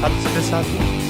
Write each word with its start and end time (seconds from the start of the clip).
Sabe 0.00 0.14
expressar 0.14 0.62
tudo. 0.64 1.07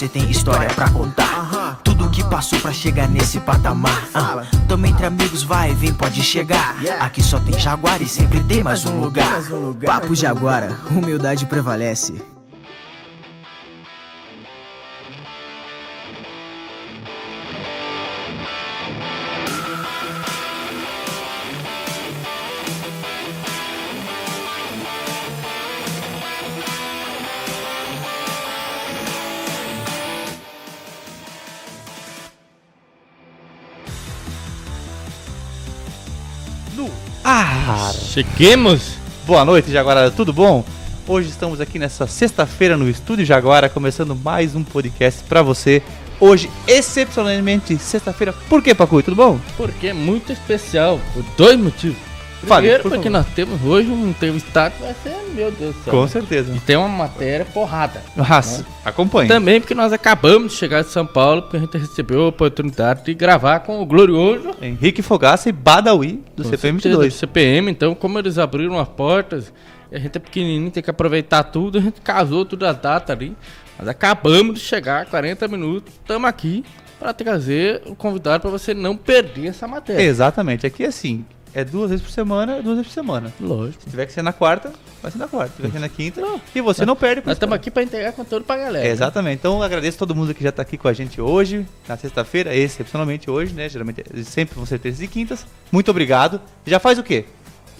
Você 0.00 0.08
tem 0.08 0.30
história 0.30 0.66
pra 0.70 0.88
contar. 0.88 1.78
Tudo 1.84 2.08
que 2.08 2.24
passou 2.24 2.58
pra 2.58 2.72
chegar 2.72 3.06
nesse 3.06 3.38
patamar. 3.38 4.08
Ah, 4.14 4.46
tamo 4.66 4.86
entre 4.86 5.04
amigos, 5.04 5.42
vai, 5.42 5.74
vem, 5.74 5.92
pode 5.92 6.22
chegar. 6.22 6.74
Aqui 7.00 7.22
só 7.22 7.38
tem 7.38 7.58
Jaguar 7.58 8.00
e 8.00 8.08
sempre 8.08 8.42
tem 8.44 8.62
mais 8.62 8.86
um 8.86 8.98
lugar. 8.98 9.42
Papo 9.84 10.14
Jaguara, 10.14 10.74
humildade 10.90 11.44
prevalece. 11.44 12.39
Cheguemos! 38.10 38.98
boa 39.24 39.44
noite, 39.44 39.70
Jaguarada, 39.70 40.10
tudo 40.10 40.32
bom? 40.32 40.64
Hoje 41.06 41.28
estamos 41.28 41.60
aqui 41.60 41.78
nessa 41.78 42.08
sexta-feira 42.08 42.76
no 42.76 42.90
Estúdio 42.90 43.24
Jaguara, 43.24 43.68
começando 43.68 44.16
mais 44.16 44.56
um 44.56 44.64
podcast 44.64 45.22
pra 45.28 45.42
você. 45.42 45.80
Hoje, 46.18 46.50
excepcionalmente, 46.66 47.78
sexta-feira. 47.78 48.34
Por 48.48 48.64
que, 48.64 48.74
Pacu? 48.74 49.00
Tudo 49.00 49.14
bom? 49.14 49.38
Porque 49.56 49.86
é 49.86 49.92
muito 49.92 50.32
especial, 50.32 51.00
por 51.14 51.22
dois 51.36 51.56
motivos. 51.56 52.09
Primeiro, 52.40 52.82
por 52.82 52.90
porque 52.90 53.10
favor. 53.10 53.18
nós 53.24 53.26
temos 53.34 53.62
hoje 53.64 53.90
um 53.90 54.08
entrevistado 54.08 54.74
que 54.74 54.82
vai 54.82 54.94
ser, 55.02 55.16
meu 55.34 55.50
Deus 55.50 55.74
do 55.74 55.84
céu. 55.84 55.92
Com 55.92 56.08
certeza. 56.08 56.54
E 56.54 56.60
tem 56.60 56.76
uma 56.76 56.88
matéria 56.88 57.44
porrada. 57.44 58.02
Nossa, 58.16 58.64
acompanhe. 58.84 59.28
Também 59.28 59.60
porque 59.60 59.74
nós 59.74 59.92
acabamos 59.92 60.52
de 60.52 60.58
chegar 60.58 60.82
de 60.82 60.88
São 60.88 61.06
Paulo, 61.06 61.42
porque 61.42 61.56
a 61.56 61.60
gente 61.60 61.76
recebeu 61.76 62.22
a 62.24 62.28
oportunidade 62.28 63.04
de 63.04 63.14
gravar 63.14 63.60
com 63.60 63.80
o 63.80 63.86
glorioso 63.86 64.50
Henrique 64.60 65.02
Fogaça 65.02 65.48
e 65.48 65.52
Badawi, 65.52 66.22
do 66.36 66.42
com 66.42 66.48
CPM 66.48 66.80
certeza, 66.80 67.02
22. 67.02 67.12
do 67.12 67.18
CPM, 67.18 67.70
então 67.70 67.94
como 67.94 68.18
eles 68.18 68.38
abriram 68.38 68.78
as 68.78 68.88
portas, 68.88 69.52
a 69.92 69.98
gente 69.98 70.16
é 70.16 70.20
pequenininho, 70.20 70.70
tem 70.70 70.82
que 70.82 70.90
aproveitar 70.90 71.42
tudo, 71.44 71.78
a 71.78 71.80
gente 71.80 72.00
casou 72.00 72.44
tudo 72.44 72.64
a 72.66 72.72
data 72.72 73.12
ali. 73.12 73.36
Nós 73.78 73.88
acabamos 73.88 74.60
de 74.60 74.64
chegar, 74.64 75.06
40 75.06 75.48
minutos, 75.48 75.94
estamos 75.94 76.28
aqui 76.28 76.64
para 76.98 77.14
trazer 77.14 77.82
o 77.86 77.96
convidado 77.96 78.42
para 78.42 78.50
você 78.50 78.74
não 78.74 78.94
perder 78.94 79.48
essa 79.48 79.66
matéria. 79.66 80.02
Exatamente. 80.02 80.66
Aqui, 80.66 80.84
assim, 80.84 81.24
é 81.52 81.64
duas 81.64 81.90
vezes 81.90 82.04
por 82.04 82.12
semana, 82.12 82.62
duas 82.62 82.76
vezes 82.76 82.92
por 82.92 82.94
semana. 82.94 83.32
Lógico. 83.40 83.82
Se 83.82 83.90
tiver 83.90 84.06
que 84.06 84.12
ser 84.12 84.22
na 84.22 84.32
quarta, 84.32 84.72
vai 85.02 85.10
ser 85.10 85.18
na 85.18 85.28
quarta. 85.28 85.50
Se 85.50 85.56
tiver 85.56 85.68
que 85.68 85.74
ser 85.74 85.80
na 85.80 85.88
quinta, 85.88 86.22
e 86.54 86.60
você 86.60 86.86
não 86.86 86.94
perde. 86.94 87.22
Nós 87.24 87.36
estamos 87.36 87.54
aqui 87.54 87.70
para 87.70 87.82
entregar 87.82 88.12
conteúdo 88.12 88.44
pra 88.44 88.56
galera. 88.56 88.84
É, 88.84 88.88
né? 88.88 88.92
exatamente. 88.92 89.38
Então 89.38 89.56
eu 89.56 89.62
agradeço 89.62 89.98
todo 89.98 90.14
mundo 90.14 90.34
que 90.34 90.42
já 90.42 90.52
tá 90.52 90.62
aqui 90.62 90.76
com 90.76 90.88
a 90.88 90.92
gente 90.92 91.20
hoje, 91.20 91.66
na 91.88 91.96
sexta-feira, 91.96 92.54
excepcionalmente 92.54 93.30
hoje, 93.30 93.52
né? 93.54 93.68
Geralmente 93.68 94.04
sempre 94.24 94.54
vão 94.54 94.64
ser 94.66 94.78
terças 94.78 95.02
e 95.02 95.08
quintas. 95.08 95.46
Muito 95.72 95.90
obrigado. 95.90 96.40
Já 96.66 96.78
faz 96.78 96.98
o 96.98 97.02
quê? 97.02 97.24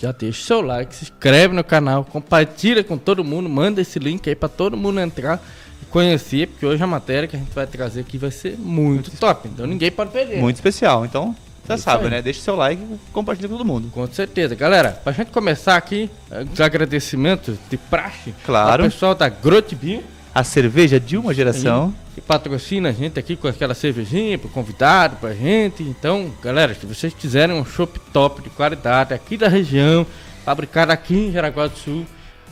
Já 0.00 0.12
deixa 0.12 0.40
o 0.40 0.44
seu 0.44 0.60
like, 0.62 0.94
se 0.94 1.04
inscreve 1.04 1.54
no 1.54 1.62
canal, 1.62 2.06
compartilha 2.06 2.82
com 2.82 2.96
todo 2.96 3.22
mundo, 3.22 3.50
manda 3.50 3.82
esse 3.82 3.98
link 3.98 4.26
aí 4.30 4.34
pra 4.34 4.48
todo 4.48 4.74
mundo 4.74 4.98
entrar 4.98 5.42
e 5.82 5.84
conhecer, 5.84 6.48
porque 6.48 6.64
hoje 6.64 6.82
a 6.82 6.86
matéria 6.86 7.28
que 7.28 7.36
a 7.36 7.38
gente 7.38 7.52
vai 7.52 7.66
trazer 7.66 8.00
aqui 8.00 8.16
vai 8.16 8.30
ser 8.30 8.58
muito 8.58 9.10
top, 9.18 9.46
então 9.46 9.66
ninguém 9.66 9.90
pode 9.90 10.10
perder. 10.10 10.38
Muito 10.38 10.56
especial. 10.56 11.04
Então, 11.04 11.36
já 11.70 11.74
Isso 11.76 11.84
sabe, 11.84 12.04
aí. 12.04 12.10
né? 12.10 12.22
Deixa 12.22 12.40
o 12.40 12.42
seu 12.42 12.56
like 12.56 12.82
e 12.82 12.98
compartilha 13.12 13.48
com 13.48 13.56
todo 13.56 13.66
mundo. 13.66 13.88
Com 13.90 14.06
certeza. 14.06 14.54
Galera, 14.54 14.90
pra 15.02 15.12
gente 15.12 15.30
começar 15.30 15.76
aqui, 15.76 16.10
eh, 16.30 16.44
os 16.52 16.60
agradecimentos 16.60 17.56
de 17.70 17.76
praxe 17.76 18.34
Claro. 18.44 18.84
ao 18.84 18.90
pessoal 18.90 19.14
da 19.14 19.28
Grotbeer, 19.28 20.02
A 20.34 20.44
cerveja 20.44 21.00
de 21.00 21.16
uma 21.16 21.34
geração. 21.34 21.92
que 22.14 22.20
patrocina 22.20 22.90
a 22.90 22.92
gente 22.92 23.18
aqui 23.18 23.34
com 23.36 23.48
aquela 23.48 23.74
cervejinha 23.74 24.38
pro 24.38 24.48
convidado, 24.48 25.16
pra 25.16 25.32
gente. 25.34 25.82
Então, 25.82 26.30
galera, 26.42 26.74
se 26.74 26.86
vocês 26.86 27.12
quiserem 27.14 27.54
um 27.56 27.64
chopp 27.64 27.98
top 28.12 28.40
de 28.42 28.50
qualidade 28.50 29.12
aqui 29.14 29.36
da 29.36 29.48
região, 29.48 30.06
fabricado 30.44 30.92
aqui 30.92 31.14
em 31.16 31.32
Jaraguá 31.32 31.66
do 31.66 31.76
Sul, 31.76 32.06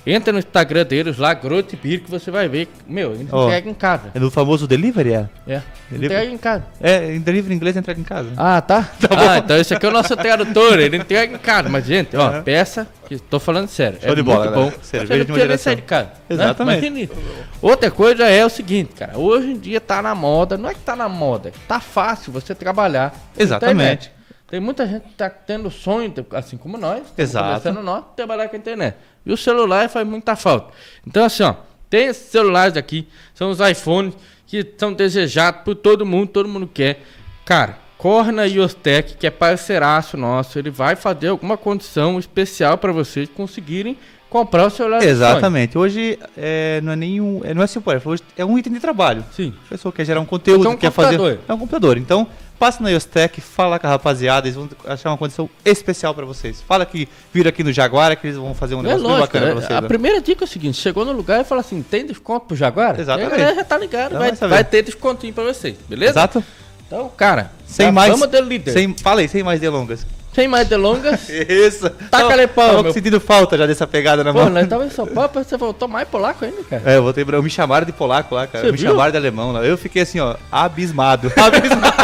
entra 0.07 0.33
no 0.33 0.39
Instagram 0.39 0.85
deles 0.85 1.19
lá, 1.19 1.35
Grotbeer, 1.35 2.03
que 2.03 2.11
você 2.11 2.31
vai 2.31 2.49
ver. 2.49 2.69
Meu, 2.87 3.13
eles 3.15 3.29
Ó. 3.31 3.47
entregam 3.47 3.71
em 3.71 3.75
casa. 3.75 4.11
É 4.15 4.19
no 4.19 4.31
famoso 4.31 4.67
delivery, 4.67 5.13
é? 5.13 5.29
É, 5.47 5.63
Delivery? 5.91 6.07
entrega 6.15 6.33
em 6.33 6.39
casa. 6.39 6.65
É, 6.81 7.15
em 7.15 7.21
delivery 7.21 7.55
em 7.55 7.57
inglês 7.57 7.77
entrega 7.77 8.01
em 8.01 8.05
casa. 8.05 8.31
Ah, 8.37 8.61
tá? 8.61 8.89
ah, 9.11 9.39
então 9.39 9.57
esse 9.57 9.75
aqui 9.75 9.87
é 9.87 9.89
o 9.89 9.93
nosso 9.93 10.17
tradutor, 10.17 10.79
ele 10.79 10.97
entrega 10.97 11.35
em 11.35 11.39
casa. 11.39 11.69
Mas, 11.69 11.85
gente, 11.85 12.17
ó, 12.17 12.29
Aham. 12.29 12.43
peça, 12.43 12.87
que 13.07 13.19
tô 13.19 13.39
falando 13.41 13.69
sério. 13.69 13.99
Show 14.01 14.13
é 14.13 14.15
de 14.15 14.23
bola, 14.23 14.39
muito 14.41 14.53
galera. 14.55 14.71
bom. 14.77 14.83
Cerveja 14.83 15.25
de 15.25 15.33
uma 15.33 15.39
geração. 15.39 15.65
sair 15.65 15.77
de 15.77 15.83
casa. 15.83 16.05
né? 16.07 16.11
Exatamente. 16.31 17.03
Isso. 17.05 17.13
Outra 17.61 17.91
coisa 17.91 18.25
é 18.27 18.45
o 18.45 18.49
seguinte, 18.49 18.93
cara. 18.95 19.19
Hoje 19.19 19.49
em 19.51 19.59
dia 19.59 19.81
tá 19.81 20.01
na 20.03 20.15
moda, 20.15 20.57
não 20.57 20.69
é 20.69 20.75
que 20.75 20.81
tá 20.81 20.95
na 20.97 21.09
moda, 21.09 21.53
tá 21.67 21.81
fácil 21.81 22.33
você 22.33 22.55
trabalhar. 22.55 23.15
Exatamente. 23.37 24.11
Tem 24.51 24.59
muita 24.61 24.87
gente 24.87 25.03
que 25.09 25.15
tá 25.15 25.29
tendo 25.29 25.71
sonho, 25.71 26.13
assim 26.33 26.57
como 26.57 26.79
nós, 26.79 27.03
Exato. 27.19 27.49
começando 27.49 27.85
nós, 27.85 28.03
trabalhar 28.17 28.49
com 28.49 28.57
a 28.57 28.59
internet. 28.59 28.97
E 29.27 29.31
o 29.33 29.37
celular 29.37 29.89
faz 29.91 30.07
muita 30.09 30.35
falta. 30.37 30.73
Então, 31.07 31.23
assim, 31.25 31.43
ó, 31.43 31.55
tem 31.91 32.07
esses 32.07 32.31
celulares 32.31 32.77
aqui, 32.77 33.07
são 33.35 33.51
os 33.51 33.61
iPhones 33.61 34.15
que 34.47 34.67
são 34.79 34.93
desejados 34.93 35.61
por 35.63 35.75
todo 35.75 36.07
mundo, 36.07 36.29
todo 36.29 36.49
mundo 36.49 36.67
quer. 36.67 37.03
Cara, 37.45 37.79
corre 37.99 38.33
na 38.33 38.45
Iostec, 38.45 39.17
que 39.17 39.27
é 39.27 39.31
parceiraço 39.31 40.17
nosso, 40.17 40.59
ele 40.59 40.71
vai 40.71 40.97
fazer 40.97 41.29
alguma 41.29 41.59
condição 41.59 42.19
especial 42.19 42.79
para 42.79 42.91
vocês 42.91 43.29
conseguirem 43.29 43.99
comprar 44.31 44.67
o 44.67 44.71
celular. 44.71 45.03
Exatamente. 45.03 45.77
Hoje 45.77 46.19
é, 46.37 46.81
não 46.83 46.93
é 46.93 46.97
nenhum. 46.97 47.41
É, 47.45 47.53
não 47.53 47.63
é 47.63 47.67
celular, 47.67 48.01
hoje 48.05 48.23
é 48.37 48.45
um 48.45 48.59
item 48.59 48.73
de 48.73 48.81
trabalho. 48.81 49.25
Sim. 49.33 49.55
A 49.67 49.69
pessoa 49.71 49.93
quer 49.93 50.05
gerar 50.07 50.21
um 50.21 50.27
conteúdo, 50.27 50.67
É 50.67 50.69
um 50.71 50.77
quer 50.77 50.91
computador. 50.91 51.31
fazer. 51.33 51.41
É 51.49 51.53
um 51.55 51.59
computador. 51.59 51.97
Então, 51.99 52.27
passa 52.59 52.83
na 52.83 52.91
Iostec, 52.91 53.41
fala 53.41 53.79
com 53.79 53.87
a 53.87 53.91
rapaziada, 53.91 54.47
eles 54.47 54.57
vão 54.57 54.69
achar 54.87 55.11
uma 55.11 55.17
condição 55.17 55.49
especial 55.65 56.15
pra 56.15 56.25
vocês. 56.27 56.63
Fala 56.67 56.85
que 56.85 57.09
viram 57.33 57.49
aqui 57.49 57.63
no 57.63 57.73
Jaguara 57.73 58.17
que 58.17 58.27
eles 58.27 58.37
vão 58.37 58.55
fazer 58.55 58.75
um 58.75 58.81
É 58.81 58.83
negócio 58.83 59.03
bem 59.03 59.11
lógico, 59.13 59.27
bacana 59.27 59.47
é- 59.47 59.53
pra 59.53 59.61
vocês. 59.61 59.79
a 59.79 59.81
né? 59.83 59.89
primeira 59.89 60.21
dica 60.21 60.45
é 60.45 60.47
o 60.47 60.49
seguinte, 60.49 60.77
chegou 60.77 61.05
no 61.05 61.13
lugar 61.13 61.41
e 61.41 61.45
fala 61.45 61.61
assim, 61.61 61.83
tem 61.83 62.05
desconto 62.05 62.47
pro 62.47 62.57
Jaguar? 62.57 62.99
Exatamente. 62.99 63.31
E 63.31 63.35
a 63.35 63.39
galera 63.39 63.55
já 63.57 63.65
tá 63.65 63.79
ligado, 63.79 64.15
Então 64.17 64.19
vai, 64.19 64.33
vai 64.49 64.65
ter 64.65 64.83
descontinho 64.83 65.33
pra 65.33 65.45
vocês, 65.45 65.77
beleza? 65.89 66.13
Exato. 66.13 66.45
Então, 66.87 67.11
cara, 67.17 67.53
Sem 67.67 67.93
mais. 67.93 68.11
vamos 68.11 68.29
de 68.29 68.41
líder. 68.41 68.73
Sem, 68.73 68.95
aí, 69.05 69.29
sem 69.29 69.43
mais 69.43 69.61
delongas. 69.61 70.07
Mais 70.47 70.69
delongas, 70.69 71.27
Isso. 71.29 71.89
Taca-lhe 72.11 72.47
pau, 72.47 72.69
Tava 72.69 72.83
meu- 72.85 72.93
sentindo 72.93 73.19
falta 73.19 73.57
já 73.59 73.67
dessa 73.67 73.87
pegada 73.87 74.23
na 74.23 74.33
pô, 74.33 74.41
mão. 74.41 74.51
nós 74.51 74.69
tava 74.69 74.85
em 74.85 74.91
São 74.91 75.07
Paulo, 75.07 75.31
você 75.35 75.57
voltou 75.57 75.89
mais 75.89 76.07
polaco 76.07 76.45
ainda, 76.45 76.63
cara. 76.65 76.83
É, 76.85 76.97
eu 76.97 77.03
voltei 77.03 77.25
pra. 77.25 77.41
Me 77.43 77.51
chamaram 77.51 77.87
de 77.87 77.93
polaco 77.93 78.35
lá, 78.35 78.47
cara. 78.47 78.67
Você 78.67 78.73
me 78.73 78.79
viu? 78.79 78.91
chamaram 78.91 79.11
de 79.11 79.17
alemão 79.17 79.51
lá. 79.53 79.65
Eu 79.65 79.77
fiquei 79.79 80.03
assim, 80.03 80.21
ó, 80.21 80.37
abismado. 80.53 81.33
Abismado. 81.37 81.97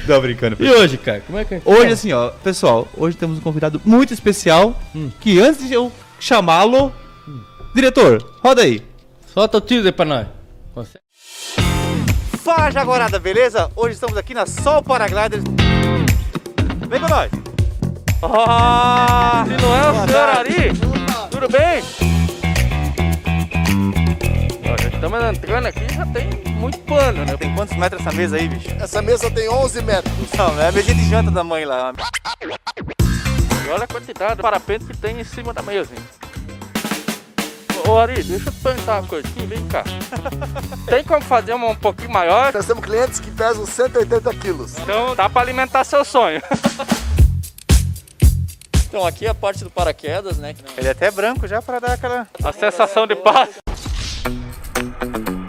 Não, 0.08 0.20
brincando. 0.20 0.56
E 0.60 0.70
hoje, 0.70 0.96
cara, 0.96 1.20
como 1.26 1.38
é 1.38 1.44
que 1.44 1.60
Hoje, 1.64 1.92
assim, 1.92 2.12
ó, 2.12 2.30
pessoal, 2.42 2.86
hoje 2.96 3.16
temos 3.16 3.38
um 3.38 3.40
convidado 3.40 3.80
muito 3.84 4.14
especial. 4.14 4.78
Hum. 4.94 5.10
Que 5.20 5.40
antes 5.40 5.66
de 5.66 5.74
eu 5.74 5.90
chamá-lo. 6.18 6.92
Diretor, 7.74 8.22
roda 8.42 8.62
aí. 8.62 8.82
Solta 9.32 9.58
o 9.58 9.60
teaser 9.60 9.92
pra 9.92 10.04
nós. 10.04 10.26
Consegue? 10.74 11.04
Fala, 12.42 12.70
Jaguarada, 12.70 13.18
beleza? 13.18 13.70
Hoje 13.76 13.94
estamos 13.94 14.16
aqui 14.16 14.34
na 14.34 14.44
Sol 14.46 14.82
Paragliders. 14.82 15.44
Vem 16.90 17.00
com 17.00 17.08
nós. 17.08 17.30
Ah, 18.22 19.44
Se 19.46 19.62
não 19.62 19.74
é 19.76 19.80
o 19.88 19.92
boa 19.92 20.06
senhor 20.06 20.26
tarde. 20.26 20.52
Ari, 20.58 20.72
tudo 21.30 21.48
bem? 21.48 21.82
Ó, 24.70 24.82
já 24.82 24.88
estamos 24.88 25.24
entrando 25.24 25.66
aqui, 25.66 25.94
já 25.94 26.04
tem 26.06 26.28
muito 26.54 26.78
pano, 26.80 27.24
né? 27.24 27.36
Tem 27.36 27.54
quantos 27.54 27.76
metros 27.76 28.00
essa 28.04 28.12
mesa 28.14 28.36
aí, 28.36 28.48
bicho? 28.48 28.68
Essa 28.80 29.00
mesa 29.00 29.30
tem 29.30 29.48
11 29.48 29.82
metros. 29.82 30.12
Não, 30.36 30.60
é 30.60 30.68
a 30.68 30.72
mesinha 30.72 30.94
de 30.94 31.08
janta 31.08 31.30
da 31.30 31.42
mãe 31.44 31.64
lá. 31.64 31.92
E 33.66 33.68
olha 33.70 33.84
a 33.84 33.88
quantidade 33.88 34.36
de 34.36 34.42
parapente 34.42 34.84
que 34.84 34.96
tem 34.96 35.20
em 35.20 35.24
cima 35.24 35.54
da 35.54 35.62
mesa. 35.62 35.90
hein? 35.94 36.02
Ô 37.86 37.98
Ari, 37.98 38.22
deixa 38.22 38.48
eu 38.48 38.52
te 38.52 38.60
perguntar 38.60 39.00
uma 39.00 39.08
coisa 39.08 39.28
aqui, 39.28 39.46
vem 39.46 39.66
cá. 39.68 39.84
Tem 40.86 41.04
como 41.04 41.22
fazer 41.22 41.54
uma 41.54 41.68
um 41.68 41.74
pouquinho 41.74 42.10
maior? 42.10 42.52
Nós 42.52 42.66
temos 42.66 42.84
clientes 42.84 43.20
que 43.20 43.30
pesam 43.30 43.66
180 43.66 44.34
quilos. 44.34 44.78
Então 44.78 45.14
dá 45.14 45.28
pra 45.28 45.42
alimentar 45.42 45.84
seu 45.84 46.04
sonho. 46.04 46.40
Então 48.90 49.06
aqui 49.06 49.24
é 49.24 49.28
a 49.28 49.34
parte 49.34 49.62
do 49.62 49.70
paraquedas, 49.70 50.38
né? 50.38 50.52
Ele 50.76 50.88
é 50.88 50.90
até 50.90 51.12
branco 51.12 51.46
já 51.46 51.62
para 51.62 51.78
dar 51.78 51.92
aquela. 51.92 52.26
A 52.42 52.52
sensação 52.52 53.06
de 53.06 53.14
paz. 53.14 53.50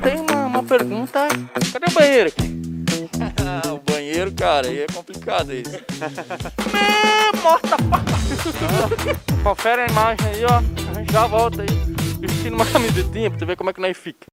Tem 0.04 0.20
uma, 0.20 0.46
uma 0.46 0.64
pergunta. 0.64 1.28
Cadê 1.74 1.88
o 1.90 1.92
banheiro 1.92 2.30
aqui? 2.30 2.52
O 3.72 3.92
banheiro, 3.92 4.32
cara, 4.32 4.68
aí 4.68 4.82
é 4.82 4.88
complicado 4.88 5.52
isso. 5.54 5.72
Morta 7.42 7.78
Confere 9.44 9.82
a 9.82 9.88
imagem 9.88 10.28
aí, 10.28 10.46
ó. 10.46 10.58
A 10.92 11.00
gente 11.00 11.12
já 11.12 11.26
volta 11.28 11.64
aí. 11.64 12.01
Vestindo 12.22 12.54
uma 12.54 12.66
camisetinha 12.66 13.30
pra 13.30 13.40
tu 13.40 13.46
ver 13.46 13.56
como 13.56 13.70
é 13.70 13.74
que 13.74 13.82
nós 13.82 13.98
fica. 13.98 14.28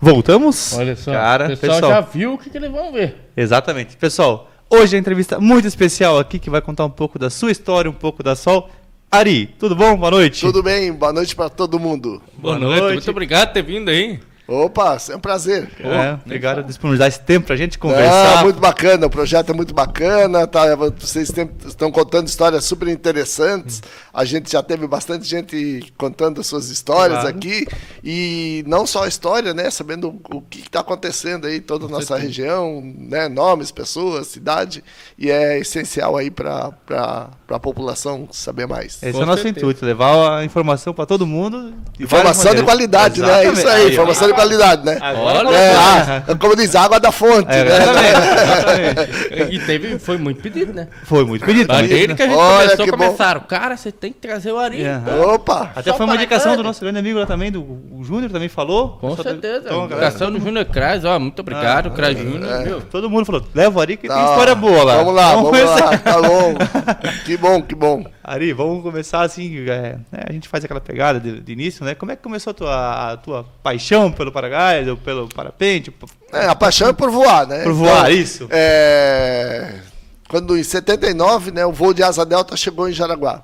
Voltamos? 0.00 0.74
Olha 0.74 0.94
só, 0.96 1.12
Cara, 1.12 1.46
o 1.46 1.48
pessoal, 1.48 1.72
pessoal. 1.74 1.92
já 1.92 2.00
viu 2.00 2.34
o 2.34 2.38
que, 2.38 2.50
que 2.50 2.56
eles 2.58 2.70
vão 2.70 2.92
ver. 2.92 3.30
Exatamente. 3.36 3.96
Pessoal, 3.96 4.50
hoje 4.68 4.94
é 4.94 4.96
uma 4.96 5.00
entrevista 5.00 5.40
muito 5.40 5.66
especial 5.66 6.18
aqui 6.18 6.38
que 6.38 6.50
vai 6.50 6.60
contar 6.60 6.84
um 6.84 6.90
pouco 6.90 7.18
da 7.18 7.30
sua 7.30 7.50
história, 7.50 7.90
um 7.90 7.94
pouco 7.94 8.22
da 8.22 8.34
Sol. 8.36 8.68
Ari, 9.10 9.46
tudo 9.58 9.76
bom? 9.76 9.96
Boa 9.96 10.10
noite. 10.10 10.40
Tudo 10.40 10.62
bem? 10.62 10.92
Boa 10.92 11.12
noite 11.12 11.36
para 11.36 11.48
todo 11.48 11.78
mundo. 11.78 12.20
Boa 12.36 12.58
noite. 12.58 12.94
Muito 12.94 13.10
obrigado 13.10 13.48
por 13.48 13.54
ter 13.54 13.62
vindo 13.62 13.90
aí. 13.90 14.20
Opa, 14.52 14.98
é 15.10 15.16
um 15.16 15.20
prazer. 15.20 15.68
É, 15.80 16.18
obrigado 16.24 16.56
por 16.56 16.64
disponibilizar 16.64 17.08
esse 17.08 17.20
tempo 17.20 17.46
pra 17.46 17.56
gente 17.56 17.76
Ah, 17.76 17.80
conversar. 17.80 18.42
muito 18.44 18.60
bacana, 18.60 19.06
o 19.06 19.10
projeto 19.10 19.50
é 19.50 19.54
muito 19.54 19.72
bacana, 19.72 20.46
tá? 20.46 20.74
Vocês 20.98 21.30
tem- 21.30 21.48
estão 21.66 21.90
contando 21.90 22.28
histórias 22.28 22.64
super 22.64 22.88
interessantes. 22.88 23.82
A 24.12 24.24
gente 24.26 24.52
já 24.52 24.62
teve 24.62 24.86
bastante 24.86 25.26
gente 25.26 25.92
contando 25.96 26.40
as 26.40 26.46
suas 26.46 26.68
histórias 26.68 27.20
Claro. 27.20 27.34
aqui. 27.36 27.66
E 28.04 28.62
não 28.66 28.86
só 28.86 29.04
a 29.04 29.08
história, 29.08 29.54
né? 29.54 29.70
Sabendo 29.70 30.20
o, 30.30 30.42
que 30.42 30.60
está 30.60 30.80
acontecendo 30.80 31.46
aí, 31.46 31.60
toda 31.60 31.86
a 31.86 31.88
nossa 31.88 32.16
região, 32.18 32.82
né? 32.84 33.28
Nomes, 33.28 33.70
pessoas, 33.70 34.26
cidade. 34.26 34.84
E 35.18 35.30
é 35.30 35.58
essencial 35.58 36.16
aí 36.16 36.30
para 36.30 36.72
a 36.88 37.58
população 37.60 38.28
saber 38.30 38.66
mais. 38.66 38.98
Esse 39.02 39.12
Com 39.12 39.20
é 39.20 39.22
o 39.22 39.26
nosso 39.26 39.42
certeza. 39.42 39.64
intuito, 39.64 39.84
levar 39.86 40.38
a 40.38 40.44
informação 40.44 40.92
pra 40.92 41.06
todo 41.06 41.26
mundo. 41.26 41.72
Informação 41.98 42.54
de 42.54 42.62
qualidade, 42.62 43.20
né? 43.20 43.28
Exatamente. 43.44 43.58
Isso 43.58 43.68
aí, 43.68 43.92
informação 43.92 44.28
de 44.28 44.34
qualidade, 44.34 44.41
né? 44.84 44.98
Agora 45.00 45.48
Olha, 45.48 45.56
É, 45.56 45.74
ah, 45.76 46.22
como 46.38 46.56
diz, 46.56 46.74
água 46.74 46.98
da 47.00 47.10
fonte, 47.12 47.48
É, 47.50 47.64
né? 47.64 47.76
exatamente, 47.76 48.42
exatamente. 48.42 49.54
E 49.54 49.58
teve, 49.60 49.98
foi 49.98 50.18
muito 50.18 50.40
pedido, 50.42 50.72
né? 50.72 50.88
Foi 51.04 51.24
muito 51.24 51.44
pedido. 51.44 51.72
Desde 51.72 52.14
que 52.14 52.22
a 52.22 52.26
gente 52.26 52.36
Olha, 52.36 52.64
começou, 52.64 52.84
que 52.84 52.90
bom. 52.92 52.96
começaram. 52.98 53.40
Cara, 53.42 53.76
você 53.76 53.92
tem 53.92 54.12
que 54.12 54.18
trazer 54.18 54.52
o 54.52 54.58
Ari. 54.58 54.84
Aham. 54.84 55.34
Opa! 55.34 55.70
Até 55.74 55.90
Só 55.90 55.96
foi 55.96 56.06
uma 56.06 56.14
indicação 56.16 56.52
grande. 56.52 56.62
do 56.62 56.66
nosso 56.66 56.80
grande 56.80 56.98
amigo 56.98 57.18
lá 57.18 57.26
também, 57.26 57.50
do 57.50 57.80
Júnior 58.02 58.30
também 58.30 58.48
falou. 58.48 58.98
Com 59.00 59.16
certeza. 59.16 59.64
Então, 59.66 59.84
Indicação 59.84 60.30
do 60.32 60.40
Júnior 60.40 60.64
Kraz, 60.66 61.04
ó. 61.04 61.18
Muito 61.18 61.40
obrigado, 61.40 61.88
Ah, 61.88 61.90
Kraz 61.90 62.18
Júnior, 62.18 62.62
viu? 62.64 62.80
Todo 62.82 63.08
mundo 63.10 63.24
falou, 63.24 63.42
leva 63.54 63.78
o 63.78 63.82
Ari 63.82 63.96
que 63.96 64.08
tem 64.08 64.16
Tá, 64.16 64.30
história 64.30 64.54
boa 64.54 64.84
lá. 64.84 64.96
Vamos 64.98 65.14
lá, 65.14 65.34
vamos, 65.34 65.50
começar. 65.50 65.84
lá, 65.84 65.98
tá 65.98 66.20
bom. 66.20 66.54
Que 67.24 67.36
bom, 67.36 67.62
que 67.62 67.74
bom. 67.74 68.04
Ari, 68.24 68.52
vamos 68.52 68.82
começar 68.82 69.22
assim, 69.22 69.58
é, 69.68 69.96
né, 70.10 70.24
a 70.28 70.32
gente 70.32 70.48
faz 70.48 70.64
aquela 70.64 70.80
pegada 70.80 71.18
de, 71.20 71.40
de 71.40 71.52
início, 71.52 71.84
né? 71.84 71.94
Como 71.94 72.10
é 72.12 72.16
que 72.16 72.22
começou 72.22 72.50
a 72.50 72.54
tua, 72.54 73.12
a 73.12 73.16
tua 73.16 73.44
paixão 73.62 74.10
pelo 74.22 74.32
paraguai, 74.32 74.88
ou 74.88 74.96
pelo 74.96 75.28
parapente, 75.28 75.92
É, 76.32 76.46
a 76.46 76.54
paixão 76.54 76.88
é 76.88 76.92
por 76.92 77.10
voar, 77.10 77.46
né? 77.46 77.64
por 77.64 77.72
voar, 77.72 78.10
isso? 78.12 78.46
é, 78.50 79.80
quando 80.28 80.56
em 80.56 80.62
79, 80.62 81.50
né, 81.50 81.66
o 81.66 81.72
voo 81.72 81.92
de 81.92 82.02
asa 82.02 82.24
delta 82.24 82.56
chegou 82.56 82.88
em 82.88 82.92
Jaraguá. 82.92 83.42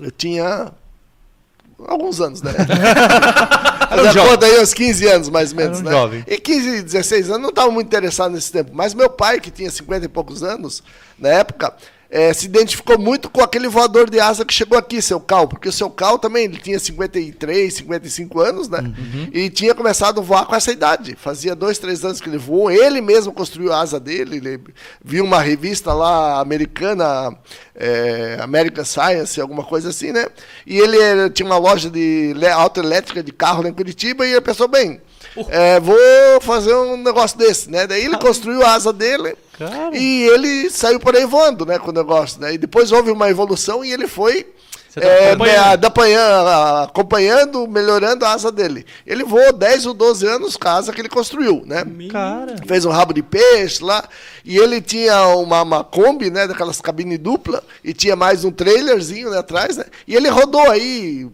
Eu 0.00 0.10
tinha 0.10 0.72
alguns 1.86 2.20
anos, 2.20 2.40
né? 2.42 2.52
Era 3.90 4.02
um 4.02 4.12
jovem. 4.12 4.48
aí 4.50 4.62
uns 4.62 4.72
15 4.72 5.06
anos, 5.06 5.28
mais 5.28 5.50
ou 5.50 5.56
menos, 5.58 5.80
um 5.80 5.82
né? 5.82 5.90
jovem. 5.90 6.24
E 6.26 6.38
15, 6.38 6.82
16 6.82 7.28
anos, 7.28 7.42
não 7.42 7.50
estava 7.50 7.70
muito 7.70 7.86
interessado 7.88 8.32
nesse 8.32 8.50
tempo. 8.50 8.70
Mas 8.72 8.94
meu 8.94 9.10
pai, 9.10 9.38
que 9.38 9.50
tinha 9.50 9.70
50 9.70 10.06
e 10.06 10.08
poucos 10.08 10.42
anos, 10.42 10.82
na 11.18 11.28
época, 11.28 11.74
eh, 12.14 12.30
se 12.34 12.44
identificou 12.44 12.98
muito 12.98 13.30
com 13.30 13.40
aquele 13.40 13.68
voador 13.68 14.10
de 14.10 14.20
asa 14.20 14.44
que 14.44 14.52
chegou 14.52 14.76
aqui, 14.76 15.00
seu 15.00 15.18
Cal. 15.18 15.48
Porque 15.48 15.66
o 15.66 15.72
seu 15.72 15.88
Cal 15.88 16.18
também, 16.18 16.44
ele 16.44 16.58
tinha 16.58 16.78
53, 16.78 17.72
55 17.72 18.38
anos, 18.38 18.68
né? 18.68 18.80
Uhum. 18.80 19.30
E 19.32 19.48
tinha 19.48 19.74
começado 19.74 20.20
a 20.20 20.22
voar 20.22 20.44
com 20.44 20.54
essa 20.54 20.70
idade. 20.70 21.16
Fazia 21.16 21.54
dois, 21.54 21.78
três 21.78 22.04
anos 22.04 22.20
que 22.20 22.28
ele 22.28 22.36
voou. 22.36 22.70
Ele 22.70 23.00
mesmo 23.00 23.32
construiu 23.32 23.72
a 23.72 23.80
asa 23.80 23.98
dele. 23.98 24.36
Ele 24.36 24.60
viu 25.02 25.24
uma 25.24 25.40
revista 25.40 25.94
lá 25.94 26.38
americana, 26.38 27.34
eh, 27.74 28.36
American 28.42 28.84
Science, 28.84 29.40
alguma 29.40 29.64
coisa 29.64 29.88
assim, 29.88 30.12
né? 30.12 30.26
E 30.66 30.76
ele 30.76 31.30
tinha 31.30 31.46
uma 31.46 31.56
loja 31.56 31.88
de 31.88 32.34
autoelétrica 32.54 33.22
de 33.22 33.32
carro 33.32 33.62
lá 33.62 33.70
em 33.70 33.74
Curitiba 33.74 34.26
e 34.26 34.32
ele 34.32 34.40
pensou, 34.42 34.68
bem, 34.68 35.00
é, 35.48 35.80
vou 35.80 35.96
fazer 36.42 36.74
um 36.74 36.98
negócio 36.98 37.38
desse, 37.38 37.70
né? 37.70 37.86
Daí 37.86 38.04
ele 38.04 38.18
construiu 38.20 38.62
a 38.62 38.74
asa 38.74 38.92
dele 38.92 39.34
Cara. 39.70 39.96
e 39.96 40.22
ele 40.28 40.70
saiu 40.70 40.98
por 41.00 41.14
aí 41.14 41.26
voando, 41.26 41.64
né, 41.66 41.78
com 41.78 41.90
o 41.90 41.94
negócio, 41.94 42.40
né? 42.40 42.54
E 42.54 42.58
depois 42.58 42.92
houve 42.92 43.10
uma 43.10 43.28
evolução 43.30 43.84
e 43.84 43.92
ele 43.92 44.06
foi 44.06 44.46
Você 44.88 45.00
tá 45.00 45.06
é, 45.06 45.30
acompanhando. 45.30 45.84
acompanhando, 45.84 46.48
acompanhando, 46.84 47.68
melhorando 47.68 48.24
a 48.24 48.32
asa 48.32 48.52
dele. 48.52 48.84
Ele 49.06 49.24
voou 49.24 49.52
10 49.52 49.86
ou 49.86 49.94
12 49.94 50.26
anos 50.26 50.56
com 50.56 50.68
a 50.68 50.72
asa 50.72 50.92
que 50.92 51.00
ele 51.00 51.08
construiu, 51.08 51.62
né? 51.66 51.82
Cara. 52.10 52.56
Fez 52.66 52.84
um 52.84 52.90
rabo 52.90 53.14
de 53.14 53.22
peixe 53.22 53.82
lá. 53.82 54.04
E 54.44 54.58
ele 54.58 54.80
tinha 54.80 55.28
uma, 55.28 55.62
uma 55.62 55.84
Kombi, 55.84 56.30
né? 56.30 56.46
Daquelas 56.46 56.80
cabine 56.80 57.16
dupla. 57.16 57.62
E 57.82 57.94
tinha 57.94 58.14
mais 58.14 58.44
um 58.44 58.50
trailerzinho 58.50 59.30
né, 59.30 59.38
atrás, 59.38 59.76
né? 59.78 59.84
E 60.06 60.14
ele 60.14 60.28
rodou 60.28 60.70
aí. 60.70 61.26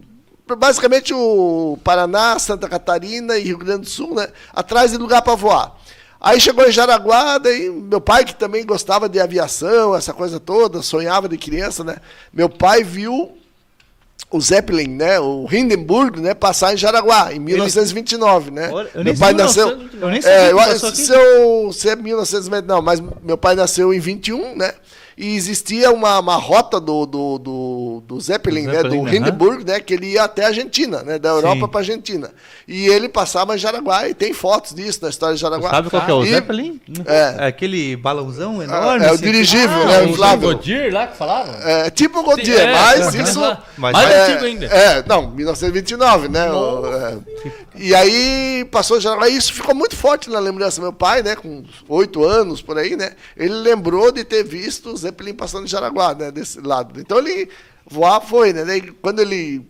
Basicamente 0.57 1.13
o 1.13 1.77
Paraná, 1.83 2.39
Santa 2.39 2.67
Catarina 2.67 3.37
e 3.37 3.43
Rio 3.43 3.57
Grande 3.59 3.81
do 3.81 3.89
Sul, 3.89 4.15
né? 4.15 4.29
Atrás 4.53 4.91
de 4.91 4.97
lugar 4.97 5.21
para 5.21 5.35
voar. 5.35 5.75
Aí 6.21 6.39
chegou 6.39 6.67
em 6.67 6.71
Jaraguá, 6.71 7.37
daí 7.37 7.69
meu 7.69 8.01
pai, 8.01 8.25
que 8.25 8.35
também 8.35 8.65
gostava 8.65 9.07
de 9.07 9.19
aviação, 9.19 9.95
essa 9.95 10.13
coisa 10.13 10.39
toda, 10.39 10.81
sonhava 10.81 11.29
de 11.29 11.37
criança, 11.37 11.83
né? 11.83 11.95
Meu 12.33 12.49
pai 12.49 12.83
viu 12.83 13.37
o 14.29 14.41
Zeppelin, 14.41 14.89
né? 14.89 15.19
O 15.19 15.47
Hindenburg, 15.49 16.19
né? 16.19 16.33
Passar 16.33 16.73
em 16.73 16.77
Jaraguá, 16.77 17.33
em 17.33 17.39
1929, 17.39 18.51
né? 18.51 18.69
Eu 18.93 19.03
meu 19.03 19.15
pai 19.15 19.33
nasceu. 19.33 19.69
eu 19.69 20.09
nem 20.09 20.21
sabia 20.21 20.37
É, 20.37 20.51
eu, 20.51 20.77
se, 20.77 21.13
eu, 21.13 21.71
se 21.71 21.89
é 21.89 21.95
1990, 21.95 22.67
não, 22.67 22.81
mas 22.81 23.01
meu 23.23 23.37
pai 23.37 23.55
nasceu 23.55 23.93
em 23.93 23.99
21, 23.99 24.57
né? 24.57 24.73
E 25.21 25.35
existia 25.35 25.91
uma, 25.91 26.17
uma 26.17 26.37
rota 26.37 26.79
do, 26.79 27.05
do, 27.05 27.37
do, 27.39 28.03
do 28.07 28.21
Zeppelin, 28.21 28.63
Do 28.67 28.71
né? 28.71 28.83
Do. 28.83 28.95
Hindenburg, 29.13 29.65
né? 29.65 29.77
Que 29.81 29.93
ele 29.95 30.13
ia 30.13 30.23
até 30.23 30.45
a 30.45 30.47
Argentina, 30.47 31.03
né? 31.03 31.19
Da 31.19 31.27
Europa 31.27 31.67
para 31.67 31.81
Argentina. 31.81 32.31
E 32.65 32.87
ele 32.87 33.09
passava 33.09 33.53
em 33.53 33.57
Jaraguá, 33.57 34.07
e 34.07 34.13
tem 34.13 34.31
fotos 34.33 34.73
disso 34.73 34.99
na 35.01 35.09
história 35.09 35.35
de 35.35 35.41
Jaraguá. 35.41 35.71
Sabe 35.71 35.89
qual 35.89 36.05
que 36.05 36.11
é 36.11 36.13
o 36.13 36.23
E- 36.23 36.29
Zeppelin? 36.29 36.79
É. 37.05 37.47
aquele 37.47 37.97
balãozão 37.97 38.63
enorme. 38.63 39.03
É, 39.05 39.11
o 39.11 39.15
assim, 39.15 39.23
dirigível, 39.25 39.81
Ah, 39.81 39.85
né? 39.87 40.01
O 40.03 40.05
o 40.05 40.09
inflável. 40.11 40.49
Godir 40.53 40.93
lá 40.93 41.07
que 41.07 41.17
falavam? 41.17 41.53
É, 41.63 41.89
tipo 41.89 42.19
o 42.19 42.23
Godier, 42.23 42.69
É, 42.69 42.71
mas 42.73 43.13
é, 43.15 43.21
isso. 43.21 43.41
Mas 43.77 43.91
mais 43.91 44.09
é, 44.09 44.23
antigo 44.31 44.45
ainda. 44.45 44.65
É, 44.67 45.03
não, 45.05 45.31
1929, 45.31 46.29
né? 46.29 46.49
o- 46.49 46.85
é. 46.95 47.17
E 47.75 47.93
aí 47.93 48.65
passou 48.71 48.99
já. 49.01 49.21
aí 49.21 49.35
Isso 49.35 49.51
ficou 49.53 49.75
muito 49.75 49.95
forte 49.97 50.29
na 50.29 50.39
lembrança. 50.39 50.79
Meu 50.81 50.93
pai, 50.93 51.21
né, 51.23 51.35
com 51.35 51.63
oito 51.89 52.23
anos 52.23 52.61
por 52.61 52.77
aí, 52.77 52.95
né? 52.95 53.11
Ele 53.35 53.53
lembrou 53.53 54.11
de 54.13 54.23
ter 54.23 54.43
visto 54.43 54.89
o 54.91 54.95
Zeppelin 54.97 55.08
passando 55.33 55.65
em 55.65 55.67
Jaraguá, 55.67 56.13
né? 56.13 56.31
Desse 56.31 56.59
lado. 56.61 56.99
Então 56.99 57.17
ele 57.19 57.49
voar 57.89 58.21
foi, 58.21 58.53
né? 58.53 58.63
Daí, 58.65 58.81
quando 59.01 59.19
ele. 59.19 59.65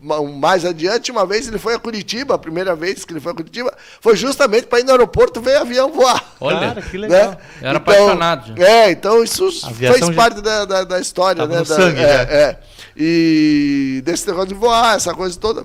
ma- 0.00 0.22
Mais 0.22 0.64
adiante, 0.64 1.10
uma 1.10 1.26
vez 1.26 1.46
ele 1.48 1.58
foi 1.58 1.74
a 1.74 1.78
Curitiba, 1.78 2.34
a 2.34 2.38
primeira 2.38 2.74
vez 2.76 3.04
que 3.04 3.12
ele 3.12 3.20
foi 3.20 3.32
a 3.32 3.34
Curitiba, 3.34 3.72
foi 4.00 4.16
justamente 4.16 4.66
para 4.66 4.80
ir 4.80 4.84
no 4.84 4.90
aeroporto 4.92 5.40
ver 5.40 5.56
avião 5.56 5.92
voar. 5.92 6.24
Olha, 6.40 6.58
Cara, 6.60 6.82
que 6.82 6.96
legal. 6.96 7.30
Né? 7.30 7.36
Era 7.62 7.78
apaixonado 7.78 8.54
já. 8.56 8.64
É, 8.64 8.90
então 8.90 9.22
isso 9.24 9.50
fez 9.74 9.98
já- 10.06 10.12
parte 10.12 10.40
da, 10.40 10.64
da, 10.64 10.84
da 10.84 11.00
história, 11.00 11.42
Tava 11.42 11.52
né? 11.52 11.58
no 11.60 11.64
da- 11.66 11.74
sangue, 11.76 12.00
é, 12.00 12.06
né? 12.06 12.32
é. 12.32 12.58
E 12.96 14.02
desse 14.04 14.26
negócio 14.26 14.48
de 14.48 14.54
voar, 14.54 14.96
essa 14.96 15.14
coisa 15.14 15.38
toda. 15.38 15.64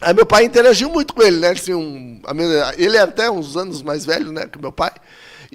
Aí 0.00 0.12
meu 0.12 0.26
pai 0.26 0.44
interagiu 0.44 0.90
muito 0.90 1.14
com 1.14 1.22
ele, 1.22 1.38
né? 1.38 1.50
Assim, 1.50 1.72
um, 1.72 2.20
a 2.26 2.34
minha- 2.34 2.74
ele 2.76 2.96
é 2.96 3.00
até 3.00 3.30
uns 3.30 3.56
anos 3.56 3.80
mais 3.82 4.04
velho, 4.04 4.32
né, 4.32 4.46
que 4.50 4.58
meu 4.60 4.72
pai. 4.72 4.90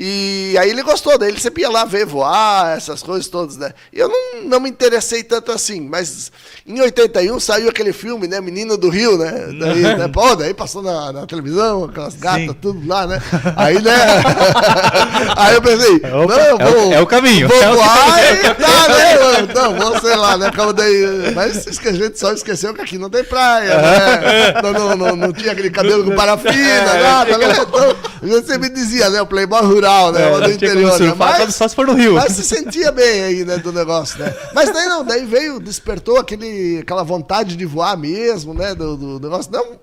E 0.02 0.56
aí 0.58 0.70
ele 0.70 0.82
gostou, 0.82 1.18
daí 1.18 1.28
ele 1.30 1.42
sempre 1.42 1.64
ia 1.64 1.70
lá 1.70 1.84
ver 1.84 2.06
voar, 2.06 2.78
essas 2.78 3.04
coisas 3.04 3.28
todas, 3.28 3.58
né? 3.58 3.74
E 3.92 4.00
eu 4.00 4.08
não, 4.08 4.44
não 4.46 4.60
me 4.62 4.70
interessei 4.70 5.24
tanto 5.24 5.52
assim, 5.52 5.82
mas 5.82 6.32
em 6.66 6.80
81 6.80 7.38
saiu 7.42 7.68
aquele 7.68 7.92
filme, 7.92 8.26
né? 8.26 8.40
Menino 8.40 8.78
do 8.78 8.88
Rio, 8.88 9.18
né? 9.18 9.32
Daí, 9.60 9.82
né? 10.00 10.08
Pô, 10.08 10.38
daí 10.38 10.54
passou 10.54 10.82
na, 10.82 11.12
na 11.12 11.28
televisão, 11.28 11.84
aquelas 11.84 12.16
gatas, 12.16 12.46
Sim. 12.48 12.54
tudo 12.62 12.88
lá, 12.88 13.06
né? 13.06 13.22
Aí, 13.58 13.82
né? 13.82 13.92
aí 15.36 15.56
eu 15.56 15.62
pensei, 15.62 16.00
É 16.02 16.16
o- 16.16 16.28
não, 16.28 16.40
eu 16.40 16.58
é 16.58 16.72
vou. 16.72 16.94
é 16.94 17.02
o 17.02 17.06
caminho, 17.08 17.48
Vou 17.50 17.62
é 17.62 17.68
voar 17.76 18.34
e 18.34 18.54
tá, 18.56 18.88
né? 18.88 19.40
Então, 19.42 19.76
vou, 19.76 20.00
sei 20.00 20.16
lá, 20.16 20.38
né? 20.38 20.48
Acaba 20.48 20.72
daí. 20.72 21.34
Mas 21.36 21.68
a 21.68 21.92
gente 21.92 22.18
só 22.18 22.32
esqueceu 22.32 22.74
que 22.74 22.82
aqui 22.82 22.98
não 22.98 23.10
tem 23.10 23.24
praia, 23.26 23.78
né? 23.82 24.62
Não, 24.64 24.74
não, 24.74 24.96
não, 24.98 25.16
não 25.16 25.34
tinha 25.34 25.52
aquele 25.52 25.70
cabelo 25.70 26.04
com 26.04 26.16
parafina, 26.16 26.94
nada, 27.02 27.38
né? 27.38 27.48
Então, 27.60 28.42
Você 28.42 28.58
me 28.58 28.70
dizia, 28.70 29.10
né? 29.10 29.22
O 29.22 29.26
playboy 29.26 29.62
rural, 29.62 29.89
né? 30.12 30.22
É, 30.32 30.42
do 30.42 30.52
interior, 30.52 31.00
né? 31.00 31.14
Mas, 31.18 31.56
só 31.56 31.68
se 31.68 31.76
for 31.76 31.86
no 31.88 31.94
Rio. 31.94 32.14
mas 32.16 32.34
se 32.34 32.44
sentia 32.44 32.92
bem 32.92 33.24
aí, 33.24 33.46
né? 33.46 33.58
Do 33.58 33.72
negócio, 33.72 34.20
né? 34.20 34.34
Mas 34.54 34.72
daí 34.74 34.88
não, 34.88 35.04
daí 35.04 35.26
veio, 35.26 35.60
despertou 35.60 36.18
aquele, 36.18 36.80
aquela 36.82 37.04
vontade 37.04 37.56
de 37.56 37.66
voar 37.66 37.98
mesmo, 37.98 38.54
né? 38.54 38.74
Do, 38.76 38.96
do 38.98 39.20
negócio. 39.20 39.52
Não. 39.52 39.80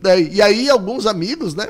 Daí, 0.00 0.28
e 0.32 0.40
aí, 0.40 0.68
alguns 0.70 1.06
amigos, 1.06 1.54
né? 1.54 1.68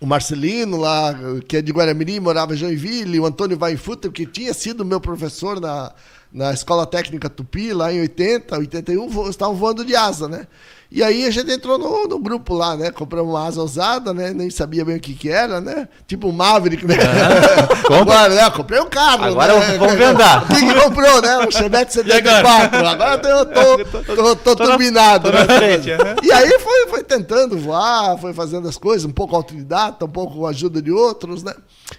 O 0.00 0.06
Marcelino 0.06 0.76
lá, 0.76 1.14
que 1.46 1.56
é 1.58 1.62
de 1.62 1.70
Guaramirim, 1.72 2.18
morava 2.18 2.54
em 2.54 2.56
Joinville, 2.56 3.20
o 3.20 3.26
Antônio 3.26 3.56
Weinfutter, 3.60 4.10
que 4.10 4.26
tinha 4.26 4.52
sido 4.52 4.84
meu 4.84 5.00
professor 5.00 5.60
na, 5.60 5.92
na 6.32 6.52
Escola 6.52 6.84
Técnica 6.86 7.30
Tupi, 7.30 7.72
lá 7.72 7.92
em 7.92 8.00
80, 8.00 8.58
81, 8.58 9.08
vo- 9.08 9.30
estavam 9.30 9.54
voando 9.54 9.84
de 9.84 9.94
asa, 9.94 10.26
né? 10.28 10.46
E 10.94 11.02
aí 11.02 11.24
a 11.24 11.30
gente 11.30 11.50
entrou 11.50 11.78
no, 11.78 12.06
no 12.06 12.18
grupo 12.18 12.52
lá, 12.54 12.76
né? 12.76 12.90
Compramos 12.90 13.32
uma 13.32 13.46
asa 13.46 13.62
usada, 13.62 14.12
né? 14.12 14.32
Nem 14.34 14.50
sabia 14.50 14.84
bem 14.84 14.96
o 14.96 15.00
que 15.00 15.14
que 15.14 15.30
era, 15.30 15.58
né? 15.58 15.88
Tipo 16.06 16.28
o 16.28 16.32
Maverick, 16.34 16.86
né? 16.86 16.96
Compra. 17.88 17.96
Agora, 18.00 18.28
né? 18.34 18.50
Comprei 18.50 18.80
um 18.80 18.88
carro, 18.90 19.24
Agora 19.24 19.58
né? 19.58 19.78
vamos 19.78 20.00
andar. 20.00 20.46
Que 20.48 20.54
que 20.66 20.74
comprou, 20.74 21.22
né? 21.22 21.38
Um 21.46 21.50
Chevette 21.50 21.94
74. 21.94 22.86
Agora 22.86 23.20
eu 23.28 23.46
tô, 23.46 23.78
tô, 24.14 24.36
tô, 24.36 24.56
Tô 24.56 24.64
na- 24.64 24.70
turbinado, 24.70 25.30
tô 25.30 25.38
na 25.38 25.44
né? 25.46 25.56
frente, 25.56 25.90
aham. 25.92 26.16
E 26.22 26.30
aí 26.30 26.58
foi, 26.58 26.86
foi 26.88 27.02
tentando 27.02 27.56
voar, 27.58 28.18
foi 28.18 28.34
fazendo 28.34 28.68
as 28.68 28.76
coisas, 28.76 29.04
um 29.08 29.12
pouco 29.12 29.34
autodidata, 29.34 30.04
um 30.04 30.08
pouco 30.10 30.34
com 30.36 30.46
a 30.46 30.50
ajuda 30.50 30.82
de 30.82 30.90
outros, 30.92 31.42
né? 31.42 31.54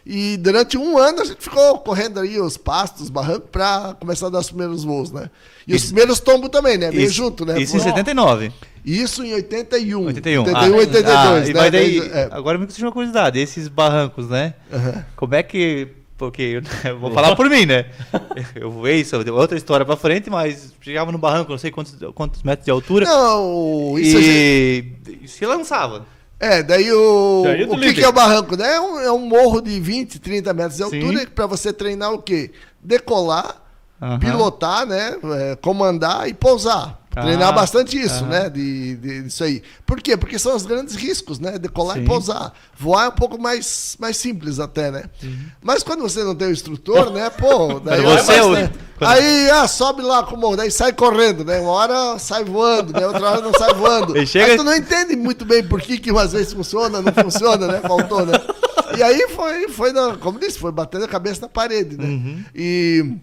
E 0.05 0.37
durante 0.37 0.77
um 0.77 0.97
ano 0.97 1.21
a 1.21 1.25
gente 1.25 1.37
ficou 1.41 1.79
correndo 1.79 2.19
aí 2.19 2.39
os 2.39 2.57
pastos, 2.57 3.03
os 3.03 3.09
barrancos, 3.09 3.49
pra 3.51 3.95
começar 3.99 4.27
a 4.27 4.29
dar 4.29 4.39
os 4.39 4.47
primeiros 4.49 4.83
voos, 4.83 5.11
né? 5.11 5.29
E 5.67 5.73
os 5.73 5.77
Isso- 5.83 5.87
primeiros 5.93 6.19
tombos 6.19 6.49
também, 6.49 6.77
né? 6.77 6.89
Meio 6.91 7.03
Isso- 7.03 7.13
junto, 7.13 7.45
né? 7.45 7.59
Isso 7.61 7.75
em 7.77 7.79
Foi- 7.79 7.89
79. 7.89 8.51
Isso 8.85 9.23
em 9.23 9.33
81. 9.33 10.05
81. 10.07 10.41
81, 10.43 10.57
ah, 10.73 10.77
82, 10.77 11.15
ah, 11.15 11.39
né? 11.39 11.49
e 11.49 11.53
vai 11.53 11.71
daí, 11.71 11.99
é. 11.99 12.27
Agora 12.31 12.57
me 12.57 12.65
surgiu 12.67 12.87
uma 12.87 12.91
curiosidade, 12.91 13.39
esses 13.39 13.67
barrancos, 13.69 14.27
né? 14.29 14.55
Aham. 14.71 15.05
Como 15.15 15.35
é 15.35 15.41
que. 15.43 15.87
Porque 16.17 16.61
eu 16.85 16.99
vou 16.99 17.11
falar 17.11 17.35
por 17.35 17.49
mim, 17.49 17.65
né? 17.65 17.85
Eu 18.55 18.69
voei, 18.71 19.01
isso 19.01 19.15
é 19.15 19.31
outra 19.31 19.57
história 19.57 19.85
pra 19.85 19.97
frente, 19.97 20.29
mas 20.29 20.71
chegava 20.79 21.11
no 21.11 21.17
barranco, 21.17 21.51
não 21.51 21.57
sei 21.57 21.71
quantos, 21.71 21.95
quantos 22.13 22.43
metros 22.43 22.65
de 22.65 22.71
altura. 22.71 23.05
Não, 23.05 23.97
isso 23.97 24.21
gente- 24.21 25.17
e 25.23 25.27
se 25.27 25.45
lançava. 25.45 26.05
É, 26.39 26.61
daí 26.61 26.91
o. 26.91 27.41
Daí 27.45 27.63
o 27.63 27.79
que, 27.79 27.93
que 27.93 28.03
é 28.03 28.07
o 28.07 28.11
barranco? 28.13 28.55
Né? 28.55 28.75
É, 28.75 28.79
um, 28.81 28.99
é 28.99 29.11
um 29.11 29.19
morro 29.25 29.59
de 29.61 29.79
20, 29.79 30.19
30 30.19 30.53
metros 30.53 30.77
de 30.77 30.83
Sim. 30.89 30.99
altura 31.01 31.25
para 31.33 31.47
você 31.47 31.71
treinar 31.73 32.11
o 32.13 32.21
quê? 32.21 32.51
Decolar, 32.81 33.62
Aham. 34.03 34.19
pilotar, 34.19 34.85
né? 34.85 35.15
é, 35.51 35.55
comandar 35.55 36.27
e 36.27 36.33
pousar. 36.33 36.99
Ah, 37.15 37.21
Treinar 37.21 37.53
bastante 37.53 37.95
isso, 37.95 38.25
né? 38.25 38.49
De, 38.49 38.95
de, 38.95 39.21
disso 39.21 39.43
aí. 39.43 39.61
Por 39.85 40.01
quê? 40.01 40.17
Porque 40.17 40.39
são 40.39 40.55
os 40.55 40.65
grandes 40.65 40.95
riscos, 40.95 41.37
né? 41.39 41.59
Decolar 41.59 41.95
Sim. 41.97 42.01
e 42.03 42.05
pousar. 42.07 42.51
Voar 42.75 43.05
é 43.05 43.09
um 43.09 43.11
pouco 43.11 43.39
mais, 43.39 43.95
mais 43.99 44.17
simples 44.17 44.59
até, 44.59 44.89
né? 44.89 45.03
Uhum. 45.21 45.45
Mas 45.61 45.83
quando 45.83 46.01
você 46.01 46.23
não 46.23 46.33
tem 46.33 46.47
o 46.47 46.51
instrutor, 46.51 47.11
né? 47.11 47.29
Pô, 47.29 47.79
daí 47.85 48.01
você 48.01 48.31
é 48.31 48.35
é 48.35 48.41
bastante- 48.41 48.79
quando- 48.97 49.09
Aí, 49.11 49.49
ah, 49.51 49.67
sobe 49.67 50.01
lá 50.01 50.23
com 50.23 50.35
o 50.35 50.39
morro, 50.39 50.55
daí 50.57 50.71
sai 50.71 50.91
correndo, 50.91 51.45
né? 51.45 51.59
Uma 51.59 51.71
hora 51.71 52.17
sai 52.17 52.43
voando, 52.43 52.91
né? 52.93 53.05
Outra 53.05 53.29
hora 53.29 53.41
não 53.41 53.53
sai 53.53 53.73
voando. 53.75 54.17
E 54.17 54.25
chega- 54.25 54.45
Aí 54.53 54.57
tu 54.57 54.63
não 54.63 54.75
entende 54.75 55.15
muito 55.15 55.45
bem 55.45 55.63
por 55.63 55.79
que, 55.81 55.99
que 55.99 56.09
às 56.17 56.31
vezes 56.33 56.51
funciona, 56.51 56.99
não 56.99 57.13
funciona, 57.13 57.67
né? 57.67 57.79
Faltou, 57.81 58.25
né? 58.25 58.33
E 58.97 59.01
aí 59.01 59.27
foi, 59.29 59.69
foi 59.69 59.91
na- 59.91 60.17
como 60.17 60.39
disse, 60.39 60.57
foi 60.59 60.71
batendo 60.71 61.05
a 61.05 61.07
cabeça 61.07 61.41
na 61.41 61.47
parede, 61.47 61.95
né? 61.97 62.05
Uhum. 62.05 62.43
E. 62.55 63.17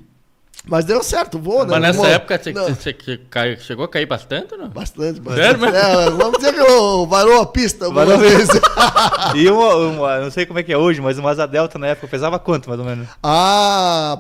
Mas 0.67 0.85
deu 0.85 1.03
certo, 1.03 1.39
voou, 1.39 1.65
né? 1.65 1.71
Mas 1.73 1.81
nessa 1.81 1.99
Voou. 1.99 2.09
época 2.11 2.39
você, 2.39 3.57
chegou 3.61 3.85
a 3.87 3.89
cair 3.89 4.05
bastante 4.07 4.55
não? 4.57 4.69
Bastante, 4.69 5.19
bastante. 5.19 5.65
É, 5.65 6.11
vamos 6.11 6.39
dizer 6.39 6.53
que 6.53 6.61
eu 6.61 7.07
varou 7.07 7.41
a 7.41 7.47
pista 7.47 7.87
algumas 7.87 8.07
Varou 8.07 8.21
vezes. 8.21 8.49
E 9.35 9.49
uma, 9.49 9.75
uma- 9.77 10.21
não 10.21 10.31
sei 10.31 10.45
como 10.45 10.59
é 10.59 10.63
que 10.63 10.73
é 10.73 10.77
hoje, 10.77 11.01
mas 11.01 11.19
uma 11.19 11.31
asa 11.31 11.47
delta 11.47 11.79
na 11.79 11.89
época 11.89 12.07
pesava 12.09 12.39
quanto, 12.39 12.69
mais 12.69 12.79
ou 12.79 12.87
menos? 12.87 13.09
Ah, 13.23 14.19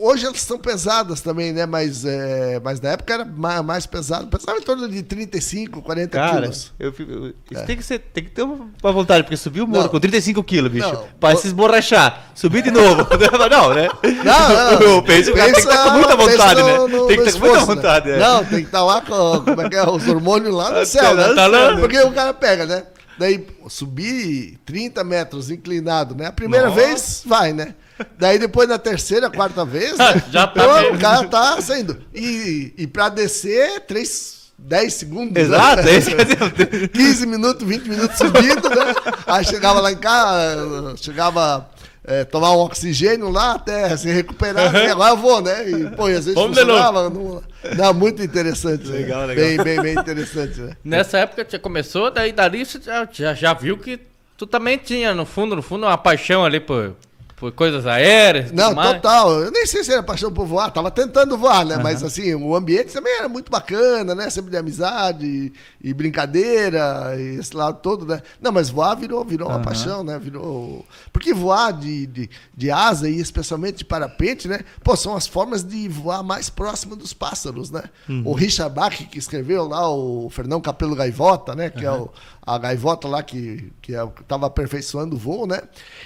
hoje 0.00 0.24
elas 0.26 0.40
são 0.40 0.58
pesadas 0.58 1.20
também, 1.20 1.52
né? 1.52 1.66
Mas, 1.66 2.04
é, 2.04 2.60
mas 2.64 2.80
na 2.80 2.90
época 2.90 3.12
era 3.12 3.24
ma- 3.24 3.62
mais 3.62 3.84
pesado. 3.86 4.26
Pesava 4.28 4.58
em 4.58 4.62
torno 4.62 4.88
de 4.88 5.02
35, 5.02 5.82
40 5.82 6.16
Cara, 6.16 6.40
quilos. 6.42 6.72
eu, 6.80 6.94
eu- 6.98 7.34
isso 7.50 7.66
tem, 7.66 7.76
que 7.76 7.82
ser, 7.82 7.98
tem 7.98 8.24
que 8.24 8.30
ter 8.30 8.42
uma 8.42 8.92
vontade, 8.92 9.24
porque 9.24 9.36
subir 9.36 9.60
o 9.60 9.66
morro 9.66 9.82
Não. 9.84 9.88
com 9.90 10.00
35 10.00 10.42
quilos, 10.42 10.70
bicho, 10.72 10.90
Não. 10.92 11.04
pra 11.18 11.36
se 11.36 11.48
esborrachar, 11.48 12.30
subir 12.34 12.62
de 12.62 12.70
novo. 12.70 13.06
não, 13.50 13.74
né? 13.74 13.88
Não, 14.24 14.48
não. 14.80 14.80
Eu 14.96 15.02
penso 15.02 15.32
que 15.32 15.38
o 15.40 15.49
tem 15.52 15.62
que 15.64 15.70
estar 15.70 15.84
com 15.84 15.90
muita 15.90 16.16
pensa 16.16 16.30
vontade, 16.30 16.60
no- 16.62 16.66
né? 16.66 16.78
no- 16.96 17.06
tem 17.06 17.16
que 17.16 17.22
estar 17.28 17.32
com 17.40 17.46
muita 17.46 17.60
né? 17.60 17.64
vontade, 17.66 18.10
é. 18.10 18.18
Não, 18.18 18.44
tem 18.44 18.58
que 18.60 18.64
estar 18.66 18.84
lá 18.84 19.00
com 19.00 19.40
como 19.44 19.60
é 19.62 19.68
que 19.68 19.76
é, 19.76 19.88
os 19.88 20.08
hormônios 20.08 20.54
lá 20.54 20.70
no 20.70 20.76
Tá 20.76 20.86
céu, 20.86 21.14
né? 21.14 21.26
lá 21.26 21.28
no 21.28 21.34
céu, 21.34 21.74
né? 21.74 21.80
Porque 21.80 21.98
o 22.00 22.12
cara 22.12 22.32
pega, 22.34 22.66
né? 22.66 22.82
Daí 23.18 23.46
subir 23.68 24.58
30 24.64 25.04
metros 25.04 25.50
inclinado, 25.50 26.14
né? 26.14 26.26
A 26.26 26.32
primeira 26.32 26.68
Nossa. 26.68 26.80
vez 26.80 27.22
vai, 27.26 27.52
né? 27.52 27.74
Daí 28.18 28.38
depois 28.38 28.66
na 28.66 28.78
terceira, 28.78 29.28
quarta 29.28 29.62
vez, 29.64 29.96
né? 29.98 30.22
Já 30.30 30.46
tá 30.46 30.64
Pô, 30.64 30.94
o 30.94 30.98
cara 30.98 31.24
tá 31.28 31.60
saindo. 31.60 32.00
E, 32.14 32.72
e 32.78 32.86
pra 32.86 33.10
descer, 33.10 33.80
3, 33.80 34.40
10 34.58 34.94
segundos. 34.94 35.34
né? 35.34 35.40
Exato, 35.42 35.86
é 35.86 35.96
eu 35.96 36.00
digo. 36.00 36.88
15 36.96 37.26
minutos, 37.26 37.66
20 37.68 37.88
minutos 37.90 38.16
subindo, 38.16 38.70
né? 38.70 38.94
Aí 39.26 39.44
chegava 39.44 39.80
lá 39.80 39.92
em 39.92 39.96
casa, 39.98 40.94
chegava 40.96 41.68
é, 42.10 42.24
tomar 42.24 42.50
um 42.56 42.58
oxigênio 42.58 43.30
lá 43.30 43.52
até 43.52 43.96
se 43.96 44.10
recuperar, 44.10 44.72
né? 44.72 44.90
agora 44.90 45.12
eu 45.12 45.16
vou, 45.16 45.40
né? 45.40 45.70
E, 45.70 45.90
pô, 45.90 46.08
e 46.08 46.14
às 46.14 46.24
vezes 46.24 46.34
Vamos 46.34 46.58
funcionava. 46.58 47.08
Não, 47.08 47.40
não, 47.76 47.94
muito 47.94 48.20
interessante. 48.20 48.88
né? 48.88 48.98
Legal, 48.98 49.26
legal. 49.26 49.46
Bem, 49.46 49.56
bem, 49.62 49.80
bem 49.80 49.94
interessante, 49.94 50.60
né? 50.60 50.76
Nessa 50.84 51.18
época 51.18 51.46
você 51.48 51.56
começou, 51.56 52.10
daí 52.10 52.32
dali 52.32 52.66
você 52.66 52.80
já, 52.80 53.08
já, 53.12 53.32
já 53.32 53.54
viu 53.54 53.78
que 53.78 54.00
tu 54.36 54.44
também 54.44 54.76
tinha, 54.76 55.14
no 55.14 55.24
fundo, 55.24 55.54
no 55.54 55.62
fundo, 55.62 55.86
uma 55.86 55.96
paixão 55.96 56.44
ali 56.44 56.58
por, 56.58 56.96
por 57.40 57.50
coisas 57.52 57.86
aéreas. 57.86 58.52
Não, 58.52 58.74
mais. 58.74 58.92
total. 58.96 59.32
Eu 59.40 59.50
nem 59.50 59.64
sei 59.64 59.82
se 59.82 59.90
era 59.90 60.02
paixão 60.02 60.30
por 60.30 60.44
voar, 60.44 60.70
tava 60.70 60.90
tentando 60.90 61.38
voar, 61.38 61.64
né? 61.64 61.78
Mas 61.82 62.02
assim, 62.02 62.34
o 62.34 62.54
ambiente 62.54 62.92
também 62.92 63.16
era 63.16 63.30
muito 63.30 63.50
bacana, 63.50 64.14
né? 64.14 64.28
Sempre 64.28 64.50
de 64.50 64.58
amizade 64.58 65.50
e 65.82 65.94
brincadeira, 65.94 67.16
e 67.18 67.38
esse 67.38 67.56
lado 67.56 67.78
todo, 67.80 68.04
né? 68.04 68.20
Não, 68.42 68.52
mas 68.52 68.68
voar 68.68 68.94
virou, 68.94 69.24
virou 69.24 69.48
uma 69.48 69.54
Aham. 69.54 69.64
paixão, 69.64 70.04
né? 70.04 70.18
Virou. 70.18 70.84
Porque 71.10 71.32
voar 71.32 71.72
de, 71.72 72.06
de, 72.06 72.30
de 72.54 72.70
asa 72.70 73.08
e 73.08 73.18
especialmente 73.18 73.78
de 73.78 73.84
parapente, 73.86 74.46
né? 74.46 74.60
Pô, 74.84 74.94
são 74.94 75.16
as 75.16 75.26
formas 75.26 75.64
de 75.64 75.88
voar 75.88 76.22
mais 76.22 76.50
próximo 76.50 76.94
dos 76.94 77.14
pássaros, 77.14 77.70
né? 77.70 77.84
O 78.22 78.34
Richard 78.34 78.74
Bach, 78.74 78.94
que 78.94 79.18
escreveu 79.18 79.66
lá 79.66 79.88
o 79.88 80.28
Fernão 80.28 80.60
Capelo 80.60 80.94
Gaivota, 80.94 81.54
né? 81.54 81.70
Que 81.70 81.86
é 81.86 81.90
o, 81.90 82.10
a 82.42 82.58
gaivota 82.58 83.06
lá 83.06 83.22
que, 83.22 83.72
que 83.80 83.94
é, 83.94 84.06
que 84.06 84.24
tava 84.24 84.46
aperfeiçoando 84.46 85.14
o 85.14 85.18
voo, 85.18 85.46
né? 85.46 85.60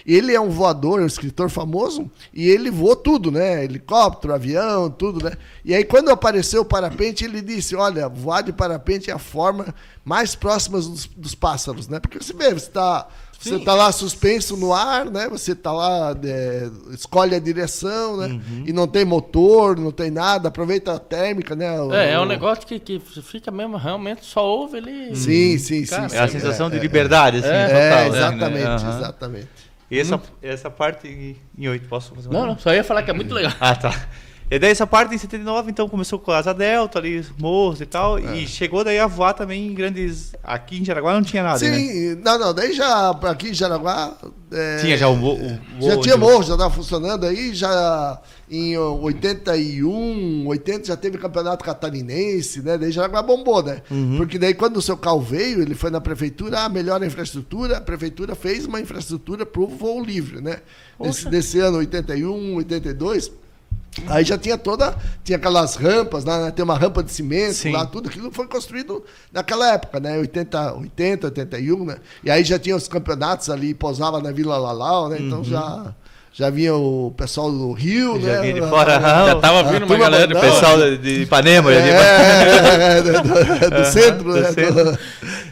Ele 0.06 0.34
é 0.34 0.40
um 0.40 0.50
voador, 0.50 1.00
um 1.00 1.06
escritor 1.26 1.48
famoso, 1.48 2.10
e 2.32 2.48
ele 2.48 2.70
voou 2.70 2.94
tudo, 2.96 3.30
né? 3.30 3.64
Helicóptero, 3.64 4.34
avião, 4.34 4.90
tudo, 4.90 5.24
né? 5.24 5.32
E 5.64 5.74
aí, 5.74 5.84
quando 5.84 6.10
apareceu 6.10 6.62
o 6.62 6.64
parapente, 6.64 7.24
ele 7.24 7.40
disse: 7.40 7.74
Olha, 7.74 8.08
voar 8.08 8.42
de 8.42 8.52
parapente 8.52 9.10
é 9.10 9.14
a 9.14 9.18
forma 9.18 9.74
mais 10.04 10.34
próxima 10.34 10.78
dos, 10.78 11.06
dos 11.06 11.34
pássaros, 11.34 11.88
né? 11.88 11.98
Porque 12.00 12.18
você 12.18 12.32
vê, 12.32 12.50
você 12.50 12.66
está. 12.68 13.08
Você 13.36 13.58
tá 13.58 13.74
lá 13.74 13.92
suspenso 13.92 14.56
no 14.56 14.72
ar, 14.72 15.10
né? 15.10 15.28
Você 15.28 15.54
tá 15.54 15.70
lá, 15.70 16.16
é, 16.24 16.66
escolhe 16.92 17.34
a 17.34 17.38
direção, 17.38 18.16
né? 18.16 18.28
Uhum. 18.28 18.64
E 18.66 18.72
não 18.72 18.86
tem 18.88 19.04
motor, 19.04 19.78
não 19.78 19.90
tem 19.92 20.10
nada, 20.10 20.48
aproveita 20.48 20.94
a 20.94 20.98
térmica, 20.98 21.54
né? 21.54 21.78
O- 21.78 21.92
É, 21.92 22.12
é 22.12 22.20
um 22.20 22.24
negócio 22.24 22.66
que, 22.66 22.78
que 22.78 22.98
fica 23.00 23.50
mesmo, 23.50 23.76
realmente 23.76 24.24
só 24.24 24.42
ouve 24.46 24.78
ali. 24.78 25.14
Sim, 25.14 25.58
sim, 25.58 25.84
sim. 25.84 25.86
Cara, 25.86 26.08
sim, 26.08 26.16
É 26.16 26.20
a 26.20 26.28
sensação 26.28 26.70
de 26.70 26.78
é, 26.78 26.80
liberdade, 26.80 27.38
assim, 27.38 27.48
É, 27.48 27.66
total. 27.66 27.80
É, 27.82 28.08
né? 28.10 28.16
exatamente, 28.16 28.66
Aham. 28.84 28.98
exatamente. 28.98 29.48
E 29.90 29.98
essa, 29.98 30.20
essa 30.42 30.70
parte 30.70 31.06
em- 31.08 31.36
em 31.56 31.68
8, 31.68 31.86
posso 31.88 32.14
fazer 32.14 32.28
uma 32.28 32.40
Não, 32.40 32.46
não, 32.46 32.58
só 32.58 32.72
ia 32.74 32.82
falar 32.84 33.02
que 33.02 33.10
é 33.10 33.14
muito 33.14 33.32
legal. 33.34 33.52
Ah, 33.60 33.74
tá. 33.76 34.06
E 34.50 34.58
daí 34.58 34.70
essa 34.70 34.86
parte 34.86 35.14
em 35.14 35.18
79, 35.18 35.70
então 35.70 35.88
começou 35.88 36.18
com 36.18 36.30
a 36.30 36.36
Asa 36.36 36.52
Delta 36.52 36.98
ali, 36.98 37.18
os 37.18 37.30
morros 37.38 37.80
e 37.80 37.86
tal, 37.86 38.18
e 38.18 38.46
chegou 38.46 38.84
daí 38.84 38.98
a 38.98 39.06
voar 39.06 39.32
também 39.32 39.66
em 39.68 39.72
grandes... 39.74 40.34
Aqui 40.44 40.78
em 40.80 40.84
Jaraguá 40.84 41.14
não 41.14 41.22
tinha 41.22 41.42
nada, 41.42 41.58
né? 41.64 41.74
Sim, 41.78 42.14
não, 42.22 42.38
não, 42.38 42.52
daí 42.54 42.72
já 42.74 43.10
aqui 43.10 43.48
em 43.48 43.54
Jaraguá. 43.54 44.14
é, 44.52 44.76
Tinha 44.82 44.98
já 44.98 45.08
o, 45.08 45.16
mo- 45.16 45.38
o 45.80 45.86
Já 45.88 45.96
tinha 45.98 46.16
morro, 46.18 46.42
já 46.42 46.52
estava 46.54 46.70
funcionando 46.70 47.24
aí, 47.24 47.54
já 47.54 48.20
em 48.50 48.76
81, 48.76 50.46
80 50.46 50.86
já 50.86 50.96
teve 50.96 51.18
campeonato 51.18 51.64
catarinense, 51.64 52.62
né? 52.62 52.76
Daí 52.76 52.92
Jaraguá 52.92 53.22
bombou, 53.22 53.62
né? 53.62 53.82
Uhum. 53.90 54.18
Porque 54.18 54.38
daí 54.38 54.54
quando 54.54 54.76
o 54.76 54.82
seu 54.82 54.96
carro 54.96 55.20
veio, 55.20 55.62
ele 55.62 55.74
foi 55.74 55.90
na 55.90 56.00
prefeitura, 56.00 56.60
ah, 56.60 56.68
melhora 56.68 57.04
a 57.04 57.06
infraestrutura, 57.06 57.78
a 57.78 57.80
prefeitura 57.80 58.34
fez 58.34 58.66
uma 58.66 58.80
infraestrutura 58.80 59.46
para 59.46 59.62
o 59.62 59.66
voo 59.66 60.02
livre, 60.02 60.40
né? 60.40 60.58
Desse, 61.00 61.28
desse 61.28 61.58
ano, 61.58 61.78
81, 61.78 62.56
82. 62.56 63.32
Aí 64.08 64.24
já 64.24 64.36
tinha 64.36 64.58
toda, 64.58 64.96
tinha 65.22 65.36
aquelas 65.36 65.76
rampas, 65.76 66.24
né? 66.24 66.50
tem 66.50 66.64
uma 66.64 66.76
rampa 66.76 67.02
de 67.02 67.12
cimento 67.12 67.54
Sim. 67.54 67.72
lá, 67.72 67.86
tudo 67.86 68.08
aquilo 68.08 68.30
foi 68.32 68.46
construído 68.48 69.04
naquela 69.32 69.72
época, 69.72 70.00
né? 70.00 70.18
80, 70.18 70.74
80, 70.74 71.26
81, 71.28 71.84
né? 71.84 71.96
E 72.22 72.30
aí 72.30 72.42
já 72.42 72.58
tinha 72.58 72.74
os 72.74 72.88
campeonatos 72.88 73.48
ali, 73.48 73.72
pousava 73.72 74.20
na 74.20 74.32
Vila 74.32 74.56
Lalau, 74.56 75.08
né? 75.08 75.18
Então 75.20 75.44
já, 75.44 75.94
já 76.36 76.50
vinha 76.50 76.74
o 76.74 77.12
pessoal 77.16 77.48
do 77.50 77.70
Rio, 77.72 78.14
Uhum. 78.14 78.20
Já 78.20 78.26
né? 78.32 78.40
vinha 78.42 78.54
de 78.54 78.60
fora, 78.68 78.96
Ah, 78.96 79.26
Já 79.28 79.34
tava 79.36 79.62
vindo 79.72 79.86
uma 79.86 79.96
galera 79.96 80.26
mandava. 80.34 80.46
O 80.48 80.52
pessoal 80.52 80.78
de 80.78 80.98
de 80.98 81.22
Ipanema, 81.22 81.70
ali, 81.70 81.78
É, 81.78 81.92
é, 81.92 82.98
é, 82.98 83.02
do, 83.02 83.70
do 83.70 83.84
centro, 83.86 84.24
do 84.32 84.40
né? 84.40 84.52
centro. 84.52 84.84
Do- 84.92 84.98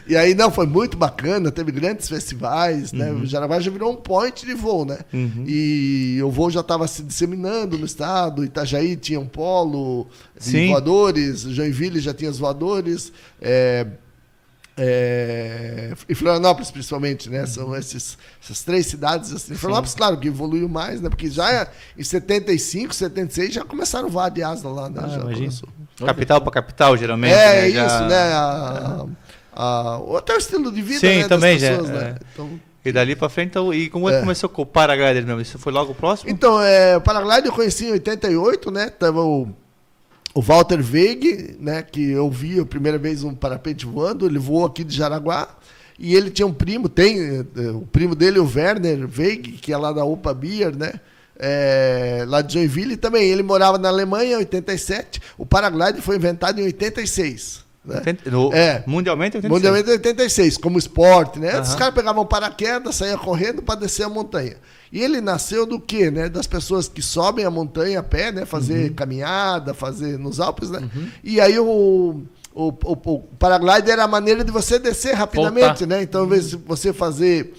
E 0.05 0.17
aí, 0.17 0.35
não, 0.35 0.51
foi 0.51 0.67
muito 0.67 0.97
bacana, 0.97 1.49
teve 1.49 1.71
grandes 1.71 2.09
festivais, 2.09 2.91
né? 2.91 3.09
O 3.13 3.25
Jaraguá 3.25 3.61
já 3.61 3.71
virou 3.71 3.93
um 3.93 3.95
point 3.95 4.45
de 4.45 4.53
voo, 4.53 4.83
né? 4.83 4.97
E 5.47 6.19
o 6.21 6.29
voo 6.29 6.51
já 6.51 6.59
estava 6.59 6.85
se 6.89 7.01
disseminando 7.01 7.77
no 7.77 7.85
estado, 7.85 8.43
Itajaí 8.43 8.97
tinha 8.97 9.17
um 9.21 9.25
polo 9.25 10.05
de 10.37 10.43
Sim. 10.43 10.67
voadores, 10.67 11.43
Joinville 11.43 12.01
já 12.01 12.13
tinha 12.13 12.29
os 12.29 12.37
voadores, 12.37 13.13
é, 13.41 13.87
é, 14.75 15.93
e 16.09 16.15
Florianópolis, 16.15 16.71
principalmente, 16.71 17.29
né? 17.29 17.45
São 17.45 17.75
esses, 17.75 18.17
essas 18.43 18.63
três 18.63 18.87
cidades. 18.87 19.31
Assim. 19.31 19.53
Florianópolis, 19.55 19.95
claro, 19.95 20.17
que 20.17 20.27
evoluiu 20.27 20.67
mais, 20.67 20.99
né? 21.01 21.09
Porque 21.09 21.29
já 21.29 21.67
em 21.97 22.03
75, 22.03 22.93
76 22.93 23.53
já 23.53 23.63
começaram 23.63 24.07
a 24.07 24.11
voar 24.11 24.29
de 24.29 24.41
asa 24.43 24.67
lá, 24.69 24.89
né? 24.89 25.01
Ah, 25.03 25.07
já. 25.33 26.05
Capital 26.05 26.41
pra 26.41 26.51
capital, 26.51 26.97
geralmente. 26.97 27.33
É, 27.33 27.61
né? 27.63 27.69
Já- 27.71 27.85
isso, 27.87 28.03
né? 28.05 28.33
A, 28.33 29.05
a, 29.55 29.97
ou 29.99 30.17
até 30.17 30.33
o 30.33 30.37
estilo 30.37 30.71
de 30.71 30.81
vida 30.81 30.99
Sim, 30.99 31.17
né, 31.21 31.27
também 31.27 31.53
das 31.59 31.61
já, 31.61 31.69
pessoas, 31.77 31.89
é. 31.89 31.93
né? 31.93 32.15
Então, 32.33 32.59
E 32.83 32.91
dali 32.91 33.15
pra 33.15 33.29
frente, 33.29 33.49
então, 33.49 33.73
e 33.73 33.89
como 33.89 34.09
é 34.09 34.13
que 34.13 34.17
É. 34.17 34.21
começou 34.21 34.49
com 34.49 34.63
o 34.63 34.65
paraglider 34.65 35.25
mesmo? 35.25 35.39
Isso 35.41 35.59
foi 35.59 35.71
logo 35.71 35.93
próximo? 35.93 36.29
Então, 36.29 36.59
é, 36.61 36.97
o 36.97 37.01
Paraglide 37.01 37.47
eu 37.47 37.53
conheci 37.53 37.85
em 37.85 37.91
88, 37.91 38.71
né? 38.71 38.89
Tava 38.89 39.21
o, 39.21 39.47
o 40.33 40.41
Walter 40.41 40.81
Veig, 40.81 41.55
né? 41.59 41.83
Que 41.83 42.11
eu 42.11 42.29
vi 42.29 42.59
a 42.59 42.65
primeira 42.65 42.97
vez 42.97 43.23
um 43.23 43.35
parapente 43.35 43.85
voando. 43.85 44.25
Ele 44.25 44.39
voou 44.39 44.65
aqui 44.65 44.83
de 44.83 44.95
Jaraguá. 44.95 45.55
E 45.97 46.15
ele 46.15 46.31
tinha 46.31 46.47
um 46.47 46.53
primo, 46.53 46.89
tem 46.89 47.19
eh, 47.19 47.69
o 47.71 47.87
primo 47.91 48.15
dele, 48.15 48.39
o 48.39 48.51
Werner 48.51 49.07
Veig, 49.07 49.53
que 49.53 49.71
é 49.71 49.77
lá 49.77 49.91
da 49.91 50.03
Opa 50.03 50.33
Beer, 50.33 50.75
né? 50.75 50.93
É, 51.37 52.25
lá 52.27 52.41
de 52.41 52.53
Joinville 52.53 52.97
também. 52.97 53.29
Ele 53.29 53.43
morava 53.43 53.77
na 53.77 53.89
Alemanha 53.89 54.33
em 54.33 54.37
87. 54.37 55.21
O 55.37 55.45
Paraglide 55.45 56.01
foi 56.01 56.15
inventado 56.15 56.59
em 56.59 56.63
86. 56.63 57.63
Né? 57.85 58.01
No- 58.31 58.53
É. 58.53 58.83
Mundialmente, 58.87 59.35
86. 59.37 59.51
Mundialmente 59.51 59.89
86, 59.89 60.57
como 60.57 60.79
esporte, 60.79 61.37
né? 61.39 61.59
Os 61.59 61.69
Aham. 61.69 61.77
caras 61.77 61.93
pegavam 61.95 62.25
paraquedas, 62.25 62.95
saíam 62.95 63.17
correndo 63.17 63.61
para 63.61 63.79
descer 63.79 64.03
a 64.03 64.09
montanha. 64.09 64.55
E 64.91 65.01
ele 65.01 65.19
nasceu 65.19 65.65
do 65.65 65.79
quê, 65.79 66.09
né? 66.09 66.29
Das 66.29 66.47
pessoas 66.47 66.87
que 66.87 67.01
sobem 67.01 67.43
a 67.43 67.51
montanha 67.51 67.99
a 67.99 68.03
pé, 68.03 68.31
né? 68.31 68.45
Fazer 68.45 68.89
Uhum. 68.89 68.93
caminhada, 68.95 69.73
fazer 69.73 70.17
nos 70.17 70.39
Alpes, 70.39 70.69
né? 70.69 70.87
E 71.23 71.41
aí 71.41 71.59
o, 71.59 72.21
o, 72.53 72.67
o, 72.69 72.71
o 72.93 73.19
paraglider 73.37 73.93
era 73.93 74.03
a 74.03 74.07
maneira 74.07 74.43
de 74.45 74.51
você 74.51 74.79
descer 74.79 75.13
rapidamente, 75.15 75.79
Voltar. 75.79 75.85
né? 75.87 76.03
Então, 76.03 76.21
ao 76.21 76.27
invés 76.27 76.51
de 76.51 76.55
você 76.57 76.93
fazer 76.93 77.53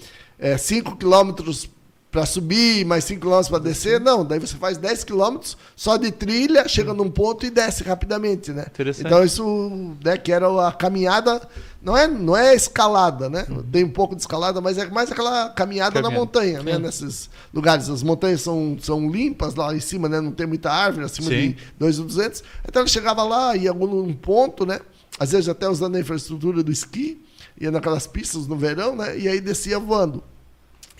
5 0.57 0.95
quilômetros 0.97 1.69
para 2.15 2.25
subir, 2.25 2.85
mais 2.85 3.03
5 3.03 3.19
km 3.19 3.49
para 3.49 3.59
descer, 3.59 3.99
não. 3.99 4.23
Daí 4.23 4.39
você 4.39 4.55
faz 4.55 4.77
10 4.77 5.03
km 5.03 5.37
só 5.75 5.97
de 5.97 6.11
trilha, 6.11 6.65
chega 6.65 6.93
num 6.93 7.11
ponto 7.11 7.45
e 7.45 7.49
desce 7.49 7.83
rapidamente, 7.83 8.51
né? 8.51 8.67
Interessante. 8.73 9.05
Então 9.05 9.21
isso, 9.21 9.97
né, 10.01 10.15
que 10.17 10.31
era 10.31 10.47
a 10.65 10.71
caminhada, 10.71 11.41
não 11.81 11.97
é, 11.97 12.07
não 12.07 12.37
é 12.37 12.55
escalada, 12.55 13.29
né? 13.29 13.45
Tem 13.69 13.83
um 13.83 13.89
pouco 13.89 14.15
de 14.15 14.21
escalada, 14.21 14.61
mas 14.61 14.77
é 14.77 14.85
mais 14.85 15.11
aquela 15.11 15.49
caminhada 15.49 16.01
na 16.01 16.09
montanha, 16.09 16.63
né? 16.63 16.79
Nesses 16.79 17.29
lugares. 17.53 17.89
As 17.89 18.01
montanhas 18.01 18.39
são, 18.39 18.77
são 18.79 19.11
limpas 19.11 19.53
lá 19.53 19.75
em 19.75 19.81
cima, 19.81 20.07
né? 20.07 20.21
Não 20.21 20.31
tem 20.31 20.47
muita 20.47 20.71
árvore, 20.71 21.05
acima 21.05 21.27
Sim. 21.27 21.57
de 21.77 21.85
2.200. 21.85 22.43
Então 22.65 22.81
ele 22.81 22.89
chegava 22.89 23.23
lá, 23.23 23.57
ia 23.57 23.65
em 23.65 23.67
algum 23.67 24.13
ponto, 24.13 24.65
né? 24.65 24.79
Às 25.19 25.33
vezes 25.33 25.49
até 25.49 25.67
usando 25.67 25.95
a 25.97 25.99
infraestrutura 25.99 26.63
do 26.63 26.71
esqui, 26.71 27.21
ia 27.59 27.71
naquelas 27.71 28.07
pistas 28.07 28.47
no 28.47 28.55
verão, 28.55 28.95
né? 28.95 29.19
E 29.19 29.27
aí 29.27 29.41
descia 29.41 29.77
voando. 29.77 30.23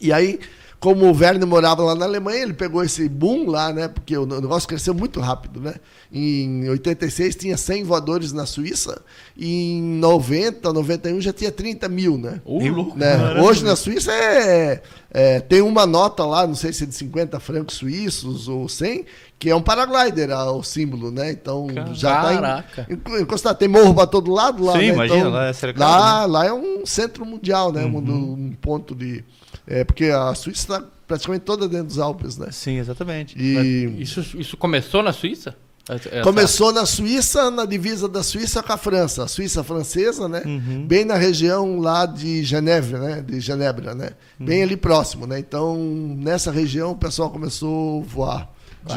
E 0.02 0.12
aí, 0.12 0.40
como 0.80 1.06
o 1.06 1.18
Werner 1.18 1.48
morava 1.48 1.84
lá 1.84 1.96
na 1.96 2.06
Alemanha, 2.06 2.44
ele 2.44 2.54
pegou 2.54 2.84
esse 2.84 3.08
boom 3.10 3.50
lá, 3.50 3.72
né? 3.74 3.88
Porque 3.88 4.16
o 4.18 4.26
negócio 4.26 4.68
cresceu 4.68 4.94
muito 4.94 5.20
rápido, 5.20 5.60
né? 5.60 5.76
Em 6.12 6.70
86 6.70 7.36
tinha 7.36 7.58
100 7.58 7.84
voadores 7.84 8.32
na 8.32 8.46
Suíça, 8.46 9.02
e 9.36 9.74
em 9.74 9.82
90, 9.82 10.72
91 10.72 11.20
já 11.22 11.34
tinha 11.34 11.52
30 11.52 11.90
mil, 11.90 12.18
né? 12.18 12.40
Louco. 12.46 12.98
Né? 12.98 13.42
Hoje 13.42 13.64
na 13.64 13.76
Suíça 13.76 14.12
é, 14.12 14.82
é, 15.12 15.40
tem 15.40 15.62
uma 15.62 15.86
nota 15.86 16.24
lá, 16.26 16.46
não 16.46 16.56
sei 16.56 16.72
se 16.72 16.84
é 16.84 16.88
de 16.88 16.94
50 16.96 17.40
francos 17.40 17.76
suíços 17.76 18.48
ou 18.48 18.70
100, 18.70 19.06
que 19.38 19.50
é 19.50 19.56
um 19.56 19.62
paraglider, 19.62 20.32
ah, 20.32 20.52
o 20.52 20.64
símbolo, 20.64 21.12
né? 21.12 21.32
Então 21.32 21.68
já 21.94 22.22
Caraca. 22.22 22.84
tá 22.86 22.94
em, 22.94 23.22
encostado. 23.22 23.58
Tem 23.58 23.68
morro 23.68 23.94
para 23.94 24.08
todo 24.08 24.32
lado 24.32 24.64
lá, 24.64 24.74
Sim, 24.74 24.78
né? 24.80 24.88
imagina, 24.88 25.20
Então, 25.20 25.32
lá 25.32 25.46
é 25.48 25.54
cercado, 25.54 25.90
lá, 25.90 26.26
lá 26.26 26.46
é 26.46 26.54
um 26.54 26.86
centro 26.86 27.26
mundial, 27.26 27.72
né? 27.72 27.84
Um, 27.86 27.96
Uhum. 27.96 28.34
um 28.52 28.56
ponto 28.62 28.94
de... 28.96 29.24
É, 29.68 29.84
porque 29.84 30.06
a 30.06 30.34
Suíça 30.36 30.62
está 30.62 30.84
praticamente 31.08 31.44
toda 31.44 31.68
dentro 31.68 31.88
dos 31.88 32.00
Alpes, 32.00 32.38
né? 32.38 32.48
Sim, 32.52 32.78
exatamente. 32.78 33.36
E 33.40 33.96
Isso, 34.02 34.22
isso 34.38 34.58
começou 34.58 35.02
na 35.04 35.12
Suíça? 35.14 35.56
Essa- 35.88 36.22
começou 36.24 36.72
na 36.74 36.84
Suíça, 36.84 37.52
na 37.52 37.64
divisa 37.64 38.08
da 38.10 38.24
Suíça 38.24 38.64
com 38.64 38.74
a 38.74 38.78
França, 38.78 39.24
a 39.24 39.28
Suíça 39.28 39.64
francesa, 39.64 40.28
né? 40.28 40.42
Uhum. 40.44 40.88
Bem 40.88 41.06
na 41.06 41.14
região 41.16 41.78
lá 41.80 42.08
de 42.08 42.44
Genebra, 42.44 42.98
né? 43.00 43.22
De 43.22 43.40
Genebra, 43.40 43.94
né? 43.94 44.10
Uhum. 44.40 44.48
Bem 44.48 44.64
ali 44.64 44.76
próximo, 44.76 45.28
né? 45.28 45.38
Então, 45.38 45.78
nessa 46.18 46.50
região 46.52 46.92
o 46.92 46.96
pessoal 46.96 47.30
começou 47.30 48.02
a 48.02 48.04
voar 48.04 48.52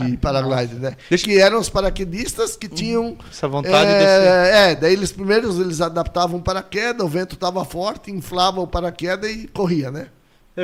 de 0.06 0.16
paraglider, 0.18 0.78
né? 0.78 0.96
Deixa- 1.10 1.24
Que 1.26 1.38
eram 1.38 1.58
os 1.60 1.68
paraquedistas 1.68 2.56
que 2.56 2.68
tinham 2.68 3.16
Essa 3.30 3.48
vontade 3.48 3.86
de 3.90 3.98
descer. 3.98 4.26
é, 4.26 4.70
é, 4.70 4.74
daí 4.74 4.92
eles 4.94 5.12
primeiros 5.12 5.58
eles 5.58 5.80
adaptavam 5.82 6.38
o 6.38 6.42
paraquedas, 6.42 7.04
o 7.04 7.08
vento 7.08 7.34
estava 7.34 7.64
forte, 7.66 8.10
inflava 8.10 8.60
o 8.60 8.66
paraquedas 8.66 9.30
e 9.30 9.46
corria, 9.48 9.90
né? 9.90 10.06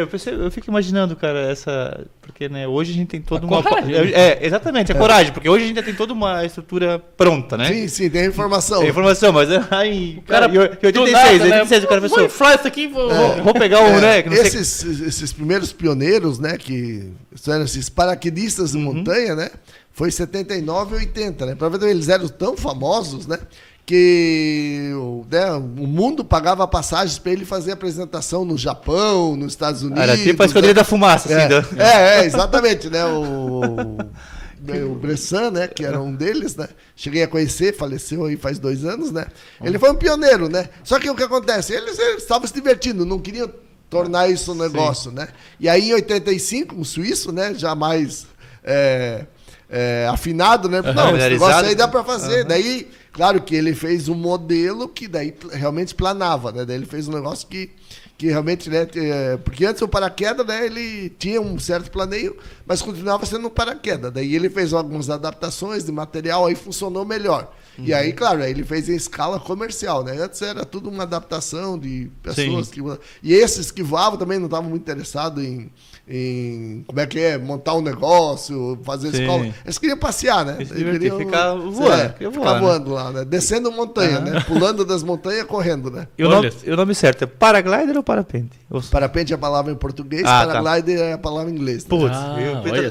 Eu, 0.01 0.07
pensei- 0.07 0.35
eu 0.35 0.51
fico 0.51 0.69
imaginando, 0.71 1.15
cara, 1.17 1.41
essa. 1.51 2.07
Porque, 2.21 2.49
né, 2.49 2.67
hoje 2.67 2.93
a 2.93 2.95
gente 2.95 3.09
tem 3.09 3.21
toda 3.21 3.45
A 3.47 3.49
uma. 3.49 3.63
coragem. 3.63 3.95
É, 4.15 4.39
exatamente, 4.45 4.91
a 4.93 4.95
coragem, 4.95 5.33
porque 5.33 5.49
hoje 5.49 5.65
a 5.65 5.67
gente 5.69 5.77
já 5.77 5.83
tem 5.83 5.95
toda 5.95 6.13
uma 6.13 6.45
estrutura 6.45 6.99
pronta, 6.99 7.57
né? 7.57 7.69
Sim, 7.73 7.89
sim, 7.89 8.11
tem 8.11 8.27
informação. 8.27 8.81
Tem 8.81 8.91
informação, 8.91 9.33
mas 9.33 9.49
é 9.53 9.63
aí. 9.71 10.17
O 10.19 10.23
cara, 10.23 10.47
em 10.53 10.59
86, 10.59 10.95
do 10.95 11.13
nada, 11.13 11.33
né? 11.39 11.61
86, 11.63 11.85
o 11.85 11.87
cara 11.89 12.01
Vou 12.01 12.09
pensou. 12.11 12.25
inflar 12.25 12.55
isso 12.59 12.67
aqui, 12.69 12.87
vou... 12.89 13.09
Vou, 13.09 13.43
vou 13.45 13.55
pegar 13.55 13.81
o, 13.81 13.87
É, 13.87 14.01
né? 14.01 14.23
Que 14.23 14.31
não 14.31 14.37
sei- 14.37 14.47
esses, 14.47 15.01
esses 15.01 15.33
primeiros 15.33 15.73
pioneiros, 15.73 16.39
né, 16.39 16.57
que 16.59 17.13
eram 17.47 17.65
esses 17.65 17.89
paraquedistas 17.89 18.75
Uhum. 18.75 18.81
de 18.81 18.87
montanha, 18.99 19.35
né, 19.35 19.51
foi 19.93 20.11
79 20.11 20.97
e 20.97 20.99
80, 21.01 21.47
né? 21.47 21.55
Para 21.55 21.69
ver, 21.69 21.89
eles 21.91 22.09
eram 22.09 22.27
tão 22.29 22.57
famosos, 22.57 23.27
né, 23.27 23.39
que 23.87 24.93
o, 24.95 25.27
né, 25.31 25.53
o 25.53 25.87
mundo 25.87 26.25
pagava 26.25 26.67
passagens 26.67 27.19
para 27.19 27.33
ele 27.33 27.45
fazer 27.45 27.73
apresentação 27.73 28.45
no 28.45 28.57
Japão, 28.57 29.37
nos 29.37 29.53
Estados 29.53 29.83
Unidos. 29.83 30.03
Era 30.03 30.17
tipo 30.17 30.43
a 30.43 30.47
esquadrilha 30.47 30.73
né? 30.73 30.81
da 30.81 30.85
fumaça, 30.85 31.29
assim. 31.29 31.43
É, 31.43 31.49
da- 31.49 31.85
é, 31.85 32.21
é, 32.21 32.25
exatamente, 32.25 32.89
né? 32.89 33.05
O, 33.05 33.99
o, 34.91 34.95
Bressan, 34.95 35.51
né? 35.51 35.69
Que 35.69 35.85
era 35.85 36.01
um 36.01 36.15
deles, 36.15 36.57
né? 36.57 36.69
Cheguei 36.97 37.23
a 37.23 37.29
conhecer, 37.29 37.77
faleceu 37.77 38.25
aí 38.25 38.37
faz 38.37 38.59
dois 38.59 38.85
anos, 38.85 39.13
né? 39.13 39.27
Ele 39.63 39.79
foi 39.79 39.91
um 39.91 39.97
pioneiro, 39.97 40.49
né? 40.49 40.71
Só 40.83 40.99
que 40.99 41.11
o 41.11 41.15
que 41.15 41.23
acontece? 41.23 41.75
Eles 41.75 41.99
eles 41.99 42.23
estavam 42.23 42.47
se 42.47 42.55
divertindo, 42.55 43.05
não 43.05 43.19
queriam 43.19 43.51
tornar 43.91 44.29
isso 44.29 44.53
um 44.53 44.55
negócio, 44.55 45.13
né? 45.13 45.29
E 45.61 45.69
aí 45.69 45.91
em 45.91 45.95
85, 45.95 46.75
um 46.75 46.85
suíço, 46.85 47.31
né? 47.33 47.53
Já 47.55 47.75
mais 47.75 48.27
é, 48.65 49.27
é, 49.69 50.09
afinado, 50.11 50.69
né? 50.71 50.81
Não, 50.81 51.17
esse 51.17 51.29
negócio 51.29 51.67
aí 51.67 51.75
dá 51.75 51.87
para 51.87 52.03
fazer. 52.03 52.45
Daí, 52.45 52.91
claro 53.15 53.41
que 53.41 53.55
ele 53.55 53.75
fez 53.75 54.09
um 54.09 54.15
modelo 54.15 54.89
que 54.89 55.09
daí 55.09 55.33
realmente 55.53 55.95
planava, 55.95 56.53
né? 56.53 56.65
Daí 56.65 56.77
ele 56.77 56.85
fez 56.85 57.09
um 57.09 57.13
negócio 57.13 57.49
que, 57.49 57.71
que 58.19 58.27
realmente, 58.27 58.69
né? 58.69 58.87
é, 58.97 59.37
Porque 59.39 59.65
antes 59.65 59.81
o 59.81 59.89
paraquedas, 59.89 60.45
né? 60.45 60.67
Ele 60.67 61.09
tinha 61.11 61.41
um 61.41 61.59
certo 61.59 61.91
planeio, 61.91 62.37
mas 62.67 62.83
continuava 62.83 63.25
sendo 63.25 63.47
um 63.47 63.51
paraquedas. 63.51 64.13
Daí 64.13 64.35
ele 64.35 64.51
fez 64.51 64.73
algumas 64.75 65.09
adaptações 65.09 65.85
de 65.85 65.93
material, 65.93 66.45
aí 66.45 66.55
funcionou 66.55 67.05
melhor. 67.05 67.51
E 67.79 67.93
aí, 67.93 68.13
claro, 68.13 68.43
aí 68.43 68.51
ele 68.51 68.65
fez 68.65 68.89
em 68.89 68.95
escala 68.95 69.41
comercial, 69.41 70.05
né? 70.05 70.17
Antes 70.21 70.41
era 70.43 70.65
tudo 70.65 70.89
uma 70.89 71.03
adaptação 71.03 71.79
de 71.79 72.11
pessoas 72.23 72.69
Sim. 72.69 72.73
que. 72.73 72.99
E 73.23 73.33
esses 73.33 73.71
que 73.71 73.83
voavam 73.83 74.19
também 74.19 74.39
não 74.39 74.47
estavam 74.47 74.71
muito 74.71 74.83
interessados 74.83 75.43
em, 75.43 75.71
em 76.07 76.85
como 76.87 77.01
é 77.01 77.07
que 77.07 77.19
é, 77.19 77.39
montar 77.39 77.75
um 77.75 77.81
negócio, 77.81 78.79
fazer 78.85 79.11
Sim. 79.11 79.23
escola. 79.23 79.47
Eles 79.65 79.79
queriam 79.79 79.97
passear, 79.99 80.45
né? 80.45 80.57
Eles 80.59 80.71
Eles 80.71 80.85
divertir, 80.85 81.13
ficar 81.17 81.55
voando, 81.55 81.93
É, 81.93 82.09
queria 82.11 82.31
ficar 82.31 82.45
voar, 82.45 82.55
né? 82.55 82.61
voando 82.61 82.91
lá, 82.93 83.11
né? 83.11 83.25
Descendo 83.25 83.73
montanha, 83.73 84.21
né? 84.21 84.41
Pulando 84.47 84.85
das 84.85 85.03
montanhas, 85.03 85.45
correndo, 85.45 85.91
né? 85.91 86.07
E 86.19 86.25
o 86.25 86.29
nome, 86.29 86.53
o 86.67 86.77
nome 86.77 86.95
certo 86.95 87.25
é 87.25 87.27
paraglider 87.27 87.97
ou 87.97 88.03
parapente? 88.03 88.51
Ou- 88.71 88.83
Parapente 88.91 89.33
é 89.33 89.37
a 89.37 89.39
palavra 89.39 89.73
em 89.73 89.77
português, 89.77 90.23
Ah, 90.27 90.47
tá. 90.47 90.53
paraglider 90.63 90.99
é 91.01 91.13
a 91.15 91.19
palavra 91.19 91.51
em 91.51 91.55
inglês. 91.55 91.85
né? 91.85 91.89
Putz, 91.89 92.15
Ah, 92.17 92.37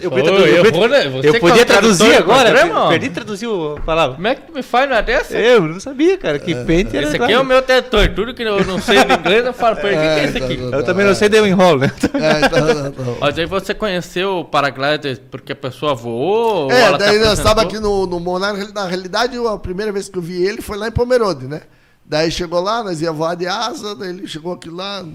eu, 0.02 0.10
podia 0.10 1.66
traduzir- 1.66 2.04
né? 2.04 2.10
É 2.10 2.16
tradutor 2.16 2.16
agora, 2.16 2.50
programa, 2.52 2.80
ó. 2.86 2.90
perdi 2.90 3.10
traduzir 3.10 3.48
a 3.48 3.82
palavra. 3.82 4.16
Como 4.16 4.28
é 4.28 4.36
que 4.36 4.42
tu 4.48 4.54
me 4.54 4.64
faz 4.64 4.90
uma 4.90 5.02
dessa? 5.02 5.38
Eu 5.38 5.62
não 5.62 5.80
sabia, 5.80 6.18
cara, 6.18 6.40
que 6.40 6.54
pente 6.66 6.96
era 6.98 7.06
Esse 7.08 7.18
aqui 7.18 7.32
é 7.34 7.40
o 7.40 7.46
meu 7.46 7.62
tetor. 7.62 8.08
Tudo 8.10 8.34
que 8.34 8.42
eu 8.44 8.66
não 8.66 8.80
sei 8.82 9.04
de 9.06 9.14
inglês, 9.14 9.46
eu 9.46 9.54
falo 9.54 9.74
o 9.76 9.82
que, 9.82 9.88
que 9.90 9.96
é 9.96 10.24
esse 10.26 10.38
aqui? 10.38 10.58
tá, 10.58 10.70
tá, 10.72 10.78
Eu 10.78 10.82
tá. 10.82 10.84
também 10.84 11.06
não 11.06 11.14
sei, 11.16 11.30
deu 11.30 11.46
enrolo, 11.46 11.80
né? 11.82 11.92
É, 12.14 12.46
então, 12.46 12.70
então, 12.70 12.88
então. 12.88 13.03
Mas 13.20 13.38
aí 13.38 13.46
você 13.46 13.74
conheceu 13.74 14.38
o 14.40 14.46
paraglider 14.46 15.22
porque 15.32 15.52
a 15.52 15.56
pessoa 15.56 15.94
voou? 15.96 16.66
ou 16.66 16.72
É, 16.72 16.98
daí 16.98 17.20
nós 17.20 17.38
estávamos 17.40 17.64
apresentou? 17.64 17.64
aqui 17.64 17.80
no, 17.80 18.06
no 18.08 18.20
Monarca. 18.20 18.68
Na 18.74 18.86
realidade, 18.88 19.36
eu- 19.36 19.48
a 19.48 19.58
primeira 19.60 19.92
vez 19.92 20.10
que 20.10 20.18
eu 20.18 20.22
vi 20.22 20.44
ele 20.44 20.62
foi 20.62 20.78
lá 20.78 20.88
em 20.88 20.92
Pomerode, 20.92 21.48
né? 21.48 21.62
Daí 22.06 22.30
chegou 22.32 22.60
lá, 22.62 22.84
nós 22.84 23.02
ia 23.02 23.12
voar 23.12 23.36
de 23.36 23.48
asa, 23.48 23.96
daí 23.96 24.10
ele 24.10 24.28
chegou 24.28 24.52
aqui 24.54 24.70
lá, 24.70 25.06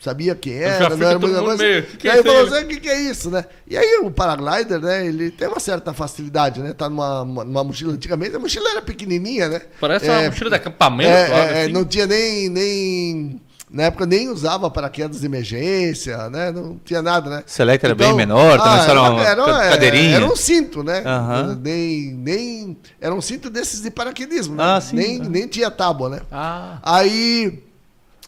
sabia 0.00 0.34
quem 0.34 0.54
era, 0.54 0.96
não 0.96 1.06
era 1.08 1.18
muita 1.18 1.40
coisa. 1.40 1.62
meio, 1.62 1.82
"Que 1.86 1.96
que 1.98 2.08
e 2.08 2.10
é 2.10 2.22
falou 2.22 2.38
aí?" 2.38 2.48
assim, 2.48 2.64
o 2.64 2.68
que, 2.68 2.80
que 2.80 2.88
é 2.88 3.00
isso, 3.00 3.30
né? 3.30 3.44
E 3.68 3.76
aí 3.76 4.00
o 4.02 4.10
paraglider, 4.10 4.80
né, 4.80 5.06
ele 5.06 5.30
tem 5.30 5.46
uma 5.46 5.60
certa 5.60 5.92
facilidade, 5.94 6.60
né? 6.60 6.72
Tá 6.72 6.88
numa, 6.90 7.22
uma- 7.22 7.44
numa 7.44 7.62
mochila, 7.62 7.92
antigamente 7.92 8.34
a 8.34 8.40
mochila 8.40 8.68
era 8.70 8.82
pequenininha, 8.82 9.48
né? 9.48 9.62
Parece 9.80 10.08
É, 10.08 10.10
uma 10.18 10.22
mochila 10.30 10.50
de 10.50 10.56
acampamento. 10.56 11.10
é, 11.10 11.30
é, 11.30 11.32
é, 11.60 11.62
assim. 11.62 11.72
não 11.72 11.84
tinha 11.84 12.06
nem, 12.08 12.48
nem. 12.48 13.40
Na 13.72 13.84
época 13.84 14.04
nem 14.04 14.28
usava 14.28 14.70
paraquedas 14.70 15.20
de 15.20 15.26
emergência, 15.26 16.28
né? 16.28 16.52
Não 16.52 16.78
tinha 16.84 17.00
nada, 17.00 17.30
né? 17.30 17.42
Select 17.46 17.84
era 17.86 17.94
bem 17.94 18.12
menor, 18.14 18.60
também 18.60 18.78
só 18.84 18.90
era 18.90 19.00
uma 19.00 19.22
era, 19.24 19.44
ca- 19.44 19.70
cadeirinha. 19.70 20.16
Era 20.16 20.26
um 20.26 20.36
cinto, 20.36 20.82
né? 20.84 21.02
Aham. 21.06 21.58
Nem, 21.62 22.12
nem. 22.12 22.76
Era 23.00 23.14
um 23.14 23.20
cinto 23.22 23.48
desses 23.48 23.80
de 23.80 23.90
paraquedismo, 23.90 24.54
né? 24.56 24.62
Ah, 24.62 24.80
sim, 24.80 24.94
nem, 24.96 25.18
tá. 25.18 25.28
nem 25.28 25.46
tinha 25.48 25.70
tábua, 25.70 26.08
né? 26.10 26.20
Ah, 26.30 26.78
Aí. 26.82 27.62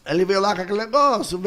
Ele 0.07 0.23
veio 0.23 0.39
lá 0.39 0.55
com 0.55 0.61
aquele 0.61 0.77
negócio, 0.77 1.41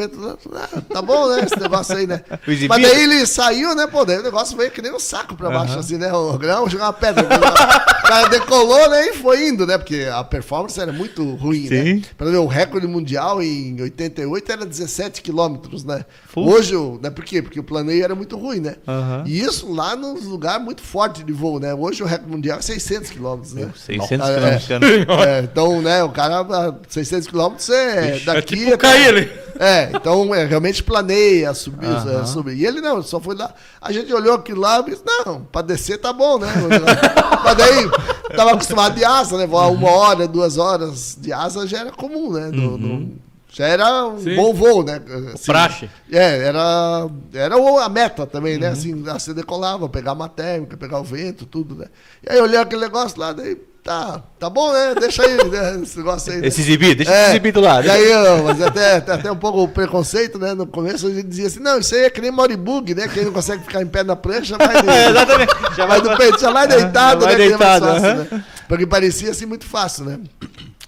ah, 0.53 0.81
tá 0.93 1.01
bom, 1.01 1.29
né? 1.29 1.45
Esse 1.45 1.57
negócio 1.59 1.95
aí, 1.95 2.05
né? 2.05 2.21
Mas 2.67 2.81
daí 2.81 3.03
ele 3.03 3.25
saiu, 3.25 3.73
né? 3.73 3.87
Pô, 3.87 4.03
daí 4.03 4.19
o 4.19 4.23
negócio 4.23 4.57
veio 4.57 4.69
que 4.69 4.81
nem 4.81 4.93
um 4.93 4.99
saco 4.99 5.33
pra 5.35 5.49
baixo, 5.49 5.79
assim, 5.79 5.97
né? 5.97 6.11
O 6.11 6.37
grão 6.37 6.67
jogar 6.69 6.87
uma 6.87 6.93
pedra. 6.93 7.23
o 7.25 8.07
cara 8.07 8.27
decolou, 8.27 8.89
né? 8.89 9.07
E 9.09 9.13
foi 9.13 9.47
indo, 9.47 9.65
né? 9.65 9.77
Porque 9.77 10.07
a 10.11 10.23
performance 10.23 10.79
era 10.79 10.91
muito 10.91 11.23
ruim, 11.35 11.67
Sim. 11.67 11.93
né? 11.95 12.01
Pra 12.17 12.29
ver, 12.29 12.37
o 12.37 12.47
recorde 12.47 12.85
mundial 12.85 13.41
em 13.41 13.81
88 13.81 14.51
era 14.51 14.65
17 14.65 15.21
quilômetros, 15.21 15.85
né? 15.85 16.03
Hoje, 16.35 16.75
né? 17.01 17.09
Por 17.09 17.23
quê? 17.23 17.41
Porque 17.41 17.59
o 17.59 17.63
planeio 17.63 18.03
era 18.03 18.13
muito 18.15 18.37
ruim, 18.37 18.59
né? 18.59 18.75
Aham. 18.87 19.23
E 19.25 19.39
isso 19.39 19.71
lá 19.71 19.95
num 19.95 20.13
lugar 20.27 20.59
muito 20.59 20.81
forte 20.81 21.23
de 21.23 21.31
voo, 21.31 21.59
né? 21.61 21.73
Hoje 21.73 22.03
o 22.03 22.05
recorde 22.05 22.29
mundial 22.31 22.59
é 22.59 22.61
600 22.61 23.09
quilômetros, 23.11 23.53
né? 23.53 23.69
600 23.85 24.27
Ah, 24.27 24.31
é. 24.31 24.35
quilômetros. 24.59 24.71
ano. 24.71 24.89
É, 25.29 25.39
então, 25.41 25.81
né, 25.81 26.03
o 26.03 26.09
cara, 26.09 26.39
a 26.41 26.73
600 26.87 27.27
quilômetros 27.27 27.69
é 27.69 28.15
Ixi, 28.17 28.29
é 28.53 28.57
daqui... 28.57 28.65
tipo 28.65 28.77
cair 28.77 29.07
ali. 29.09 29.39
É, 29.59 29.91
então 29.93 30.33
é, 30.33 30.45
realmente 30.45 30.81
planeia, 30.81 31.53
subir, 31.53 31.85
é, 31.85 32.25
subir. 32.25 32.55
E 32.55 32.65
ele 32.65 32.79
não, 32.79 33.03
só 33.03 33.19
foi 33.19 33.35
lá. 33.35 33.53
A 33.81 33.91
gente 33.91 34.11
olhou 34.13 34.33
aquilo 34.35 34.61
lá 34.61 34.79
e 34.79 34.91
disse, 34.91 35.03
não, 35.05 35.41
pra 35.43 35.61
descer 35.61 35.97
tá 35.97 36.13
bom, 36.13 36.39
né? 36.39 36.47
Mas 37.43 37.57
daí, 37.57 37.89
tava 38.37 38.51
acostumado 38.53 38.95
de 38.95 39.03
asa, 39.03 39.37
né? 39.37 39.43
Uma 39.45 39.91
hora, 39.91 40.25
duas 40.29 40.57
horas 40.57 41.17
de 41.19 41.33
asa 41.33 41.67
já 41.67 41.79
era 41.79 41.91
comum, 41.91 42.31
né? 42.31 42.49
No- 42.53 42.77
no- 42.77 43.17
já 43.51 43.65
era 43.65 44.05
um 44.07 44.19
Sim. 44.19 44.35
bom 44.35 44.53
voo, 44.53 44.83
né? 44.83 45.01
Assim, 45.33 45.45
praxe. 45.51 45.89
É, 46.09 46.37
era, 46.37 47.09
era 47.33 47.55
a 47.83 47.89
meta 47.89 48.25
também, 48.25 48.57
né? 48.57 48.67
Assim, 48.67 49.01
você 49.01 49.33
decolava, 49.33 49.89
pegar 49.89 50.13
uma 50.13 50.29
térmica, 50.29 50.77
pegar 50.77 50.99
o 50.99 51.03
vento, 51.03 51.45
tudo, 51.45 51.75
né? 51.75 51.87
E 52.23 52.31
aí 52.31 52.37
eu 52.37 52.43
olhei 52.43 52.59
aquele 52.59 52.81
negócio 52.81 53.19
lá, 53.19 53.33
daí, 53.33 53.57
tá, 53.83 54.21
tá 54.39 54.49
bom, 54.49 54.71
né? 54.73 54.93
Deixa 54.99 55.23
aí, 55.23 55.35
né? 55.49 55.79
Esse 55.83 55.97
negócio 55.97 56.31
aí. 56.31 56.41
né? 56.41 56.47
Esse 56.47 56.61
exibido, 56.61 56.95
deixa 56.95 57.11
É, 57.11 57.21
esse 57.23 57.29
exibido 57.31 57.59
lá. 57.61 57.83
E 57.83 57.89
aí, 57.89 58.05
mas 58.43 58.61
até, 58.61 58.95
até, 58.97 59.31
um 59.31 59.35
pouco 59.35 59.63
o 59.63 59.67
preconceito, 59.67 60.37
né? 60.37 60.53
No 60.53 60.67
começo 60.67 61.07
a 61.07 61.09
gente 61.11 61.27
dizia 61.27 61.47
assim, 61.47 61.59
não, 61.59 61.79
isso 61.79 61.95
aí 61.95 62.01
é 62.05 62.09
que 62.09 62.21
nem 62.21 62.31
moribug, 62.31 62.93
né? 62.93 63.07
Quem 63.07 63.25
não 63.25 63.31
consegue 63.33 63.63
ficar 63.63 63.81
em 63.81 63.87
pé 63.87 64.03
na 64.03 64.15
prancha 64.15 64.57
vai, 64.57 64.75
É, 64.87 65.09
exatamente. 65.09 65.53
Já 65.75 65.85
vai 65.85 66.01
do 66.01 66.15
peito, 66.17 66.39
já 66.39 66.51
vai 66.51 66.67
deitado, 66.67 67.21
Já 67.21 67.27
vai 67.27 67.37
né? 67.37 67.45
é 67.45 67.47
deitado, 67.49 67.85
fácil, 67.85 68.15
né? 68.15 68.45
Porque 68.67 68.85
parecia 68.85 69.31
assim 69.31 69.45
muito 69.45 69.65
fácil, 69.65 70.05
né? 70.05 70.19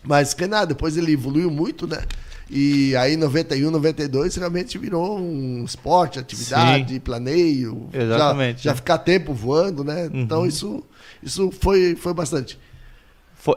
Mas 0.04 0.34
que 0.34 0.46
nada, 0.48 0.68
depois 0.68 0.98
ele 0.98 1.14
evoluiu 1.14 1.50
muito, 1.52 1.88
né? 1.88 2.00
E 2.54 2.94
aí, 2.98 3.14
em 3.14 3.18
91, 3.18 3.72
92, 3.72 4.36
realmente 4.36 4.78
virou 4.78 5.18
um 5.18 5.64
esporte, 5.64 6.20
atividade, 6.20 7.00
planeio. 7.00 7.88
já- 7.94 8.02
Exatamente. 8.04 8.64
Já, 8.64 8.76
ficar 8.76 8.98
tempo 8.98 9.34
voando, 9.34 9.84
né? 9.86 10.10
Então 10.14 10.46
isso, 10.46 10.84
isso 11.24 11.50
foi, 11.62 11.96
foi 11.96 12.14
bastante. 12.14 12.60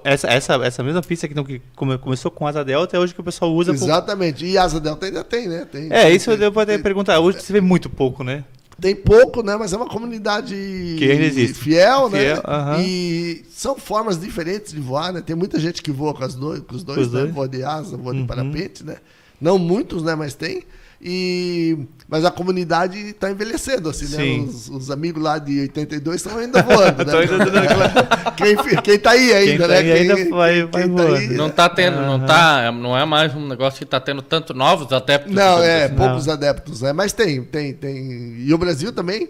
Essa, 0.03 0.29
essa, 0.29 0.55
essa 0.65 0.83
mesma 0.83 1.03
pista 1.03 1.29
que, 1.29 1.35
não- 1.35 1.45
que 1.45 1.61
come- 1.77 1.99
começou 1.99 2.31
com 2.31 2.47
asa 2.47 2.65
delta 2.65 2.97
é 2.97 3.01
hoje 3.01 3.15
que 3.15 3.21
o 3.21 3.25
pessoal 3.25 3.53
usa. 3.53 3.73
Exatamente. 3.73 4.45
E 4.47 4.57
asa 4.57 4.81
delta 4.81 5.05
ainda 5.07 5.23
tem, 5.23 5.47
né? 5.49 5.67
Tem, 5.71 5.89
É, 5.93 6.05
tem- 6.07 6.17
isso 6.17 6.31
eu 6.31 6.37
devo 6.39 6.59
até 6.59 6.75
tem- 6.75 6.83
perguntar. 6.83 7.19
Hoje 7.21 7.41
você 7.41 7.53
vê 7.53 7.61
muito 7.61 7.91
pouco, 7.91 8.25
né? 8.25 8.45
Tem 8.81 8.95
pouco, 8.97 9.43
né? 9.43 9.57
Mas 9.57 9.73
é 9.73 9.77
uma 9.77 9.87
comunidade 9.89 10.55
Que 10.99 11.11
ainda 11.11 11.25
existe. 11.25 11.55
fiel, 11.55 12.09
né? 12.09 12.19
Fiel, 12.35 12.43
aham. 12.47 12.81
E 12.83 13.45
são 13.51 13.77
formas 13.77 14.19
diferentes 14.19 14.73
de 14.73 14.81
voar, 14.81 15.13
né? 15.13 15.21
Tem 15.21 15.37
muita 15.37 15.61
gente 15.61 15.81
que 15.83 15.93
voa 15.93 16.13
com, 16.15 16.25
as 16.25 16.35
com 16.35 16.41
os 16.75 16.83
dois, 16.83 16.99
Com 16.99 17.03
os 17.03 17.13
né? 17.13 17.21
dois. 17.21 17.35
Voa 17.35 17.49
de 17.49 17.63
asa, 17.63 17.97
voa 17.97 18.13
Uhum. 18.15 18.23
de 18.23 18.27
parapente, 18.27 18.83
né? 18.85 18.97
Não 19.41 19.59
muitos, 19.59 20.03
né? 20.03 20.15
Mas 20.15 20.35
tem. 20.35 20.65
E... 21.05 21.79
Mas 22.09 22.25
a 22.25 22.31
comunidade 22.31 22.99
está 22.99 23.31
envelhecendo, 23.31 23.89
assim, 23.91 24.07
Sim. 24.07 24.41
né? 24.43 24.47
Os, 24.49 24.69
os 24.69 24.91
amigos 24.91 25.23
lá 25.23 25.39
de 25.39 25.61
82 25.61 26.17
estão 26.17 26.39
ainda 26.39 26.63
voando, 26.63 27.05
né? 27.05 27.13
Ainda 27.19 27.39
dando 27.39 27.59
aquela- 27.59 28.31
quem, 28.37 28.57
fi- 28.63 28.83
quem 28.83 28.99
tá 28.99 29.11
aí 29.11 29.33
ainda, 29.33 29.51
Quem 29.51 29.59
tá 29.59 29.69
né? 29.69 29.77
aí 29.79 29.93
ainda 29.93 30.15
vai- 30.31 30.65
vai 30.67 30.89
voando. 30.89 31.35
Não 31.35 31.51
tá 31.51 31.69
tendo, 31.69 32.01
não 32.03 32.21
tá, 32.21 32.71
não 32.73 32.97
é 32.97 33.05
mais 33.05 33.35
um 33.35 33.47
negócio 33.49 33.79
que 33.79 33.85
tá 33.87 33.99
tendo 34.01 34.23
tanto 34.23 34.55
novos 34.55 34.93
adeptos. 34.93 35.33
Não, 35.35 35.63
é, 35.63 35.85
assim. 35.85 35.95
poucos 35.95 36.29
adeptos, 36.29 36.81
né? 36.83 36.93
Mas 36.93 37.13
tem, 37.13 37.43
tem, 37.43 37.73
tem. 37.73 38.37
E 38.39 38.53
o 38.55 38.59
Brasil 38.59 38.93
também, 38.93 39.29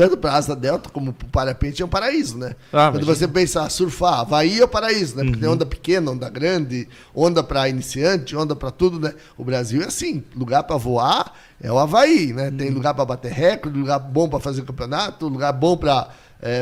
tanto 0.00 0.16
para 0.16 0.32
asa 0.34 0.56
delta 0.56 0.88
como 0.88 1.12
para 1.12 1.28
parapente, 1.28 1.82
é 1.82 1.84
um 1.84 1.88
paraíso, 1.88 2.38
né? 2.38 2.54
Ah, 2.72 2.90
Quando 2.90 3.02
imagina. 3.02 3.14
você 3.14 3.28
pensa 3.28 3.68
surfar, 3.68 4.20
Havaí 4.20 4.58
é 4.60 4.64
o 4.64 4.68
paraíso, 4.68 5.16
né? 5.16 5.24
Porque 5.24 5.36
Uhum. 5.36 5.40
tem 5.42 5.48
onda 5.50 5.66
pequena, 5.66 6.10
onda 6.10 6.30
grande, 6.30 6.88
onda 7.14 7.42
para 7.42 7.68
iniciante, 7.68 8.34
onda 8.34 8.56
para 8.56 8.70
tudo, 8.70 8.98
né? 8.98 9.12
O 9.36 9.44
Brasil 9.44 9.82
é 9.82 9.86
assim, 9.86 10.24
lugar 10.34 10.62
para 10.62 10.76
voar 10.76 11.34
é 11.62 11.70
o 11.70 11.78
Havaí, 11.78 12.32
né? 12.32 12.48
Uhum. 12.48 12.56
Tem 12.56 12.70
lugar 12.70 12.94
para 12.94 13.04
bater 13.04 13.30
recorde, 13.32 13.78
lugar 13.78 13.98
bom 13.98 14.26
para 14.28 14.40
fazer 14.40 14.62
campeonato, 14.62 15.28
lugar 15.28 15.52
bom 15.52 15.76
para 15.76 16.08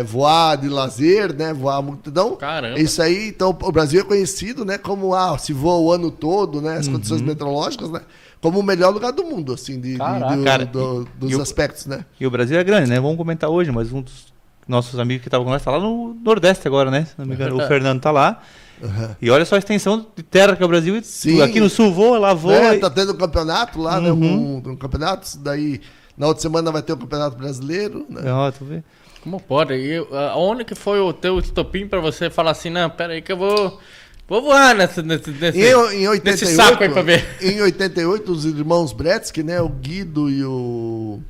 voar 0.05 0.57
de 0.57 0.69
lazer, 0.69 1.33
né? 1.33 1.53
Voar 1.53 1.81
multidão. 1.81 2.35
Caramba. 2.35 2.81
Isso 2.81 3.01
aí, 3.01 3.29
então, 3.29 3.51
o 3.63 3.71
Brasil 3.73 4.01
é 4.01 4.05
conhecido, 4.05 4.65
né, 4.65 4.77
como 4.77 5.15
ah, 5.15 5.39
se 5.39 5.53
voa 5.53 5.79
o 5.79 5.93
ano 5.93 6.11
todo, 6.11 6.61
né, 6.61 6.79
as 6.79 6.87
Uhum. 6.89 6.95
condições 6.95 7.21
meteorológicas, 7.23 7.89
né, 7.91 8.01
como 8.41 8.61
o 8.61 8.63
melhor 8.63 8.93
lugar 8.93 9.13
do 9.13 9.25
mundo, 9.25 9.53
assim, 9.55 9.81
de, 9.81 9.93
de- 9.93 9.97
do- 9.99 10.45
Cara, 10.45 10.65
do- 10.67 11.03
e- 11.17 11.19
dos 11.21 11.31
e 11.33 11.37
o- 11.37 11.43
aspectos, 11.43 11.87
né. 11.87 12.05
E 12.21 12.27
o 12.27 12.31
Brasil 12.31 12.59
é 12.59 12.65
grande, 12.65 12.89
né? 12.91 13.01
Vamos 13.01 13.17
comentar 13.17 13.51
hoje, 13.51 13.71
mas 13.73 13.93
um 13.93 14.01
dos 14.03 14.33
nossos 14.67 14.99
amigos 15.01 15.23
que 15.23 15.29
estavam 15.29 15.45
com 15.47 15.51
nós 15.53 15.63
tá 15.63 15.71
lá 15.71 15.81
no 15.81 16.15
Nordeste 16.23 16.67
agora, 16.69 16.91
né? 16.91 17.05
Se 17.07 17.15
não 17.19 17.27
me 17.27 17.35
engano, 17.35 17.55
o 17.55 17.59
verdade. 17.59 17.75
Fernando 17.75 18.01
tá 18.01 18.11
lá. 18.11 18.41
Aham. 18.83 19.17
E 19.21 19.29
olha 19.31 19.45
só 19.45 19.57
a 19.57 19.59
extensão 19.59 20.07
de 20.15 20.23
terra 20.23 20.55
que 20.55 20.63
é 20.63 20.67
o 20.67 20.69
Brasil. 20.69 21.01
Sim. 21.03 21.41
Aqui 21.43 21.59
no 21.59 21.69
sul 21.69 21.93
voa, 21.93 22.19
lá 22.19 22.33
voa. 22.35 22.55
É, 22.55 22.77
e- 22.77 22.79
tá 22.79 22.89
tendo 22.91 23.13
um 23.13 23.17
campeonato 23.17 23.81
lá, 23.81 24.01
né, 24.01 24.13
Uhum. 24.13 24.63
um, 24.65 24.71
um 24.73 24.77
campeonato, 24.77 25.37
daí 25.39 25.81
na 26.17 26.27
outra 26.29 26.43
semana 26.43 26.71
vai 26.71 26.83
ter 26.83 26.93
o 26.93 26.97
campeonato 26.97 27.37
brasileiro, 27.37 28.07
né. 28.09 28.31
Ó, 28.33 28.51
tu 28.53 28.65
vê? 28.65 28.83
Como 29.23 29.41
pode? 29.41 29.75
E, 29.75 29.99
uh, 29.99 30.07
onde 30.37 30.65
que 30.65 30.77
foi 30.77 31.01
o 31.01 31.13
teu 31.13 31.39
estopim 31.41 31.89
pra 31.89 31.99
você 31.99 32.31
falar 32.31 32.53
assim, 32.53 32.71
não, 32.71 32.89
pera 32.89 33.15
aí 33.15 33.21
que 33.23 33.33
eu 33.33 33.37
vou, 33.37 33.81
vou 34.29 34.43
voar 34.43 34.77
nesse, 34.77 35.03
nesse, 35.03 35.31
nesse, 35.31 35.59
Em, 35.59 36.03
em 36.03 36.09
88, 36.09 36.25
nesse 36.25 36.47
saco 36.55 36.83
aí 36.83 36.89
pra 36.89 37.03
ver. 37.03 37.27
Em 37.41 37.61
88, 37.61 38.31
os 38.31 38.45
irmãos 38.45 38.93
Bretsky, 38.93 39.43
né, 39.43 39.61
o 39.61 39.69
Guido 39.69 40.31
e 40.31 40.45
o 40.45 41.21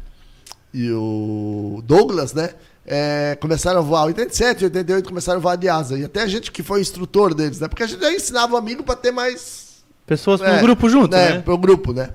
e 0.75 0.93
o 0.93 1.83
Douglas, 1.85 2.35
né, 2.35 2.51
é, 2.85 3.39
começaram 3.41 3.79
a 3.79 3.83
voar. 3.83 4.05
87, 4.05 4.65
88 4.65 5.09
começaram 5.09 5.39
a 5.39 5.43
voar 5.43 5.57
de 5.57 5.69
asa. 5.69 5.99
E 5.99 6.05
até 6.05 6.23
a 6.23 6.27
gente 6.27 6.53
que 6.53 6.63
foi 6.63 6.81
instrutor 6.81 7.33
deles, 7.33 7.61
né, 7.61 7.69
porque 7.69 7.83
a 7.83 7.87
gente 7.87 8.01
já 8.01 8.13
ensinava 8.13 8.55
o 8.55 8.57
amigo 8.57 8.83
para 8.83 8.97
ter 8.97 9.13
mais 9.13 9.69
Pessoas 10.09 10.41
É, 10.41 10.55
pro 10.55 10.63
grupo 10.63 10.89
junto, 10.89 11.15
né? 11.15 11.39
Pro 11.41 11.59
grupo, 11.59 11.93
né? 11.93 12.09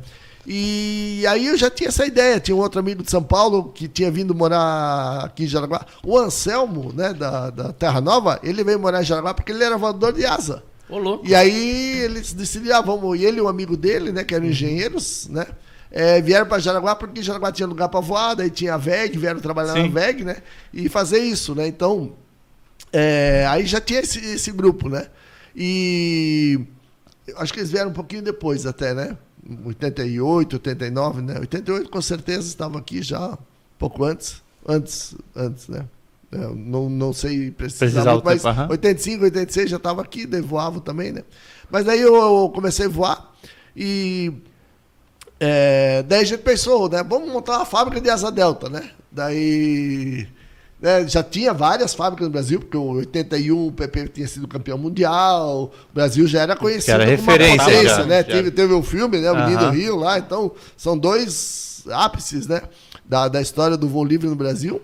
E 0.48 1.24
aí 1.30 1.46
eu 1.46 1.56
já 1.56 1.70
tinha 1.70 1.90
essa 1.90 2.06
ideia. 2.06 2.40
Tinha 2.40 2.56
um 2.56 2.60
outro 2.60 2.80
amigo 2.80 3.04
de 3.04 3.10
São 3.12 3.22
Paulo 3.24 3.66
que 3.70 3.88
tinha 3.88 4.10
vindo 4.10 4.34
morar 4.34 5.26
aqui 5.26 5.44
em 5.44 5.48
Jaraguá. 5.48 5.86
O 6.04 6.18
Anselmo, 6.18 6.92
né, 6.92 7.14
da, 7.14 7.52
da 7.52 7.72
Terra 7.72 8.02
Nova, 8.02 8.40
ele 8.44 8.64
veio 8.64 8.80
morar 8.80 9.02
em 9.02 9.06
Jaraguá 9.06 9.34
porque 9.34 9.52
ele 9.52 9.64
era 9.64 9.78
voador 9.78 10.12
de 10.12 10.26
asa. 10.26 10.64
Ô, 10.90 10.98
louco. 10.98 11.26
E 11.26 11.34
aí 11.34 12.02
eles 12.02 12.34
decidiram, 12.34 12.78
ah, 12.78 12.82
vamos. 12.82 13.20
E 13.20 13.26
ele 13.26 13.38
e 13.38 13.42
um 13.42 13.48
amigo 13.48 13.76
dele, 13.78 14.12
né, 14.12 14.24
que 14.24 14.36
eram 14.36 14.46
engenheiros, 14.46 15.28
né? 15.30 15.48
é, 15.94 16.20
vieram 16.20 16.48
para 16.48 16.58
Jaraguá 16.58 16.96
porque 16.96 17.22
Jaraguá 17.22 17.52
tinha 17.52 17.68
lugar 17.68 17.88
para 17.88 18.00
voar, 18.00 18.34
daí 18.34 18.50
tinha 18.50 18.74
a 18.74 18.78
VEG, 18.78 19.16
vieram 19.16 19.40
trabalhar 19.40 19.74
Sim. 19.74 19.84
na 19.84 19.88
VEG, 19.88 20.26
né? 20.26 20.38
E 20.74 20.90
fazer 20.90 21.20
isso, 21.20 21.54
né? 21.54 21.68
Então, 21.68 22.14
é, 22.92 23.46
aí 23.48 23.64
já 23.68 23.80
tinha 23.80 24.00
esse, 24.00 24.20
esse 24.20 24.52
grupo, 24.52 24.90
né? 24.90 25.08
E 25.56 26.60
acho 27.38 27.54
que 27.54 27.60
eles 27.60 27.70
vieram 27.70 27.92
um 27.92 27.94
pouquinho 27.94 28.24
depois 28.24 28.66
até, 28.66 28.96
né? 28.96 29.16
88, 29.66 30.54
89, 30.54 31.22
né? 31.22 31.40
88 31.40 31.92
com 31.92 32.02
certeza 32.02 32.48
estava 32.48 32.80
aqui 32.80 33.04
já, 33.04 33.34
um 33.34 33.38
pouco 33.78 34.04
antes. 34.04 34.42
Antes, 34.68 35.16
antes, 35.36 35.68
né? 35.68 35.86
É, 36.34 36.46
eu 36.46 36.56
não, 36.56 36.90
não 36.90 37.14
sei 37.14 37.52
precisar, 37.52 38.12
muito, 38.12 38.26
mas 38.26 38.42
tempo, 38.42 38.48
aham. 38.48 38.68
85, 38.72 39.24
86 39.26 39.70
já 39.70 39.78
estava 39.78 40.02
aqui, 40.02 40.26
daí 40.26 40.42
voava 40.42 40.80
também, 40.80 41.12
né? 41.12 41.24
Mas 41.70 41.86
daí 41.86 42.02
eu 42.02 42.52
comecei 42.54 42.86
a 42.86 42.90
voar 42.90 43.34
e 43.76 44.34
é, 45.40 46.04
daí 46.08 46.22
a 46.22 46.24
gente 46.24 46.42
pensou, 46.42 46.90
né? 46.90 47.04
Vamos 47.04 47.32
montar 47.32 47.58
uma 47.58 47.66
fábrica 47.66 48.00
de 48.02 48.10
asa 48.10 48.32
delta, 48.32 48.70
né? 48.70 48.90
Daí 49.12 50.28
né, 50.82 51.08
já 51.08 51.22
tinha 51.22 51.54
várias 51.54 51.94
fábricas 51.94 52.28
no 52.28 52.32
Brasil, 52.32 52.60
porque 52.60 52.78
o 52.78 52.96
81 52.96 53.68
o 53.68 53.72
PP 53.72 54.08
tinha 54.10 54.28
sido 54.28 54.48
campeão 54.48 54.78
mundial, 54.78 55.72
o 55.90 55.94
Brasil 55.94 56.28
já 56.28 56.42
era 56.42 56.56
conhecido 56.56 57.02
era 57.02 57.06
como 57.06 57.24
uma 57.24 57.32
referência 57.32 57.66
potência, 57.66 57.96
já, 57.96 58.06
né? 58.06 58.18
já. 58.18 58.24
Teve, 58.24 58.52
teve 58.52 58.74
o 58.74 58.84
filme, 58.84 59.20
né? 59.20 59.32
O 59.32 59.36
Menino 59.36 59.62
Aham. 59.62 59.72
Rio 59.72 59.96
lá, 59.96 60.18
então 60.18 60.52
são 60.76 60.98
dois 60.98 61.84
ápices, 61.92 62.48
né? 62.48 62.62
Da, 63.06 63.28
da 63.28 63.42
história 63.42 63.78
do 63.78 63.88
voo 63.88 64.04
livre 64.04 64.28
no 64.28 64.36
Brasil. 64.36 64.82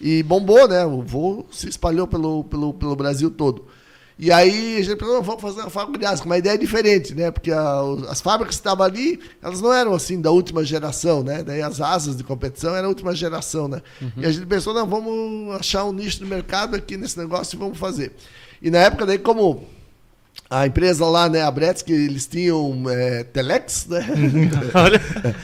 E 0.00 0.22
bombou, 0.22 0.66
né? 0.68 0.84
O 0.84 1.02
voo 1.02 1.46
se 1.50 1.68
espalhou 1.68 2.06
pelo, 2.06 2.44
pelo, 2.44 2.74
pelo 2.74 2.96
Brasil 2.96 3.30
todo. 3.30 3.64
E 4.18 4.32
aí 4.32 4.78
a 4.78 4.82
gente 4.82 4.96
pensou, 4.96 5.22
vamos 5.22 5.42
fazer 5.42 5.60
uma 5.60 5.68
fábrica 5.68 5.98
de 5.98 6.06
asa, 6.06 6.22
com 6.22 6.28
uma 6.30 6.38
ideia 6.38 6.56
diferente, 6.56 7.14
né? 7.14 7.30
Porque 7.30 7.52
a- 7.52 7.80
as 8.08 8.22
fábricas 8.22 8.56
que 8.56 8.60
estavam 8.60 8.84
ali, 8.86 9.20
elas 9.42 9.60
não 9.60 9.70
eram 9.72 9.92
assim 9.92 10.18
da 10.20 10.30
última 10.30 10.64
geração, 10.64 11.22
né? 11.22 11.42
Daí 11.42 11.60
as 11.60 11.82
asas 11.82 12.16
de 12.16 12.24
competição 12.24 12.74
eram 12.74 12.86
a 12.86 12.88
última 12.88 13.14
geração, 13.14 13.68
né? 13.68 13.82
E 14.16 14.24
a 14.24 14.30
gente 14.32 14.46
pensou, 14.46 14.72
não, 14.72 14.86
vamos 14.86 15.54
achar 15.56 15.84
um 15.84 15.92
nicho 15.92 16.18
de 16.18 16.24
mercado 16.24 16.74
aqui 16.74 16.96
nesse 16.96 17.18
negócio 17.18 17.56
e 17.56 17.58
vamos 17.58 17.76
fazer. 17.76 18.12
E 18.62 18.70
na 18.70 18.78
época 18.78 19.04
daí, 19.04 19.18
como 19.18 19.64
a 20.48 20.66
empresa 20.66 21.04
lá, 21.06 21.28
né, 21.28 21.42
a 21.42 21.50
Bretz, 21.50 21.82
que 21.82 21.92
eles 21.92 22.26
tinham 22.26 22.84
é, 22.88 23.24
Telex, 23.24 23.86
né? 23.88 24.06
Olha. 24.74 25.00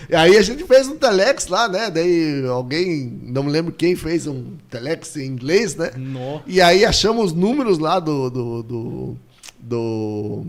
E 0.09 0.15
aí 0.15 0.37
a 0.37 0.43
gente 0.43 0.65
fez 0.65 0.87
um 0.89 0.97
Telex 0.97 1.49
lá, 1.49 1.69
né? 1.69 1.91
Daí 1.91 2.45
alguém, 2.47 3.19
não 3.25 3.43
me 3.43 3.51
lembro 3.51 3.73
quem 3.73 3.97
fez 3.97 4.27
um 4.27 4.57
Telex 4.71 5.17
em 5.17 5.27
inglês, 5.27 5.75
né? 5.75 5.91
Nossa. 5.97 6.45
E 6.47 6.61
aí 6.61 6.85
achamos 6.85 7.27
os 7.27 7.33
números 7.33 7.79
lá 7.79 7.99
do. 7.99 8.31
do, 8.31 8.63
do, 8.63 9.17
do- 9.59 10.47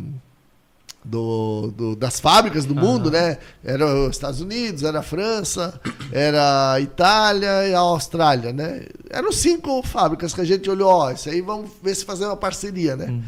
do- 1.05 1.73
do- 1.75 1.95
das 1.97 2.19
fábricas 2.21 2.65
do 2.65 2.73
mundo, 2.73 3.11
né? 3.11 3.37
Era 3.61 3.85
os 3.85 4.11
Estados 4.11 4.39
Unidos, 4.39 4.83
era 4.83 4.99
a 4.99 5.03
França, 5.03 5.77
era 6.13 6.71
a 6.73 6.79
Itália 6.79 7.67
e 7.67 7.73
a 7.73 7.79
Austrália, 7.79 8.53
né? 8.53 8.85
Eram 9.09 9.29
cinco 9.33 9.83
fábricas 9.83 10.33
que 10.33 10.39
a 10.39 10.45
gente 10.45 10.69
olhou, 10.69 10.89
ó, 10.89 11.11
isso 11.11 11.27
aí 11.29 11.41
vamos 11.41 11.69
ver 11.83 11.93
se 11.93 12.05
fazer 12.05 12.25
uma 12.25 12.37
parceria, 12.37 12.95
né? 12.95 13.21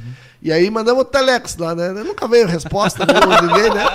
E 0.45 0.51
aí 0.51 0.69
mandamos 0.69 1.01
o 1.01 1.05
Telex 1.05 1.57
lá, 1.57 1.73
né? 1.73 1.89
Nunca 1.89 2.27
veio 2.27 2.45
resposta 2.45 3.03
de 3.07 3.13
ninguém, 3.13 3.73
né? 3.73 3.85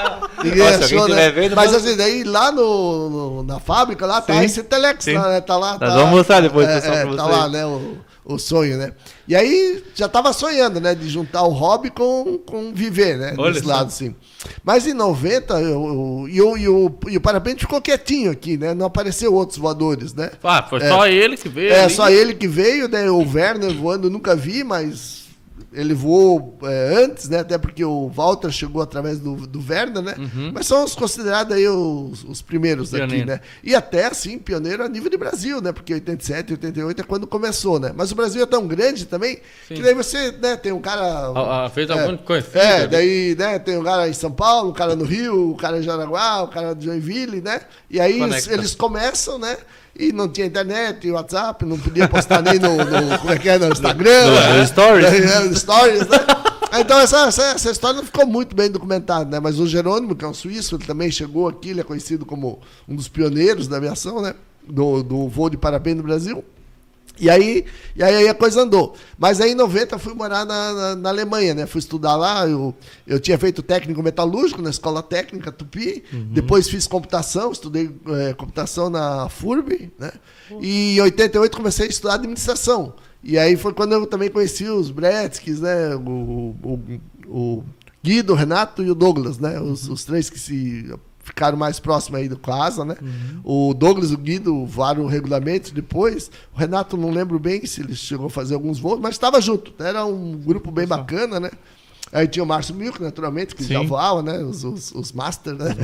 Ninguém 0.43 0.59
Nossa, 0.65 0.85
achou, 0.85 1.09
né? 1.09 1.31
vendo, 1.31 1.55
Mas 1.55 1.73
assim, 1.73 1.97
daí 1.97 2.25
lá 2.25 2.51
no, 2.51 3.09
no- 3.09 3.43
na 3.45 3.61
fábrica 3.61 4.05
lá 4.05 4.21
tá 4.21 4.35
Sim. 4.35 4.41
esse 4.47 4.63
Telex 4.65 5.05
Sim. 5.05 5.13
lá, 5.15 5.29
né? 5.29 5.41
Tá 5.41 5.57
lá. 5.57 5.71
Nós 5.79 5.79
tá- 5.79 5.95
vamos 5.95 6.11
mostrar 6.11 6.41
depois, 6.41 6.67
é, 6.69 6.75
pessoal, 6.81 6.97
é, 6.97 7.07
pra 7.07 7.15
Tá 7.17 7.27
lá, 7.27 7.49
né? 7.49 7.65
O, 7.65 7.99
o 8.25 8.37
sonho, 8.37 8.77
né? 8.79 8.93
E 9.29 9.37
aí 9.37 9.81
já 9.95 10.09
tava 10.09 10.33
sonhando, 10.33 10.81
né? 10.81 10.93
De 10.93 11.09
juntar 11.09 11.43
o 11.45 11.51
hobby 11.51 11.89
com, 11.89 12.39
com 12.45 12.73
viver, 12.75 13.17
né? 13.17 13.33
Olha 13.39 13.53
Desse 13.55 13.65
lado, 13.67 13.87
assim. 13.87 14.17
Mas 14.65 14.89
em 14.89 14.93
90, 14.93 15.55
eu, 15.61 16.27
eu, 16.29 16.29
e 16.29 16.41
o- 16.69 16.97
e 17.11 17.17
o, 17.17 17.21
parapente 17.21 17.61
ficou 17.61 17.81
quietinho 17.81 18.29
aqui, 18.29 18.57
né? 18.57 18.75
Não 18.75 18.87
apareceu 18.87 19.33
outros 19.33 19.57
voadores, 19.57 20.15
né? 20.15 20.33
Ah, 20.43 20.65
foi 20.69 20.81
É. 20.83 20.89
só 20.89 21.07
ele 21.07 21.37
que 21.37 21.49
veio. 21.49 21.73
É, 21.73 21.85
ali. 21.85 21.95
só 21.95 22.11
ele 22.11 22.35
que 22.35 22.49
veio, 22.49 22.89
né? 22.89 23.09
O 23.09 23.19
Werner 23.21 23.73
voando 23.73 24.09
eu 24.09 24.11
nunca 24.11 24.35
vi, 24.35 24.65
mas 24.65 25.20
ele 25.73 25.95
voou 25.95 26.59
é, 26.65 27.05
antes, 27.05 27.29
né? 27.29 27.41
Até 27.41 27.57
porque 27.57 27.85
o 27.85 28.09
Walter 28.09 28.51
chegou 28.51 28.83
através 28.83 29.21
do, 29.21 29.35
do 29.47 29.65
Werner, 29.67 30.03
né? 30.03 30.15
Mas 30.53 30.67
são 30.67 30.85
os 30.85 30.95
considerados 30.95 31.55
aí 31.55 31.69
os, 31.69 32.25
os 32.25 32.43
primeiros 32.43 32.93
aqui, 32.93 33.07
Pioneiro. 33.07 33.27
né? 33.27 33.41
E 33.63 33.75
até, 33.75 34.07
assim, 34.07 34.39
pioneiro 34.39 34.83
a 34.83 34.89
nível 34.89 35.11
de 35.11 35.17
Brasil, 35.17 35.61
né? 35.61 35.73
Porque 35.73 35.95
87, 35.95 36.55
88 36.55 37.01
é 37.01 37.05
quando 37.05 37.27
começou, 37.27 37.79
né? 37.79 37.93
Mas 37.95 38.11
o 38.11 38.15
Brasil 38.17 38.43
é 38.43 38.47
tão 38.47 38.67
grande 38.67 39.07
também, 39.07 39.39
Sim. 39.69 39.75
que 39.75 39.83
daí 39.83 39.95
você, 39.95 40.33
né? 40.33 40.57
Tem 40.57 40.73
um 40.73 40.81
cara... 40.81 41.33
Ah, 41.35 41.67
ah, 41.67 41.71
fez 41.71 41.89
é, 41.89 41.93
alguma 41.93 42.19
coisa. 42.19 42.47
É, 42.59 42.87
daí, 42.87 43.37
né, 43.39 43.59
tem 43.59 43.79
um 43.79 43.85
cara 43.85 44.09
em 44.09 44.13
São 44.13 44.33
Paulo, 44.33 44.71
um 44.71 44.75
cara 44.75 44.97
no 44.97 45.05
Rio, 45.05 45.51
um 45.53 45.57
cara 45.57 45.79
em 45.79 45.83
Jaraguá, 45.83 46.43
um 46.43 46.49
cara 46.49 46.75
de 46.75 46.87
Joinville, 46.87 47.41
né? 47.41 47.61
E 47.89 48.01
aí 48.01 48.21
eles, 48.21 48.49
eles 48.49 48.75
começam, 48.75 49.39
né? 49.39 49.57
E 49.99 50.13
não 50.13 50.29
tinha 50.29 50.47
internet, 50.47 51.11
WhatsApp, 51.11 51.65
não 51.67 51.79
podia 51.79 52.09
postar 52.09 52.43
nem 52.43 52.59
no, 52.59 52.77
no- 52.77 53.19
como 53.19 53.33
é 53.33 53.39
que 53.39 53.49
é, 53.49 53.59
no 53.59 53.69
Instagram. 53.73 54.27
No- 54.27 54.35
né? 54.41 54.59
no 54.61 54.67
Stories. 54.67 55.07
É, 55.31 55.41
no 55.41 55.57
Stories, 55.57 56.09
né? 56.09 56.19
Então 56.79 56.99
essa, 57.01 57.27
essa, 57.27 57.43
essa 57.47 57.71
história 57.71 57.97
não 57.97 58.05
ficou 58.05 58.25
muito 58.27 58.55
bem 58.55 58.71
documentada, 58.71 59.29
né? 59.29 59.41
Mas 59.41 59.59
o 59.59 59.67
Jerônimo, 59.67 60.15
que 60.15 60.25
é 60.25 60.29
um 60.29 60.33
suíço, 60.35 60.77
ele 60.77 60.85
também 60.85 61.11
chegou 61.11 61.49
aqui, 61.49 61.71
ele 61.71 61.81
é 61.81 61.85
conhecido 61.85 62.25
como 62.25 62.61
um 62.89 62.95
dos 62.95 63.09
pioneiros 63.09 63.67
da 63.67 63.77
aviação, 63.79 64.23
né? 64.23 64.35
Do, 64.69 65.03
do 65.03 65.29
voo 65.29 65.51
de 65.51 65.57
parapente 65.57 65.97
no 65.97 66.05
Brasil. 66.05 66.45
E 67.21 67.29
aí, 67.29 67.67
e 67.95 68.03
aí 68.03 68.27
a 68.27 68.35
coisa 68.35 68.63
andou. 68.63 68.97
Mas 69.19 69.41
aí 69.43 69.53
em 69.53 69.55
90 69.55 69.95
eu 69.95 69.99
fui 69.99 70.15
morar 70.15 70.47
na, 70.47 70.73
na, 70.73 70.97
na 70.97 71.09
Alemanha, 71.11 71.55
né? 71.55 71.67
Fui 71.67 71.79
estudar 71.79 72.17
lá. 72.17 72.49
Eu, 72.49 72.75
eu 73.07 73.21
tinha 73.21 73.39
feito 73.39 73.63
técnico 73.63 74.03
metalúrgico 74.03 74.63
na 74.63 74.71
escola 74.71 75.03
técnica 75.03 75.53
Tupi. 75.53 76.03
Depois 76.33 76.69
fiz 76.69 76.87
computação, 76.87 77.53
estudei 77.53 77.91
eh, 78.09 78.33
computação 78.33 78.89
na 78.89 79.29
FURB, 79.29 79.93
né? 79.99 80.13
E 80.61 80.97
em 80.97 81.01
88 81.03 81.57
comecei 81.57 81.87
a 81.87 81.91
estudar 81.91 82.15
administração. 82.15 82.95
E 83.23 83.39
aí 83.39 83.55
foi 83.57 83.75
quando 83.75 83.93
eu 83.93 84.07
também 84.07 84.31
conheci 84.31 84.65
os 84.65 84.91
Bretskis, 84.91 85.61
né? 85.61 85.95
O, 85.95 86.57
o, 86.63 87.01
o 87.27 87.65
Guido, 88.03 88.33
o 88.33 88.37
Renato 88.37 88.83
e 88.83 88.91
o 88.91 88.95
Douglas, 88.95 89.39
né? 89.39 89.61
Os, 89.61 89.89
os 89.89 90.05
três 90.05 90.31
que 90.31 90.39
se 90.39 90.91
ficaram 91.31 91.57
mais 91.57 91.81
próximos 91.81 92.21
aí 92.21 92.29
do 92.29 92.39
casa, 92.39 92.85
né? 92.85 92.97
O 93.43 93.73
Douglas 93.73 94.11
e 94.11 94.15
o 94.15 94.19
Guido 94.19 94.67
voaram 94.67 95.07
regularmente 95.07 95.73
depois. 95.73 96.31
O 96.55 96.59
Renato 96.59 96.97
não 96.97 97.11
lembro 97.11 97.39
bem 97.39 97.65
se 97.65 97.81
ele 97.81 97.95
chegou 97.95 98.27
a 98.27 98.31
fazer 98.31 98.55
alguns 98.55 98.79
voos, 98.79 99.01
mas 99.01 99.15
estava 99.15 99.41
junto. 99.41 99.73
Era 99.83 100.05
um 100.05 100.33
grupo 100.33 100.71
bem 100.71 100.87
bacana, 100.87 101.41
né? 101.41 101.51
Aí 102.13 102.27
tinha 102.27 102.43
o 102.43 102.47
Márcio 102.47 102.75
Milk, 102.75 103.01
naturalmente, 103.01 103.55
que 103.55 103.63
já 103.63 103.79
Sim. 103.81 103.87
voava, 103.87 104.21
né? 104.21 104.39
Os, 104.39 104.65
os, 104.65 104.91
os 104.93 105.13
Master, 105.13 105.55
né? 105.55 105.77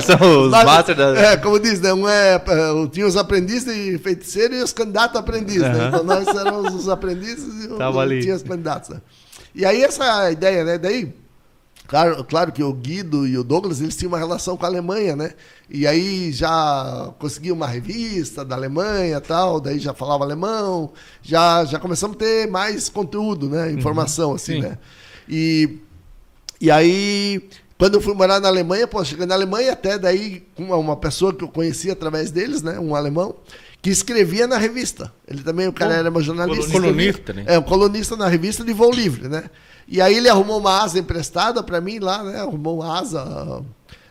São 0.00 0.42
os 0.46 0.50
Mas, 0.52 0.64
master 0.64 0.94
da. 0.96 1.18
É, 1.18 1.36
como 1.36 1.58
diz, 1.58 1.80
né? 1.80 1.92
Um 1.92 2.08
é, 2.08 2.36
é, 2.36 2.86
tinha 2.92 3.04
os 3.06 3.16
aprendizes 3.16 3.64
de 3.64 3.98
feiticeiro 3.98 4.54
e 4.54 4.62
os 4.62 4.72
candidatos 4.72 5.16
a 5.16 5.20
aprendiz, 5.20 5.60
né? 5.62 5.88
Então 5.88 6.04
nós 6.04 6.28
éramos 6.28 6.72
os 6.74 6.88
aprendizes 6.88 7.64
e 7.64 7.68
o- 7.68 7.98
ali. 8.00 8.20
tinha 8.22 8.36
os 8.36 8.42
candidatos. 8.44 8.90
Né? 8.90 9.00
E 9.52 9.64
aí 9.64 9.82
essa 9.82 10.30
ideia, 10.30 10.62
né? 10.64 10.78
Daí, 10.78 11.12
claro, 11.86 12.24
claro 12.24 12.52
que 12.52 12.62
o 12.62 12.72
Guido 12.72 13.26
e 13.26 13.36
o 13.36 13.44
Douglas, 13.44 13.80
eles 13.80 13.96
tinham 13.96 14.10
uma 14.10 14.18
relação 14.18 14.56
com 14.56 14.64
a 14.64 14.68
Alemanha, 14.68 15.16
né? 15.16 15.32
E 15.68 15.86
aí 15.86 16.32
já 16.32 17.12
consegui 17.18 17.50
uma 17.50 17.66
revista 17.66 18.44
da 18.44 18.54
Alemanha 18.54 19.20
tal, 19.20 19.60
daí 19.60 19.78
já 19.78 19.92
falava 19.92 20.24
alemão, 20.24 20.92
já, 21.22 21.64
já 21.64 21.78
começamos 21.78 22.16
a 22.16 22.18
ter 22.18 22.48
mais 22.48 22.88
conteúdo, 22.88 23.48
né? 23.48 23.70
Informação, 23.72 24.34
assim, 24.34 24.54
Sim. 24.54 24.60
né? 24.60 24.78
E 25.28 25.80
e 26.60 26.70
aí, 26.70 27.42
quando 27.78 27.94
eu 27.94 28.00
fui 28.00 28.14
morar 28.14 28.40
na 28.40 28.48
Alemanha, 28.48 28.86
pô, 28.86 29.04
cheguei 29.04 29.26
na 29.26 29.34
Alemanha 29.34 29.72
até 29.72 29.98
daí 29.98 30.42
com 30.54 30.64
uma, 30.64 30.76
uma 30.76 30.96
pessoa 30.96 31.34
que 31.34 31.44
eu 31.44 31.48
conhecia 31.48 31.92
através 31.92 32.30
deles, 32.30 32.62
né, 32.62 32.78
um 32.78 32.94
alemão, 32.94 33.34
que 33.82 33.90
escrevia 33.90 34.46
na 34.46 34.56
revista. 34.56 35.12
Ele 35.28 35.42
também, 35.42 35.68
o 35.68 35.72
cara 35.72 35.92
Bom, 35.92 35.98
era 35.98 36.10
uma 36.10 36.22
jornalista. 36.22 36.72
colunista, 36.72 37.32
né? 37.32 37.44
É, 37.46 37.58
um 37.58 37.62
colunista 37.62 38.16
na 38.16 38.26
revista 38.26 38.64
de 38.64 38.72
voo 38.72 38.90
livre, 38.90 39.28
né? 39.28 39.44
E 39.88 40.00
aí 40.00 40.16
ele 40.16 40.28
arrumou 40.28 40.58
uma 40.58 40.82
asa 40.82 40.98
emprestada 40.98 41.62
para 41.62 41.80
mim 41.80 41.98
lá, 41.98 42.22
né? 42.22 42.40
Arrumou 42.40 42.80
uma 42.80 42.98
asa 42.98 43.62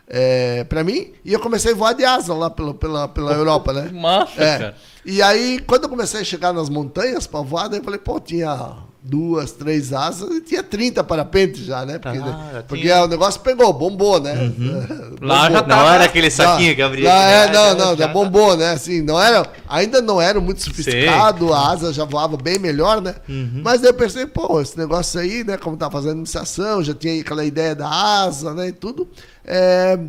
é, 0.07 0.63
para 0.65 0.83
mim 0.83 1.11
e 1.23 1.33
eu 1.33 1.39
comecei 1.39 1.71
a 1.73 1.75
voar 1.75 1.93
de 1.93 2.05
asa 2.05 2.33
lá 2.33 2.49
pela, 2.49 2.73
pela, 2.73 3.07
pela 3.07 3.31
Europa, 3.35 3.73
né? 3.73 3.87
Que 3.89 3.93
massa, 3.93 4.41
É. 4.41 4.57
cara. 4.59 4.75
E 5.05 5.21
aí, 5.21 5.59
quando 5.59 5.83
eu 5.83 5.89
comecei 5.89 6.21
a 6.21 6.23
chegar 6.23 6.51
nas 6.53 6.69
montanhas 6.69 7.27
pra 7.27 7.41
voar, 7.41 7.67
daí 7.67 7.79
eu 7.79 7.83
falei, 7.83 7.99
pô, 7.99 8.19
tinha 8.19 8.77
duas, 9.07 9.51
três 9.51 9.93
asas 9.93 10.29
e 10.31 10.41
tinha 10.41 10.63
30 10.63 11.03
parapentes 11.03 11.63
já, 11.63 11.85
né? 11.85 11.99
Porque, 11.99 12.17
Ah, 12.17 12.49
já 12.53 12.63
porque 12.63 12.83
tinha. 12.83 13.03
o 13.03 13.07
negócio 13.07 13.39
pegou, 13.41 13.71
bombou, 13.71 14.19
né? 14.19 14.33
Lá 15.21 15.49
já 15.51 15.61
Não 15.61 15.87
era 15.93 16.05
aquele 16.05 16.31
saquinho 16.31 16.75
que 16.75 16.81
abria. 16.81 17.07
Lá, 17.07 17.21
é, 17.29 17.45
né? 17.47 17.53
não, 17.53 17.63
Já- 17.69 17.75
não, 17.75 17.89
já 17.97 18.07
já- 18.07 18.07
bombou, 18.07 18.57
né? 18.57 18.71
Assim, 18.71 19.01
não 19.03 19.21
era, 19.21 19.47
ainda 19.69 20.01
não 20.01 20.19
era 20.19 20.39
muito 20.39 20.63
sofisticado, 20.63 21.53
a 21.53 21.69
asa 21.71 21.93
já 21.93 22.03
voava 22.03 22.35
bem 22.35 22.57
melhor, 22.57 22.99
né? 23.01 23.15
Uhum. 23.29 23.61
Mas 23.63 23.79
daí 23.81 23.91
eu 23.91 23.93
pensei, 23.93 24.25
pô, 24.25 24.59
esse 24.59 24.77
negócio 24.77 25.19
aí, 25.19 25.43
né? 25.43 25.55
Como 25.57 25.77
tá 25.77 25.89
fazendo 25.91 26.17
iniciação, 26.17 26.83
já 26.83 26.93
tinha 26.93 27.21
aquela 27.21 27.45
ideia 27.45 27.75
da 27.75 27.87
asa, 27.87 28.53
né? 28.55 28.69
E 28.69 28.71
tudo. 28.71 29.07
É, 29.45 29.99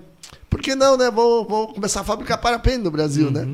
por 0.48 0.60
que 0.60 0.74
não, 0.74 0.96
né? 0.96 1.10
Vou, 1.10 1.44
vou 1.46 1.68
começar 1.68 2.00
a 2.00 2.04
fabricar 2.04 2.38
parapente 2.38 2.78
no 2.78 2.90
Brasil, 2.90 3.26
Uhum. 3.26 3.32
né? 3.32 3.46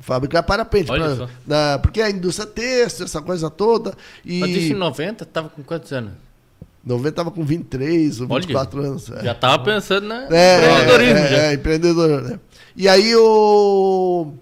Fabricar 0.00 0.42
parapente. 0.42 0.90
Olha 0.90 1.04
pra- 1.06 1.16
só. 1.16 1.28
da- 1.46 1.78
porque 1.80 2.00
a 2.00 2.10
indústria 2.10 2.46
têxtil, 2.46 3.04
essa 3.04 3.20
coisa 3.20 3.50
toda. 3.50 3.94
E 4.24 4.40
Mas 4.40 4.50
isso 4.50 4.72
em 4.72 4.76
90, 4.76 5.24
tava 5.26 5.48
com 5.48 5.62
quantos 5.62 5.92
anos? 5.92 6.12
90 6.84 7.12
tava 7.16 7.30
com 7.30 7.44
23 7.44 8.20
ou 8.20 8.28
Olha. 8.30 8.40
24 8.40 8.80
anos. 8.80 9.10
é. 9.10 9.22
Já 9.24 9.34
tava 9.34 9.62
pensando 9.64 10.06
na 10.06 10.26
É, 10.30 10.56
empreendedorismo. 10.58 11.18
é, 11.18 11.28
já. 11.28 11.36
é, 11.38 11.52
empreendedor, 11.54 12.22
né? 12.22 12.40
E 12.76 12.88
aí 12.88 13.14
o. 13.16 14.32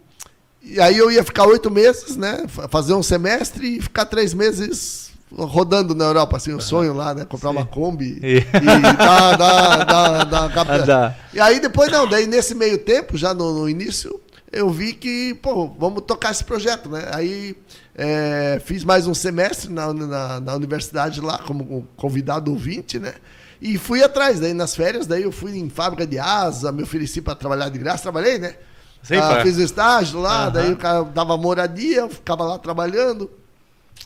E 0.62 0.80
aí 0.80 0.98
eu 0.98 1.10
ia 1.10 1.22
ficar 1.24 1.46
oito 1.46 1.70
meses, 1.70 2.16
né? 2.16 2.44
fa- 2.48 2.68
Fazer 2.68 2.92
um 2.94 3.02
semestre 3.02 3.76
e 3.78 3.80
ficar 3.80 4.04
três 4.04 4.34
meses 4.34 5.10
rodando 5.32 5.94
na 5.94 6.04
Europa, 6.04 6.36
assim, 6.36 6.52
o 6.52 6.60
sonho 6.60 6.92
lá, 6.92 7.14
né? 7.14 7.24
Comprar 7.24 7.50
uma 7.50 7.64
Kombi 7.66 8.18
E- 8.22 8.38
e 8.38 8.80
dar, 8.96 9.36
dar, 9.36 10.24
dar, 10.24 10.84
dar. 10.84 11.18
E 11.32 11.40
aí 11.40 11.58
depois 11.60 11.90
não, 11.90 12.06
daí 12.06 12.26
nesse 12.26 12.54
meio 12.54 12.78
tempo, 12.78 13.16
já 13.16 13.32
no, 13.34 13.60
no 13.60 13.68
início, 13.68 14.20
eu 14.56 14.70
vi 14.70 14.92
que, 14.92 15.34
pô, 15.34 15.68
vamos 15.68 16.02
tocar 16.06 16.30
esse 16.32 16.44
projeto, 16.44 16.88
né? 16.88 17.08
Aí 17.12 17.56
é, 17.94 18.60
fiz 18.64 18.84
mais 18.84 19.06
um 19.06 19.14
semestre 19.14 19.70
na, 19.72 19.92
na, 19.92 20.40
na 20.40 20.54
universidade 20.54 21.20
lá, 21.20 21.38
como 21.38 21.86
convidado 21.96 22.50
ouvinte, 22.50 22.98
né? 22.98 23.14
E 23.60 23.78
fui 23.78 24.02
atrás, 24.02 24.38
daí 24.38 24.52
nas 24.52 24.74
férias, 24.74 25.06
daí 25.06 25.22
eu 25.22 25.32
fui 25.32 25.56
em 25.58 25.68
fábrica 25.70 26.06
de 26.06 26.18
asa, 26.18 26.70
me 26.72 26.82
ofereci 26.82 27.22
para 27.22 27.34
trabalhar 27.34 27.68
de 27.68 27.78
graça, 27.78 28.02
trabalhei, 28.02 28.38
né? 28.38 28.56
Sim, 29.02 29.16
Ah, 29.16 29.40
fiz 29.42 29.56
o 29.56 29.62
estágio 29.62 30.20
lá, 30.20 30.44
Aham. 30.44 30.50
daí 30.50 30.72
o 30.72 30.76
cara 30.76 31.02
dava 31.04 31.36
moradia, 31.36 31.98
eu 32.00 32.08
ficava 32.10 32.44
lá 32.44 32.58
trabalhando. 32.58 33.30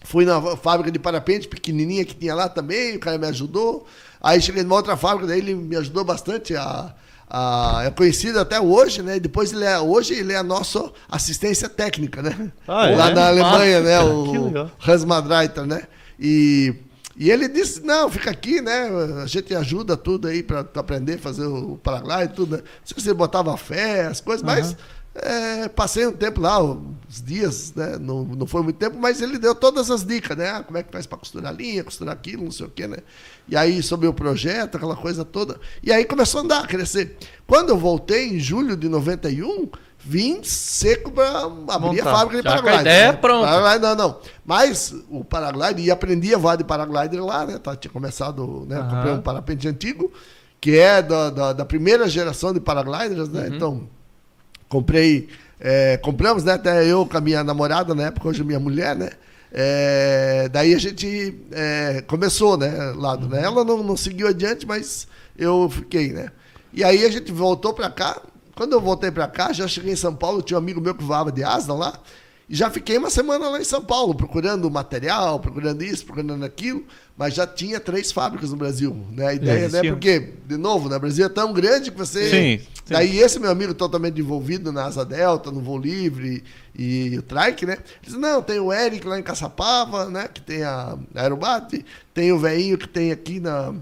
Fui 0.05 0.25
na 0.25 0.41
fábrica 0.57 0.91
de 0.91 0.99
parapente 0.99 1.49
pequenininha 1.49 2.05
que 2.05 2.15
tinha 2.15 2.35
lá 2.35 2.49
também, 2.49 2.97
o 2.97 3.01
cara 3.01 3.19
me 3.19 3.27
ajudou. 3.27 3.87
Aí 4.21 4.41
cheguei 4.41 4.63
numa 4.63 4.77
outra 4.77 4.97
fábrica, 4.97 5.27
daí 5.27 5.39
ele 5.39 5.55
me 5.55 5.77
ajudou 5.77 6.05
bastante 6.05 6.55
a, 6.55 6.95
a- 7.31 7.83
é 7.87 7.91
conhecido 7.91 8.39
até 8.41 8.61
hoje, 8.61 9.03
né? 9.03 9.19
Depois 9.21 9.53
ele 9.53 9.65
é, 9.65 9.79
hoje 9.79 10.15
ele 10.15 10.33
é 10.33 10.37
a 10.37 10.43
nossa 10.43 10.91
assistência 11.09 11.69
técnica, 11.69 12.21
né? 12.23 12.51
Ah, 12.67 12.91
lá 12.91 13.11
é? 13.11 13.15
na 13.15 13.27
Alemanha, 13.29 13.81
Massa, 13.81 13.89
né? 13.89 14.01
O. 14.03 14.71
Hans 14.91 15.05
Madreiter, 15.05 15.65
né? 15.65 15.83
E, 16.19 16.75
E 17.17 17.31
ele 17.31 17.49
disse, 17.49 17.83
não, 17.85 18.09
fica 18.11 18.31
aqui, 18.31 18.63
né? 18.63 18.89
A 19.23 19.27
gente 19.27 19.55
ajuda 19.55 19.95
tudo 19.97 20.27
aí 20.29 20.43
para 20.43 20.61
aprender 20.61 21.15
a 21.17 21.19
fazer 21.19 21.45
o 21.45 21.77
paraglide, 21.83 22.33
tudo, 22.35 22.57
né? 22.57 22.63
Se 22.83 22.95
você 22.95 23.13
botava 23.13 23.55
fé, 23.59 24.07
as 24.07 24.21
coisas, 24.23 24.43
mas 24.43 24.75
é, 25.15 25.69
passei 25.69 26.07
um 26.07 26.13
tempo 26.13 26.41
lá, 26.41 26.63
uns 26.63 27.21
dias, 27.23 27.75
né? 27.75 27.99
Não, 27.99 28.25
não 28.25 28.47
foi 28.47 28.63
muito 28.63 28.77
tempo, 28.77 28.97
mas 28.99 29.21
ele 29.21 29.39
deu 29.39 29.55
todas 29.55 29.91
as 29.91 30.05
dicas, 30.05 30.37
né? 30.37 30.51
Ah, 30.51 30.63
como 30.63 30.79
é 30.79 30.85
que 30.85 30.93
faz 30.93 31.05
para 31.05 31.19
costurar 31.19 31.53
linha, 31.53 31.83
costurar 31.83 32.15
aquilo, 32.15 32.45
não 32.45 32.53
sei 32.53 32.67
o 32.67 32.71
quê, 32.71 32.87
né? 32.87 32.99
E 33.49 33.57
aí, 33.57 33.83
sobre 33.83 34.07
o 34.07 34.15
projeto, 34.15 34.77
aquela 34.77 34.95
coisa 34.95 35.25
toda. 35.25 35.59
E 35.83 35.93
aí 35.93 36.05
começou 36.05 36.41
a 36.41 36.45
andar, 36.45 36.65
a 36.65 36.67
crescer. 36.67 37.17
Quando 37.45 37.71
eu 37.71 37.77
voltei, 37.77 38.29
em 38.29 38.39
julho 38.39 38.77
de 38.77 38.89
91, 38.89 39.69
vim 39.99 40.45
seco 40.45 41.11
para 41.11 41.43
abrir 41.69 42.03
a 42.03 42.05
fábrica 42.05 42.43
de 42.43 42.49
com 42.49 42.49
a 42.49 42.63
paraglide. 42.63 42.81
ideia 42.83 43.13
né? 43.13 43.19
pronta. 43.19 43.49
Paraglide, 43.49 43.83
não, 43.83 43.97
não. 43.97 44.21
Mas 44.47 44.95
o 45.11 45.25
paraglide, 45.25 45.83
e 45.83 45.91
aprendi 45.91 46.33
a 46.33 46.39
voar 46.39 46.57
de 46.57 46.63
paraglider 46.63 47.25
lá, 47.25 47.45
né? 47.45 47.59
Tá, 47.59 47.75
tinha 47.75 47.91
começado, 47.93 48.65
né? 48.69 48.77
Aham. 48.77 48.91
Comprei 48.91 49.13
um 49.15 49.21
parapente 49.21 49.67
antigo, 49.67 50.13
que 50.61 50.79
é 50.79 51.03
da, 51.03 51.31
da, 51.31 51.53
da 51.53 51.65
primeira 51.65 52.09
geração 52.09 52.53
de 52.53 52.61
paragliders, 52.61 53.29
né? 53.29 53.49
Uhum. 53.49 53.57
Então, 53.57 53.89
comprei, 54.71 55.29
é, 55.59 55.99
compramos, 55.99 56.45
né? 56.45 56.53
Até 56.53 56.87
eu 56.87 57.05
com 57.05 57.19
a 57.19 57.21
minha 57.21 57.45
namorada 57.45 57.95
na 57.95 58.05
época, 58.05 58.29
hoje 58.29 58.43
minha 58.43 58.61
mulher, 58.61 58.97
né? 58.97 59.11
É, 59.53 60.49
daí 60.49 60.73
a 60.75 60.79
gente 60.79 61.35
é, 61.51 62.03
começou, 62.07 62.57
né? 62.57 62.93
Lado, 62.97 63.29
né? 63.29 63.43
Ela 63.43 63.65
não, 63.65 63.83
não 63.83 63.97
seguiu 63.97 64.29
adiante, 64.29 64.67
mas 64.67 65.09
eu 65.37 65.69
fiquei, 65.69 66.13
né? 66.13 66.31
E 66.73 66.85
aí 66.85 67.05
a 67.05 67.11
gente 67.11 67.33
voltou 67.33 67.75
pra 67.75 67.91
cá. 67.91 68.23
Quando 68.55 68.73
eu 68.73 68.81
voltei 68.81 69.11
pra 69.11 69.27
cá, 69.27 69.53
já 69.53 69.67
cheguei 69.67 69.93
em 69.93 69.97
São 69.97 70.15
Paulo, 70.15 70.41
tinha 70.41 70.57
um 70.57 70.63
amigo 70.63 70.81
meu 70.81 70.95
que 70.95 71.03
voava 71.03 71.33
de 71.33 71.43
asa 71.43 71.75
lá. 71.75 71.99
E 72.51 72.57
já 72.57 72.69
fiquei 72.69 72.99
uma 72.99 73.11
semana 73.11 73.49
lá 73.49 73.61
em 73.61 73.65
São 73.65 73.81
Paulo, 73.81 74.13
procurando 74.13 74.69
material, 74.69 75.39
procurando 75.39 75.85
isso, 75.85 76.05
procurando 76.05 76.45
aquilo, 76.45 76.85
mas 77.17 77.33
já 77.33 77.47
tinha 77.47 77.79
três 77.79 78.11
fábricas 78.11 78.51
no 78.51 78.57
Brasil. 78.57 79.07
Né? 79.13 79.25
A 79.25 79.35
ideia, 79.35 79.69
né? 79.69 79.89
Porque, 79.89 80.33
de 80.47 80.57
novo, 80.57 80.89
né? 80.89 80.97
o 80.97 81.01
Brasil 81.01 81.25
é 81.25 81.29
tão 81.29 81.53
grande 81.53 81.93
que 81.93 81.97
você. 81.97 82.29
Sim, 82.29 82.65
sim. 82.75 82.93
Daí 82.93 83.21
esse 83.21 83.39
meu 83.39 83.53
amigo 83.53 83.73
totalmente 83.73 84.21
envolvido 84.21 84.73
na 84.73 84.87
Asa 84.87 85.05
Delta, 85.05 85.53
no 85.53 85.61
Voo 85.61 85.79
Livre 85.79 86.43
e, 86.77 87.17
o 87.17 87.23
Trike, 87.23 87.65
né? 87.65 87.75
Ele 87.75 87.85
disse, 88.03 88.19
não, 88.19 88.43
tem 88.43 88.59
o 88.59 88.73
Eric 88.73 89.07
lá 89.07 89.17
em 89.17 89.23
Caçapava, 89.23 90.11
né? 90.11 90.27
Que 90.27 90.41
tem 90.41 90.65
a 90.65 90.99
Aerobate, 91.15 91.87
tem 92.13 92.33
o 92.33 92.39
veinho 92.41 92.77
que 92.77 92.89
tem 92.89 93.13
aqui 93.13 93.39
na, 93.39 93.73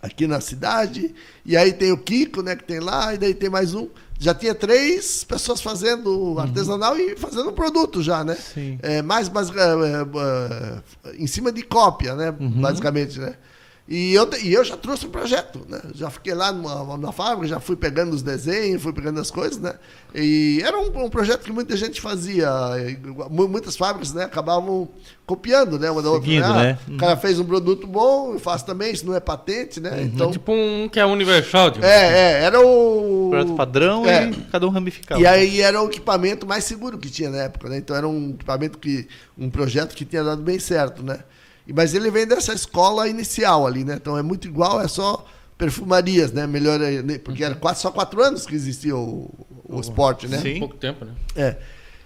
aqui 0.00 0.26
na 0.26 0.40
cidade, 0.40 1.14
e 1.44 1.54
aí 1.54 1.70
tem 1.70 1.92
o 1.92 1.98
Kiko, 1.98 2.42
né, 2.42 2.56
que 2.56 2.64
tem 2.64 2.78
lá, 2.78 3.14
e 3.14 3.18
daí 3.18 3.34
tem 3.34 3.50
mais 3.50 3.74
um. 3.74 3.88
Já 4.24 4.32
tinha 4.32 4.54
três 4.54 5.22
pessoas 5.22 5.60
fazendo 5.60 6.38
artesanal 6.38 6.96
e 6.96 7.14
fazendo 7.14 7.52
produto 7.52 8.02
já, 8.02 8.24
né? 8.24 8.34
Sim. 8.34 8.78
É, 8.82 9.02
mais, 9.02 9.28
mais 9.28 9.50
é, 9.50 9.52
é, 9.52 11.10
é, 11.10 11.16
em 11.18 11.26
cima 11.26 11.52
de 11.52 11.62
cópia, 11.62 12.14
né? 12.14 12.32
Basicamente, 12.32 13.20
né? 13.20 13.34
E 13.86 14.14
eu, 14.14 14.26
e 14.42 14.50
eu 14.54 14.64
já 14.64 14.78
trouxe 14.78 15.04
um 15.06 15.10
projeto, 15.10 15.60
né? 15.68 15.78
Já 15.94 16.08
fiquei 16.08 16.32
lá 16.32 16.50
numa, 16.50 16.96
na 16.96 17.12
fábrica, 17.12 17.46
já 17.48 17.60
fui 17.60 17.76
pegando 17.76 18.14
os 18.14 18.22
desenhos, 18.22 18.82
fui 18.82 18.94
pegando 18.94 19.20
as 19.20 19.30
coisas, 19.30 19.58
né? 19.60 19.74
E 20.14 20.62
era 20.64 20.78
um, 20.78 21.04
um 21.04 21.10
projeto 21.10 21.42
que 21.42 21.52
muita 21.52 21.76
gente 21.76 22.00
fazia. 22.00 22.48
mu- 23.28 23.46
Muitas 23.46 23.76
fábricas, 23.76 24.14
né? 24.14 24.24
Acabavam 24.24 24.88
copiando, 25.26 25.78
né? 25.78 25.90
Uma 25.90 26.00
da 26.00 26.08
outra. 26.08 26.24
Seguindo, 26.26 26.44
Ah, 26.46 26.62
né? 26.62 26.78
O 26.88 26.96
cara 26.96 27.14
fez 27.18 27.38
um 27.38 27.44
produto 27.44 27.86
bom, 27.86 28.32
eu 28.32 28.38
faço 28.38 28.64
também, 28.64 28.90
isso 28.90 29.04
não 29.04 29.14
é 29.14 29.20
patente, 29.20 29.78
né? 29.80 30.02
Então, 30.02 30.30
É 30.30 30.32
tipo 30.32 30.50
um 30.50 30.88
que 30.90 30.98
é 30.98 31.04
universal. 31.04 31.70
Tipo. 31.70 31.84
é, 31.84 32.38
é, 32.40 32.42
era 32.44 32.58
o. 32.66 33.28
Projeto 33.30 33.54
padrão 33.54 34.06
É. 34.06 34.30
e 34.30 34.34
cada 34.50 34.66
um 34.66 34.70
ramificava. 34.70 35.20
E 35.20 35.26
aí 35.26 35.60
era 35.60 35.82
o 35.82 35.88
equipamento 35.88 36.46
mais 36.46 36.64
seguro 36.64 36.96
que 36.96 37.10
tinha 37.10 37.28
na 37.28 37.36
época, 37.42 37.68
né? 37.68 37.76
Então 37.76 37.94
era 37.94 38.08
um 38.08 38.30
equipamento 38.30 38.78
que. 38.78 39.06
um 39.36 39.50
projeto 39.50 39.94
que 39.94 40.06
tinha 40.06 40.24
dado 40.24 40.40
bem 40.40 40.58
certo, 40.58 41.02
né? 41.02 41.18
Mas 41.72 41.94
ele 41.94 42.10
vem 42.10 42.26
dessa 42.26 42.52
escola 42.52 43.08
inicial 43.08 43.66
ali, 43.66 43.84
né? 43.84 43.94
Então 43.94 44.18
é 44.18 44.22
muito 44.22 44.46
igual, 44.46 44.80
é 44.80 44.88
só 44.88 45.24
perfumarias, 45.56 46.32
né? 46.32 46.46
Melhor, 46.46 46.78
né? 46.78 47.18
porque 47.18 47.44
era 47.44 47.54
quatro, 47.54 47.80
só 47.80 47.90
quatro 47.90 48.22
anos 48.22 48.44
que 48.44 48.54
existia 48.54 48.96
o, 48.96 49.30
o 49.64 49.80
esporte, 49.80 50.28
né? 50.28 50.38
Sim. 50.38 50.58
Pouco 50.58 50.76
tempo, 50.76 51.04
né? 51.04 51.12
É. 51.34 51.56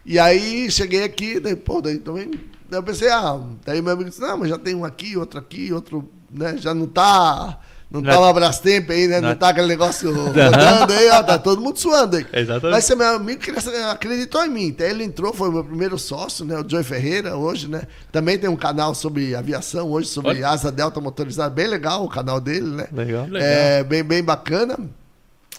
E 0.05 0.19
aí 0.19 0.71
cheguei 0.71 1.03
aqui, 1.03 1.41
daí, 1.41 1.57
pô, 1.57 1.81
daí 1.81 1.99
também. 1.99 2.31
Daí 2.69 2.79
eu 2.79 2.83
pensei, 2.83 3.09
ah, 3.11 3.41
daí 3.65 3.83
meu 3.83 3.93
amigo 3.93 4.09
disse, 4.09 4.21
não, 4.21 4.39
mas 4.39 4.49
já 4.49 4.59
tem 4.59 4.75
um 4.75 4.85
aqui, 4.85 5.17
outro 5.17 5.39
aqui, 5.39 5.73
outro, 5.73 6.09
né? 6.31 6.57
Já 6.59 6.73
não 6.73 6.87
tá. 6.87 7.61
Não 7.91 8.03
tá 8.03 8.21
uma 8.21 8.33
Brastemp 8.35 8.91
aí, 8.91 9.07
né? 9.09 9.19
Não, 9.21 9.31
é- 9.31 9.35
tá 9.35 9.49
aquele 9.49 9.67
negócio 9.67 10.13
rodando 10.15 10.93
aí, 10.93 11.09
ó, 11.09 11.23
tá 11.23 11.39
todo 11.39 11.61
mundo 11.63 11.79
suando 11.79 12.17
aí. 12.19 12.27
Exatamente. 12.35 12.71
Mas 12.75 12.85
esse 12.85 12.95
meu 12.95 13.07
amigo 13.17 13.41
que 13.41 13.51
acreditou 13.91 14.45
em 14.45 14.51
mim. 14.51 14.65
Então 14.67 14.87
ele 14.87 15.05
entrou, 15.05 15.33
foi 15.33 15.49
o 15.49 15.53
meu 15.53 15.65
primeiro 15.65 15.99
sócio, 15.99 16.45
né? 16.45 16.59
O 16.61 16.69
Joey 16.69 16.85
Ferreira, 16.85 17.35
hoje, 17.37 17.67
né? 17.67 17.83
Também 18.13 18.37
tem 18.39 18.51
um 18.51 18.57
canal 18.57 18.95
sobre 18.95 19.35
aviação 19.35 19.91
hoje, 19.91 20.09
sobre 20.09 20.33
Olha. 20.33 20.49
asa 20.51 20.71
delta 20.71 21.01
motorizada. 21.01 21.49
Bem 21.55 21.67
legal 21.67 22.05
o 22.05 22.09
canal 22.11 22.39
dele, 22.41 22.67
né? 22.69 22.89
Legal. 22.93 23.25
Legal. 23.25 23.41
É, 23.49 23.83
bem, 23.83 24.05
bem 24.05 24.23
bacana. 24.23 24.77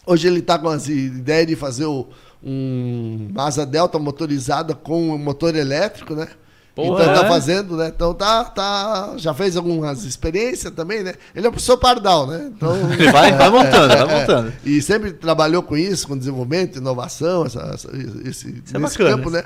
Hoje 0.06 0.28
ele 0.28 0.40
está 0.40 0.58
com 0.60 0.70
a 0.70 0.76
ideia 0.78 1.46
de 1.48 1.56
fazer 1.56 1.86
o- 1.86 2.08
um, 2.44 3.28
uma 3.32 3.46
asa 3.48 3.66
delta 3.66 3.98
motorizada 4.00 4.74
com 4.74 5.18
motor 5.18 5.56
elétrico, 5.56 6.14
né? 6.16 6.28
Porra, 6.76 7.04
então 7.04 7.14
tá 7.16 7.26
é? 7.26 7.30
fazendo, 7.30 7.76
né? 7.76 7.92
Então 7.94 8.14
tá, 8.14 8.46
tá, 8.46 9.14
já 9.18 9.34
fez 9.34 9.58
algumas 9.58 10.04
experiências 10.06 10.74
também, 10.74 11.04
né? 11.04 11.14
Ele 11.36 11.46
é 11.46 11.50
o 11.50 11.52
professor 11.52 11.78
Pardal, 11.78 12.26
né? 12.28 12.50
Então, 12.56 12.74
Ele 12.94 13.12
vai- 13.12 13.34
vai 13.36 13.50
montando, 13.50 13.88
vai 13.98 14.20
montando. 14.20 14.54
E 14.64 14.82
sempre 14.82 15.12
trabalhou 15.12 15.62
com 15.62 15.76
isso, 15.76 16.08
com 16.08 16.18
desenvolvimento, 16.18 16.78
inovação, 16.78 17.46
essa, 17.46 17.60
essa- 17.74 17.90
esse, 18.26 18.62
Isso 18.66 18.76
é 18.76 18.80
nesse 18.80 18.98
campo, 18.98 19.30
né? 19.30 19.44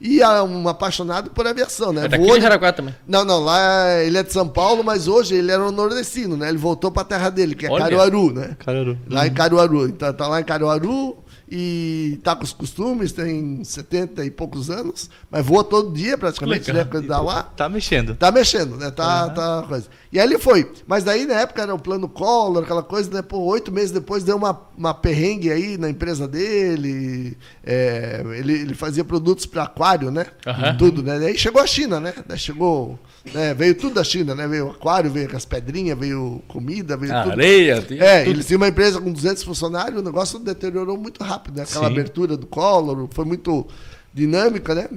E 0.00 0.22
é 0.22 0.42
um 0.42 0.68
apaixonado 0.68 1.30
por 1.30 1.46
aviação, 1.46 1.92
né? 1.92 2.04
É 2.06 2.08
daqui 2.08 2.22
Voou 2.24 2.36
de 2.36 2.42
Jaraguá 2.42 2.72
também. 2.72 2.94
não, 3.06 3.24
não, 3.24 3.40
lá 3.40 3.98
ele 4.02 4.16
é 4.16 4.22
de 4.22 4.32
São 4.32 4.48
Paulo, 4.48 4.82
mas 4.82 5.06
hoje 5.08 5.34
ele 5.34 5.50
era 5.52 5.62
um 5.62 5.70
nordestino, 5.70 6.36
né? 6.36 6.48
Ele 6.48 6.58
voltou 6.58 6.90
pra 6.90 7.04
terra 7.04 7.28
dele, 7.30 7.54
que 7.54 7.66
é 7.66 7.70
Olha. 7.70 7.84
Caruaru, 7.84 8.32
né? 8.32 8.56
Caruaru. 8.58 8.98
Lá 9.08 9.26
em 9.26 9.32
Caruaru. 9.34 9.86
Então 9.88 10.12
tá 10.14 10.26
lá 10.28 10.40
em 10.40 10.44
Caruaru 10.44 11.16
e 11.50 12.20
tá 12.22 12.36
com 12.36 12.44
os 12.44 12.52
costumes, 12.52 13.10
tem 13.10 13.64
70 13.64 14.24
e 14.24 14.30
poucos 14.30 14.70
anos, 14.70 15.10
mas 15.28 15.44
voa 15.44 15.64
todo 15.64 15.92
dia 15.92 16.16
praticamente, 16.16 16.70
Legal. 16.70 17.00
né? 17.02 17.08
Tá 17.08 17.20
lá. 17.20 17.42
Tá 17.42 17.68
mexendo. 17.68 18.14
Tá 18.14 18.30
mexendo, 18.30 18.76
né? 18.76 18.90
Tá, 18.90 19.28
tá 19.30 19.64
coisa. 19.66 19.88
E 20.12 20.20
aí 20.20 20.26
ele 20.26 20.38
foi. 20.38 20.70
Mas 20.86 21.02
daí, 21.02 21.26
na 21.26 21.34
época, 21.34 21.62
era 21.62 21.74
o 21.74 21.78
plano 21.78 22.08
Collor, 22.08 22.62
aquela 22.62 22.82
coisa, 22.84 23.10
né? 23.10 23.20
Pô, 23.22 23.38
oito 23.40 23.72
meses 23.72 23.90
depois 23.90 24.22
deu 24.22 24.36
uma, 24.36 24.60
uma 24.78 24.94
perrengue 24.94 25.50
aí 25.50 25.76
na 25.76 25.90
empresa 25.90 26.28
dele. 26.28 27.36
É, 27.64 28.22
ele, 28.36 28.52
ele 28.52 28.74
fazia 28.74 29.04
produtos 29.04 29.44
para 29.44 29.64
aquário, 29.64 30.10
né? 30.10 30.26
Aham. 30.46 30.76
Tudo, 30.76 31.02
né? 31.02 31.18
Daí 31.18 31.36
chegou 31.36 31.60
a 31.60 31.66
China, 31.66 31.98
né? 31.98 32.14
Daí 32.28 32.38
chegou. 32.38 32.96
Né? 33.34 33.52
Veio 33.54 33.74
tudo 33.74 33.94
da 33.96 34.04
China, 34.04 34.34
né? 34.34 34.46
Veio 34.48 34.70
aquário, 34.70 35.10
veio 35.10 35.34
as 35.36 35.44
pedrinhas, 35.44 35.98
veio 35.98 36.42
comida, 36.48 36.96
veio 36.96 37.12
tudo. 37.22 37.32
Areia, 37.32 37.82
tem 37.82 37.98
É, 38.00 38.20
tudo. 38.24 38.30
eles 38.30 38.46
tinham 38.46 38.58
uma 38.58 38.68
empresa 38.68 39.00
com 39.00 39.12
200 39.12 39.42
funcionários, 39.42 40.00
o 40.00 40.04
negócio 40.04 40.38
deteriorou 40.38 40.96
muito 40.96 41.22
rápido, 41.22 41.56
né? 41.56 41.62
Aquela 41.64 41.86
Sim. 41.86 41.92
abertura 41.92 42.36
do 42.36 42.46
Collor 42.46 43.08
foi 43.12 43.24
muito 43.24 43.66
dinâmica, 44.12 44.74
né? 44.74 44.88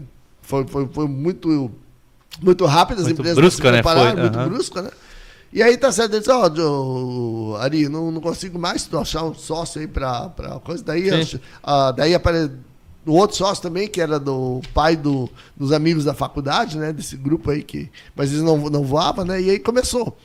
Foi, 0.41 0.65
foi, 0.67 0.87
foi 0.91 1.07
muito, 1.07 1.71
muito 2.41 2.65
rápida, 2.65 3.01
as 3.01 3.07
Muito 3.07 3.19
empresas 3.19 3.37
brusca, 3.37 3.67
se 3.67 3.71
né? 3.71 3.81
prepararam, 3.81 4.21
muito 4.21 4.37
aham. 4.39 4.49
brusca, 4.49 4.81
né? 4.81 4.89
E 5.51 5.61
aí 5.61 5.77
tá 5.77 5.91
certo, 5.91 6.13
ele 6.13 6.19
disse, 6.19 6.31
ó, 6.31 6.49
Joe, 6.53 7.61
Ari, 7.61 7.87
não, 7.87 8.11
não 8.11 8.19
consigo 8.19 8.57
mais 8.57 8.83
tu 8.87 8.97
achar 8.97 9.23
um 9.23 9.33
sócio 9.35 9.79
aí 9.79 9.87
pra, 9.87 10.29
pra 10.29 10.59
coisa. 10.59 10.83
Daí, 10.83 11.09
ah, 11.63 11.91
daí 11.91 12.15
apare... 12.15 12.49
o 13.05 13.13
outro 13.13 13.35
sócio 13.35 13.61
também, 13.61 13.87
que 13.87 14.01
era 14.01 14.19
do 14.19 14.61
pai 14.73 14.95
do, 14.95 15.29
dos 15.55 15.71
amigos 15.71 16.05
da 16.05 16.13
faculdade, 16.13 16.77
né? 16.77 16.93
Desse 16.93 17.17
grupo 17.17 17.51
aí 17.51 17.63
que. 17.63 17.89
Mas 18.15 18.31
eles 18.31 18.43
não, 18.43 18.57
não 18.69 18.83
voavam, 18.83 19.25
né? 19.25 19.41
E 19.41 19.49
aí 19.49 19.59
começou. 19.59 20.17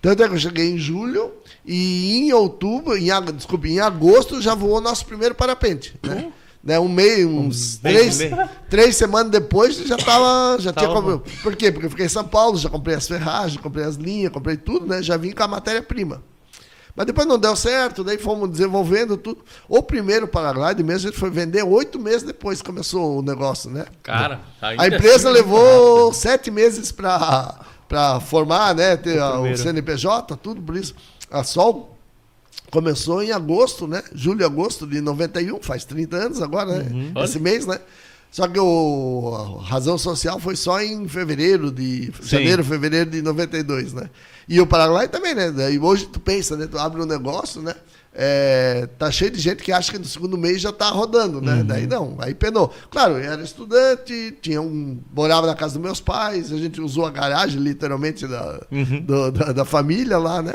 Tanto 0.00 0.22
é 0.22 0.28
que 0.28 0.34
eu 0.34 0.38
cheguei 0.38 0.70
em 0.70 0.78
julho 0.78 1.32
e 1.64 2.18
em 2.18 2.32
outubro, 2.32 2.96
em, 2.96 3.08
desculpe, 3.34 3.70
em 3.70 3.80
agosto 3.80 4.42
já 4.42 4.54
voou 4.54 4.78
nosso 4.80 5.06
primeiro 5.06 5.34
parapente. 5.34 5.98
Né? 6.02 6.30
Né, 6.62 6.80
um 6.80 6.88
mês, 6.88 7.26
uns 7.26 7.76
bem, 7.76 7.94
três, 7.94 8.18
bem. 8.18 8.48
três 8.70 8.96
semanas 8.96 9.30
depois 9.30 9.76
já 9.76 9.98
tava. 9.98 10.58
Já 10.60 10.72
tinha 10.72 10.88
comprado. 10.88 11.22
Por 11.42 11.54
quê? 11.54 11.70
Porque 11.70 11.86
eu 11.86 11.90
fiquei 11.90 12.06
em 12.06 12.08
São 12.08 12.24
Paulo, 12.24 12.56
já 12.56 12.70
comprei 12.70 12.96
as 12.96 13.06
ferragens, 13.06 13.60
comprei 13.60 13.84
as 13.84 13.96
linhas, 13.96 14.32
comprei 14.32 14.56
tudo, 14.56 14.86
né? 14.86 15.02
Já 15.02 15.18
vim 15.18 15.32
com 15.32 15.42
a 15.42 15.48
matéria-prima. 15.48 16.22
Mas 16.96 17.06
depois 17.06 17.26
não 17.26 17.38
deu 17.38 17.56
certo, 17.56 18.04
daí 18.04 18.18
fomos 18.18 18.48
desenvolvendo 18.48 19.16
tudo. 19.16 19.44
O 19.68 19.82
primeiro 19.82 20.28
paraglide 20.28 20.82
mesmo 20.84 21.08
a 21.08 21.10
gente 21.10 21.18
foi 21.18 21.28
vender 21.28 21.64
oito 21.64 21.98
meses 21.98 22.22
depois 22.22 22.60
que 22.60 22.66
começou 22.66 23.18
o 23.18 23.22
negócio, 23.22 23.68
né? 23.68 23.84
Cara, 24.02 24.40
A 24.60 24.86
empresa 24.86 25.28
assim, 25.28 25.38
levou 25.38 26.12
sete 26.12 26.50
meses 26.52 26.92
para 26.92 28.20
formar, 28.20 28.74
né? 28.76 28.96
Ter 28.96 29.20
o, 29.20 29.32
primeiro. 29.32 29.58
CNPJ, 29.58 30.36
tudo 30.36 30.62
por 30.62 30.76
isso. 30.76 30.94
A 31.30 31.42
Sol 31.42 31.98
começou 32.70 33.22
em 33.22 33.32
agosto, 33.32 33.88
né? 33.88 34.02
Julho 34.14 34.46
agosto 34.46 34.86
de 34.86 35.00
91, 35.00 35.60
faz 35.62 35.84
30 35.84 36.16
anos 36.16 36.42
agora, 36.42 36.78
né? 36.78 37.12
Esse 37.24 37.40
mês, 37.40 37.66
né? 37.66 37.80
Só 38.30 38.48
que 38.48 38.58
o 38.58 39.58
a 39.60 39.64
razão 39.64 39.96
social 39.96 40.40
foi 40.40 40.56
só 40.56 40.80
em 40.80 41.06
fevereiro 41.08 41.70
de 41.70 42.12
janeiro, 42.22 42.64
fevereiro 42.64 43.10
de 43.10 43.22
92, 43.22 43.92
né? 43.92 44.10
E 44.48 44.60
o 44.60 44.66
Paraguai 44.66 45.08
também, 45.08 45.34
né? 45.34 45.50
Daí 45.50 45.78
hoje 45.78 46.06
tu 46.06 46.20
pensa, 46.20 46.56
né? 46.56 46.66
Tu 46.66 46.78
abre 46.78 47.00
um 47.02 47.06
negócio, 47.06 47.60
né? 47.62 47.74
é, 48.16 48.86
tá 48.96 49.10
cheio 49.10 49.30
de 49.32 49.40
gente 49.40 49.60
que 49.60 49.72
acha 49.72 49.90
que 49.90 49.98
no 49.98 50.04
segundo 50.04 50.38
mês 50.38 50.60
já 50.60 50.70
tá 50.70 50.88
rodando, 50.88 51.40
né? 51.40 51.64
Daí 51.64 51.84
não, 51.84 52.14
aí 52.20 52.32
penou. 52.32 52.72
Claro, 52.88 53.14
eu 53.14 53.32
era 53.32 53.42
estudante, 53.42 54.36
tinha 54.40 54.62
um, 54.62 55.00
morava 55.12 55.48
na 55.48 55.54
casa 55.56 55.74
dos 55.74 55.82
meus 55.82 56.00
pais, 56.00 56.52
a 56.52 56.56
gente 56.56 56.80
usou 56.80 57.04
a 57.06 57.10
garagem, 57.10 57.58
literalmente, 57.60 58.24
da, 58.28 58.60
do- 59.04 59.32
da, 59.32 59.52
da 59.52 59.64
família 59.64 60.16
lá, 60.16 60.40
né? 60.40 60.54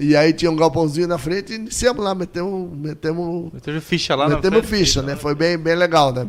E 0.00 0.16
aí 0.16 0.32
tinha 0.32 0.50
um 0.50 0.56
galpãozinho 0.56 1.06
na 1.06 1.18
frente 1.18 1.52
e 1.52 1.56
iniciamos 1.56 2.02
lá, 2.04 2.14
metemos, 2.16 2.76
metemos 2.76 3.52
Meteu 3.52 3.80
ficha 3.80 4.16
lá 4.16 4.28
Metemos 4.28 4.66
frente. 4.66 4.78
ficha, 4.84 5.00
né? 5.02 5.14
Foi 5.14 5.34
bem, 5.36 5.56
bem 5.56 5.76
legal, 5.76 6.12
né? 6.12 6.26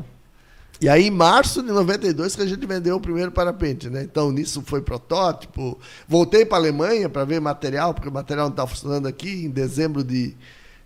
E 0.82 0.88
aí, 0.88 1.07
em 1.07 1.11
março 1.11 1.61
de 1.61 1.69
92, 1.71 2.36
que 2.38 2.41
a 2.41 2.45
gente 2.45 2.65
vendeu 2.65 2.95
o 2.95 3.01
primeiro 3.01 3.32
parapente, 3.32 3.89
né? 3.89 4.01
Então, 4.03 4.32
nisso 4.32 4.63
foi 4.65 4.82
protótipo. 4.82 5.77
Voltei 6.07 6.45
para 6.45 6.57
a 6.57 6.61
Alemanha 6.61 7.09
para 7.09 7.25
ver 7.25 7.41
material, 7.41 7.93
porque 7.93 8.07
o 8.07 8.11
material 8.13 8.45
não 8.45 8.51
estava 8.53 8.69
funcionando 8.69 9.05
aqui, 9.07 9.45
em 9.45 9.49
dezembro 9.49 10.03
de, 10.03 10.36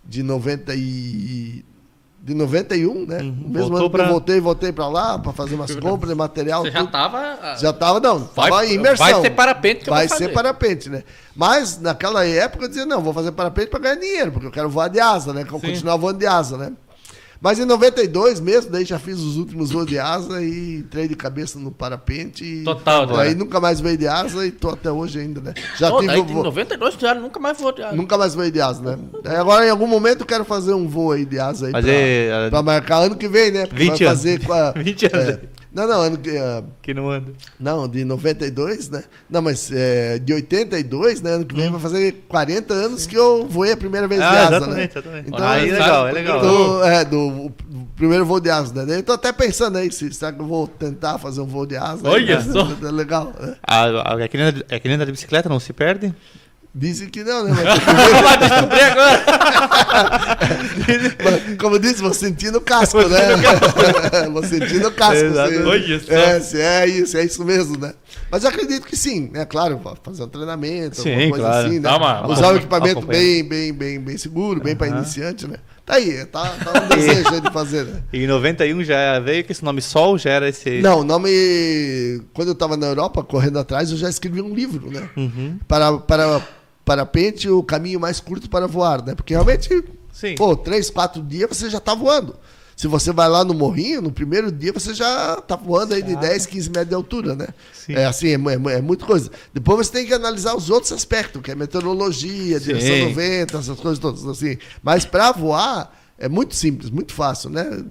de 0.04 0.22
90 0.22 0.74
e... 0.74 1.64
De 2.20 2.32
91, 2.32 3.04
né? 3.06 3.18
Uhum. 3.20 3.36
Mesmo 3.48 3.68
Voltou 3.68 3.76
ano 3.76 3.84
que 3.84 3.90
pra- 3.96 4.04
eu 4.06 4.08
voltei, 4.10 4.40
voltei 4.40 4.72
para 4.72 4.88
lá 4.88 5.18
para 5.18 5.30
fazer 5.34 5.56
umas 5.56 5.72
compras 5.76 6.08
de 6.08 6.16
material. 6.16 6.62
Você 6.62 6.70
já 6.70 6.78
tudo. 6.80 6.90
tava. 6.90 7.18
ah, 7.18 7.54
Já 7.56 7.70
tava, 7.70 8.00
não, 8.00 8.18
Vai- 8.34 8.50
tava 8.50 8.66
em 8.66 8.72
imersão. 8.76 9.06
vai 9.06 9.20
ser 9.20 9.30
parapente 9.30 9.84
que 9.84 9.90
eu 9.90 9.94
Vai 9.94 10.08
ser 10.08 10.32
parapente, 10.32 10.88
né? 10.88 11.04
Mas 11.36 11.78
naquela 11.78 12.24
época 12.26 12.64
eu 12.64 12.68
dizia, 12.68 12.86
não, 12.86 13.02
vou 13.02 13.12
fazer 13.12 13.30
parapente 13.32 13.66
para 13.68 13.78
ganhar 13.78 13.96
dinheiro, 13.96 14.32
porque 14.32 14.46
eu 14.46 14.50
quero 14.50 14.70
voar 14.70 14.88
de 14.88 14.98
asa, 15.00 15.34
né? 15.34 15.44
Continuar 15.44 15.96
voando 15.96 16.18
de 16.18 16.26
asa, 16.26 16.56
né? 16.56 16.72
Mas 17.44 17.58
em 17.58 17.66
92 17.66 18.40
mesmo, 18.40 18.70
daí 18.70 18.86
já 18.86 18.98
fiz 18.98 19.18
os 19.20 19.36
últimos 19.36 19.70
voos 19.70 19.84
de 19.86 19.98
asa 19.98 20.42
e 20.42 20.76
entrei 20.76 21.06
de 21.06 21.14
cabeça 21.14 21.58
no 21.58 21.70
parapente. 21.70 22.42
E 22.42 22.64
Total, 22.64 23.06
né? 23.06 23.14
Aí 23.18 23.34
nunca 23.34 23.60
mais 23.60 23.82
voei 23.82 23.98
de 23.98 24.08
asa 24.08 24.46
e 24.46 24.50
tô 24.50 24.70
até 24.70 24.90
hoje 24.90 25.20
ainda, 25.20 25.42
né? 25.42 25.52
Já 25.78 25.90
Pô, 25.90 25.96
tive 26.00 26.06
daí 26.08 26.20
um 26.22 26.24
em 26.24 26.32
voo- 26.32 26.42
92 26.44 26.94
já 26.98 27.14
nunca 27.14 27.38
mais 27.38 27.60
vou. 27.60 27.74
já- 27.76 27.92
Nunca 27.92 28.16
mais 28.16 28.34
voei 28.34 28.50
de 28.50 28.62
asa, 28.62 28.80
né? 28.80 28.98
Aí 29.26 29.36
agora, 29.36 29.66
em 29.66 29.68
algum 29.68 29.86
momento, 29.86 30.20
eu 30.22 30.26
quero 30.26 30.42
fazer 30.46 30.72
um 30.72 30.88
voo 30.88 31.12
aí 31.12 31.26
de 31.26 31.38
asa 31.38 31.66
aí 31.66 31.72
Fazer, 31.72 32.28
pra, 32.30 32.46
ah, 32.46 32.50
pra 32.50 32.62
marcar 32.62 32.96
ano 33.02 33.14
que 33.16 33.28
vem, 33.28 33.50
né? 33.50 33.66
Porque 33.66 33.76
20 33.84 33.98
vai 33.98 34.06
anos. 34.08 34.18
fazer 34.22 34.40
com 34.46 34.52
a- 34.54 34.70
20 34.80 35.04
anos. 35.04 35.28
é. 35.28 35.40
Não, 35.74 35.88
não, 35.88 36.00
ano 36.02 36.16
que. 36.18 36.30
ah, 36.38 36.62
Que 36.80 36.94
não 36.94 37.10
anda. 37.10 37.32
não, 37.58 37.88
de 37.88 38.04
92, 38.04 38.88
né? 38.90 39.02
Não, 39.28 39.42
mas 39.42 39.70
é, 39.72 40.18
de 40.20 40.32
82, 40.32 41.20
né? 41.20 41.32
Ano 41.32 41.44
que 41.44 41.54
vem 41.54 41.68
vai 41.70 41.80
fazer 41.80 42.24
40 42.28 42.72
anos 42.72 43.06
que 43.06 43.16
eu 43.16 43.44
voei 43.46 43.72
a 43.72 43.76
primeira 43.76 44.06
vez 44.06 44.20
de 44.20 44.26
Ah, 44.26 44.30
asa, 44.46 44.56
exatamente, 44.56 44.76
né? 44.76 44.90
exatamente. 44.92 45.28
Então, 45.28 45.46
Aí 45.46 45.68
é 45.68 45.72
legal, 45.72 46.08
é 46.08 46.12
legal. 46.12 46.40
do, 46.40 46.84
é, 46.84 47.04
do 47.04 47.18
o 47.28 47.52
primeiro 47.96 48.24
voo 48.24 48.38
de 48.40 48.50
asa, 48.50 48.84
né? 48.86 48.98
Eu 48.98 49.02
tô 49.02 49.12
até 49.12 49.32
pensando 49.32 49.76
aí, 49.78 49.90
se, 49.90 50.12
será 50.12 50.32
que 50.32 50.40
eu 50.40 50.46
vou 50.46 50.68
tentar 50.68 51.18
fazer 51.18 51.40
um 51.40 51.46
voo 51.46 51.66
de 51.66 51.76
asa? 51.76 52.08
Olha 52.08 52.38
né? 52.40 52.52
só. 52.52 52.86
É 52.86 52.90
legal, 52.92 53.32
né? 53.40 54.28
Que 54.28 54.36
nem, 54.36 54.46
é 54.68 54.78
que 54.78 54.86
nem 54.88 54.94
andar 54.94 55.06
de 55.06 55.12
bicicleta, 55.12 55.48
não 55.48 55.58
se 55.58 55.72
perde? 55.72 56.14
Dizem 56.76 57.08
que 57.08 57.22
não, 57.22 57.44
né? 57.44 57.52
Mas, 57.52 57.64
Vai 58.24 58.38
descobrir 58.38 58.80
agora. 58.80 59.24
mas, 61.22 61.56
como 61.56 61.76
eu 61.76 61.78
disse, 61.78 62.02
vou 62.02 62.12
sentindo 62.12 62.58
o 62.58 62.60
casco, 62.60 62.98
né? 63.08 63.20
vou 64.32 64.42
sentindo 64.42 64.88
o 64.88 64.92
casco. 64.92 65.32
Só. 65.34 66.12
é, 66.12 66.40
se 66.40 66.60
é 66.60 66.88
isso, 66.88 67.16
é 67.16 67.24
isso 67.24 67.44
mesmo, 67.44 67.78
né? 67.78 67.94
Mas 68.28 68.42
eu 68.42 68.48
acredito 68.50 68.86
que 68.88 68.96
sim, 68.96 69.30
né? 69.32 69.44
Claro, 69.44 69.80
fazer 70.02 70.24
um 70.24 70.28
treinamento, 70.28 71.00
Sim, 71.00 71.12
alguma 71.12 71.30
coisa 71.30 71.44
claro. 71.46 71.66
assim, 71.68 71.78
né? 71.78 71.90
Uma- 71.90 72.26
Usar 72.26 72.52
um 72.52 72.56
equipamento 72.56 72.98
acompanha. 72.98 73.20
bem, 73.20 73.44
bem, 73.44 73.72
bem, 73.72 74.00
bem 74.00 74.18
seguro, 74.18 74.60
bem 74.60 74.74
para 74.74 74.88
iniciante, 74.88 75.46
né? 75.46 75.58
Tá 75.86 75.94
aí, 75.94 76.24
tá, 76.24 76.42
tá 76.64 76.82
um 76.82 76.88
desejo 76.96 77.40
de 77.40 77.52
fazer, 77.52 77.84
né? 77.84 78.02
E 78.12 78.24
em 78.24 78.26
91 78.26 78.82
já 78.82 79.20
veio 79.20 79.44
com 79.44 79.52
esse 79.52 79.62
nome 79.62 79.80
Sol, 79.80 80.18
já 80.18 80.30
era 80.30 80.48
esse. 80.48 80.80
Não, 80.80 81.00
o 81.00 81.04
nome. 81.04 81.28
Quando 82.32 82.48
eu 82.48 82.52
estava 82.54 82.76
na 82.76 82.86
Europa, 82.86 83.22
correndo 83.22 83.58
atrás, 83.58 83.90
eu 83.90 83.96
já 83.96 84.08
escrevi 84.08 84.40
um 84.40 84.54
livro, 84.54 84.90
né? 84.90 85.08
Uhum. 85.16 85.58
Para, 85.68 85.98
para 85.98 86.40
parapente, 86.84 87.48
o 87.48 87.62
caminho 87.62 87.98
mais 87.98 88.20
curto 88.20 88.48
para 88.48 88.66
voar, 88.66 89.04
né? 89.04 89.14
Porque 89.14 89.32
realmente, 89.32 89.84
Sim. 90.12 90.34
pô, 90.34 90.56
três, 90.56 90.90
quatro 90.90 91.22
dias 91.22 91.48
você 91.56 91.70
já 91.70 91.78
está 91.78 91.94
voando. 91.94 92.36
Se 92.76 92.88
você 92.88 93.12
vai 93.12 93.28
lá 93.28 93.44
no 93.44 93.54
morrinho, 93.54 94.02
no 94.02 94.10
primeiro 94.10 94.50
dia 94.50 94.72
você 94.72 94.92
já 94.92 95.38
está 95.38 95.54
voando 95.54 95.94
aí 95.94 96.02
de 96.02 96.16
10, 96.16 96.46
15 96.46 96.70
metros 96.70 96.88
de 96.88 96.94
altura, 96.94 97.34
né? 97.36 97.46
Sim. 97.72 97.94
É 97.94 98.04
assim, 98.04 98.28
é, 98.28 98.34
é, 98.34 98.78
é 98.78 98.82
muita 98.82 99.06
coisa. 99.06 99.30
Depois 99.52 99.86
você 99.86 99.92
tem 99.92 100.06
que 100.06 100.12
analisar 100.12 100.56
os 100.56 100.70
outros 100.70 100.90
aspectos, 100.90 101.40
que 101.40 101.52
é 101.52 101.54
meteorologia, 101.54 102.58
direção 102.58 102.96
Sim. 102.96 103.08
do 103.08 103.14
vento, 103.14 103.56
essas 103.56 103.78
coisas 103.78 103.98
todas, 103.98 104.26
assim. 104.26 104.58
Mas 104.82 105.04
para 105.04 105.30
voar 105.30 105.96
é 106.18 106.28
muito 106.28 106.54
simples, 106.54 106.90
muito 106.90 107.12
fácil, 107.12 107.50
né? 107.50 107.84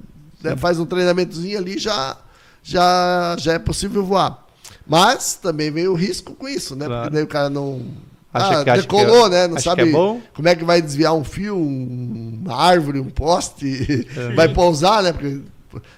Né, 0.43 0.57
Faz 0.57 0.77
um 0.77 0.85
treinamentozinho 0.85 1.57
ali 1.57 1.77
já 1.79 2.17
já 2.61 3.35
já 3.39 3.53
é 3.53 3.59
possível 3.59 4.03
voar. 4.05 4.45
Mas 4.85 5.35
também 5.35 5.71
vem 5.71 5.87
o 5.87 5.93
risco 5.93 6.35
com 6.35 6.47
isso, 6.47 6.75
né? 6.75 6.85
Claro. 6.85 7.01
Porque 7.03 7.15
daí 7.15 7.23
o 7.23 7.27
cara 7.27 7.49
não 7.49 7.85
Acha 8.33 8.59
ah, 8.59 8.63
que- 8.63 8.69
acha 8.71 8.81
decolou, 8.81 9.23
que- 9.25 9.29
né? 9.29 9.47
Não 9.47 9.55
acha 9.57 9.63
sabe 9.69 9.83
que 9.83 9.89
é 9.89 9.91
bom. 9.91 10.19
como 10.35 10.47
é 10.47 10.55
que 10.55 10.63
vai 10.63 10.81
desviar 10.81 11.13
um 11.13 11.23
fio, 11.23 11.55
um- 11.55 12.41
uma 12.43 12.55
árvore, 12.55 12.99
um 12.99 13.09
poste, 13.09 14.07
vai 14.35 14.49
pousar, 14.49 15.03
né? 15.03 15.11
Porque 15.13 15.39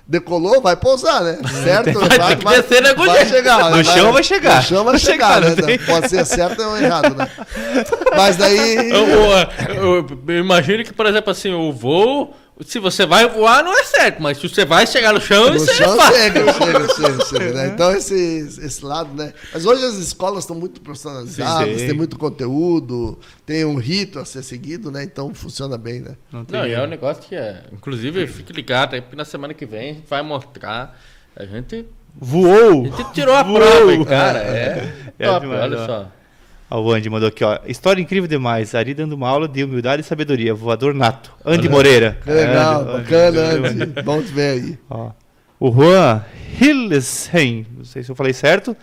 decolou, 0.07 0.61
vai 0.61 0.75
pousar, 0.75 1.21
né? 1.23 1.37
Certo, 1.63 1.97
ou 1.97 2.03
errado, 2.05 2.37
que 2.37 2.45
descer 2.45 2.81
na 2.81 2.93
vai 2.93 3.09
agulha. 3.09 3.25
chegar. 3.25 3.69
No 3.71 3.77
né? 3.77 3.83
chão 3.83 4.13
vai 4.13 4.23
chegar. 4.23 4.55
No 4.57 4.61
chão 4.63 4.83
vai 4.83 4.93
Vai 4.93 4.99
chegar, 4.99 5.43
chegar, 5.43 5.67
né? 5.67 5.77
Pode 5.79 6.09
ser 6.09 6.25
certo 6.25 6.61
ou 6.61 6.77
errado, 6.77 7.13
né? 7.15 7.29
Mas 8.15 8.37
daí... 8.37 8.89
Eu, 8.89 9.05
eu- 9.07 9.83
eu- 9.83 10.07
eu 10.27 10.39
imagino 10.39 10.83
que, 10.83 10.93
por 10.93 11.05
exemplo, 11.05 11.29
assim, 11.31 11.51
o 11.53 11.73
voo, 11.73 12.33
se 12.63 12.79
você 12.79 13.05
vai 13.05 13.27
voar, 13.27 13.63
não 13.63 13.77
é 13.77 13.83
certo, 13.83 14.21
mas 14.21 14.37
se 14.37 14.47
você 14.47 14.63
vai 14.63 14.87
chegar 14.87 15.13
no 15.13 15.19
chão, 15.19 15.49
No 15.49 15.55
isso 15.57 15.73
chão 15.73 15.93
é 15.93 15.97
fácil. 15.97 16.15
chega, 16.21 16.53
chega, 16.53 16.93
chega, 16.95 17.25
chega, 17.25 17.53
né? 17.53 17.67
Então 17.67 17.91
esse, 17.93 18.59
esse 18.63 18.85
lado, 18.85 19.13
né? 19.13 19.33
Mas 19.53 19.65
hoje 19.65 19.83
as 19.83 19.95
escolas 19.95 20.43
estão 20.43 20.55
muito 20.55 20.79
profissionalizadas, 20.81 21.81
Sim. 21.81 21.87
tem 21.87 21.95
muito 21.95 22.17
conteúdo, 22.17 23.19
tem 23.45 23.65
um 23.65 23.75
rito 23.75 24.19
a 24.19 24.25
ser 24.25 24.41
seguido, 24.43 24.89
né? 24.89 25.03
Então 25.03 25.33
funciona 25.33 25.77
bem, 25.77 25.99
né? 25.99 26.15
Não 26.31 26.45
tem 26.45 26.59
Não, 26.59 26.65
e 26.67 26.71
é 26.73 26.81
um 26.81 26.87
negócio 26.87 27.21
que 27.23 27.35
é. 27.35 27.63
Inclusive, 27.73 28.25
fique 28.27 28.53
ligado 28.53 28.93
aí, 28.93 29.01
porque 29.01 29.15
na 29.15 29.25
semana 29.25 29.53
que 29.53 29.65
vem 29.65 29.89
a 29.91 29.93
gente 29.93 30.07
vai 30.09 30.21
mostrar. 30.21 30.97
A 31.35 31.43
gente, 31.45 31.85
Voou! 32.17 32.85
a 32.85 32.97
gente 32.97 33.11
tirou 33.13 33.35
a 33.35 33.43
Voou! 33.43 33.59
prova, 33.59 33.93
hein, 33.93 34.05
cara. 34.05 34.39
É. 34.47 34.93
É 35.19 35.27
top, 35.27 35.41
demais, 35.45 35.61
olha 35.63 35.85
só. 35.85 36.11
Ó, 36.69 36.81
o 36.81 36.91
Andy 36.91 37.09
mandou 37.09 37.29
aqui, 37.29 37.43
ó. 37.43 37.59
História 37.67 38.01
incrível 38.01 38.27
demais. 38.27 38.73
Ari 38.73 38.93
dando 38.93 39.13
uma 39.13 39.29
aula 39.29 39.47
de 39.47 39.63
humildade 39.63 40.01
e 40.01 40.05
sabedoria. 40.05 40.53
Voador 40.53 40.93
nato. 40.93 41.31
Andy 41.45 41.69
Moreira. 41.69 42.17
Legal, 42.25 42.81
Andy, 42.81 42.91
bacana, 42.91 43.41
Andy. 43.41 43.83
Andy. 43.83 44.01
Bom 44.01 44.21
te 44.21 44.31
ver 44.31 44.49
aí. 44.49 44.79
Ó, 44.89 45.11
o 45.59 45.71
Juan 45.71 46.23
Hillesheim, 46.59 47.65
não 47.77 47.85
sei 47.85 48.03
se 48.03 48.09
eu 48.09 48.15
falei 48.15 48.33
certo. 48.33 48.75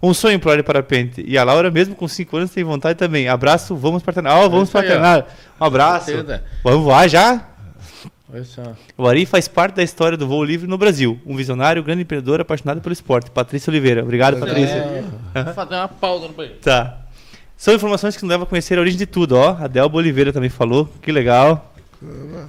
Um 0.00 0.14
sonho 0.14 0.38
pro 0.38 0.50
Ari 0.50 0.62
Parapente. 0.62 1.24
E 1.26 1.36
a 1.36 1.42
Laura, 1.42 1.70
mesmo 1.70 1.94
com 1.94 2.06
5 2.06 2.36
anos, 2.36 2.50
tem 2.50 2.62
vontade 2.62 2.96
também. 2.98 3.28
Abraço, 3.28 3.74
vamos 3.74 4.02
para. 4.02 4.22
Ó, 4.34 4.48
vamos 4.48 4.68
Isso 4.68 4.72
para. 4.72 5.26
Um 5.60 5.64
abraço. 5.64 6.12
Vamos 6.62 6.84
voar 6.84 7.08
já? 7.08 7.48
O 8.96 9.08
Ari 9.08 9.24
faz 9.24 9.48
parte 9.48 9.76
da 9.76 9.82
história 9.82 10.16
do 10.16 10.28
voo 10.28 10.44
livre 10.44 10.68
no 10.68 10.76
Brasil. 10.76 11.18
Um 11.24 11.34
visionário, 11.34 11.82
grande 11.82 12.02
empreendedor, 12.02 12.40
apaixonado 12.40 12.80
pelo 12.80 12.92
esporte. 12.92 13.30
Patrícia 13.30 13.70
Oliveira. 13.70 14.02
Obrigado, 14.02 14.38
Patrícia. 14.38 15.04
É, 15.34 15.42
vou 15.42 15.54
fazer 15.54 15.74
uma 15.76 15.88
pausa 15.88 16.28
no 16.28 16.34
banheiro. 16.34 16.58
Tá. 16.60 16.98
São 17.58 17.74
informações 17.74 18.16
que 18.16 18.22
nos 18.22 18.30
levam 18.30 18.44
a 18.44 18.48
conhecer 18.48 18.78
a 18.78 18.80
origem 18.80 18.96
de 18.98 19.04
tudo, 19.04 19.36
ó. 19.36 19.56
A 19.60 19.66
Delba 19.66 19.98
Oliveira 19.98 20.32
também 20.32 20.48
falou. 20.48 20.88
Que 21.02 21.10
legal. 21.10 21.74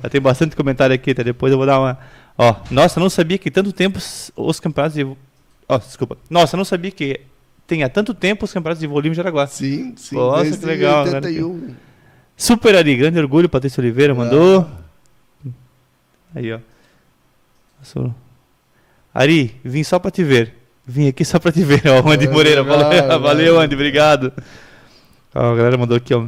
Já 0.03 0.07
tem 0.09 0.21
bastante 0.21 0.55
comentário 0.55 0.93
aqui, 0.93 1.15
tá? 1.15 1.23
Depois 1.23 1.51
eu 1.51 1.57
vou 1.57 1.65
dar 1.65 1.79
uma. 1.79 1.97
Ó, 2.37 2.55
nossa, 2.69 2.99
não 2.99 3.09
sabia 3.09 3.39
que 3.39 3.49
tanto 3.49 3.73
tempo 3.73 3.99
os 4.37 4.59
campeonatos 4.59 4.95
de. 4.95 5.03
Ó, 5.67 5.77
desculpa. 5.79 6.15
Nossa, 6.29 6.55
não 6.55 6.63
sabia 6.63 6.91
que 6.91 7.21
tem 7.65 7.81
há 7.83 7.89
tanto 7.89 8.13
tempo 8.13 8.45
os 8.45 8.53
campeonatos 8.53 8.79
de 8.79 8.85
voo 8.87 8.99
livre 8.99 9.13
em 9.13 9.15
Jaraguá. 9.15 9.47
Sim, 9.47 9.95
sim. 9.97 10.15
Nossa, 10.15 10.55
que 10.55 10.65
legal, 10.65 11.05
né? 11.05 11.15
81. 11.15 11.73
Super 12.37 12.75
Ari, 12.75 12.95
grande 12.95 13.17
orgulho, 13.19 13.49
Patrícia 13.49 13.81
Oliveira 13.81 14.13
mandou. 14.13 14.69
Aí, 16.35 16.53
ó. 16.53 16.59
Passou. 17.79 18.13
Ari, 19.13 19.55
vim 19.65 19.83
só 19.83 19.97
pra 19.97 20.11
te 20.11 20.23
ver. 20.23 20.53
Vim 20.85 21.07
aqui 21.07 21.25
só 21.25 21.39
pra 21.39 21.51
te 21.51 21.63
ver, 21.63 21.81
ó. 21.87 22.07
Andy 22.11 22.27
É, 22.27 22.29
Moreira. 22.29 22.63
Valeu, 22.63 23.07
valeu, 23.19 23.59
Andy, 23.59 23.73
obrigado. 23.75 24.31
A 25.33 25.55
galera 25.55 25.77
mandou 25.77 25.95
aqui, 25.97 26.13
ó. 26.13 26.21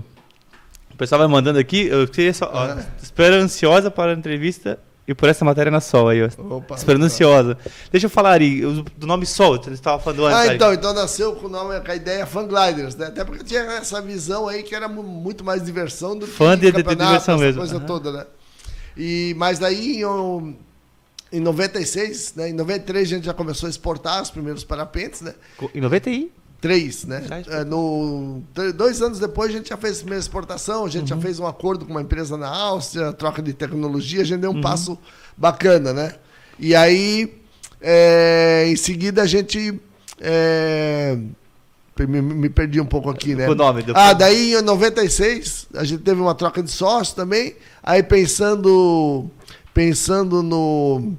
O 0.91 0.97
pessoal 0.97 1.19
vai 1.19 1.27
mandando 1.27 1.57
aqui. 1.59 1.87
Eu 1.87 2.07
queria 2.07 2.33
só. 2.33 2.49
Ó, 2.53 2.65
É. 2.67 2.85
Espero 3.01 3.35
ansiosa 3.35 3.89
para 3.89 4.11
a 4.11 4.15
entrevista 4.15 4.79
e 5.07 5.15
por 5.15 5.27
essa 5.27 5.43
matéria 5.43 5.71
na 5.71 5.81
Sol 5.81 6.09
aí, 6.09 6.21
ó. 6.23 6.29
Opa, 6.57 6.75
Esperando 6.75 7.03
ansiosa. 7.05 7.57
Deixa 7.91 8.05
eu 8.05 8.09
falar, 8.09 8.31
Ari, 8.33 8.61
do 8.97 9.07
nome 9.07 9.25
Sol. 9.25 9.57
Você 9.61 9.71
estava 9.71 10.01
falando 10.01 10.25
antes. 10.27 10.37
Ah, 10.37 10.41
Ari. 10.43 10.55
então, 10.55 10.73
então 10.73 10.93
nasceu 10.93 11.33
com, 11.35 11.47
o 11.47 11.49
nome, 11.49 11.79
com 11.81 11.91
a 11.91 11.95
ideia 11.95 12.25
Fan 12.27 12.45
Gliders, 12.47 12.95
né? 12.95 13.07
Até 13.07 13.23
porque 13.25 13.43
tinha 13.43 13.61
essa 13.61 13.99
visão 14.01 14.47
aí 14.47 14.61
que 14.61 14.75
era 14.75 14.87
mu- 14.87 15.01
muito 15.03 15.43
mais 15.43 15.63
diversão 15.65 16.15
do 16.17 16.27
Fã 16.27 16.55
de- 16.55 16.67
de 16.67 16.71
campeonato, 16.71 17.05
diversão 17.05 17.35
essa 17.35 17.43
mesmo. 17.43 17.59
coisa 17.61 17.77
Aham. 17.77 17.85
toda, 17.85 18.11
né? 18.11 18.25
E, 18.95 19.33
mas 19.37 19.57
daí, 19.57 20.03
em, 20.03 20.57
em 21.31 21.39
96, 21.39 22.33
né? 22.35 22.49
Em 22.49 22.53
93 22.53 23.07
a 23.11 23.15
gente 23.15 23.25
já 23.25 23.33
começou 23.33 23.65
a 23.65 23.69
exportar 23.69 24.21
os 24.21 24.29
primeiros 24.29 24.63
parapentes, 24.63 25.21
né? 25.21 25.33
Em 25.73 25.81
91? 25.81 26.29
Três, 26.61 27.05
né? 27.05 27.25
É, 27.49 27.63
no, 27.63 28.43
dois 28.75 29.01
anos 29.01 29.17
depois 29.19 29.49
a 29.49 29.57
gente 29.57 29.69
já 29.69 29.77
fez 29.77 29.95
a 29.97 29.99
primeira 30.01 30.19
exportação, 30.21 30.85
a 30.85 30.89
gente 30.89 31.09
já 31.09 31.17
fez 31.17 31.39
um 31.39 31.47
acordo 31.47 31.85
com 31.85 31.91
uma 31.91 32.01
empresa 32.03 32.37
na 32.37 32.47
Áustria, 32.47 33.11
troca 33.11 33.41
de 33.41 33.51
tecnologia, 33.51 34.21
a 34.21 34.23
gente 34.23 34.41
deu 34.41 34.51
um 34.51 34.61
passo 34.61 34.97
bacana, 35.35 35.91
né? 35.91 36.13
E 36.59 36.75
aí, 36.75 37.33
é, 37.81 38.65
em 38.67 38.75
seguida, 38.75 39.23
a 39.23 39.25
gente 39.25 39.81
é, 40.19 41.17
Me, 41.97 42.21
me 42.21 42.49
perdi 42.49 42.79
um 42.79 42.85
pouco 42.85 43.09
aqui, 43.09 43.33
né? 43.35 43.47
O 43.49 43.55
nome 43.55 43.81
do- 43.83 43.93
Ah, 43.95 44.13
daí 44.13 44.53
em 44.55 44.61
96, 44.61 45.67
a 45.75 45.83
gente 45.83 46.01
teve 46.03 46.19
uma 46.21 46.33
troca 46.35 46.61
de 46.63 46.69
sócio 46.71 47.15
também. 47.15 47.55
Aí 47.83 48.01
pensando, 48.03 49.29
pensando 49.73 50.41
no, 50.43 51.13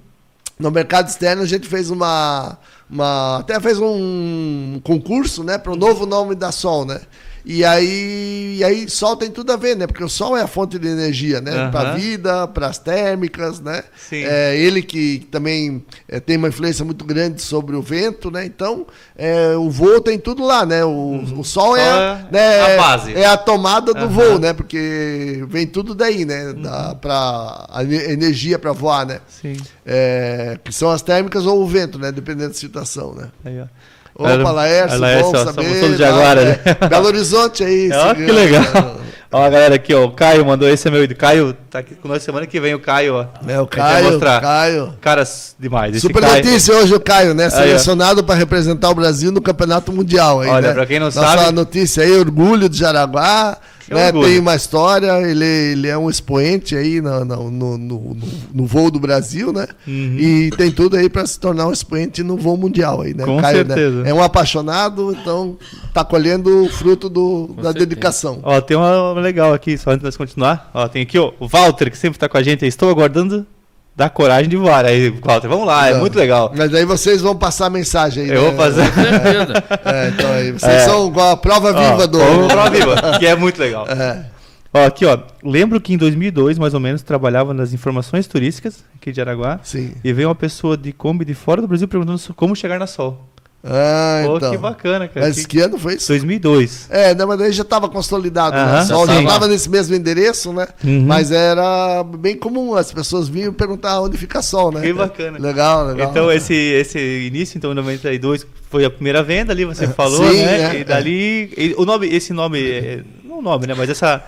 no 0.59 0.71
mercado 0.71 1.09
externo, 1.09 1.43
a 1.43 1.47
gente 1.47 1.69
fez 1.69 1.89
uma, 1.91 2.57
uma 2.93 3.39
até 3.39 3.59
fez 3.59 3.79
um 3.81 4.79
concurso, 4.85 5.43
né, 5.43 5.57
para 5.57 5.73
o 5.73 5.77
novo 5.77 6.05
nome 6.05 6.35
da 6.35 6.53
Sol, 6.53 6.85
né? 6.85 7.01
E 7.45 7.65
aí, 7.65 8.57
e 8.59 8.65
aí 8.65 8.89
Sol 8.89 9.17
tem 9.17 9.31
tudo 9.31 9.53
a 9.53 9.57
ver, 9.57 9.77
né? 9.77 9.87
Porque 9.87 10.05
o 10.05 10.09
Sol 10.09 10.37
é 10.37 10.43
a 10.43 10.47
fonte 10.47 10.79
de 10.79 10.87
energia, 10.87 11.41
né? 11.41 11.51
Aham. 11.53 11.71
Para 11.71 11.91
a 11.91 11.95
vida, 11.95 12.47
para 12.49 12.67
as 12.69 12.79
térmicas, 12.79 13.61
né? 13.61 13.83
Sim. 13.97 14.23
É 14.25 14.57
ele 14.57 14.81
que 14.83 15.27
também 15.31 15.85
é, 16.09 16.21
tem 16.21 16.37
uma 16.37 16.49
influência 16.49 16.85
muito 16.85 17.05
grande 17.05 17.43
sobre 17.43 17.75
o 17.75 17.83
vento, 17.83 18.31
né? 18.31 18.45
Então, 18.47 18.87
é, 19.17 19.57
o 19.57 19.69
voo 19.71 20.01
tem 20.01 20.19
tudo 20.19 20.45
lá, 20.45 20.65
né? 20.65 20.85
O, 20.85 21.23
o 21.39 21.45
Sol 21.45 21.77
é, 21.77 21.81
é 21.89 22.27
né, 22.31 22.61
a 22.75 22.77
base. 22.77 23.13
é 23.15 23.27
a 23.27 23.37
tomada 23.37 23.93
do 23.93 24.05
Aham. 24.05 24.09
voo, 24.09 24.39
né? 24.39 24.53
Porque 24.53 25.45
vem 25.49 25.67
tudo 25.67 25.95
daí, 25.95 26.25
né? 26.25 26.53
Da, 26.53 26.95
pra, 26.95 27.67
a 27.71 27.83
ene- 27.83 28.13
energia 28.13 28.59
para 28.59 28.73
voar, 28.73 29.05
né? 29.05 29.21
Sim. 29.29 29.57
É, 29.85 30.59
que 30.63 30.73
são 30.73 30.91
as 30.91 31.03
térmicas 31.03 31.45
ou 31.45 31.61
o 31.61 31.67
vento, 31.67 31.99
né? 31.99 32.13
Dependendo 32.13 32.49
da 32.51 32.55
situação, 32.55 33.15
né? 33.15 33.31
Aí, 33.45 33.61
ó. 33.61 33.67
Opa, 34.15 34.51
Laércio, 34.51 34.99
Laércio, 34.99 35.33
bom 35.33 35.39
ó, 35.39 35.45
saber. 35.45 35.81
somos 35.81 35.97
de 35.97 36.05
agora, 36.05 36.45
né? 36.45 36.61
É, 36.65 36.75
Belo 36.89 37.07
Horizonte 37.07 37.65
aí. 37.65 37.91
Ó, 37.93 38.09
seguindo, 38.09 38.27
que 38.27 38.33
legal. 38.33 38.97
Ó, 39.35 39.43
a 39.43 39.49
galera 39.49 39.75
aqui, 39.77 39.95
ó. 39.95 40.05
O 40.05 40.11
Caio 40.13 40.45
mandou 40.45 40.69
esse 40.69 40.87
é 40.87 40.91
meu 40.91 41.03
ídolo. 41.03 41.19
Caio 41.19 41.57
tá 41.71 41.79
aqui 41.79 41.95
com 41.95 42.07
nós 42.07 42.23
semana 42.23 42.47
que 42.47 42.61
vem, 42.61 42.75
o 42.75 42.79
Caio, 42.79 43.15
ó. 43.15 43.27
É, 43.51 43.59
o 43.59 43.67
Caio, 43.67 44.11
mostrar. 44.13 44.41
Caio. 44.43 44.95
Caras 45.01 45.57
demais. 45.59 45.93
Esse 45.97 46.03
Super 46.07 46.21
Caio- 46.21 46.45
notícia 46.45 46.75
hoje 46.77 46.95
o 46.95 47.01
Caio, 47.01 47.33
né? 47.33 47.47
ó. 47.47 47.51
Selecionado 47.51 48.23
para 48.23 48.35
representar 48.35 48.91
o 48.91 48.95
Brasil 48.95 49.33
no 49.33 49.41
Campeonato 49.41 49.91
Mundial. 49.91 50.43
Aí, 50.43 50.51
Olha, 50.51 50.69
né? 50.69 50.75
pra 50.75 50.85
quem 50.85 50.99
não 50.99 51.07
Nossa 51.07 51.21
sabe- 51.23 51.51
notícia 51.53 52.03
aí, 52.03 52.13
orgulho 52.13 52.69
de 52.69 52.77
Jaraguá. 52.77 53.57
Né? 53.91 54.13
Tem 54.13 54.39
uma 54.39 54.55
história, 54.55 55.21
ele, 55.23 55.45
ele 55.45 55.89
é 55.89 55.97
um 55.99 56.09
expoente 56.09 56.77
aí 56.77 57.01
no, 57.01 57.25
no, 57.25 57.51
no, 57.51 57.79
no- 57.79 58.17
no 58.55 58.67
voo 58.67 58.91
do 58.91 58.99
Brasil, 59.01 59.53
né? 59.53 59.67
Uhum. 59.87 60.17
E 60.19 60.51
tem 60.57 60.71
tudo 60.71 60.97
aí 60.97 61.09
para 61.09 61.27
se 61.27 61.39
tornar 61.39 61.67
um 61.67 61.73
expoente 61.73 62.23
no 62.23 62.37
voo 62.37 62.57
mundial 62.57 63.01
aí, 63.03 63.13
né? 63.15 63.25
Com 63.25 63.41
né? 63.41 63.51
certeza. 63.53 64.03
É 64.07 64.15
um 64.15 64.23
apaixonado, 64.23 65.13
então 65.13 65.57
tá 65.93 66.05
colhendo 66.05 66.65
o 66.65 66.69
fruto 66.69 67.09
do, 67.09 67.49
da 67.57 67.65
certeza. 67.65 67.87
dedicação. 67.87 68.41
Ó, 68.43 68.61
tem 68.61 68.77
uma 68.77 69.13
legal 69.15 69.53
aqui, 69.53 69.77
só 69.77 69.91
antes 69.91 70.01
de 70.01 70.05
nós 70.07 70.17
continuar. 70.17 70.71
Ó, 70.73 70.87
tem 70.89 71.03
aqui, 71.03 71.19
ó, 71.19 71.33
o 71.41 71.49
Walter, 71.49 71.91
que 71.91 71.99
sempre 71.99 72.19
tá 72.19 72.29
com 72.29 72.39
a 72.39 72.43
gente. 72.43 72.65
aí. 72.65 72.69
Estou 72.69 72.89
aguardando 72.91 73.47
da 73.95 74.09
coragem 74.09 74.49
de 74.49 74.57
voar. 74.57 74.85
Aí, 74.85 75.11
Walter, 75.11 75.49
vamos 75.49 75.67
lá, 75.67 75.89
é 75.89 75.95
muito 75.95 76.19
legal. 76.19 76.53
Mas 76.57 76.73
aí 76.75 76.85
vocês 76.85 77.21
vão 77.21 77.37
passar 77.37 77.67
a 77.67 77.71
mensagem 77.71 78.25
aí. 78.25 78.31
Eu 78.31 78.43
né? 78.43 78.49
vou 78.49 78.57
fazer. 78.57 78.91
Com 78.91 79.03
certeza. 79.03 79.65
É, 79.85 80.09
então 80.09 80.33
aí, 80.33 80.53
vocês 80.53 80.73
É. 80.73 80.81
são 80.81 81.13
a 81.21 81.37
prova 81.37 81.73
viva 81.73 82.05
Ó, 82.05 82.07
do. 82.07 82.19
pra 82.49 82.69
viva, 82.71 83.19
que 83.19 83.27
é 83.27 83.35
muito 83.37 83.59
legal. 83.61 83.87
É. 83.89 84.27
Ó, 84.75 84.87
aqui, 84.87 85.05
ó. 85.05 85.19
Lembro 85.45 85.79
que 85.81 85.93
em 85.93 85.99
2002, 85.99 86.59
mais 86.59 86.73
ou 86.73 86.81
menos, 86.81 87.03
trabalhava 87.03 87.53
nas 87.53 87.75
informações 87.75 88.27
turísticas 88.27 88.83
aqui 88.97 89.13
de 89.13 89.21
Araguá. 89.21 89.61
Sim. 89.63 89.93
E 90.03 90.13
veio 90.15 90.29
uma 90.29 90.35
pessoa 90.35 90.77
de 90.79 90.93
Kombi 90.93 91.27
de 91.27 91.35
fora 91.35 91.61
do 91.61 91.69
Brasil 91.69 91.87
perguntando 91.87 92.19
como 92.35 92.57
chegar 92.57 92.79
na 92.79 92.87
Sol. 92.87 93.29
Ah, 93.65 94.23
Pô, 94.27 94.37
então. 94.39 94.51
que 94.51 94.59
bacana, 94.59 95.07
cara. 95.07 95.27
Mas 95.27 95.37
Que- 95.37 95.47
que 95.47 95.61
ano 95.61 95.79
foi 95.79 95.95
isso? 95.95 96.09
2002. 96.09 96.89
É, 96.91 97.15
mas 97.15 97.39
daí 97.39 97.53
já 97.53 97.63
estava 97.63 97.89
consolidado, 97.89 98.57
né? 98.57 98.85
Só 98.85 99.07
já 99.07 99.21
estava 99.23 99.47
nesse 99.47 99.71
mesmo 99.71 99.95
endereço, 99.95 100.53
né? 100.53 100.67
Uhum. 100.83 101.05
Mas 101.07 101.31
era 101.31 102.03
bem 102.03 102.37
comum, 102.37 102.75
as 102.75 102.93
pessoas 102.93 103.29
vinham 103.29 103.53
perguntar 103.53 104.01
onde 104.01 104.19
fica 104.19 104.43
Sol, 104.43 104.73
né? 104.73 104.81
Que 104.81 104.93
bacana. 104.93 105.39
Legal, 105.39 105.87
legal. 105.87 106.11
Então, 106.11 106.33
esse, 106.33 106.53
esse 106.55 106.99
início, 106.99 107.57
então, 107.57 107.71
em 107.71 107.75
92, 107.77 108.45
foi 108.69 108.85
a 108.85 108.91
primeira 108.91 109.23
venda 109.23 109.53
ali, 109.53 109.65
você 109.65 109.87
falou, 109.87 110.29
sim, 110.29 110.43
né? 110.45 110.77
é, 110.77 110.81
e 110.81 110.85
dali. 110.85 111.53
e 111.57 111.75
o 111.79 111.85
nome, 111.85 112.09
esse 112.09 112.33
nome, 112.33 112.61
é, 112.61 113.03
não 113.23 113.39
o 113.39 113.43
nome, 113.43 113.67
né? 113.67 113.75
Mas 113.77 113.89
essa. 113.91 114.25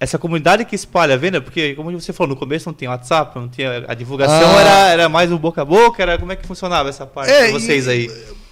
Essa 0.00 0.16
comunidade 0.16 0.64
que 0.64 0.76
espalha 0.76 1.14
a 1.14 1.16
venda, 1.16 1.40
porque, 1.40 1.74
como 1.74 1.90
você 1.90 2.12
falou, 2.12 2.34
no 2.34 2.38
começo 2.38 2.68
não 2.68 2.72
tinha 2.72 2.88
WhatsApp, 2.88 3.36
não 3.36 3.48
tinha. 3.48 3.84
A 3.88 3.94
divulgação 3.94 4.48
Ah. 4.56 4.60
era, 4.60 4.88
era 4.92 5.08
mais 5.08 5.32
o 5.32 5.36
boca 5.38 5.62
a 5.62 5.64
boca, 5.64 6.00
era 6.00 6.16
como 6.16 6.30
é 6.30 6.36
que 6.36 6.46
funcionava 6.46 6.88
essa 6.88 7.04
parte 7.04 7.32
É, 7.32 7.46
de 7.46 7.52
vocês 7.52 7.88
aí? 7.88 8.08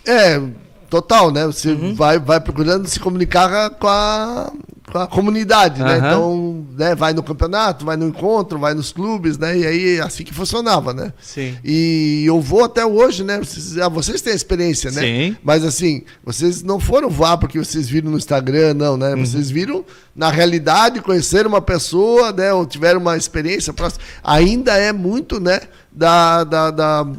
É, 0.07 0.41
total, 0.89 1.31
né? 1.31 1.47
Você 1.47 1.71
Uhum. 1.71 1.95
vai, 1.95 2.19
vai 2.19 2.41
procurando 2.41 2.87
se 2.89 3.01
comunicar 3.01 3.71
com 3.71 3.89
a, 3.89 4.53
com 4.93 4.99
a 4.99 5.07
comunidade, 5.09 5.83
né? 5.83 5.97
Aham. 5.97 6.07
Então, 6.07 6.67
né, 6.79 6.95
vai 6.95 7.13
no 7.13 7.23
campeonato, 7.25 7.85
vai 7.85 7.97
no 7.97 8.07
encontro, 8.07 8.57
vai 8.59 8.73
nos 8.73 8.93
clubes, 8.93 9.37
né? 9.37 9.59
E 9.59 9.67
aí, 9.67 10.01
assim 10.01 10.23
que 10.23 10.33
funcionava, 10.33 10.95
né? 10.95 11.13
Sim. 11.21 11.57
E 11.65 12.23
eu 12.25 12.41
vou 12.41 12.65
até 12.65 12.87
hoje, 12.87 13.25
né? 13.25 13.39
Vocês, 13.39 13.77
ah, 13.79 13.89
vocês 13.89 14.23
têm 14.23 14.33
experiência, 14.33 14.93
né? 14.93 15.01
Sim. 15.03 15.37
Mas 15.43 15.65
assim, 15.65 16.05
vocês 16.25 16.63
não 16.63 16.79
foram 16.79 17.11
voar 17.11 17.37
porque 17.39 17.59
vocês 17.59 17.89
viram 17.89 18.11
no 18.13 18.17
Instagram, 18.17 18.75
não, 18.75 18.97
né? 18.97 19.15
Uhum. 19.15 19.27
Vocês 19.27 19.51
viram 19.51 19.85
na 20.15 20.31
realidade, 20.31 21.01
conheceram 21.03 21.49
uma 21.51 21.61
pessoa, 21.61 22.31
né? 22.33 22.53
Ou 22.53 22.65
tiveram 22.65 23.01
uma 23.01 23.17
experiência 23.17 23.73
próxima. 23.73 24.03
Ainda 24.23 24.73
é 24.77 24.93
muito, 24.93 25.41
né? 25.41 25.61
Da, 25.91 26.45
da, 26.45 26.71
da, 26.71 27.03
da 27.03 27.13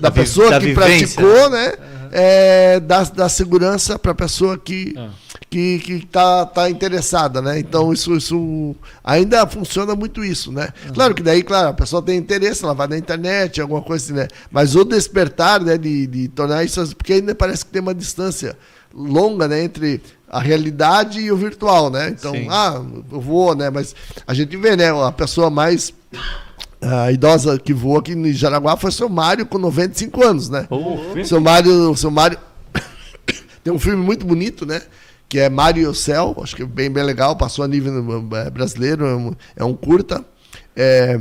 Da 0.00 0.10
pessoa 0.10 0.50
da 0.50 0.58
que 0.58 0.66
vivência. 0.66 1.20
praticou, 1.22 1.50
né? 1.50 1.72
É, 2.14 2.78
da, 2.78 3.04
da 3.04 3.26
segurança 3.28 3.98
para 3.98 4.12
a 4.12 4.14
pessoa 4.14 4.58
que, 4.58 4.92
Ah. 4.98 5.08
que, 5.48 5.78
que 5.78 6.06
tá, 6.06 6.44
tá 6.44 6.68
interessada, 6.68 7.40
né? 7.40 7.58
Então 7.58 7.90
isso, 7.90 8.14
isso 8.14 8.76
ainda 9.02 9.46
funciona 9.46 9.94
muito 9.96 10.22
isso, 10.22 10.52
né? 10.52 10.68
Claro 10.92 11.14
que 11.14 11.22
daí, 11.22 11.42
claro, 11.42 11.68
a 11.68 11.72
pessoa 11.72 12.02
tem 12.02 12.18
interesse, 12.18 12.64
ela 12.64 12.74
vai 12.74 12.86
na 12.86 12.98
internet, 12.98 13.60
alguma 13.62 13.80
coisa 13.80 14.04
assim, 14.04 14.12
né? 14.12 14.28
Mas 14.50 14.76
o 14.76 14.84
despertar, 14.84 15.60
né, 15.62 15.78
de, 15.78 16.06
de 16.06 16.28
tornar 16.28 16.62
isso, 16.64 16.94
porque 16.96 17.14
ainda 17.14 17.34
parece 17.34 17.64
que 17.64 17.70
tem 17.72 17.80
uma 17.80 17.94
distância 17.94 18.58
longa, 18.94 19.48
né, 19.48 19.64
entre 19.64 20.02
a 20.28 20.38
realidade 20.38 21.18
e 21.18 21.32
o 21.32 21.36
virtual, 21.36 21.88
né? 21.88 22.10
Então, 22.10 22.32
Sim. 22.32 22.46
ah, 22.50 22.78
eu 23.10 23.20
vou, 23.22 23.54
né? 23.54 23.70
Mas 23.70 23.94
a 24.26 24.34
gente 24.34 24.54
vê, 24.58 24.76
né, 24.76 24.90
a 24.90 25.10
pessoa 25.12 25.48
mais 25.48 25.94
a 26.82 27.12
idosa 27.12 27.58
que 27.58 27.72
voa 27.72 28.00
aqui 28.00 28.12
em 28.12 28.32
Jaraguá 28.32 28.76
foi 28.76 28.90
o 28.90 28.92
seu 28.92 29.08
Mário 29.08 29.46
com 29.46 29.58
95 29.58 30.24
anos, 30.24 30.48
né? 30.48 30.66
O 30.70 31.24
seu 31.24 31.40
Mário, 31.40 31.96
seu 31.96 32.10
Mário 32.10 32.38
tem 33.62 33.72
um 33.72 33.78
filme 33.78 34.02
muito 34.02 34.26
bonito, 34.26 34.66
né? 34.66 34.82
Que 35.28 35.38
é 35.38 35.48
Mário 35.48 35.82
e 35.82 35.86
o 35.86 35.94
Céu, 35.94 36.36
acho 36.42 36.56
que 36.56 36.62
é 36.62 36.66
bem, 36.66 36.90
bem 36.90 37.04
legal, 37.04 37.36
passou 37.36 37.64
a 37.64 37.68
nível 37.68 38.26
eh, 38.34 38.50
brasileiro, 38.50 39.06
é 39.06 39.14
um, 39.14 39.34
é 39.56 39.64
um 39.64 39.74
curta. 39.74 40.24
É, 40.76 41.18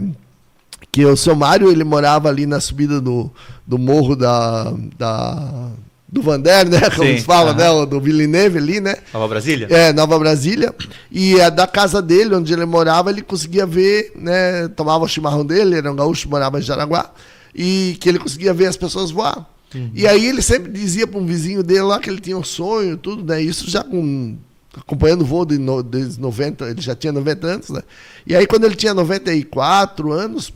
que 0.91 1.05
o 1.05 1.15
seu 1.15 1.35
Mário, 1.35 1.71
ele 1.71 1.83
morava 1.83 2.27
ali 2.27 2.45
na 2.45 2.59
subida 2.59 2.99
do, 2.99 3.31
do 3.65 3.77
morro 3.77 4.15
da, 4.15 4.73
da, 4.97 5.71
do 6.11 6.21
Vander, 6.21 6.67
né? 6.69 6.89
Como 6.95 7.09
Sim, 7.09 7.17
se 7.17 7.23
fala, 7.23 7.51
aham. 7.51 7.79
né? 7.81 7.85
Do 7.85 8.01
Villeneuve 8.01 8.57
ali, 8.57 8.81
né? 8.81 8.95
Nova 9.13 9.27
Brasília? 9.27 9.67
É, 9.69 9.93
Nova 9.93 10.19
Brasília. 10.19 10.75
E 11.09 11.39
a 11.39 11.49
da 11.49 11.65
casa 11.65 12.01
dele, 12.01 12.35
onde 12.35 12.51
ele 12.51 12.65
morava, 12.65 13.09
ele 13.09 13.21
conseguia 13.21 13.65
ver, 13.65 14.11
né? 14.15 14.67
Tomava 14.69 15.05
o 15.05 15.07
chimarrão 15.07 15.45
dele, 15.45 15.77
era 15.77 15.91
um 15.91 15.95
gaúcho, 15.95 16.29
morava 16.29 16.59
em 16.59 16.61
Jaraguá. 16.61 17.11
E 17.55 17.97
que 17.99 18.09
ele 18.09 18.19
conseguia 18.19 18.53
ver 18.53 18.65
as 18.67 18.75
pessoas 18.77 19.11
voar. 19.11 19.49
E 19.95 20.05
aí 20.05 20.25
ele 20.25 20.41
sempre 20.41 20.69
dizia 20.69 21.07
para 21.07 21.17
um 21.17 21.25
vizinho 21.25 21.63
dele 21.63 21.83
lá 21.83 21.97
que 21.99 22.09
ele 22.09 22.19
tinha 22.19 22.37
um 22.37 22.43
sonho, 22.43 22.97
tudo, 22.97 23.23
né? 23.23 23.41
Isso 23.41 23.69
já 23.69 23.83
com 23.83 24.37
acompanhando 24.75 25.21
o 25.21 25.25
voo 25.25 25.45
de 25.45 25.57
no, 25.57 25.83
desde 25.83 26.19
90, 26.19 26.69
ele 26.69 26.81
já 26.81 26.95
tinha 26.95 27.11
90 27.11 27.47
anos, 27.47 27.69
né? 27.69 27.81
E 28.25 28.35
aí 28.35 28.45
quando 28.45 28.65
ele 28.65 28.75
tinha 28.75 28.93
94 28.93 30.11
anos, 30.11 30.51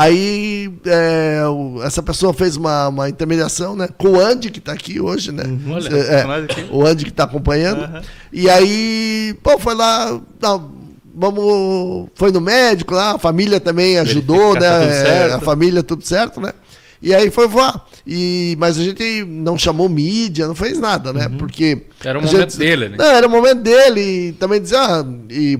Aí 0.00 0.72
é, 0.86 1.42
o- 1.48 1.82
essa 1.82 2.00
pessoa 2.00 2.32
fez 2.32 2.56
uma, 2.56 2.86
uma 2.86 3.08
intermediação 3.08 3.74
né, 3.74 3.88
com 3.98 4.10
o 4.10 4.20
Andy, 4.20 4.48
que 4.50 4.60
está 4.60 4.72
aqui 4.72 5.00
hoje, 5.00 5.32
né? 5.32 5.42
Olha, 5.68 5.88
É, 5.88 6.22
aqui. 6.44 6.66
o 6.70 6.86
Andy 6.86 7.04
que 7.04 7.10
está 7.10 7.24
acompanhando. 7.24 7.82
Aham. 7.82 8.02
E 8.32 8.48
aí, 8.48 9.34
pô, 9.42 9.58
foi 9.58 9.74
lá. 9.74 10.20
Não, 10.40 10.70
vamos. 11.12 12.08
Foi 12.14 12.30
no 12.30 12.40
médico 12.40 12.94
lá, 12.94 13.16
a 13.16 13.18
família 13.18 13.58
também 13.58 13.98
ajudou, 13.98 14.52
Verificar 14.52 14.80
né? 14.86 15.02
tá 15.02 15.08
é, 15.08 15.32
a 15.32 15.40
família 15.40 15.82
tudo 15.82 16.04
certo, 16.04 16.40
né? 16.40 16.52
E 17.02 17.12
aí 17.12 17.28
foi 17.30 17.48
voar. 17.48 17.84
E, 18.06 18.56
mas 18.58 18.78
a 18.78 18.82
gente 18.84 19.24
não 19.24 19.58
chamou 19.58 19.88
mídia, 19.88 20.46
não 20.46 20.54
fez 20.54 20.78
nada, 20.78 21.12
né? 21.12 21.28
Porque. 21.28 21.82
Era 22.04 22.20
o 22.20 22.22
momento 22.22 22.56
dele, 22.56 22.88
né? 22.90 22.96
Não, 22.96 23.04
era 23.06 23.26
o 23.26 23.30
momento 23.30 23.62
dele. 23.62 24.00
E 24.28 24.32
também 24.34 24.60
dizer, 24.62 24.76
ah, 24.76 25.04
e. 25.28 25.58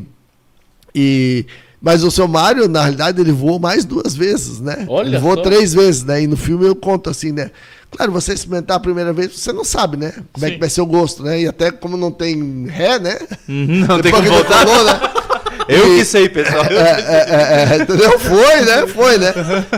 E. 0.95 1.45
Mas 1.81 2.03
o 2.03 2.11
seu 2.11 2.27
Mário, 2.27 2.69
na 2.69 2.81
realidade, 2.83 3.21
ele 3.21 3.31
voou 3.33 3.59
mais 3.61 3.85
duas 3.85 4.15
vezes, 4.15 4.59
né? 4.61 4.85
Olha 4.89 5.09
ele 5.09 5.19
voou 5.19 5.37
só. 5.37 5.43
três 5.43 5.73
vezes, 5.73 6.03
né? 6.05 6.23
E 6.23 6.27
no 6.27 6.37
filme 6.37 6.67
eu 6.67 6.75
conto 6.75 7.09
assim, 7.09 7.31
né? 7.31 7.51
Claro, 7.91 8.11
você 8.13 8.33
experimentar 8.33 8.77
a 8.77 8.81
primeira 8.81 9.13
vez, 9.13 9.33
você 9.39 9.53
não 9.53 9.65
sabe, 9.65 9.97
né? 9.97 10.13
Como 10.33 10.45
é 10.45 10.49
Sim. 10.49 10.55
que 10.55 10.61
vai 10.61 10.69
ser 10.69 10.81
o 10.81 10.87
gosto, 10.87 11.23
né? 11.23 11.41
E 11.41 11.47
até 11.47 11.71
como 11.71 11.97
não 11.97 12.11
tem 12.11 12.67
ré, 12.67 12.99
né? 12.99 13.17
Uhum, 13.49 13.87
Não 13.87 14.01
tem 14.01 14.11
como 14.13 14.25
que 14.25 14.29
voltar. 14.29 14.67
falou, 14.67 14.85
né? 14.85 15.01
Eu 15.69 15.95
E- 15.95 15.99
que 15.99 16.05
sei, 16.05 16.29
pessoal. 16.29 16.65
Eu 16.65 16.79
É, 16.81 16.91
é, 16.91 17.27
é, 17.29 17.77
é, 17.79 17.83
entendeu? 17.83 18.19
Foi, 18.19 18.61
né? 18.65 18.87
Foi, 18.89 19.19
né? 19.19 19.33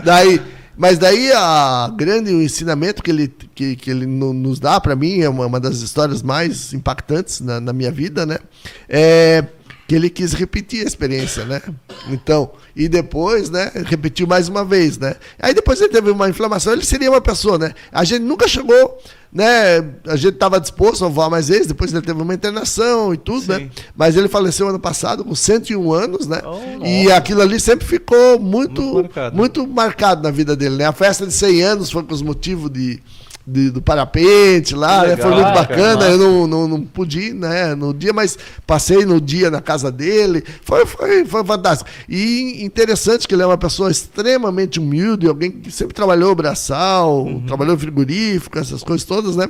Daí, 0.05 0.41
mas 0.77 0.99
daí 0.99 1.31
a 1.33 1.93
grande 1.97 2.33
o 2.33 2.41
ensinamento 2.43 3.03
que 3.03 3.11
ele, 3.11 3.33
que, 3.55 3.77
que 3.77 3.91
ele 3.91 4.07
no- 4.07 4.33
nos 4.33 4.59
dá 4.59 4.81
para 4.81 4.97
mim 4.97 5.21
é 5.21 5.29
uma, 5.29 5.47
uma 5.47 5.61
das 5.61 5.81
histórias 5.83 6.23
mais 6.23 6.73
impactantes 6.73 7.41
na, 7.41 7.61
na 7.61 7.73
minha 7.73 7.91
vida, 7.93 8.25
né? 8.25 8.39
É 8.89 9.45
que 9.91 9.95
ele 9.97 10.09
quis 10.09 10.33
repetir 10.35 10.85
a 10.85 10.87
experiência, 10.87 11.45
né? 11.45 11.61
Então, 12.11 12.53
e 12.77 12.87
depois, 12.89 13.51
né, 13.51 13.73
repetiu 13.87 14.25
mais 14.25 14.49
uma 14.49 14.65
vez, 14.65 14.97
né? 14.97 15.17
Aí 15.37 15.53
depois 15.53 15.81
ele 15.81 15.89
teve 15.89 16.13
uma 16.13 16.29
inflamação, 16.29 16.73
ele 16.73 16.85
seria 16.85 17.11
uma 17.11 17.21
pessoa, 17.21 17.59
né? 17.59 17.75
A 17.91 18.05
gente 18.05 18.23
nunca 18.23 18.47
chegou, 18.47 19.03
né? 19.33 19.79
A 20.07 20.15
gente 20.15 20.35
estava 20.35 20.61
disposto 20.61 21.05
a 21.05 21.09
voar 21.09 21.29
mais 21.29 21.49
vezes, 21.49 21.67
depois 21.67 21.93
ele 21.93 22.03
teve 22.03 22.23
uma 22.23 22.33
internação 22.33 23.13
e 23.13 23.17
tudo, 23.17 23.49
né? 23.49 23.59
Sim. 23.59 23.71
Mas 23.97 24.17
ele 24.17 24.29
faleceu 24.29 24.69
ano 24.69 24.79
passado 24.79 25.25
com 25.25 25.35
101 25.35 25.93
anos, 25.93 26.29
né? 26.29 26.41
Oh, 26.45 26.87
e 26.87 27.11
aquilo 27.11 27.43
ali 27.43 27.59
sempre 27.59 27.85
ficou 27.85 28.39
muito, 28.39 28.81
Muito 28.81 29.03
marcado. 29.03 29.37
muito 29.37 29.67
marcado 29.67 30.23
na 30.23 30.31
vida 30.31 30.55
dele, 30.55 30.77
né? 30.77 30.85
A 30.85 30.93
festa 30.93 31.27
de 31.27 31.33
100 31.33 31.63
anos 31.63 31.91
foi 31.91 32.05
com 32.05 32.15
os 32.15 32.23
motivos 32.23 32.71
de, 32.71 33.03
de- 33.47 33.71
do 33.71 33.81
parapente 33.83 34.75
lá, 34.75 35.01
Que 35.03 35.07
né? 35.09 35.17
foi 35.17 35.31
legal, 35.31 35.35
muito 35.45 35.55
cara, 35.55 35.61
bacana. 35.69 35.95
nossa. 35.95 36.09
eu 36.11 36.19
não, 36.19 36.47
não, 36.47 36.69
não 36.69 36.83
pude 36.83 37.19
ir, 37.21 37.35
né, 37.35 37.75
no 37.75 37.93
dia, 37.93 38.13
mas 38.13 38.39
passei 38.67 39.05
no 39.05 39.21
dia 39.21 39.51
na 39.51 39.61
casa 39.61 39.91
dele. 39.91 40.45
Foi, 40.63 40.85
foi, 40.87 41.25
foi 41.25 41.45
fantástico. 41.45 41.91
E 42.09 42.65
interessante 42.65 43.27
que 43.27 43.35
ele 43.35 43.43
é 43.43 43.47
uma 43.47 43.59
pessoa 43.59 43.91
extremamente 43.91 44.79
humilde, 44.79 45.27
alguém 45.27 45.51
que 45.51 45.71
sempre 45.73 45.95
trabalhou 45.95 46.35
braçal, 46.35 47.25
Uhum. 47.25 47.47
trabalhou 47.47 47.77
frigorífico, 47.79 48.59
essas 48.59 48.83
coisas 48.83 49.05
todas, 49.07 49.35
né? 49.37 49.49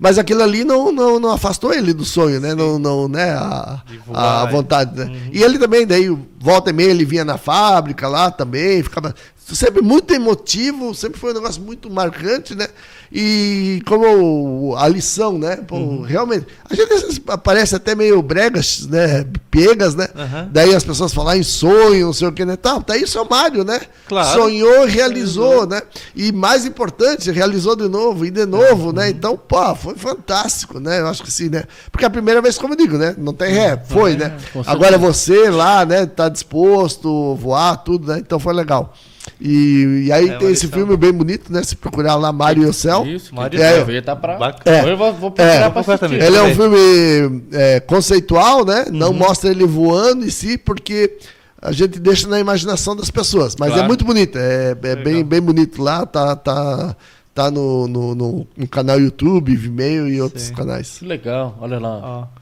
Mas 0.00 0.18
aquilo 0.18 0.42
ali 0.42 0.64
não, 0.64 0.90
não, 0.90 1.20
não 1.20 1.30
afastou 1.30 1.72
ele 1.72 1.92
do 1.92 2.04
sonho, 2.04 2.40
né? 2.40 2.54
Não, 2.54 2.78
não, 2.78 3.06
né? 3.06 3.30
A, 3.32 3.82
a 4.12 4.46
vontade, 4.46 4.98
né? 4.98 5.14
E 5.30 5.42
ele 5.42 5.58
também, 5.58 5.86
daí, 5.86 6.08
volta 6.42 6.70
e 6.70 6.72
meia, 6.72 6.90
ele 6.90 7.04
vinha 7.04 7.24
na 7.24 7.38
fábrica 7.38 8.08
lá 8.08 8.30
também, 8.30 8.82
ficava 8.82 9.14
sempre 9.52 9.82
muito 9.82 10.12
emotivo, 10.14 10.94
sempre 10.94 11.20
foi 11.20 11.30
um 11.32 11.34
negócio 11.34 11.60
muito 11.62 11.90
marcante, 11.90 12.54
né? 12.54 12.68
E 13.14 13.82
como 13.86 14.74
a 14.78 14.88
lição, 14.88 15.36
né? 15.36 15.56
Pô, 15.56 16.00
Realmente, 16.02 16.46
a 16.68 16.74
gente 16.74 16.90
às 16.90 17.02
vezes 17.02 17.18
parece 17.44 17.74
até 17.76 17.94
meio 17.94 18.22
bregas, 18.22 18.86
né? 18.86 19.26
Piegas, 19.50 19.94
né? 19.94 20.08
Aham. 20.16 20.48
Daí 20.50 20.74
as 20.74 20.82
pessoas 20.82 21.12
falam 21.12 21.34
em 21.36 21.42
sonho, 21.42 22.06
não 22.06 22.12
sei 22.14 22.28
o 22.28 22.32
que, 22.32 22.42
né? 22.46 22.56
Tá, 22.56 22.80
tá 22.80 22.96
isso 22.96 23.18
é 23.18 23.20
o 23.20 23.28
Mário, 23.28 23.64
né? 23.64 23.80
Claro. 24.08 24.40
Sonhou, 24.40 24.86
realizou, 24.86 25.66
né? 25.66 25.82
E 26.16 26.32
mais 26.32 26.64
importante, 26.64 27.30
realizou 27.30 27.76
de 27.76 27.86
novo 27.88 28.24
e 28.24 28.30
de 28.30 28.46
novo, 28.46 28.86
Uhum. 28.86 28.92
né? 28.92 29.10
Então, 29.10 29.36
pô, 29.36 29.74
foi 29.74 29.94
fantástico, 29.94 30.80
né? 30.80 31.00
Eu 31.00 31.08
acho 31.08 31.22
que 31.22 31.30
sim, 31.30 31.50
né? 31.50 31.64
Porque 31.90 32.06
a 32.06 32.10
primeira 32.10 32.40
vez, 32.40 32.56
como 32.56 32.72
eu 32.72 32.78
digo, 32.78 32.96
né? 32.96 33.14
Não 33.18 33.34
tem 33.34 33.52
ré, 33.52 33.78
foi, 33.90 34.16
né? 34.16 34.34
com 34.54 34.62
Agora 34.66 34.96
você 34.96 35.50
lá, 35.50 35.84
né? 35.84 36.06
Tá 36.06 36.30
disposto, 36.32 37.34
voar, 37.36 37.76
tudo, 37.76 38.08
né? 38.12 38.18
Então 38.18 38.38
foi 38.40 38.52
legal. 38.54 38.92
E, 39.40 40.04
e 40.06 40.12
aí 40.12 40.28
É 40.30 40.36
tem 40.38 40.50
esse 40.50 40.66
lição. 40.66 40.80
filme 40.80 40.96
bem 40.96 41.12
bonito, 41.12 41.52
né? 41.52 41.62
Se 41.62 41.76
procurar 41.76 42.16
lá, 42.16 42.32
Mário 42.32 42.64
e 42.64 42.66
o 42.66 42.72
Céu. 42.72 43.06
Isso, 43.06 43.32
Mário 43.34 43.56
e 43.58 43.62
o 43.62 43.64
eu 43.64 43.86
Céu. 43.86 44.02
tá 44.02 44.16
pra... 44.16 44.36
Bacana. 44.36 44.88
Eu 44.88 44.96
vou, 44.96 45.12
vou 45.12 45.30
procurar 45.30 45.66
É. 45.66 45.70
pra 45.70 45.80
assistir. 45.80 45.98
também. 46.00 46.18
Ele 46.20 46.36
é 46.36 46.42
um 46.42 46.54
filme 46.54 47.42
é, 47.52 47.78
conceitual, 47.80 48.64
né? 48.64 48.86
Não 48.90 49.12
mostra 49.12 49.50
ele 49.50 49.64
voando 49.64 50.24
em 50.24 50.30
si, 50.30 50.58
porque 50.58 51.18
a 51.60 51.70
gente 51.70 52.00
deixa 52.00 52.26
na 52.26 52.40
imaginação 52.40 52.96
das 52.96 53.10
pessoas. 53.10 53.54
Mas 53.56 53.70
é 53.70 53.74
Claro. 53.74 53.88
muito 53.88 54.04
bonito, 54.04 54.36
é, 54.38 54.76
é 54.82 54.96
bem, 54.96 55.22
bem 55.24 55.40
bonito 55.40 55.80
lá, 55.80 56.04
tá, 56.04 56.34
tá, 56.34 56.96
tá 57.32 57.48
no, 57.50 57.86
no, 57.86 58.14
no- 58.16 58.46
no 58.56 58.68
canal 58.68 58.98
YouTube, 59.00 59.54
Vimeo 59.54 60.08
e 60.08 60.20
outros 60.20 60.44
Sim. 60.44 60.54
canais. 60.54 60.96
Que 60.98 61.04
legal, 61.06 61.56
olha 61.60 61.78
lá. 61.78 62.00
Ó. 62.02 62.41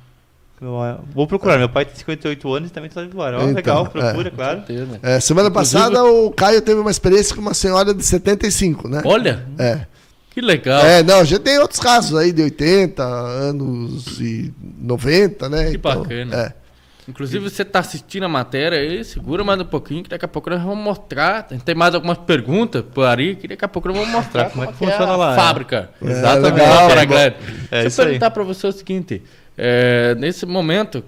Vou 1.15 1.27
procurar. 1.27 1.57
Meu 1.59 1.69
pai 1.69 1.87
tem 1.87 1.95
58 1.97 2.53
anos 2.55 2.69
e 2.71 2.73
também 2.73 2.91
tá 2.91 3.03
de. 3.03 3.11
Ó, 3.17 3.29
Então, 3.29 3.53
legal, 3.55 3.87
é. 3.87 3.89
procura, 3.89 4.31
claro. 4.31 4.59
Certeza. 4.67 5.01
É, 5.03 5.19
semana 5.21 5.49
Inclusive- 5.49 5.79
passada 5.83 6.05
o 6.05 6.31
Caio 6.31 6.61
teve 6.61 6.79
uma 6.81 6.91
experiência 6.91 7.35
com 7.35 7.41
uma 7.41 7.55
senhora 7.55 7.95
de 7.95 8.05
75, 8.05 8.87
né? 8.89 9.01
Olha, 9.07 9.47
É. 9.59 9.87
que 10.31 10.41
legal. 10.43 10.81
É, 10.85 11.03
não, 11.03 11.21
a 11.21 11.25
gente 11.25 11.41
tem 11.41 11.59
outros 11.59 11.81
casos 11.81 12.19
aí 12.19 12.31
de 12.31 12.43
80 12.43 13.03
anos 13.03 14.21
e 14.21 14.53
90, 14.79 15.49
né? 15.49 15.71
Que 15.71 15.79
bacana. 15.79 16.37
É. 16.57 16.61
Inclusive, 17.09 17.43
você 17.51 17.65
tá 17.65 17.81
assistindo 17.81 18.25
a 18.25 18.29
matéria 18.29 18.79
aí, 18.79 19.03
segura 19.05 19.43
mais 19.43 19.59
um 19.61 19.65
pouquinho, 19.65 20.03
que 20.05 20.11
daqui 20.11 20.25
a 20.25 20.29
pouco 20.29 20.49
nós 20.51 20.63
vamos 20.63 20.85
mostrar. 20.85 21.43
Tem 21.65 21.75
mais 21.75 21.93
algumas 21.95 22.19
perguntas 22.19 22.85
por 22.95 23.05
aí, 23.05 23.35
que 23.35 23.49
daqui 23.49 23.65
a 23.65 23.69
pouco 23.69 23.89
nós 23.89 23.97
vamos 23.97 24.13
mostrar 24.13 24.51
como 24.51 24.63
é 24.63 24.67
que 24.69 24.75
funciona 24.75 25.13
a 25.13 25.17
lá, 25.17 25.33
é. 25.33 25.37
fábrica. 25.37 25.91
Exatamente. 26.01 26.95
legal. 26.95 27.19
É 27.19 27.31
Deixa 27.71 27.87
isso 27.89 28.01
eu 28.01 28.05
aí. 28.05 28.11
perguntar 28.11 28.31
para 28.31 28.45
você 28.45 28.67
o 28.67 28.73
seguinte: 28.73 29.23
é, 29.63 30.15
nesse 30.19 30.47
momento, 30.47 31.05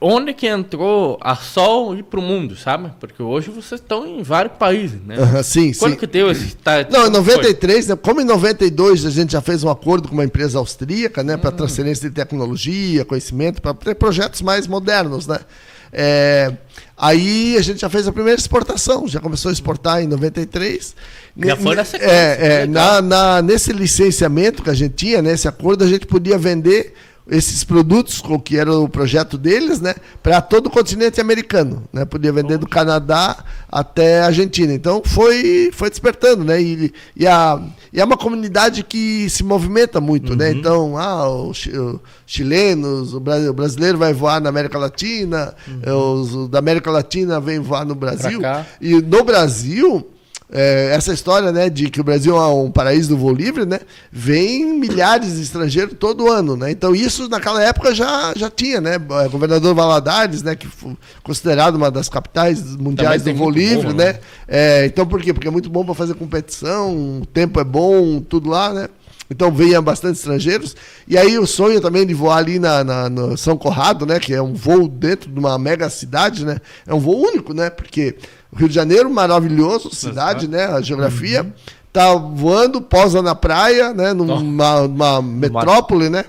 onde 0.00 0.32
que 0.32 0.46
entrou 0.46 1.18
a 1.20 1.34
Sol 1.34 1.96
ir 1.96 2.04
pro 2.04 2.22
mundo, 2.22 2.54
sabe? 2.54 2.90
Porque 3.00 3.20
hoje 3.22 3.50
vocês 3.50 3.80
estão 3.80 4.06
em 4.06 4.22
vários 4.22 4.54
países, 4.56 5.00
né? 5.04 5.16
Aham, 5.18 5.42
sim, 5.42 5.72
Quando 5.74 5.92
sim. 5.92 5.98
que 5.98 6.06
deu 6.06 6.30
esse 6.30 6.46
start? 6.46 6.88
Não, 6.90 7.00
em 7.06 7.10
Como 7.10 7.24
foi? 7.24 7.34
93, 7.36 7.88
né, 7.88 7.96
como 7.96 8.20
em 8.20 8.24
92 8.24 9.04
a 9.06 9.10
gente 9.10 9.32
já 9.32 9.40
fez 9.40 9.64
um 9.64 9.70
acordo 9.70 10.06
com 10.08 10.14
uma 10.14 10.24
empresa 10.24 10.58
austríaca, 10.58 11.24
né, 11.24 11.34
Hum. 11.34 11.38
para 11.38 11.50
transferência 11.50 12.08
de 12.08 12.14
tecnologia, 12.14 13.04
conhecimento, 13.04 13.60
para 13.60 13.74
ter 13.74 13.94
projetos 13.96 14.40
mais 14.42 14.66
modernos, 14.68 15.26
né? 15.26 15.40
É, 15.96 16.52
aí 16.96 17.56
a 17.56 17.62
gente 17.62 17.80
já 17.80 17.88
fez 17.88 18.06
a 18.08 18.12
primeira 18.12 18.38
exportação, 18.38 19.06
já 19.08 19.20
começou 19.20 19.48
a 19.48 19.52
exportar 19.52 20.02
em 20.02 20.08
93. 20.08 20.94
Já 21.36 21.56
foi 21.56 21.76
na 21.76 21.84
sequência, 21.84 22.12
é, 22.12 22.32
é, 22.32 22.36
que 22.62 22.66
legal. 22.66 23.00
na, 23.00 23.02
na- 23.02 23.42
nesse 23.42 23.72
licenciamento 23.72 24.62
que 24.62 24.70
a 24.70 24.74
gente 24.74 24.94
tinha, 24.94 25.22
nesse 25.22 25.46
acordo, 25.48 25.84
a 25.84 25.86
gente 25.88 26.04
podia 26.06 26.36
vender 26.36 26.94
esses 27.28 27.64
produtos, 27.64 28.20
com 28.20 28.38
que 28.38 28.56
era 28.58 28.70
o 28.76 28.86
projeto 28.88 29.38
deles, 29.38 29.80
né, 29.80 29.94
para 30.22 30.42
todo 30.42 30.66
o 30.66 30.70
continente 30.70 31.20
americano, 31.20 31.82
né, 31.92 32.04
podia 32.04 32.30
vender 32.32 32.58
do 32.58 32.66
Canadá 32.68 33.42
até 33.70 34.20
a 34.20 34.26
Argentina. 34.26 34.72
Então 34.74 35.02
foi 35.04 35.70
foi 35.72 35.88
despertando, 35.88 36.44
né, 36.44 36.60
e, 36.60 36.92
e, 37.16 37.26
a, 37.26 37.60
e 37.92 38.00
é 38.00 38.04
uma 38.04 38.16
comunidade 38.18 38.82
que 38.82 39.28
se 39.30 39.42
movimenta 39.42 40.00
muito, 40.00 40.36
né. 40.36 40.50
Então, 40.52 40.98
ah, 40.98 41.28
os 41.28 41.56
chi- 41.56 41.72
os 41.76 41.98
chilenos, 42.26 43.14
o, 43.14 43.20
bra- 43.20 43.38
o 43.50 43.52
brasileiro 43.54 43.96
vai 43.96 44.12
voar 44.12 44.40
na 44.40 44.48
América 44.50 44.78
Latina, 44.78 45.54
eh, 45.82 45.92
os, 45.92 46.34
os 46.34 46.48
da 46.48 46.58
América 46.58 46.90
Latina 46.90 47.40
vêm 47.40 47.58
voar 47.58 47.84
no 47.86 47.94
Brasil. 47.94 48.40
e 48.80 48.94
no 49.00 49.24
Brasil 49.24 50.06
é, 50.54 50.92
essa 50.94 51.12
história 51.12 51.50
né, 51.50 51.68
de 51.68 51.90
que 51.90 52.00
o 52.00 52.04
Brasil 52.04 52.36
é 52.36 52.46
um 52.46 52.70
paraíso 52.70 53.08
do 53.08 53.16
voo 53.18 53.32
livre, 53.34 53.66
né, 53.66 53.80
vem 54.12 54.78
milhares 54.78 55.34
de 55.34 55.42
estrangeiros 55.42 55.96
todo 55.98 56.30
ano. 56.30 56.56
Né? 56.56 56.70
Então, 56.70 56.94
isso 56.94 57.28
naquela 57.28 57.60
época 57.62 57.92
já, 57.92 58.32
já 58.36 58.48
tinha. 58.48 58.80
Né? 58.80 58.96
O 58.96 59.30
governador 59.30 59.74
Valadares, 59.74 60.42
né, 60.42 60.54
que 60.54 60.68
foi 60.68 60.96
considerado 61.24 61.74
uma 61.74 61.90
das 61.90 62.08
capitais 62.08 62.76
mundiais 62.76 63.22
do 63.22 63.34
voo 63.34 63.50
livre. 63.50 63.88
voo, 63.88 63.92
né? 63.94 64.12
né? 64.12 64.18
É, 64.46 64.86
então, 64.86 65.04
por 65.04 65.20
quê? 65.20 65.34
Porque 65.34 65.48
é 65.48 65.50
muito 65.50 65.68
bom 65.68 65.84
para 65.84 65.94
fazer 65.94 66.14
competição, 66.14 67.20
o 67.20 67.26
tempo 67.26 67.58
é 67.60 67.64
bom, 67.64 68.20
tudo 68.20 68.48
lá. 68.48 68.72
Né? 68.72 68.88
Então 69.30 69.50
venha 69.50 69.80
bastante 69.80 70.16
estrangeiros. 70.16 70.76
E 71.08 71.16
aí 71.16 71.38
o 71.38 71.46
sonho 71.46 71.80
também 71.80 72.06
de 72.06 72.12
voar 72.14 72.36
ali 72.36 72.58
na, 72.58 72.84
na- 72.84 73.08
no 73.08 73.36
São 73.38 73.56
Corrado, 73.56 74.04
né? 74.04 74.20
Que 74.20 74.34
é 74.34 74.42
um 74.42 74.52
voo 74.52 74.86
dentro 74.86 75.30
de 75.30 75.38
uma 75.38 75.58
mega 75.58 75.88
cidade, 75.88 76.44
né? 76.44 76.58
É 76.86 76.92
um 76.94 77.00
voo 77.00 77.16
único, 77.26 77.54
né? 77.54 77.70
Porque 77.70 78.16
Rio 78.56 78.68
de 78.68 78.74
Janeiro, 78.74 79.10
maravilhoso, 79.10 79.94
cidade, 79.94 80.48
né? 80.48 80.66
A 80.66 80.80
geografia. 80.80 81.52
Tá 81.92 82.14
voando, 82.14 82.80
posa 82.80 83.22
na 83.22 83.34
praia, 83.34 83.94
né? 83.94 84.12
Numa, 84.12 84.40
numa 84.88 85.22
metrópole, 85.22 86.08
né? 86.08 86.24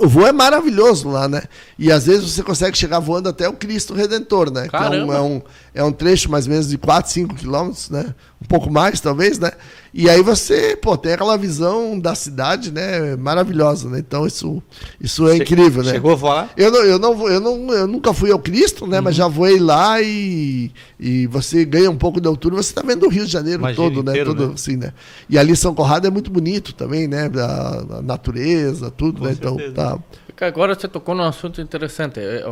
O 0.00 0.08
voo 0.08 0.26
é 0.26 0.32
maravilhoso 0.32 1.08
lá, 1.08 1.28
né? 1.28 1.42
E 1.78 1.92
às 1.92 2.06
vezes 2.06 2.30
você 2.30 2.42
consegue 2.42 2.76
chegar 2.76 2.98
voando 2.98 3.28
até 3.28 3.46
o 3.46 3.52
Cristo 3.52 3.92
Redentor, 3.92 4.50
né? 4.50 4.66
Que 4.68 4.74
é 4.74 4.78
um, 4.78 4.82
Caramba! 4.82 5.14
é, 5.14 5.20
um, 5.20 5.42
é 5.74 5.84
um 5.84 5.92
trecho 5.92 6.30
mais 6.30 6.46
ou 6.46 6.52
menos 6.52 6.68
de 6.68 6.78
4, 6.78 7.10
5 7.10 7.34
quilômetros, 7.34 7.90
né? 7.90 8.14
Um 8.42 8.46
pouco 8.48 8.70
mais, 8.72 9.00
talvez, 9.00 9.38
né? 9.38 9.52
E 9.94 10.10
aí 10.10 10.20
você, 10.22 10.76
pô, 10.76 10.96
tem 10.96 11.12
aquela 11.12 11.36
visão 11.38 11.98
da 11.98 12.14
cidade, 12.14 12.72
né? 12.72 13.14
Maravilhosa, 13.16 13.88
né? 13.88 14.00
Então 14.00 14.26
isso, 14.26 14.60
isso 15.00 15.28
é 15.28 15.36
Che- 15.36 15.42
incrível, 15.42 15.84
né? 15.84 15.92
Chegou 15.92 16.12
a 16.12 16.14
voar? 16.16 16.50
Eu, 16.56 16.70
não, 16.72 16.80
eu, 16.84 16.98
não, 16.98 17.14
vou- 17.16 17.30
eu, 17.30 17.40
não, 17.40 17.72
eu 17.72 17.86
nunca 17.86 18.12
fui 18.12 18.32
ao 18.32 18.38
Cristo, 18.38 18.86
né? 18.86 18.98
Uhum. 18.98 19.04
Mas 19.04 19.14
já 19.14 19.28
voei 19.28 19.60
lá 19.60 20.00
e, 20.02 20.72
e 20.98 21.26
você 21.28 21.64
ganha 21.64 21.90
um 21.90 21.96
pouco 21.96 22.20
de 22.20 22.26
altura, 22.28 22.56
você 22.56 22.70
está 22.70 22.82
vendo 22.82 23.06
o 23.06 23.08
Rio 23.08 23.24
de 23.26 23.32
Janeiro 23.32 23.60
Imagina 23.60 23.74
todo, 23.74 24.02
né? 24.02 24.12
inteiro, 24.12 24.34
Todo, 24.34 24.48
né? 24.48 24.54
assim, 24.54 24.76
né? 24.76 24.92
E 25.28 25.38
ali 25.38 25.54
São 25.54 25.74
Corrado 25.74 26.06
é 26.06 26.10
muito 26.10 26.30
bonito 26.30 26.72
também, 26.74 27.06
né? 27.06 27.30
A, 27.36 27.98
a 27.98 28.02
natureza, 28.02 28.90
tudo, 28.90 29.20
Com 29.20 29.24
né? 29.24 29.32
Então, 29.32 29.54
certeza. 29.56 29.74
tá. 29.74 29.98
Porque 30.26 30.44
agora 30.44 30.74
você 30.74 30.88
tocou 30.88 31.14
num 31.14 31.22
assunto 31.24 31.60
interessante. 31.60 32.18
É, 32.20 32.42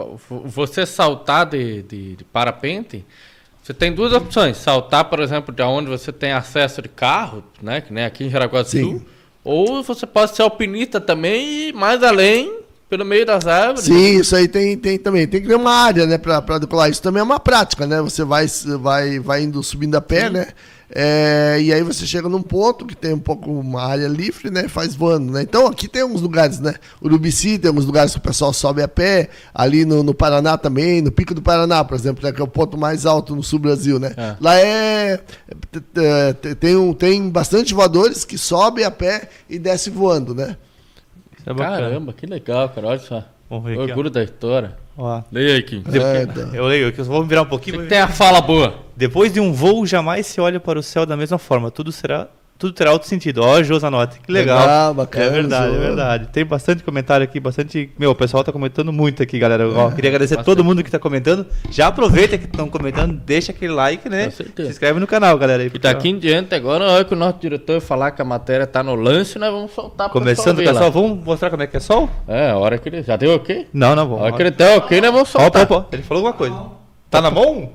Você 0.47 0.85
saltar 0.87 1.47
de, 1.47 1.83
de, 1.83 2.17
de 2.17 2.25
parapente, 2.25 3.05
você 3.71 3.75
tem 3.75 3.93
duas 3.93 4.13
opções. 4.13 4.57
Saltar, 4.57 5.05
por 5.05 5.21
exemplo, 5.21 5.55
de 5.55 5.63
onde 5.63 5.89
você 5.89 6.11
tem 6.11 6.33
acesso 6.33 6.83
de 6.83 6.89
carro, 6.89 7.45
né? 7.63 7.81
Que 7.81 7.93
nem 7.93 8.05
aqui 8.05 8.25
em 8.25 8.29
Jaraguá 8.29 8.63
do 8.63 8.69
Sim. 8.69 8.83
Sul. 8.83 9.03
Ou 9.45 9.83
você 9.83 10.07
pode 10.07 10.35
ser 10.35 10.43
alpinista 10.43 11.01
também 11.01 11.69
e 11.69 11.73
mais 11.73 12.03
além, 12.03 12.53
pelo 12.89 13.05
meio 13.05 13.25
das 13.25 13.47
árvores. 13.47 13.85
Sim, 13.85 14.19
isso 14.19 14.35
aí 14.35 14.49
tem, 14.49 14.77
tem 14.77 14.99
também. 14.99 15.27
Tem 15.27 15.41
que 15.41 15.47
ter 15.47 15.55
uma 15.55 15.73
área, 15.73 16.05
né, 16.05 16.19
pra, 16.19 16.43
pra 16.43 16.59
decolar. 16.59 16.91
Isso 16.91 17.01
também 17.01 17.21
é 17.21 17.23
uma 17.23 17.39
prática, 17.39 17.87
né? 17.87 18.03
Você 18.03 18.25
vai, 18.25 18.47
vai, 18.81 19.21
vai 19.21 19.43
indo 19.45 19.63
subindo 19.63 19.95
a 19.95 20.01
pé, 20.01 20.29
né? 20.29 20.49
É, 20.93 21.59
e 21.61 21.73
aí 21.73 21.83
você 21.83 22.05
chega 22.05 22.29
num 22.29 22.43
ponto 22.43 22.85
que 22.85 22.97
tem 22.97 23.15
um 23.15 23.19
pouco 23.21 23.49
uma 23.51 23.83
área 23.83 24.09
livre, 24.09 24.51
né? 24.51 24.67
Faz 24.69 24.95
voando, 24.95 25.33
né? 25.33 25.43
Então 25.43 25.67
aqui 25.69 25.87
tem 25.87 26.03
alguns 26.03 26.21
lugares, 26.21 26.59
né? 26.59 26.75
Urubici 27.01 27.59
tem 27.59 27.69
alguns 27.69 27.85
lugares 27.85 28.13
que 28.13 28.19
o 28.19 28.23
pessoal 28.23 28.53
sobe 28.53 28.83
a 28.83 28.89
pé. 28.89 29.29
Ali 29.55 29.85
no, 29.85 30.03
no 30.03 30.13
Paraná 30.13 30.59
também, 30.59 31.01
no 31.01 31.13
Pico 31.13 31.33
do 31.33 31.41
Paraná, 31.43 31.85
por 31.85 31.95
exemplo, 31.95 32.25
né, 32.25 32.33
que 32.33 32.41
é 32.41 32.45
o 32.45 32.49
ponto 32.49 32.77
mais 32.77 33.07
alto 33.07 33.37
no 33.37 33.43
sul 33.43 33.61
Brasil, 33.61 34.01
né? 34.01 34.13
É. 34.17 34.37
Lá 34.41 34.57
é, 34.59 35.21
t- 35.71 36.55
tem, 36.57 36.75
um, 36.75 36.93
tem 36.93 37.31
bastante 37.31 37.73
voadores 37.73 38.25
que 38.25 38.37
sobem 38.37 38.85
a 38.85 38.91
pé 38.91 39.29
e 39.49 39.59
descem 39.59 39.93
voando, 39.93 40.35
né? 40.35 40.57
É. 41.47 41.55
Caramba, 41.55 42.13
que 42.13 42.27
legal, 42.27 42.69
cara. 42.69 42.89
Olha 42.89 42.99
só. 42.99 43.25
Vamos 43.51 43.65
ver 43.65 43.73
aqui, 43.73 43.81
ó. 43.81 43.85
Orgulho 43.87 44.11
da 44.11 44.23
história. 44.23 44.77
Ó. 44.97 45.23
Leia 45.33 45.55
aí, 45.55 45.63
Kim. 45.63 45.83
É, 45.93 46.23
então. 46.23 46.55
Eu 46.55 46.67
leio, 46.67 46.87
aqui, 46.87 47.03
vou 47.03 47.25
virar 47.25 47.43
um 47.43 47.47
pouquinho. 47.47 47.81
Você 47.81 47.89
tem 47.89 47.99
a 47.99 48.07
fala 48.07 48.41
boa. 48.41 48.75
Depois 48.97 49.33
de 49.33 49.41
um 49.41 49.53
voo, 49.53 49.85
jamais 49.85 50.27
se 50.27 50.41
olha 50.41 50.61
para 50.61 50.79
o 50.79 50.83
céu 50.83 51.05
da 51.05 51.17
mesma 51.17 51.37
forma. 51.37 51.69
Tudo 51.69 51.91
será. 51.91 52.29
Tudo 52.61 52.75
terá 52.75 52.93
outro 52.93 53.09
sentido. 53.09 53.43
Ó, 53.43 53.63
Josanote, 53.63 54.21
que 54.21 54.31
legal. 54.31 54.61
Legal, 54.61 54.95
bacana, 54.95 55.25
É 55.25 55.31
verdade, 55.31 55.71
Jô. 55.71 55.77
é 55.77 55.79
verdade. 55.81 56.29
Tem 56.29 56.45
bastante 56.45 56.85
comentário 56.85 57.25
aqui, 57.25 57.41
bastante. 57.41 57.91
Meu, 57.99 58.11
o 58.11 58.15
pessoal 58.15 58.45
tá 58.45 58.53
comentando 58.53 58.93
muito 58.93 59.23
aqui, 59.23 59.39
galera. 59.39 59.67
Ó, 59.67 59.91
queria 59.91 60.11
agradecer 60.11 60.39
a 60.39 60.45
todo 60.45 60.63
mundo 60.63 60.85
que 60.85 60.91
tá 60.91 60.99
comentando. 60.99 61.47
Já 61.71 61.87
aproveita 61.87 62.37
que 62.37 62.45
estão 62.45 62.69
comentando, 62.69 63.15
deixa 63.25 63.51
aquele 63.51 63.73
like, 63.73 64.09
né? 64.11 64.27
Com 64.27 64.31
certeza. 64.33 64.69
Se 64.69 64.73
inscreve 64.75 65.01
no 65.01 65.07
canal, 65.07 65.39
galera. 65.39 65.63
aí, 65.63 65.71
E 65.75 65.79
daqui 65.79 66.11
em 66.11 66.19
diante, 66.19 66.55
agora, 66.55 66.85
na 66.85 66.93
hora 66.93 67.05
que 67.07 67.15
o 67.15 67.17
nosso 67.17 67.39
diretor 67.41 67.81
falar 67.81 68.11
que 68.11 68.21
a 68.21 68.27
matéria 68.27 68.67
tá 68.67 68.83
no 68.83 68.95
lance, 68.95 69.39
nós 69.39 69.51
vamos 69.51 69.73
soltar 69.73 70.11
pro 70.11 70.21
Começando, 70.21 70.59
pessoal 70.59 70.75
pessoal, 70.75 70.93
vamos 70.93 71.25
mostrar 71.25 71.49
como 71.49 71.63
é 71.63 71.67
que 71.67 71.79
é 71.79 71.81
sol? 71.81 72.11
É, 72.29 72.51
a 72.51 72.59
hora 72.59 72.77
que 72.77 72.91
ele... 72.91 73.03
Já 73.03 73.17
deu 73.17 73.35
ok? 73.37 73.69
Não, 73.73 73.97
não, 73.97 74.03
A 74.03 74.07
vamos. 74.07 74.23
hora 74.23 74.33
que 74.33 74.43
ele 74.43 74.51
der 74.51 74.77
ok, 74.77 75.01
nós 75.01 75.11
vamos 75.13 75.35
Ó, 75.35 75.41
soltar. 75.41 75.63
opa, 75.63 75.75
opa, 75.77 75.89
ele 75.93 76.03
falou 76.03 76.27
alguma 76.27 76.37
coisa. 76.37 76.79
Tá 77.09 77.21
na 77.23 77.31
mão? 77.31 77.71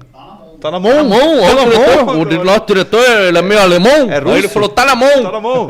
Tá 0.59 0.71
na 0.71 0.79
mão. 0.79 0.91
Tá 0.91 0.97
na 0.97 1.03
mão, 1.03 1.39
ó, 1.43 1.47
Tá 1.47 1.53
na 1.55 1.63
diretor, 1.65 2.05
mão. 2.05 2.19
o 2.21 2.43
nosso 2.45 2.65
diretor 2.67 3.03
ele 3.03 3.37
é 3.37 3.41
meio 3.41 3.61
alemão. 3.61 4.09
É 4.11 4.15
Aí 4.15 4.19
russo? 4.21 4.35
ele 4.37 4.47
falou, 4.47 4.69
tá 4.69 4.85
na 4.85 4.95
mão. 4.95 5.23
Tá 5.23 5.31
na 5.31 5.39
mão. 5.41 5.67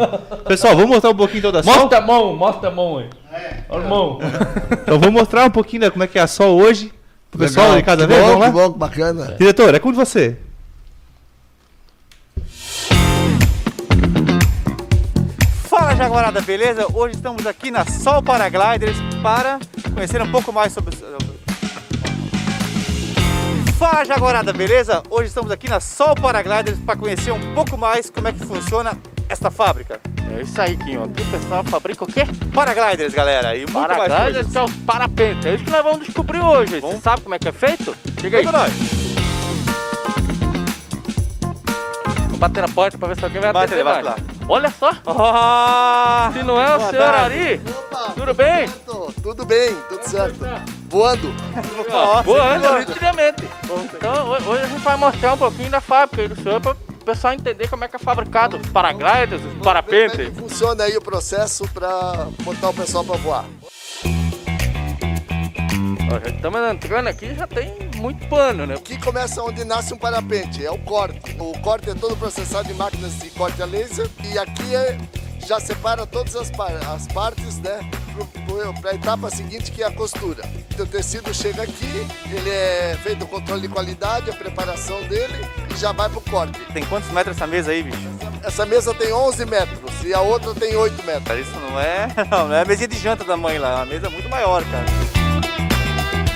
Pessoal, 0.47 0.75
vamos 0.75 0.89
mostrar 0.91 1.09
um 1.09 1.15
pouquinho 1.15 1.39
então 1.39 1.51
da 1.51 1.63
sol? 1.63 1.73
Mostra 1.75 1.97
a 1.97 2.01
mão, 2.01 2.35
mostra 2.35 2.69
a 2.69 2.71
mão 2.71 2.97
aí. 2.99 3.09
Olha 3.69 3.85
a 3.85 3.89
mão. 3.89 4.19
Então 4.71 4.99
vamos 4.99 5.13
mostrar 5.13 5.45
um 5.45 5.49
pouquinho 5.49 5.81
né, 5.83 5.89
como 5.89 6.03
é 6.03 6.07
que 6.07 6.17
é 6.17 6.21
a 6.21 6.27
sol 6.27 6.59
hoje. 6.59 6.91
Pro 7.31 7.39
pessoal 7.39 7.75
de 7.75 7.81
ver, 7.83 8.07
bom, 8.07 8.27
vamos 8.27 8.39
lá? 8.39 8.45
que 8.47 8.51
bom, 8.53 8.71
que 8.73 8.79
bacana. 8.79 9.35
Diretor, 9.37 9.73
é 9.75 9.79
com 9.79 9.91
você. 9.91 10.37
Fala 15.67 15.95
Jaguarada, 15.95 16.41
beleza? 16.41 16.85
Hoje 16.93 17.15
estamos 17.15 17.45
aqui 17.45 17.69
na 17.71 17.85
Sol 17.85 18.21
Paragliders 18.23 18.95
para 19.21 19.59
conhecer 19.93 20.21
um 20.21 20.31
pouco 20.31 20.51
mais 20.53 20.71
sobre. 20.73 20.95
Fala 23.77 24.05
Jaguarada, 24.05 24.53
beleza? 24.53 25.03
Hoje 25.09 25.27
estamos 25.27 25.51
aqui 25.51 25.69
na 25.69 25.79
Sol 25.79 26.15
Paragliders 26.15 26.77
para 26.79 26.95
conhecer 26.97 27.31
um 27.31 27.53
pouco 27.53 27.77
mais 27.77 28.09
como 28.09 28.27
é 28.27 28.31
que 28.31 28.39
funciona 28.39 28.97
esta 29.27 29.51
fábrica. 29.51 29.99
É 30.33 30.41
isso 30.41 30.59
aí, 30.61 30.77
Kim. 30.77 30.95
Aqui 31.03 31.21
o 31.21 31.25
pessoal 31.25 31.63
fabrica 31.65 32.03
o 32.03 32.07
quê? 32.07 32.23
Paragliders, 32.53 33.13
galera, 33.13 33.55
e 33.55 33.61
muito 33.61 33.73
mais 33.73 33.87
Paragliders 33.87 34.33
coisas. 34.47 34.51
que 34.51 34.57
é 34.57 34.63
os 34.63 34.71
parapentes. 34.85 35.45
É 35.45 35.55
isso 35.55 35.63
que 35.65 35.71
nós 35.71 35.83
vamos 35.83 36.05
descobrir 36.05 36.39
hoje. 36.39 36.79
Você 36.79 36.97
sabe 36.99 37.21
como 37.21 37.35
é 37.35 37.39
que 37.39 37.49
é 37.49 37.51
feito? 37.51 37.95
Chega 38.21 38.37
aí. 38.37 38.45
Nós. 38.45 38.71
Vou 42.29 42.37
bater 42.39 42.61
na 42.61 42.69
porta 42.69 42.97
pra 42.97 43.07
ver 43.09 43.17
se 43.17 43.25
alguém 43.25 43.41
vai 43.41 43.51
Bate 43.51 43.73
atender 43.73 43.83
bate 43.83 44.03
mais. 44.05 44.21
Olha 44.47 44.69
só. 44.71 44.91
Ah! 45.05 46.29
Se 46.33 46.43
não 46.43 46.61
é 46.61 46.75
o 46.75 46.79
senhor 46.79 46.91
tarde. 47.11 47.35
Ari. 47.39 47.61
Opa, 47.67 48.13
Tudo 48.15 48.33
bem? 48.33 48.67
certo? 48.67 49.13
Tudo 49.21 49.45
bem, 49.45 49.75
tudo 49.89 50.09
certo. 50.09 50.74
Voando. 50.87 51.33
Boa, 52.23 52.23
sempre 52.23 52.41
anda, 52.41 52.79
nitidamente. 52.79 53.43
Então, 53.95 54.27
ho- 54.29 54.49
hoje 54.49 54.63
a 54.63 54.67
gente 54.67 54.81
vai 54.81 54.95
mostrar 54.97 55.33
um 55.33 55.37
pouquinho 55.37 55.69
da 55.69 55.81
fábrica 55.81 56.21
aí 56.21 56.27
do 56.27 56.41
senhor 56.41 56.61
para 56.61 56.71
o 56.73 56.75
pessoal 57.05 57.33
entender 57.33 57.67
como 57.67 57.83
é 57.83 57.87
que 57.87 57.95
é 57.95 57.99
fabricado 57.99 58.57
os 58.57 58.67
paragliders, 58.69 59.41
os 59.43 59.47
Como 59.49 59.61
é 59.61 59.63
parapentes. 59.63 60.15
que 60.29 60.31
funciona 60.31 60.83
aí 60.83 60.95
o 60.95 61.01
processo 61.01 61.67
para 61.73 62.27
botar 62.43 62.69
o 62.69 62.73
pessoal 62.73 63.03
para 63.03 63.17
voar? 63.17 63.45
Estamos 66.25 66.61
entrando 66.71 67.07
aqui 67.07 67.33
já 67.35 67.45
tem 67.47 67.73
muito 67.97 68.25
pano, 68.27 68.65
né? 68.65 68.75
Aqui 68.75 68.97
começa 68.99 69.41
onde 69.43 69.65
nasce 69.65 69.93
um 69.93 69.97
parapente, 69.97 70.65
é 70.65 70.71
o 70.71 70.77
corte. 70.79 71.19
O 71.39 71.57
corte 71.59 71.89
é 71.89 71.95
todo 71.95 72.15
processado 72.15 72.71
em 72.71 72.75
máquinas 72.75 73.17
de 73.19 73.29
corte 73.31 73.61
a 73.61 73.65
laser 73.65 74.07
e 74.23 74.37
aqui 74.37 74.75
é- 74.75 74.97
já 75.47 75.59
separa 75.59 76.05
todas 76.05 76.35
as, 76.35 76.49
par- 76.51 76.71
as 76.93 77.07
partes, 77.07 77.57
né, 77.59 77.79
para 78.81 78.91
a 78.91 78.95
etapa 78.95 79.29
seguinte 79.29 79.71
que 79.71 79.83
é 79.83 79.87
a 79.87 79.91
costura. 79.91 80.43
O 80.77 80.85
tecido 80.85 81.33
chega 81.33 81.63
aqui, 81.63 82.07
ele 82.31 82.49
é 82.49 82.97
feito 83.01 83.23
o 83.25 83.27
controle 83.27 83.61
de 83.61 83.67
qualidade, 83.69 84.29
a 84.29 84.33
preparação 84.33 85.01
dele 85.03 85.33
e 85.73 85.77
já 85.77 85.91
vai 85.91 86.09
para 86.09 86.17
o 86.17 86.21
corte. 86.21 86.59
Tem 86.73 86.83
quantos 86.85 87.09
metros 87.11 87.35
essa 87.37 87.47
mesa 87.47 87.71
aí, 87.71 87.83
bicho? 87.83 87.97
Essa 88.43 88.65
mesa 88.65 88.93
tem 88.93 89.11
11 89.13 89.45
metros 89.45 90.03
e 90.03 90.13
a 90.13 90.21
outra 90.21 90.53
tem 90.53 90.75
8 90.75 91.03
metros. 91.03 91.39
Isso 91.47 91.59
não 91.59 91.79
é. 91.79 92.07
Não, 92.29 92.47
não 92.49 92.55
é 92.55 92.61
a 92.61 92.65
mesinha 92.65 92.87
de 92.87 92.97
janta 92.97 93.23
da 93.23 93.37
mãe 93.37 93.57
lá, 93.57 93.71
é 93.71 93.75
uma 93.75 93.85
mesa 93.85 94.09
muito 94.09 94.29
maior, 94.29 94.63
cara. 94.65 94.85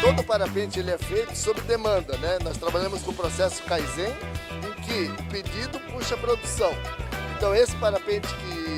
Todo 0.01 0.23
parapente 0.23 0.79
ele 0.79 0.91
é 0.91 0.97
feito 0.97 1.35
sob 1.35 1.59
demanda, 1.61 2.17
né? 2.17 2.37
Nós 2.43 2.57
trabalhamos 2.57 3.01
com 3.03 3.11
o 3.11 3.13
processo 3.13 3.61
Kaizen, 3.63 4.07
em 4.07 4.81
que 4.81 5.11
o 5.21 5.23
pedido 5.25 5.79
puxa 5.91 6.15
a 6.15 6.17
produção. 6.17 6.71
Então 7.37 7.53
esse 7.53 7.75
parapente 7.75 8.27
que, 8.27 8.68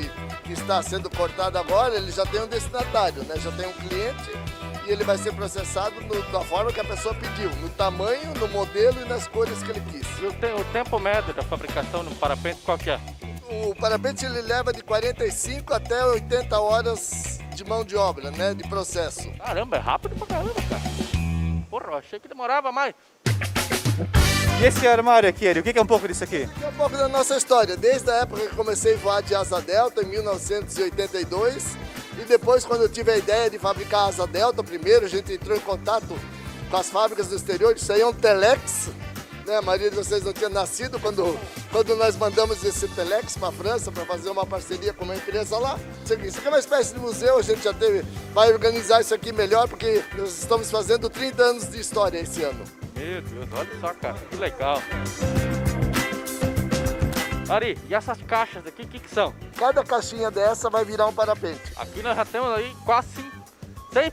que 0.54 0.60
está 0.60 0.82
sendo 0.82 1.08
cortado 1.08 1.56
agora, 1.58 1.94
ele 1.96 2.10
já 2.12 2.26
tem 2.26 2.40
um 2.42 2.46
destinatário, 2.46 3.22
né? 3.24 3.36
Já 3.38 3.50
tem 3.52 3.66
um 3.66 3.72
cliente 3.72 4.30
e 4.86 4.90
ele 4.90 5.02
vai 5.04 5.16
ser 5.16 5.32
processado 5.32 5.94
no- 6.02 6.22
da 6.30 6.40
forma 6.40 6.70
que 6.72 6.80
a 6.80 6.84
pessoa 6.84 7.14
pediu, 7.14 7.48
no 7.56 7.68
tamanho, 7.70 8.34
no 8.38 8.48
modelo 8.48 9.00
e 9.00 9.04
nas 9.06 9.26
cores 9.28 9.62
que 9.62 9.70
ele 9.70 9.80
quis. 9.90 10.06
E 10.20 10.26
o, 10.26 10.32
te- 10.32 10.46
o 10.60 10.64
tempo 10.72 10.98
médio 10.98 11.32
da 11.32 11.42
fabricação 11.42 12.04
do 12.04 12.14
parapente 12.16 12.60
qual 12.64 12.76
que 12.76 12.90
é? 12.90 13.00
O 13.66 13.74
parapente 13.74 14.24
ele 14.24 14.42
leva 14.42 14.72
de 14.72 14.82
45 14.82 15.72
até 15.74 16.04
80 16.04 16.58
horas 16.60 17.38
de 17.54 17.64
mão 17.64 17.84
de 17.84 17.96
obra, 17.96 18.30
né? 18.30 18.54
De 18.54 18.62
processo. 18.68 19.30
Caramba, 19.38 19.76
é 19.76 19.80
rápido 19.80 20.16
pra 20.16 20.26
caramba, 20.26 20.54
cara. 20.68 20.82
Porra, 21.70 21.96
achei 21.98 22.18
que 22.20 22.28
demorava 22.28 22.70
mais. 22.72 22.94
E 24.60 24.64
esse 24.64 24.86
armário 24.86 25.28
aqui, 25.28 25.48
Ari, 25.48 25.60
o 25.60 25.62
que 25.62 25.76
é 25.78 25.82
um 25.82 25.86
pouco 25.86 26.06
disso 26.06 26.24
aqui? 26.24 26.48
É 26.62 26.68
um 26.68 26.72
pouco 26.72 26.96
da 26.96 27.08
nossa 27.08 27.36
história, 27.36 27.76
desde 27.76 28.10
a 28.10 28.14
época 28.16 28.46
que 28.46 28.54
comecei 28.54 28.94
a 28.94 28.96
voar 28.96 29.22
de 29.22 29.34
asa 29.34 29.60
delta, 29.60 30.02
em 30.02 30.06
1982, 30.06 31.76
e 32.20 32.24
depois 32.24 32.64
quando 32.64 32.82
eu 32.82 32.88
tive 32.88 33.10
a 33.10 33.16
ideia 33.16 33.50
de 33.50 33.58
fabricar 33.58 34.08
asa 34.08 34.26
delta, 34.26 34.62
primeiro 34.62 35.04
a 35.04 35.08
gente 35.08 35.32
entrou 35.32 35.56
em 35.56 35.60
contato 35.60 36.16
com 36.70 36.76
as 36.76 36.88
fábricas 36.88 37.28
do 37.28 37.36
exterior, 37.36 37.74
isso 37.74 37.92
aí 37.92 38.00
é 38.00 38.06
um 38.06 38.12
Telex, 38.12 38.90
né? 39.46 39.56
A 39.56 39.62
maioria 39.62 39.90
de 39.90 39.96
vocês 39.96 40.22
não 40.22 40.32
tinha 40.32 40.48
nascido 40.48 40.98
quando, 41.00 41.38
quando 41.70 41.96
nós 41.96 42.16
mandamos 42.16 42.62
esse 42.64 42.88
Telex 42.88 43.36
para 43.36 43.48
a 43.48 43.52
França 43.52 43.92
para 43.92 44.04
fazer 44.04 44.30
uma 44.30 44.46
parceria 44.46 44.92
com 44.92 45.04
uma 45.04 45.16
empresa 45.16 45.58
lá. 45.58 45.78
Isso 46.04 46.14
aqui, 46.14 46.26
isso 46.26 46.38
aqui 46.38 46.46
é 46.46 46.50
uma 46.50 46.58
espécie 46.58 46.94
de 46.94 47.00
museu, 47.00 47.38
a 47.38 47.42
gente 47.42 47.62
já 47.62 47.72
teve, 47.72 48.04
vai 48.32 48.52
organizar 48.52 49.00
isso 49.00 49.14
aqui 49.14 49.32
melhor, 49.32 49.68
porque 49.68 50.02
nós 50.16 50.38
estamos 50.38 50.70
fazendo 50.70 51.08
30 51.08 51.42
anos 51.42 51.70
de 51.70 51.80
história 51.80 52.18
esse 52.18 52.42
ano. 52.42 52.64
Meu 52.96 53.22
Deus, 53.22 53.48
olha 53.52 53.80
só, 53.80 53.94
cara, 53.94 54.18
que 54.30 54.36
legal. 54.36 54.82
Ari, 57.48 57.78
e 57.88 57.94
essas 57.94 58.20
caixas 58.22 58.66
aqui, 58.66 58.82
o 58.82 58.88
que, 58.88 58.98
que 58.98 59.10
são? 59.10 59.34
Cada 59.56 59.84
caixinha 59.84 60.30
dessa 60.30 60.70
vai 60.70 60.84
virar 60.84 61.06
um 61.06 61.12
parapente. 61.12 61.60
Aqui 61.76 62.02
nós 62.02 62.16
já 62.16 62.24
temos 62.24 62.48
aí 62.50 62.74
quase 62.84 63.08
50 63.08 63.41
sem 63.92 64.10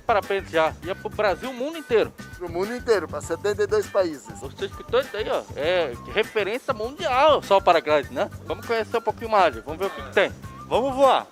já. 0.52 0.74
Ia 0.84 0.94
pro 0.94 1.10
Brasil, 1.10 1.50
o 1.50 1.54
mundo 1.54 1.78
inteiro. 1.78 2.12
Pro 2.38 2.50
mundo 2.50 2.76
inteiro, 2.76 3.08
para 3.08 3.22
72 3.22 3.88
países. 3.88 4.26
Você 4.40 4.66
escutou 4.66 5.00
isso 5.00 5.16
aí, 5.16 5.30
ó? 5.30 5.42
É 5.56 5.94
referência 6.14 6.74
mundial 6.74 7.42
só 7.42 7.58
o 7.58 7.62
paraglide, 7.62 8.14
né? 8.14 8.30
Vamos 8.46 8.66
conhecer 8.66 8.98
um 8.98 9.02
pouquinho 9.02 9.32
mais, 9.32 9.56
vamos 9.56 9.80
ver 9.80 9.86
o 9.86 9.90
que, 9.90 10.02
que 10.02 10.12
tem. 10.12 10.32
Vamos 10.68 10.96
voar! 10.96 11.26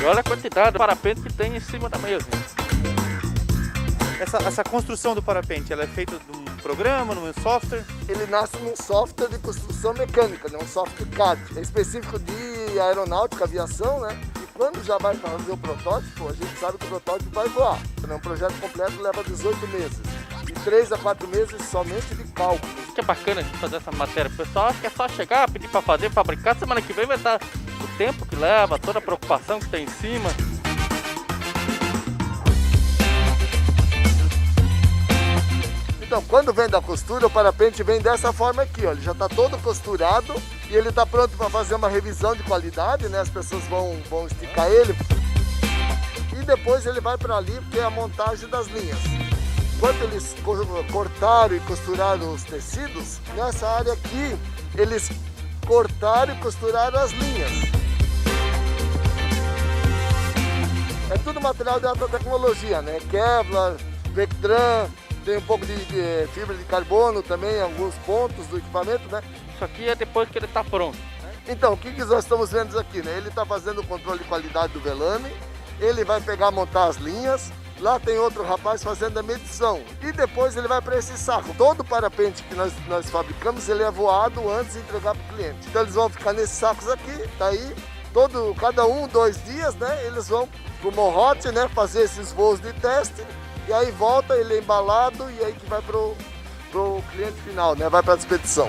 E 0.00 0.04
olha 0.04 0.20
a 0.20 0.24
quantidade 0.24 0.72
de 0.72 0.78
parapente 0.78 1.20
que 1.20 1.32
tem 1.32 1.56
em 1.56 1.60
cima 1.60 1.88
da 1.88 1.98
mesa. 1.98 2.26
Essa, 4.20 4.38
essa 4.38 4.62
construção 4.62 5.14
do 5.14 5.22
parapente, 5.22 5.72
ela 5.72 5.82
é 5.82 5.86
feita 5.86 6.18
do 6.18 6.62
programa, 6.62 7.14
num 7.14 7.32
software? 7.42 7.84
Ele 8.08 8.26
nasce 8.26 8.56
num 8.58 8.76
software 8.76 9.28
de 9.28 9.38
construção 9.38 9.92
mecânica, 9.92 10.48
né? 10.48 10.58
um 10.62 10.66
software 10.66 11.06
CAD. 11.08 11.40
É 11.56 11.60
específico 11.60 12.18
de 12.18 12.80
aeronáutica, 12.80 13.44
aviação, 13.44 14.00
né? 14.00 14.18
Quando 14.54 14.84
já 14.84 14.96
vai 14.98 15.16
fazer 15.16 15.50
o 15.50 15.56
protótipo, 15.56 16.28
a 16.28 16.32
gente 16.32 16.58
sabe 16.60 16.78
que 16.78 16.84
o 16.86 16.88
protótipo 16.88 17.30
vai 17.30 17.48
voar. 17.48 17.76
Né? 18.06 18.14
Um 18.14 18.20
projeto 18.20 18.54
completo 18.60 19.02
leva 19.02 19.24
18 19.24 19.66
meses. 19.66 19.98
E 20.48 20.52
3 20.52 20.92
a 20.92 20.98
4 20.98 21.26
meses 21.26 21.68
somente 21.68 22.14
de 22.14 22.22
cálculo. 22.32 22.72
Isso 22.84 22.94
que 22.94 23.00
é 23.00 23.04
bacana 23.04 23.42
gente 23.42 23.58
fazer 23.58 23.76
essa 23.76 23.90
matéria. 23.90 24.30
O 24.30 24.36
pessoal 24.36 24.68
acha 24.68 24.80
que 24.80 24.86
é 24.86 24.90
só 24.90 25.08
chegar, 25.08 25.50
pedir 25.50 25.68
pra 25.68 25.82
fazer, 25.82 26.08
fabricar. 26.08 26.56
Semana 26.56 26.80
que 26.80 26.92
vem 26.92 27.04
vai 27.04 27.16
estar 27.16 27.40
o 27.42 27.98
tempo 27.98 28.24
que 28.24 28.36
leva, 28.36 28.78
toda 28.78 29.00
a 29.00 29.02
preocupação 29.02 29.58
que 29.58 29.68
tem 29.68 29.84
em 29.84 29.88
cima. 29.88 30.30
Então, 36.14 36.22
quando 36.28 36.52
vem 36.52 36.68
da 36.68 36.80
costura, 36.80 37.26
o 37.26 37.30
parapente 37.30 37.82
vem 37.82 38.00
dessa 38.00 38.32
forma 38.32 38.62
aqui, 38.62 38.86
ó. 38.86 38.92
Ele 38.92 39.00
já 39.00 39.10
está 39.10 39.28
todo 39.28 39.58
costurado 39.58 40.32
e 40.70 40.76
ele 40.76 40.90
está 40.90 41.04
pronto 41.04 41.36
para 41.36 41.50
fazer 41.50 41.74
uma 41.74 41.88
revisão 41.88 42.36
de 42.36 42.42
qualidade, 42.44 43.08
né? 43.08 43.18
As 43.18 43.28
pessoas 43.28 43.64
vão, 43.64 44.00
vão 44.08 44.24
esticar 44.28 44.70
ele. 44.70 44.94
E 46.32 46.44
depois 46.44 46.86
ele 46.86 47.00
vai 47.00 47.18
para 47.18 47.36
ali, 47.36 47.60
que 47.68 47.80
é 47.80 47.82
a 47.82 47.90
montagem 47.90 48.48
das 48.48 48.68
linhas. 48.68 48.96
Enquanto 49.74 50.02
eles 50.02 50.36
co- 50.44 50.84
cortaram 50.92 51.56
e 51.56 51.60
costuraram 51.60 52.32
os 52.32 52.44
tecidos, 52.44 53.18
nessa 53.34 53.66
área 53.66 53.94
aqui, 53.94 54.38
eles 54.76 55.10
cortaram 55.66 56.32
e 56.32 56.38
costuraram 56.38 56.96
as 56.96 57.10
linhas. 57.10 57.50
É 61.10 61.18
tudo 61.24 61.40
material 61.40 61.80
de 61.80 61.86
alta 61.86 62.06
tecnologia, 62.06 62.80
né? 62.82 63.00
Kevlar, 63.10 63.74
Vectran, 64.12 64.88
tem 65.24 65.38
um 65.38 65.42
pouco 65.42 65.64
de, 65.64 65.74
de 65.86 66.26
fibra 66.32 66.54
de 66.54 66.64
carbono 66.64 67.22
também 67.22 67.60
alguns 67.60 67.94
pontos 68.06 68.46
do 68.46 68.58
equipamento, 68.58 69.08
né? 69.10 69.22
Isso 69.54 69.64
aqui 69.64 69.88
é 69.88 69.94
depois 69.94 70.28
que 70.28 70.38
ele 70.38 70.46
tá 70.46 70.62
pronto. 70.62 70.98
Então, 71.48 71.74
o 71.74 71.76
que, 71.76 71.92
que 71.92 72.04
nós 72.04 72.24
estamos 72.24 72.52
vendo 72.52 72.78
aqui, 72.78 73.02
né? 73.02 73.16
Ele 73.16 73.28
está 73.28 73.44
fazendo 73.44 73.80
o 73.80 73.86
controle 73.86 74.18
de 74.18 74.24
qualidade 74.24 74.72
do 74.72 74.80
velame, 74.80 75.30
ele 75.80 76.04
vai 76.04 76.20
pegar, 76.20 76.50
montar 76.50 76.86
as 76.86 76.96
linhas. 76.96 77.52
Lá 77.80 77.98
tem 77.98 78.16
outro 78.18 78.44
rapaz 78.44 78.82
fazendo 78.82 79.18
a 79.18 79.22
medição. 79.22 79.82
E 80.00 80.12
depois 80.12 80.56
ele 80.56 80.68
vai 80.68 80.80
para 80.80 80.96
esse 80.96 81.18
saco. 81.18 81.52
Todo 81.58 81.84
parapente 81.84 82.42
que 82.44 82.54
nós, 82.54 82.72
nós 82.86 83.10
fabricamos, 83.10 83.68
ele 83.68 83.82
é 83.82 83.90
voado 83.90 84.48
antes 84.48 84.74
de 84.74 84.78
entregar 84.78 85.14
para 85.14 85.24
o 85.24 85.36
cliente. 85.36 85.68
Então 85.68 85.82
eles 85.82 85.94
vão 85.94 86.08
ficar 86.08 86.32
nesses 86.32 86.56
sacos 86.56 86.88
aqui, 86.88 87.28
daí 87.38 87.74
todo, 88.12 88.54
cada 88.54 88.86
um, 88.86 89.08
dois 89.08 89.42
dias, 89.44 89.74
né? 89.74 90.06
Eles 90.06 90.28
vão 90.28 90.48
pro 90.80 90.92
Morrote, 90.92 91.50
né? 91.50 91.68
Fazer 91.74 92.02
esses 92.02 92.32
voos 92.32 92.60
de 92.60 92.72
teste. 92.74 93.22
E 93.66 93.72
aí 93.72 93.90
volta, 93.92 94.34
ele 94.34 94.54
é 94.54 94.58
embalado 94.58 95.30
e 95.30 95.44
aí 95.44 95.52
que 95.52 95.66
vai 95.66 95.80
pro, 95.80 96.14
pro 96.70 97.02
cliente 97.12 97.40
final, 97.42 97.74
né? 97.74 97.88
Vai 97.88 98.02
para 98.02 98.14
a 98.14 98.16
expedição. 98.16 98.68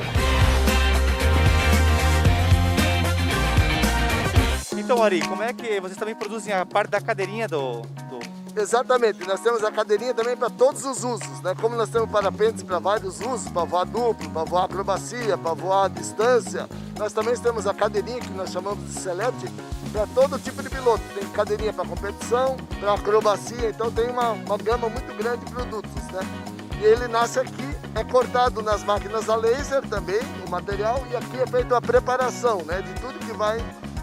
Então, 4.78 5.02
Ari, 5.02 5.20
como 5.28 5.41
é 5.41 5.52
que 5.52 5.82
vocês 5.82 5.98
também 5.98 6.14
produzem 6.14 6.54
a 6.54 6.66
parte 6.66 6.91
da 6.91 7.02
cadeirinha 7.02 7.48
do. 7.48 7.82
do... 7.82 8.35
Exatamente, 8.58 9.28
nós 9.28 9.41
temos 9.41 9.66
a 9.66 9.72
cadeirinha 9.72 10.14
também 10.14 10.38
para 10.38 10.49
todos 10.49 10.86
os 10.86 11.03
usos, 11.03 11.41
né? 11.41 11.53
Como 11.60 11.76
nós 11.76 11.89
temos 11.89 12.10
parapentes 12.10 12.64
para 12.64 12.80
vários 12.80 13.20
usos, 13.20 13.49
para 13.49 13.66
voar 13.66 13.86
duplo, 13.86 14.30
para 14.30 14.43
voar 14.45 14.64
acrobacia, 14.64 15.38
para 15.38 15.53
voar 15.53 15.86
à 15.86 15.88
distância, 15.89 16.66
nós 16.97 17.12
também 17.12 17.36
temos 17.36 17.68
a 17.68 17.74
cadeirinha 17.74 18.22
que 18.22 18.32
nós 18.32 18.51
chamamos 18.51 18.82
de 18.86 18.93
select 18.93 19.51
para 19.91 20.08
todo 20.08 20.39
tipo 20.39 20.64
de 20.64 20.70
piloto. 20.70 21.03
Tem 21.14 21.28
cadeirinha 21.32 21.74
para 21.74 21.86
competição, 21.86 22.56
para 22.80 22.93
acrobacia, 22.93 23.70
então 23.70 23.91
tem 23.91 24.10
uma, 24.10 24.32
uma 24.32 24.58
gama 24.58 24.88
muito 24.88 25.14
grande 25.18 25.43
de 25.43 25.51
produtos, 25.51 26.03
né? 26.14 26.22
E 26.80 26.86
ele 26.86 27.10
nasce 27.10 27.39
aqui, 27.39 27.78
é 27.93 28.06
cortado 28.06 28.62
nas 28.62 28.86
máquinas 28.86 29.30
a 29.30 29.36
laser 29.36 29.82
também, 29.89 30.20
o 30.47 30.49
material, 30.49 31.03
e 31.12 31.16
aqui 31.18 31.41
é 31.41 31.45
feita 31.45 31.76
a 31.76 31.82
preparação, 31.82 32.60
né? 32.60 32.82
De 32.82 32.93
tudo 33.01 33.20
que 33.20 33.34
vai, 33.34 33.58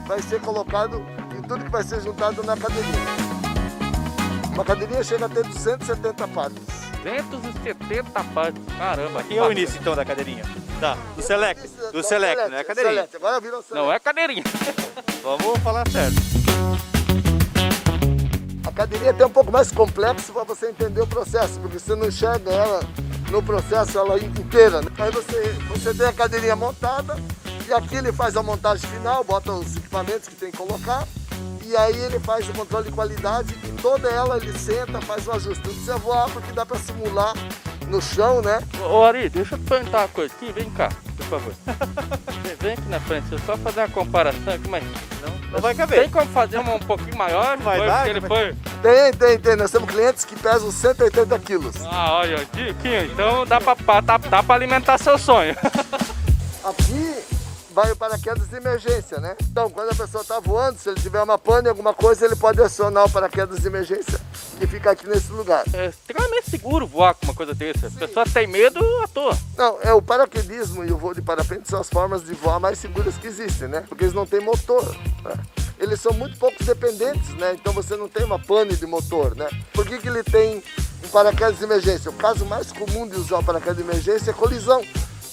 vai 0.06 0.20
ser 0.20 0.42
colocado 0.42 1.02
e 1.38 1.40
tudo 1.40 1.64
que 1.64 1.70
vai 1.70 1.82
ser 1.82 2.02
juntado 2.02 2.42
na 2.42 2.54
cadeirinha. 2.54 3.41
Uma 4.52 4.64
cadeirinha 4.64 5.02
chega 5.02 5.26
a 5.26 5.28
ter 5.28 5.44
270 5.44 6.28
partes. 6.28 6.62
270 7.02 8.24
partes. 8.34 8.62
Caramba, 8.78 9.20
Aqui 9.20 9.36
é 9.38 9.42
o 9.42 9.50
início 9.50 9.78
então 9.80 9.96
da 9.96 10.04
cadeirinha. 10.04 10.44
Tá, 10.78 10.96
do 11.16 11.22
Select. 11.22 11.68
Do 11.92 12.02
Select, 12.02 12.48
não 12.50 12.58
é 12.58 12.64
cadeirinha. 12.64 12.94
Select, 12.94 13.16
agora 13.16 13.40
virou 13.40 13.62
Select. 13.62 13.74
Não 13.86 13.92
é 13.92 13.98
cadeirinha. 13.98 14.44
Vamos 15.22 15.58
falar 15.60 15.88
certo. 15.88 16.16
A 18.66 18.72
cadeirinha 18.72 19.14
é 19.18 19.26
um 19.26 19.30
pouco 19.30 19.50
mais 19.50 19.70
complexo 19.70 20.32
para 20.32 20.44
você 20.44 20.70
entender 20.70 21.00
o 21.00 21.06
processo, 21.06 21.58
porque 21.60 21.78
você 21.78 21.94
não 21.94 22.06
enxerga 22.08 22.50
ela 22.50 22.80
no 23.30 23.42
processo 23.42 23.98
ela 23.98 24.18
inteira. 24.18 24.80
né? 24.82 24.88
Aí 24.98 25.10
você, 25.10 25.52
você 25.68 25.94
tem 25.94 26.06
a 26.06 26.12
cadeirinha 26.12 26.56
montada 26.56 27.16
e 27.66 27.72
aqui 27.72 27.96
ele 27.96 28.12
faz 28.12 28.36
a 28.36 28.42
montagem 28.42 28.88
final, 28.90 29.24
bota 29.24 29.52
os 29.52 29.76
equipamentos 29.76 30.28
que 30.28 30.34
tem 30.34 30.50
que 30.50 30.56
colocar 30.56 31.06
e 31.72 31.76
aí 31.76 31.98
ele 32.04 32.20
faz 32.20 32.46
o 32.48 32.52
controle 32.52 32.86
de 32.90 32.92
qualidade 32.92 33.54
e 33.64 33.72
toda 33.80 34.08
ela 34.10 34.36
ele 34.36 34.56
senta, 34.58 35.00
faz 35.00 35.26
um 35.26 35.32
ajuste. 35.32 35.62
Tudo 35.62 35.74
você 35.84 35.92
voar 35.94 36.28
porque 36.30 36.52
dá 36.52 36.66
para 36.66 36.78
simular 36.78 37.32
no 37.88 38.00
chão, 38.00 38.42
né? 38.42 38.60
Ô 38.80 39.02
Ari, 39.04 39.28
deixa 39.30 39.54
eu 39.54 39.58
te 39.58 39.64
perguntar 39.64 39.98
uma 40.02 40.08
coisa 40.08 40.34
aqui, 40.34 40.52
vem 40.52 40.70
cá, 40.70 40.90
por 41.16 41.26
favor. 41.26 41.52
Vem- 42.42 42.56
Vem 42.60 42.72
aqui 42.74 42.88
na 42.88 43.00
frente, 43.00 43.24
deixa 43.28 43.42
eu 43.44 43.46
só 43.46 43.56
fazer 43.62 43.80
uma 43.80 43.88
comparação 43.88 44.52
aqui, 44.52 44.68
mas 44.68 44.84
Não, 44.84 45.50
não 45.52 45.60
vai 45.60 45.74
caber. 45.74 46.00
tem 46.00 46.10
como 46.10 46.26
fazer 46.30 46.58
uma 46.58 46.74
um 46.74 46.78
pouquinho 46.78 47.16
maior? 47.16 47.56
Vai 47.58 47.78
Foi 47.78 47.86
dar? 47.86 48.08
ele 48.08 48.20
foi. 48.20 48.54
Tem, 48.82 49.12
tem, 49.14 49.38
tem. 49.38 49.56
Nós 49.56 49.70
temos 49.70 49.90
clientes 49.90 50.24
que 50.24 50.36
pesam 50.36 50.70
180 50.70 51.38
quilos. 51.40 51.74
Ah, 51.90 52.18
olha, 52.18 52.46
Diquinho, 52.52 53.04
então 53.06 53.44
dá 53.46 53.60
pra- 53.60 54.00
dá, 54.00 54.16
dá 54.18 54.42
pra 54.42 54.54
alimentar 54.54 54.98
seu 54.98 55.18
sonho. 55.18 55.56
Aqui 56.64 57.16
vai 57.72 57.90
o 57.90 57.96
paraquedas 57.96 58.48
de 58.48 58.56
emergência, 58.56 59.18
né? 59.18 59.34
Então, 59.42 59.70
quando 59.70 59.90
a 59.90 59.94
pessoa 59.94 60.22
está 60.22 60.38
voando, 60.38 60.78
se 60.78 60.88
ele 60.88 61.00
tiver 61.00 61.22
uma 61.22 61.38
pane, 61.38 61.68
alguma 61.68 61.94
coisa, 61.94 62.24
ele 62.26 62.36
pode 62.36 62.60
acionar 62.62 63.06
o 63.06 63.10
paraquedas 63.10 63.60
de 63.60 63.66
emergência 63.66 64.20
que 64.58 64.66
fica 64.66 64.90
aqui 64.92 65.08
nesse 65.08 65.32
lugar. 65.32 65.64
É 65.72 65.86
extremamente 65.86 66.50
seguro 66.50 66.86
voar 66.86 67.14
com 67.14 67.26
uma 67.26 67.34
coisa 67.34 67.54
dessa. 67.54 67.88
A 67.88 67.90
pessoa 67.90 68.26
tem 68.26 68.46
medo 68.46 68.78
à 69.02 69.08
toa. 69.08 69.36
Não, 69.56 69.78
é 69.82 69.92
o 69.92 70.00
paraquedismo 70.02 70.84
e 70.84 70.92
o 70.92 70.96
voo 70.96 71.14
de 71.14 71.22
parapente 71.22 71.68
são 71.68 71.80
as 71.80 71.88
formas 71.88 72.22
de 72.22 72.34
voar 72.34 72.60
mais 72.60 72.78
seguras 72.78 73.16
que 73.16 73.26
existem, 73.26 73.68
né? 73.68 73.84
Porque 73.88 74.04
eles 74.04 74.14
não 74.14 74.26
têm 74.26 74.40
motor. 74.40 74.84
né? 75.24 75.34
Eles 75.78 76.00
são 76.00 76.12
muito 76.12 76.38
pouco 76.38 76.62
dependentes, 76.62 77.30
né? 77.34 77.56
Então 77.58 77.72
você 77.72 77.96
não 77.96 78.08
tem 78.08 78.24
uma 78.24 78.38
pane 78.38 78.76
de 78.76 78.86
motor, 78.86 79.34
né? 79.34 79.48
Por 79.72 79.84
que, 79.84 79.98
que 79.98 80.08
ele 80.08 80.22
tem 80.22 80.62
um 81.04 81.08
paraquedas 81.08 81.58
de 81.58 81.64
emergência? 81.64 82.10
O 82.10 82.14
caso 82.14 82.44
mais 82.44 82.70
comum 82.70 83.08
de 83.08 83.16
usar 83.16 83.38
o 83.38 83.44
paraquedas 83.44 83.78
de 83.78 83.82
emergência 83.82 84.30
é 84.30 84.34
colisão. 84.34 84.84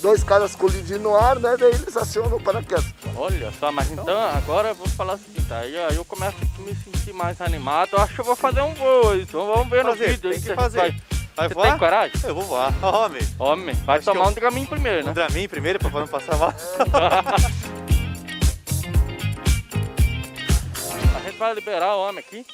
Dois 0.02 0.24
caras 0.24 0.56
colidindo 0.56 1.00
no 1.00 1.16
ar, 1.16 1.38
né? 1.40 1.58
Daí 1.58 1.72
eles 1.74 1.96
acionam 1.98 2.38
o 2.38 2.42
paraquedas. 2.42 2.86
Olha 3.16 3.52
só, 3.60 3.72
mas 3.72 3.92
então 3.92 4.08
agora 4.18 4.70
eu 4.70 4.76
vou 4.76 4.88
falar 4.88 5.16
o 5.16 5.18
seguinte, 5.18 5.52
aí 5.52 5.78
aí 5.78 5.96
eu 5.96 6.06
começo 6.06 6.38
a 6.58 6.62
me 6.62 6.74
sentir 6.76 7.14
mais 7.14 7.42
animado, 7.42 7.90
eu 7.94 8.00
acho 8.00 8.14
que 8.16 8.22
eu 8.22 8.26
vou 8.26 8.36
fazer 8.36 8.62
um 8.62 8.74
voo, 8.74 9.16
então 9.16 9.46
vamos 9.46 9.70
ver 9.70 9.84
no 9.84 9.92
Fazer, 9.92 10.10
vídeo. 10.12 10.30
aí 10.32 10.40
tem 10.40 10.50
que 10.50 10.56
fazer. 10.56 10.78
Vai, 10.80 11.02
Vai 11.36 11.48
Você 11.48 11.54
voar? 11.54 11.70
tem 11.70 11.78
coragem? 11.78 12.22
Eu 12.24 12.36
vou 12.36 12.44
voar. 12.44 12.74
Homem. 12.84 13.22
Homem, 13.40 13.76
vai 13.86 13.98
Acho 13.98 14.06
tomar 14.12 14.26
eu- 14.26 14.30
um 14.30 14.34
Dramin 14.34 14.66
primeiro, 14.66 15.04
Um 15.04 15.08
né? 15.08 15.14
Dramin 15.14 15.48
primeiro 15.48 15.80
pra 15.80 15.90
não 15.90 16.08
passar 16.08 16.36
mal. 16.38 16.54
A 21.16 21.20
gente 21.22 21.38
vai 21.38 21.54
liberar 21.54 21.96
o 21.96 22.00
homem 22.08 22.20
aqui, 22.20 22.46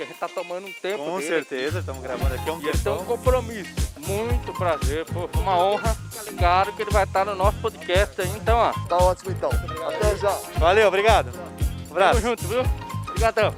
que 0.00 0.04
a 0.04 0.06
gente 0.06 0.18
tá 0.18 0.28
tomando 0.28 0.66
um 0.66 0.72
tempo 0.72 1.04
Com 1.04 1.18
dele. 1.18 1.28
certeza, 1.28 1.80
estamos 1.80 2.02
gravando 2.02 2.34
aqui 2.34 2.48
há 2.48 2.52
um 2.54 2.60
E 2.62 2.68
ele 2.68 2.78
tem 2.78 2.92
um 2.92 2.96
tempão. 2.98 3.04
compromisso. 3.04 3.70
Muito 3.98 4.52
prazer, 4.54 5.04
pô, 5.04 5.28
foi 5.28 5.42
uma 5.42 5.58
honra. 5.58 5.94
Fica 6.10 6.30
ligado 6.30 6.72
que 6.72 6.82
ele 6.82 6.90
vai 6.90 7.04
estar 7.04 7.26
no 7.26 7.34
nosso 7.34 7.58
podcast 7.58 8.18
aí, 8.18 8.30
então, 8.30 8.56
ó. 8.56 8.72
Tá 8.88 8.96
ótimo 8.96 9.30
então. 9.30 9.50
Até 9.50 10.16
já. 10.16 10.30
Valeu, 10.56 10.88
obrigado. 10.88 11.28
Um 11.28 11.32
Tamo 11.32 11.90
abraço. 11.90 12.20
junto, 12.22 12.46
viu? 12.48 12.62
Obrigadão. 13.10 13.54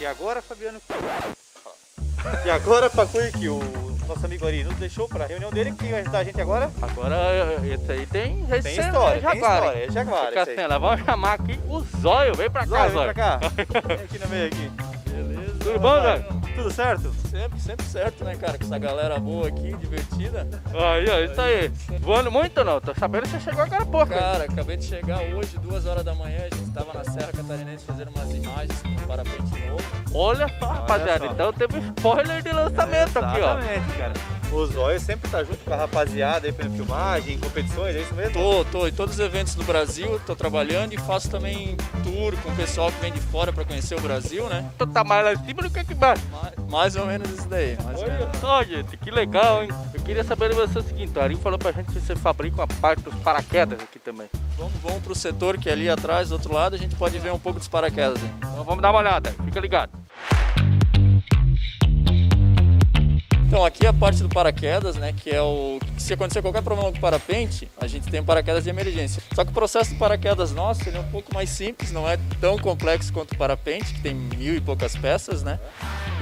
E 0.00 0.06
agora, 0.06 0.42
Fabiano 0.42 0.80
E 2.44 2.50
agora, 2.50 2.90
Pacuí, 2.90 3.30
que 3.30 3.48
o 3.48 3.60
nosso 4.08 4.26
amigo 4.26 4.44
Ari 4.44 4.64
nos 4.64 4.74
deixou 4.74 5.08
para 5.08 5.24
a 5.24 5.28
reunião 5.28 5.50
dele, 5.52 5.70
que 5.72 5.86
vai 5.86 6.00
ajudar 6.00 6.18
a 6.18 6.24
gente 6.24 6.40
agora. 6.40 6.70
Agora, 6.82 7.16
esse 7.64 7.92
aí 7.92 8.06
tem... 8.06 8.42
esse 8.50 8.62
Tem 8.62 8.78
é 8.78 8.86
história, 8.86 9.20
tem 9.20 9.22
Jaguar, 9.22 9.56
história, 9.58 9.78
é 9.84 9.90
Jaguar 9.90 10.26
Fica 10.28 10.42
esse 10.42 10.50
aí. 10.50 10.60
assim, 10.64 10.78
vamos 10.80 11.04
chamar 11.04 11.32
aqui 11.34 11.60
o 11.68 11.80
Zóio. 12.00 12.34
Vem 12.34 12.50
pra 12.50 12.66
cá, 12.66 12.88
Zóio, 12.88 12.92
vem 12.92 13.04
pra 13.04 13.14
cá. 13.14 13.38
Vem 13.86 14.04
aqui 14.04 14.18
no 14.18 14.28
meio 14.28 14.46
aqui. 14.46 14.95
Tudo 15.60 15.78
bom, 15.78 16.00
Zóio? 16.00 16.24
Tudo 16.54 16.70
certo? 16.70 17.12
Sempre, 17.30 17.60
sempre 17.60 17.86
certo, 17.86 18.24
né, 18.24 18.36
cara? 18.36 18.58
Com 18.58 18.64
essa 18.64 18.78
galera 18.78 19.18
boa 19.18 19.48
aqui, 19.48 19.74
divertida. 19.76 20.46
Aí, 20.72 21.06
ó, 21.08 21.18
isso 21.20 21.40
aí. 21.40 21.70
Voando 22.00 22.30
muito 22.30 22.58
ou 22.58 22.64
não? 22.64 22.80
Tô 22.80 22.94
sabendo 22.94 23.22
que 23.22 23.28
você 23.30 23.40
chegou 23.40 23.62
agora 23.62 23.82
há 23.82 23.86
pouco. 23.86 24.06
Cara, 24.08 24.44
acabei 24.44 24.76
de 24.76 24.84
chegar 24.84 25.20
hoje, 25.22 25.58
duas 25.58 25.86
horas 25.86 26.04
da 26.04 26.14
manhã, 26.14 26.38
a 26.50 26.54
gente 26.54 26.70
tava 26.72 26.92
na 26.94 27.04
Serra 27.04 27.32
Catarinense 27.32 27.84
fazendo 27.84 28.10
umas 28.10 28.30
imagens 28.30 28.82
com 28.82 28.88
um 28.88 29.06
parapente 29.06 29.66
novo. 29.66 29.84
Olha 30.14 30.48
só, 30.58 30.66
rapaziada. 30.66 31.26
só. 31.26 31.32
Então 31.32 31.52
teve 31.52 31.78
spoiler 31.78 32.42
de 32.42 32.52
lançamento 32.52 33.18
aqui, 33.18 33.40
ó. 33.40 33.58
Exatamente, 33.58 33.98
cara. 33.98 34.12
O 34.52 34.64
Zóio 34.66 34.98
sempre 34.98 35.30
tá 35.30 35.44
junto 35.44 35.58
com 35.58 35.72
a 35.72 35.76
rapaziada 35.76 36.46
aí 36.46 36.52
fazendo 36.52 36.76
filmagem, 36.76 37.34
em 37.34 37.38
competições, 37.38 37.94
é 37.94 38.00
isso 38.00 38.14
mesmo? 38.14 38.32
Tô, 38.32 38.64
tô 38.64 38.86
em 38.86 38.92
todos 38.92 39.14
os 39.14 39.20
eventos 39.20 39.54
do 39.54 39.64
Brasil, 39.64 40.20
tô 40.24 40.34
trabalhando 40.34 40.94
e 40.94 40.98
faço 40.98 41.28
também 41.28 41.76
tour 42.02 42.34
com 42.42 42.50
o 42.50 42.56
pessoal 42.56 42.90
que 42.90 43.00
vem 43.00 43.12
de 43.12 43.20
fora 43.20 43.52
pra 43.52 43.64
conhecer 43.64 43.96
o 43.96 44.00
Brasil, 44.00 44.48
né? 44.48 44.70
Tu 44.78 44.86
tá 44.86 45.04
mais 45.04 45.24
lá 45.24 45.32
em 45.34 45.44
cima 45.44 45.62
do 45.62 45.70
que 45.70 45.78
aqui 45.78 45.92
embaixo. 45.92 46.22
Mais, 46.30 46.70
mais 46.70 46.96
ou 46.96 47.06
menos 47.06 47.30
isso 47.30 47.48
daí. 47.48 47.76
Mais 47.84 48.00
Olha 48.00 48.18
menos. 48.18 48.38
só, 48.38 48.62
gente, 48.62 48.96
que 48.96 49.10
legal, 49.10 49.62
hein? 49.62 49.70
Eu 49.92 50.00
queria 50.00 50.24
saber 50.24 50.50
de 50.50 50.54
você 50.54 50.78
o 50.78 50.82
seguinte, 50.82 51.12
o 51.16 51.20
Ari 51.20 51.36
falou 51.36 51.58
pra 51.58 51.72
gente 51.72 51.92
que 51.92 52.00
você 52.00 52.16
fabrica 52.16 52.56
uma 52.56 52.66
parte 52.66 53.02
dos 53.02 53.14
paraquedas 53.16 53.78
aqui 53.80 53.98
também. 53.98 54.28
Vamos, 54.56 54.72
vamos 54.82 55.02
pro 55.02 55.14
setor 55.14 55.58
que 55.58 55.68
é 55.68 55.72
ali 55.72 55.88
atrás, 55.88 56.30
do 56.30 56.32
outro 56.32 56.54
lado, 56.54 56.74
a 56.74 56.78
gente 56.78 56.94
pode 56.94 57.18
ver 57.18 57.32
um 57.32 57.38
pouco 57.38 57.58
dos 57.58 57.68
paraquedas. 57.68 58.22
Hein? 58.22 58.30
Então 58.38 58.64
vamos 58.64 58.80
dar 58.80 58.90
uma 58.90 59.00
olhada, 59.00 59.34
fica 59.44 59.60
ligado. 59.60 59.90
Então 63.46 63.64
aqui 63.64 63.86
é 63.86 63.88
a 63.88 63.92
parte 63.92 64.24
do 64.24 64.28
paraquedas, 64.28 64.96
né? 64.96 65.14
Que 65.16 65.30
é 65.30 65.40
o. 65.40 65.78
Se 65.96 66.12
acontecer 66.12 66.42
qualquer 66.42 66.62
problema 66.62 66.90
com 66.90 66.98
o 66.98 67.00
parapente, 67.00 67.70
a 67.80 67.86
gente 67.86 68.08
tem 68.08 68.22
paraquedas 68.22 68.64
de 68.64 68.70
emergência. 68.70 69.22
Só 69.34 69.44
que 69.44 69.50
o 69.50 69.54
processo 69.54 69.94
do 69.94 69.98
paraquedas 69.98 70.50
nosso 70.50 70.88
ele 70.88 70.96
é 70.96 71.00
um 71.00 71.10
pouco 71.10 71.32
mais 71.32 71.48
simples, 71.48 71.92
não 71.92 72.08
é 72.08 72.18
tão 72.40 72.58
complexo 72.58 73.12
quanto 73.12 73.32
o 73.32 73.38
parapente, 73.38 73.94
que 73.94 74.00
tem 74.00 74.14
mil 74.14 74.56
e 74.56 74.60
poucas 74.60 74.96
peças, 74.96 75.44
né? 75.44 75.60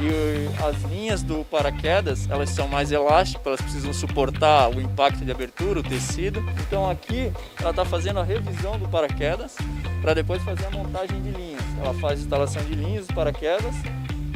E 0.00 0.62
as 0.62 0.82
linhas 0.90 1.22
do 1.22 1.46
paraquedas, 1.46 2.28
elas 2.28 2.50
são 2.50 2.68
mais 2.68 2.92
elásticas, 2.92 3.46
elas 3.46 3.60
precisam 3.62 3.92
suportar 3.94 4.68
o 4.68 4.78
impacto 4.78 5.24
de 5.24 5.30
abertura, 5.30 5.80
o 5.80 5.82
tecido. 5.82 6.44
Então 6.66 6.90
aqui 6.90 7.32
ela 7.58 7.70
está 7.70 7.86
fazendo 7.86 8.20
a 8.20 8.22
revisão 8.22 8.78
do 8.78 8.86
paraquedas 8.86 9.56
para 10.02 10.12
depois 10.12 10.42
fazer 10.42 10.66
a 10.66 10.70
montagem 10.70 11.22
de 11.22 11.30
linhas. 11.30 11.62
Ela 11.82 11.94
faz 11.94 12.20
instalação 12.20 12.62
de 12.64 12.74
linhas 12.74 13.06
do 13.06 13.14
paraquedas 13.14 13.74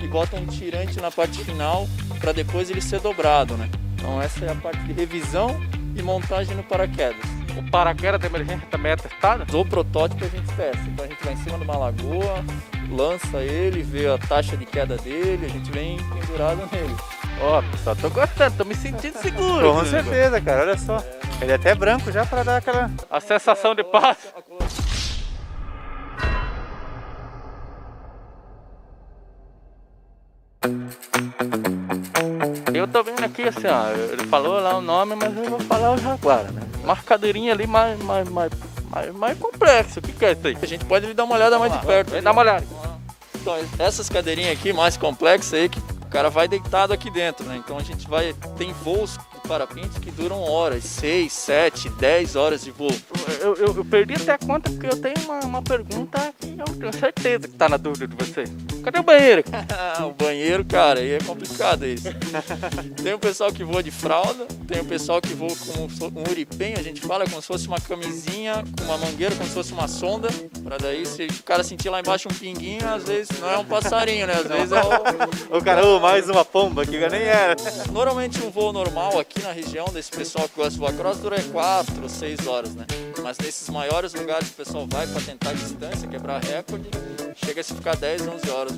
e 0.02 0.08
bota 0.08 0.36
um 0.36 0.46
tirante 0.46 1.00
na 1.00 1.10
parte 1.10 1.44
final 1.44 1.88
para 2.20 2.32
depois 2.32 2.70
ele 2.70 2.80
ser 2.80 3.00
dobrado, 3.00 3.56
né? 3.56 3.68
Então 3.94 4.20
essa 4.20 4.44
é 4.44 4.50
a 4.50 4.54
parte 4.54 4.80
de 4.84 4.92
revisão 4.92 5.60
e 5.96 6.02
montagem 6.02 6.54
no 6.56 6.62
paraquedas. 6.62 7.24
O 7.56 7.70
paraquedas 7.70 8.20
de 8.20 8.26
emergência 8.26 8.66
também 8.70 8.92
é 8.92 8.96
testado? 8.96 9.44
Do 9.46 9.64
protótipo 9.64 10.24
a 10.24 10.28
gente 10.28 10.46
testa, 10.54 10.82
então 10.88 11.04
a 11.04 11.08
gente 11.08 11.24
vai 11.24 11.32
em 11.32 11.36
cima 11.38 11.58
de 11.58 11.64
uma 11.64 11.76
lagoa, 11.76 12.44
lança 12.90 13.38
ele, 13.38 13.82
vê 13.82 14.06
a 14.06 14.16
taxa 14.16 14.56
de 14.56 14.64
queda 14.64 14.96
dele, 14.96 15.46
a 15.46 15.48
gente 15.48 15.70
vem 15.70 15.96
pendurado 15.96 16.68
nele. 16.72 16.94
Ó, 17.40 17.62
pessoal, 17.62 17.96
tô 17.96 18.10
gostando, 18.10 18.56
tô 18.56 18.64
me 18.64 18.74
sentindo 18.74 19.16
seguro. 19.18 19.74
Com 19.74 19.84
certeza, 19.84 20.40
cara, 20.40 20.62
olha 20.62 20.78
só. 20.78 21.02
Ele 21.40 21.52
é 21.52 21.54
até 21.54 21.74
branco 21.74 22.10
já 22.10 22.26
para 22.26 22.42
dar 22.42 22.56
aquela. 22.56 22.90
A 23.08 23.20
sensação 23.20 23.74
de 23.74 23.84
paz. 23.84 24.18
Eu 32.74 32.86
tô 32.86 33.02
vendo 33.02 33.24
aqui 33.24 33.42
assim, 33.42 33.66
ó. 33.66 33.90
Ele 34.12 34.26
falou 34.26 34.60
lá 34.60 34.76
o 34.76 34.80
nome, 34.80 35.14
mas 35.16 35.36
eu 35.36 35.44
vou 35.50 35.60
falar 35.60 35.92
o 35.92 35.98
Jaguara, 35.98 36.50
né? 36.50 36.62
Uma 36.82 36.96
cadeirinha 36.96 37.52
ali 37.52 37.66
mais, 37.66 37.98
mais, 38.02 38.28
mais, 38.28 38.52
mais, 38.90 39.14
mais 39.14 39.38
complexa. 39.38 40.00
O 40.00 40.02
que, 40.02 40.12
que 40.12 40.24
é 40.24 40.32
isso 40.32 40.46
aí? 40.46 40.56
A 40.60 40.66
gente 40.66 40.84
pode 40.84 41.12
dar 41.12 41.24
uma 41.24 41.34
olhada 41.34 41.58
mais 41.58 41.72
de 41.72 41.84
perto. 41.84 42.10
Vem 42.10 42.22
dar 42.22 42.32
uma 42.32 42.42
olhada. 42.42 42.66
Então, 43.34 43.56
essas 43.78 44.08
cadeirinhas 44.08 44.52
aqui 44.52 44.72
mais 44.72 44.96
complexas 44.96 45.54
aí, 45.54 45.68
que 45.68 45.78
o 45.78 46.10
cara 46.10 46.30
vai 46.30 46.48
deitado 46.48 46.92
aqui 46.92 47.10
dentro, 47.10 47.46
né? 47.46 47.56
Então 47.56 47.76
a 47.76 47.82
gente 47.82 48.08
vai. 48.08 48.34
Tem 48.56 48.72
voos 48.72 49.12
de 49.12 49.48
parapente 49.48 50.00
que 50.00 50.10
duram 50.10 50.40
horas, 50.40 50.84
6, 50.84 51.32
7, 51.32 51.88
10 51.90 52.36
horas 52.36 52.62
de 52.62 52.70
voo. 52.70 52.90
Eu, 53.40 53.54
eu, 53.56 53.76
eu 53.76 53.84
perdi 53.84 54.14
até 54.14 54.32
a 54.32 54.38
conta 54.38 54.70
porque 54.70 54.86
eu 54.86 55.00
tenho 55.00 55.16
uma, 55.24 55.40
uma 55.40 55.62
pergunta 55.62 56.32
que 56.38 56.56
eu 56.58 56.76
tenho 56.78 56.92
certeza 56.92 57.48
que 57.48 57.54
tá 57.54 57.68
na 57.68 57.76
dúvida 57.76 58.06
de 58.06 58.16
você. 58.16 58.44
Cadê 58.88 59.00
o 59.00 59.02
banheiro? 59.02 59.44
o 60.06 60.12
banheiro, 60.12 60.64
cara, 60.64 61.00
aí 61.00 61.12
é 61.12 61.18
complicado 61.18 61.86
isso. 61.86 62.08
tem 63.02 63.12
o 63.12 63.18
pessoal 63.18 63.52
que 63.52 63.62
voa 63.62 63.82
de 63.82 63.90
fralda, 63.90 64.46
tem 64.66 64.80
o 64.80 64.84
pessoal 64.84 65.20
que 65.20 65.34
voa 65.34 65.52
com 65.56 66.20
um 66.20 66.30
uripem, 66.30 66.74
a 66.74 66.82
gente 66.82 67.00
fala 67.00 67.28
como 67.28 67.40
se 67.42 67.48
fosse 67.48 67.66
uma 67.66 67.80
camisinha, 67.80 68.64
com 68.78 68.84
uma 68.84 68.96
mangueira, 68.96 69.34
como 69.34 69.46
se 69.46 69.54
fosse 69.54 69.72
uma 69.72 69.88
sonda, 69.88 70.28
pra 70.64 70.78
daí 70.78 71.04
se 71.04 71.26
o 71.26 71.42
cara 71.42 71.62
sentir 71.62 71.90
lá 71.90 72.00
embaixo 72.00 72.28
um 72.28 72.34
pinguinho, 72.34 72.86
às 72.88 73.04
vezes 73.04 73.28
não 73.38 73.50
é 73.50 73.58
um 73.58 73.64
passarinho, 73.64 74.26
né? 74.26 74.34
Às 74.34 74.46
vezes 74.46 74.72
é 74.72 74.80
o... 74.80 75.58
O 75.58 75.62
cara, 75.62 75.86
ô, 75.86 76.00
mais 76.00 76.28
uma 76.28 76.44
pomba 76.44 76.84
que 76.84 76.96
nem 77.08 77.22
era. 77.22 77.56
Normalmente 77.90 78.42
um 78.42 78.50
voo 78.50 78.72
normal 78.72 79.18
aqui 79.18 79.42
na 79.42 79.52
região 79.52 79.86
desse 79.86 80.10
pessoal 80.10 80.48
que 80.48 80.56
gosta 80.56 80.72
de 80.72 80.78
voar 80.78 80.92
cross 80.92 81.18
dura 81.18 81.40
4 81.40 82.02
ou 82.02 82.08
6 82.08 82.46
horas, 82.46 82.74
né? 82.74 82.86
Mas 83.22 83.38
nesses 83.38 83.68
maiores 83.68 84.14
lugares 84.14 84.48
o 84.48 84.52
pessoal 84.52 84.86
vai 84.88 85.06
para 85.06 85.20
tentar 85.20 85.52
distância, 85.52 86.08
quebrar 86.08 86.42
recorde, 86.42 86.88
chega 87.44 87.60
a 87.60 87.64
se 87.64 87.74
ficar 87.74 87.96
10, 87.96 88.28
11 88.28 88.50
horas. 88.50 88.77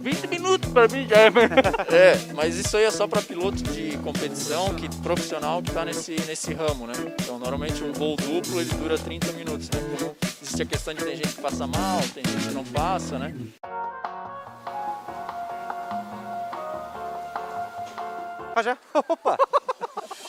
20 0.00 0.26
minutos 0.28 0.70
pra 0.72 0.88
mim 0.88 1.06
já 1.08 1.16
é. 1.16 1.30
É, 1.92 2.32
mas 2.34 2.56
isso 2.56 2.76
aí 2.76 2.84
é 2.84 2.90
só 2.90 3.06
para 3.06 3.22
piloto 3.22 3.62
de 3.62 3.96
competição, 3.98 4.74
que 4.74 4.88
profissional 5.02 5.62
que 5.62 5.70
tá 5.72 5.84
nesse, 5.84 6.16
nesse 6.26 6.52
ramo, 6.54 6.86
né? 6.86 6.94
Então 7.20 7.38
normalmente 7.38 7.82
um 7.82 7.92
voo 7.92 8.16
duplo 8.16 8.60
ele 8.60 8.70
dura 8.74 8.98
30 8.98 9.32
minutos, 9.32 9.70
né? 9.70 9.80
Como 9.98 10.16
existe 10.42 10.62
a 10.62 10.66
questão 10.66 10.94
de 10.94 11.04
tem 11.04 11.16
gente 11.16 11.34
que 11.34 11.42
passa 11.42 11.66
mal, 11.66 12.00
tem 12.14 12.24
gente 12.24 12.48
que 12.48 12.54
não 12.54 12.64
passa, 12.64 13.18
né? 13.18 13.34
Ah, 18.54 18.62
já? 18.62 18.78
Opa! 18.94 19.36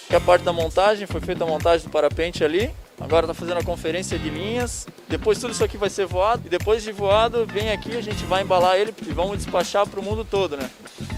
que 0.08 0.16
a 0.16 0.22
parte 0.22 0.44
da 0.44 0.54
montagem, 0.54 1.06
foi 1.06 1.22
feita 1.22 1.44
a 1.44 1.48
montagem 1.48 1.86
do 1.86 1.92
parapente 1.92 2.44
ali. 2.44 2.74
Agora 3.00 3.28
tá 3.28 3.34
fazendo 3.34 3.60
a 3.60 3.64
conferência 3.64 4.18
de 4.18 4.30
linhas. 4.30 4.88
Depois 5.08 5.38
tudo 5.40 5.54
isso 5.54 5.64
aqui 5.64 5.78
vai 5.78 5.90
ser 5.90 6.06
voado. 6.06 6.44
E 6.46 6.50
depois 6.50 6.84
de 6.84 6.92
voado, 6.92 7.46
vem 7.46 7.72
aqui, 7.72 7.96
a 7.96 8.02
gente 8.02 8.26
vai 8.26 8.42
embalar 8.42 8.76
ele 8.78 8.94
e 9.06 9.12
vamos 9.14 9.38
despachar 9.38 9.88
para 9.88 10.00
o 10.00 10.04
mundo 10.04 10.26
todo, 10.26 10.58
né? 10.58 10.70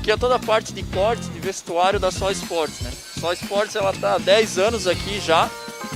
Que 0.03 0.11
é 0.11 0.17
toda 0.17 0.35
a 0.35 0.39
parte 0.39 0.73
de 0.73 0.83
corte, 0.83 1.23
de 1.29 1.39
vestuário 1.39 1.99
da 1.99 2.11
Só 2.11 2.29
Sports, 2.31 2.81
né? 2.81 2.91
Só 3.19 3.31
Sports 3.33 3.75
ela 3.75 3.93
tá 3.93 4.15
há 4.15 4.17
10 4.17 4.57
anos 4.57 4.87
aqui 4.87 5.19
já. 5.19 5.49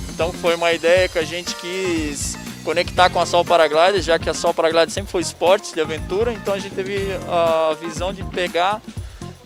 Então 0.10 0.32
foi 0.32 0.56
uma 0.56 0.72
ideia 0.72 1.10
que 1.10 1.20
a 1.20 1.24
gente 1.24 1.54
quis 1.56 2.38
conectar 2.64 3.10
com 3.10 3.20
a 3.20 3.26
Sol 3.26 3.44
Paraglider, 3.44 4.02
já 4.02 4.18
que 4.18 4.30
a 4.30 4.34
Sol 4.34 4.54
Paraglider 4.54 4.90
sempre 4.90 5.12
foi 5.12 5.22
esporte 5.22 5.74
de 5.74 5.82
aventura, 5.82 6.32
então 6.32 6.54
a 6.54 6.60
gente 6.60 6.74
teve 6.74 7.10
a 7.28 7.76
visão 7.76 8.14
de 8.14 8.24
pegar 8.24 8.82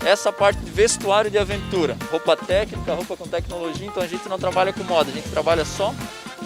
essa 0.06 0.32
parte 0.32 0.60
de 0.60 0.70
vestuário 0.70 1.32
de 1.32 1.38
aventura, 1.38 1.98
roupa 2.12 2.38
técnica, 2.38 2.94
roupa 2.94 3.18
com 3.18 3.28
tecnologia, 3.28 3.88
então 3.88 4.04
a 4.04 4.08
gente 4.08 4.30
não 4.30 4.38
trabalha 4.38 4.72
com 4.72 4.84
moda, 4.84 5.10
a 5.10 5.14
gente 5.14 5.30
trabalha 5.30 5.66
só 5.66 5.94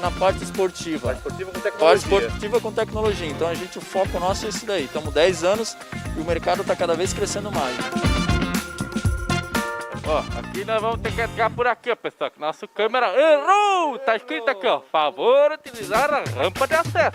na 0.02 0.12
parte 0.12 0.44
esportiva. 0.44 1.08
Parte 1.14 1.18
esportiva 1.20 1.52
com 1.52 1.60
Parte 1.60 1.72
tecnologia. 1.72 2.28
esportiva 2.28 2.62
com 2.62 2.72
tecnologia. 2.72 3.28
Então 3.28 3.48
a 3.48 3.54
gente, 3.54 3.78
o 3.78 3.82
foco 3.82 4.20
nosso 4.20 4.46
é 4.46 4.50
isso 4.50 4.66
daí. 4.66 4.86
Estamos 4.86 5.14
10 5.14 5.44
anos 5.44 5.78
e 6.18 6.20
o 6.20 6.24
mercado 6.26 6.62
está 6.62 6.76
cada 6.76 6.96
vez 6.96 7.14
crescendo 7.14 7.52
mais. 7.52 7.76
Ó, 10.08 10.18
aqui 10.40 10.66
nós 10.66 10.82
vamos 10.82 11.00
ter 11.00 11.12
que 11.14 11.22
entrar 11.22 11.50
por 11.52 11.68
aqui, 11.68 11.92
ó, 11.92 11.96
pessoal. 11.96 12.32
Que 12.32 12.40
nossa 12.40 12.68
câmera 12.68 13.08
errou! 13.16 13.98
Tá 14.00 14.16
escrito 14.16 14.50
aqui, 14.50 14.66
ó. 14.68 14.82
Favor 14.92 15.52
utilizar 15.54 16.12
a 16.14 16.24
rampa 16.38 16.68
de 16.68 16.74
acesso. 16.74 17.12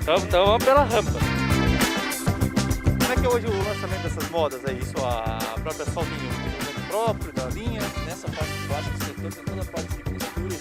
Então, 0.00 0.14
então 0.16 0.46
vamos 0.46 0.64
pela 0.64 0.84
rampa. 0.84 1.10
Como 1.10 3.12
é 3.12 3.16
que 3.16 3.26
é 3.26 3.28
hoje 3.28 3.46
o 3.46 3.68
lançamento 3.68 4.02
dessas 4.02 4.30
modas 4.30 4.64
aí? 4.64 4.78
Isso, 4.78 4.94
a 5.04 5.38
própria 5.60 5.84
Solvinho, 5.86 6.30
o 6.78 6.88
próprio 6.88 7.32
da 7.32 7.44
linha. 7.46 7.82
Nessa 8.06 8.28
parte 8.28 8.52
de 8.52 8.68
baixo 8.68 8.90
do 8.90 9.04
setor 9.04 9.32
tem 9.32 9.44
toda 9.44 9.62
a 9.62 9.64
parte 9.64 9.88
de 9.88 10.02
costura 10.04 10.54
e 10.54 10.58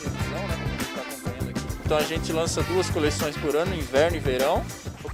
Então 1.85 1.97
a 1.99 2.01
gente 2.01 2.33
lança 2.33 2.63
duas 2.63 2.89
coleções 2.89 3.37
por 3.37 3.55
ano, 3.55 3.75
inverno 3.75 4.17
e 4.17 4.19
verão. 4.19 4.65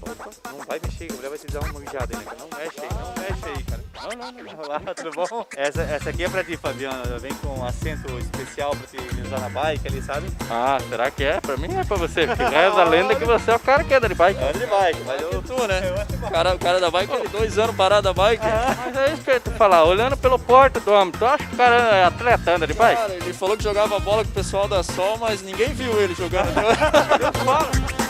Não 0.03 0.65
vai 0.65 0.79
mexer, 0.83 1.07
a 1.11 1.15
mulher 1.15 1.29
vai 1.29 1.37
te 1.37 1.47
dar 1.47 1.59
uma 1.59 1.79
mijada 1.79 2.17
aí, 2.17 2.25
né? 2.25 2.31
Não 2.39 2.57
mexe 2.57 2.81
aí, 2.81 2.89
não 2.89 3.23
mexe 3.23 3.45
aí, 3.45 3.63
cara. 3.63 3.81
Não, 4.01 4.31
não, 4.31 4.31
não. 4.31 4.63
Olá, 4.65 4.79
tudo 4.95 5.11
bom? 5.11 5.45
Essa, 5.55 5.83
essa 5.83 6.09
aqui 6.09 6.23
é 6.23 6.29
pra 6.29 6.43
ti, 6.43 6.57
Fabiana. 6.57 7.03
Ela 7.05 7.19
Vem 7.19 7.33
com 7.35 7.59
um 7.59 7.63
assento 7.65 8.17
especial 8.17 8.71
pra 8.71 8.87
te 8.87 9.21
usar 9.21 9.39
na 9.39 9.49
bike 9.49 9.87
ali, 9.87 10.01
sabe? 10.01 10.27
Ah, 10.49 10.79
será 10.89 11.11
que 11.11 11.23
é? 11.23 11.39
Pra 11.39 11.55
mim 11.55 11.75
é 11.77 11.83
pra 11.83 11.97
você. 11.97 12.25
Porque 12.25 12.43
reza 12.43 12.81
a 12.81 12.83
lenda 12.83 13.15
que 13.15 13.25
você 13.25 13.51
é 13.51 13.55
o 13.55 13.59
cara 13.59 13.83
que 13.83 13.93
anda 13.93 14.09
de 14.09 14.15
bike. 14.15 14.43
Anda 14.43 14.57
de 14.57 14.65
bike, 14.65 15.01
mas 15.05 15.21
eu... 15.21 15.41
Tu, 15.43 15.67
né? 15.67 15.81
O 16.23 16.31
cara, 16.31 16.55
o 16.55 16.59
cara 16.59 16.79
da 16.79 16.89
bike, 16.89 17.13
ele 17.13 17.27
dois 17.27 17.59
anos 17.59 17.75
parado 17.75 18.01
da 18.01 18.13
bike. 18.13 18.43
Mas 18.43 18.95
é 18.95 19.13
isso 19.13 19.21
que 19.21 19.29
eu 19.29 19.33
ia 19.35 19.39
te 19.39 19.51
falar. 19.51 19.83
Olhando 19.83 20.17
pelo 20.17 20.39
porta 20.39 20.79
do 20.79 20.91
homem, 20.91 21.11
tu 21.11 21.25
acha 21.25 21.45
que 21.45 21.53
o 21.53 21.57
cara 21.57 21.75
é 21.75 22.03
atleta, 22.05 22.55
anda 22.55 22.65
de 22.65 22.73
bike? 22.73 23.01
Cara, 23.01 23.13
ele 23.13 23.33
falou 23.33 23.55
que 23.55 23.63
jogava 23.63 23.99
bola 23.99 24.23
com 24.23 24.31
o 24.31 24.33
pessoal 24.33 24.67
da 24.67 24.81
Sol, 24.81 25.17
mas 25.19 25.43
ninguém 25.43 25.69
viu 25.73 26.01
ele 26.01 26.15
jogando. 26.15 26.51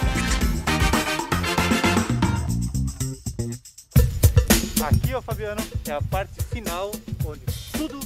Aqui, 4.84 5.14
ó, 5.14 5.22
Fabiano, 5.22 5.62
é 5.88 5.92
a 5.92 6.02
parte 6.02 6.44
final, 6.52 6.92
onde 7.26 7.42
tudo 7.74 8.00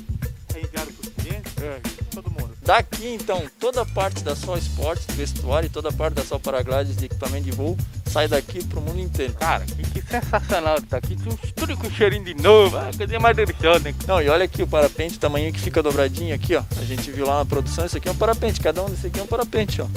é 0.53 0.59
enviado 0.59 0.91
pros 0.93 1.13
clientes, 1.13 1.53
É. 1.61 1.79
todo 2.13 2.29
mundo. 2.29 2.49
Daqui 2.61 3.07
então, 3.13 3.43
toda 3.59 3.81
a 3.81 3.85
parte 3.85 4.23
da 4.23 4.35
Sol 4.35 4.57
Esportes, 4.57 5.05
vestuário 5.15 5.67
e 5.67 5.69
toda 5.69 5.89
a 5.89 5.93
parte 5.93 6.15
da 6.15 6.23
Sol 6.23 6.39
Paraglides 6.39 6.97
de 6.97 7.05
equipamento 7.05 7.43
de 7.45 7.51
voo 7.51 7.77
sai 8.07 8.27
daqui 8.27 8.63
pro 8.65 8.81
mundo 8.81 8.99
inteiro. 8.99 9.33
Cara, 9.33 9.63
que, 9.65 9.83
que 9.83 10.01
sensacional 10.01 10.75
que 10.77 10.87
tá 10.87 10.97
aqui. 10.97 11.15
Tudo 11.55 11.77
com 11.77 11.89
cheirinho 11.91 12.23
de 12.25 12.33
novo. 12.33 12.75
Ah, 12.77 12.89
coisa 12.95 13.19
mais 13.19 13.35
deliciosa, 13.35 13.87
hein? 13.87 13.95
Não, 14.07 14.21
e 14.21 14.29
olha 14.29 14.45
aqui 14.45 14.63
o 14.63 14.67
parapente, 14.67 15.17
o 15.17 15.19
tamanho 15.19 15.53
que 15.53 15.59
fica 15.59 15.83
dobradinho 15.83 16.33
aqui, 16.33 16.55
ó. 16.55 16.63
A 16.79 16.83
gente 16.83 17.11
viu 17.11 17.25
lá 17.27 17.37
na 17.39 17.45
produção, 17.45 17.85
isso 17.85 17.97
aqui 17.97 18.07
é 18.09 18.11
um 18.11 18.15
parapente, 18.15 18.59
cada 18.59 18.81
um 18.83 18.89
desse 18.89 19.07
aqui 19.07 19.19
é 19.19 19.23
um 19.23 19.27
parapente, 19.27 19.81
ó. 19.81 19.87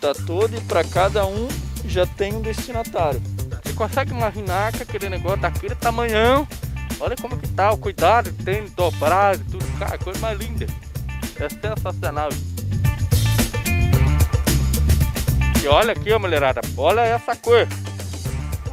Tá 0.00 0.14
todo 0.26 0.56
e 0.56 0.60
pra 0.62 0.82
cada 0.82 1.26
um 1.26 1.48
já 1.84 2.06
tem 2.06 2.34
um 2.34 2.40
destinatário. 2.40 3.20
Consegue 3.76 4.12
imaginar 4.12 4.72
que 4.72 4.82
aquele 4.82 5.10
negócio 5.10 5.38
daquele 5.38 5.74
tamanhão, 5.74 6.48
olha 6.98 7.14
como 7.14 7.36
que 7.36 7.46
tá, 7.48 7.70
o 7.72 7.76
cuidado 7.76 8.32
que 8.32 8.42
tem, 8.42 8.66
dobrado, 8.70 9.44
tudo, 9.50 9.78
cara, 9.78 9.98
coisa 9.98 10.18
mais 10.18 10.38
linda. 10.38 10.66
É 11.38 11.48
sensacional. 11.48 12.30
E 15.62 15.68
olha 15.68 15.92
aqui, 15.92 16.10
ó, 16.10 16.18
mulherada, 16.18 16.62
olha 16.74 17.02
essa 17.02 17.36
cor. 17.36 17.68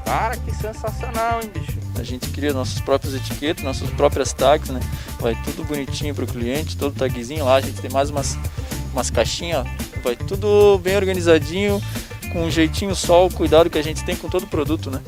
Cara, 0.06 0.38
que 0.38 0.56
sensacional, 0.56 1.42
hein, 1.42 1.52
bicho. 1.54 1.78
A 2.00 2.04
gente 2.04 2.30
cria 2.30 2.54
nossas 2.54 2.80
próprias 2.80 3.14
etiquetas, 3.14 3.64
nossas 3.64 3.90
próprias 3.92 4.32
tags, 4.32 4.70
né? 4.70 4.80
Vai 5.20 5.36
tudo 5.44 5.66
bonitinho 5.66 6.16
pro 6.16 6.26
cliente, 6.26 6.78
todo 6.78 6.96
tagzinho 6.96 7.46
lá. 7.46 7.56
A 7.56 7.62
gente 7.62 7.82
tem 7.82 7.92
mais 7.92 8.10
umas, 8.10 8.38
umas 8.94 9.10
caixinhas, 9.10 9.66
ó. 9.66 10.02
vai 10.02 10.16
tudo 10.16 10.80
bem 10.80 10.96
organizadinho, 10.96 11.82
com 12.34 12.42
um 12.44 12.52
jeitinho 12.52 12.96
só, 12.96 13.26
o 13.26 13.32
cuidado 13.32 13.70
que 13.70 13.78
a 13.78 13.84
gente 13.84 14.04
tem 14.04 14.16
com 14.16 14.28
todo 14.28 14.44
o 14.44 14.48
produto, 14.48 14.90
né? 14.90 15.00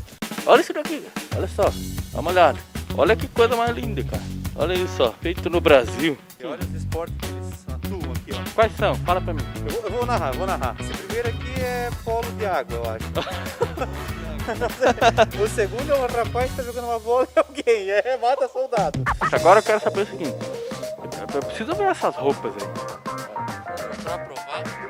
Olha 0.45 0.61
isso 0.61 0.71
daqui, 0.71 1.03
olha 1.35 1.47
só, 1.47 1.73
dá 2.13 2.19
uma 2.19 2.29
olhada. 2.29 2.59
Olha 2.95 3.15
que 3.15 3.27
coisa 3.27 3.55
mais 3.55 3.75
linda, 3.75 4.03
cara. 4.03 4.21
Olha 4.55 4.73
isso, 4.73 5.03
ó, 5.03 5.11
feito 5.11 5.49
no 5.49 5.59
Brasil. 5.59 6.17
E 6.39 6.45
olha 6.45 6.61
os 6.61 6.73
esportes 6.73 7.17
que 7.19 7.25
eles 7.25 7.65
atuam 7.67 8.11
aqui, 8.11 8.31
ó. 8.31 8.37
Quais 8.53 8.71
são? 8.77 8.95
Fala 8.95 9.19
pra 9.19 9.33
mim. 9.33 9.41
Eu 9.67 9.73
vou, 9.73 9.83
eu 9.83 9.91
vou 9.91 10.05
narrar, 10.05 10.33
eu 10.33 10.37
vou 10.37 10.47
narrar. 10.47 10.75
Esse 10.79 10.93
primeiro 10.93 11.27
aqui 11.29 11.59
é 11.59 11.89
polo 12.05 12.31
de 12.37 12.45
água, 12.45 12.77
eu 12.77 12.83
acho. 12.91 13.05
o 15.43 15.47
segundo 15.49 15.91
é 15.91 15.95
um 15.95 16.05
rapaz 16.05 16.51
que 16.51 16.57
tá 16.57 16.63
jogando 16.63 16.85
uma 16.85 16.99
bola 16.99 17.27
em 17.35 17.39
alguém, 17.39 17.89
é 17.89 18.17
mata 18.21 18.47
soldado. 18.47 19.03
Agora 19.31 19.59
eu 19.59 19.63
quero 19.63 19.81
saber 19.81 20.01
o 20.01 20.05
seguinte. 20.05 20.35
Eu 21.33 21.41
preciso 21.41 21.73
ver 21.75 21.85
essas 21.85 22.15
roupas 22.15 22.53
aí. 22.53 22.67
Pra 24.03 24.19
provar, 24.19 24.84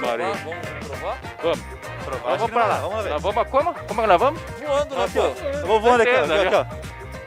Maria. 0.00 0.32
vamos 0.32 0.86
provar? 0.86 1.18
Vamos. 1.42 1.60
Provar, 2.04 2.30
Nós 2.30 2.38
vamos 2.40 2.50
pra 2.52 2.66
lá. 2.66 2.76
Vamos 2.78 3.04
ver. 3.04 3.10
Nós 3.10 3.22
vamos 3.22 3.38
a 3.38 3.44
como? 3.44 3.74
Como 3.74 4.00
que 4.02 4.06
nós 4.06 4.20
vamos? 4.20 4.40
Voando, 4.64 4.94
né, 4.94 5.04
Aqui, 5.04 5.18
ó. 5.18 5.22
pô? 5.30 5.40
Eu 5.48 5.66
vou 5.66 5.80
voando 5.80 6.02
aqui, 6.02 6.12
ó. 6.12 6.24
Aqui, 6.24 6.54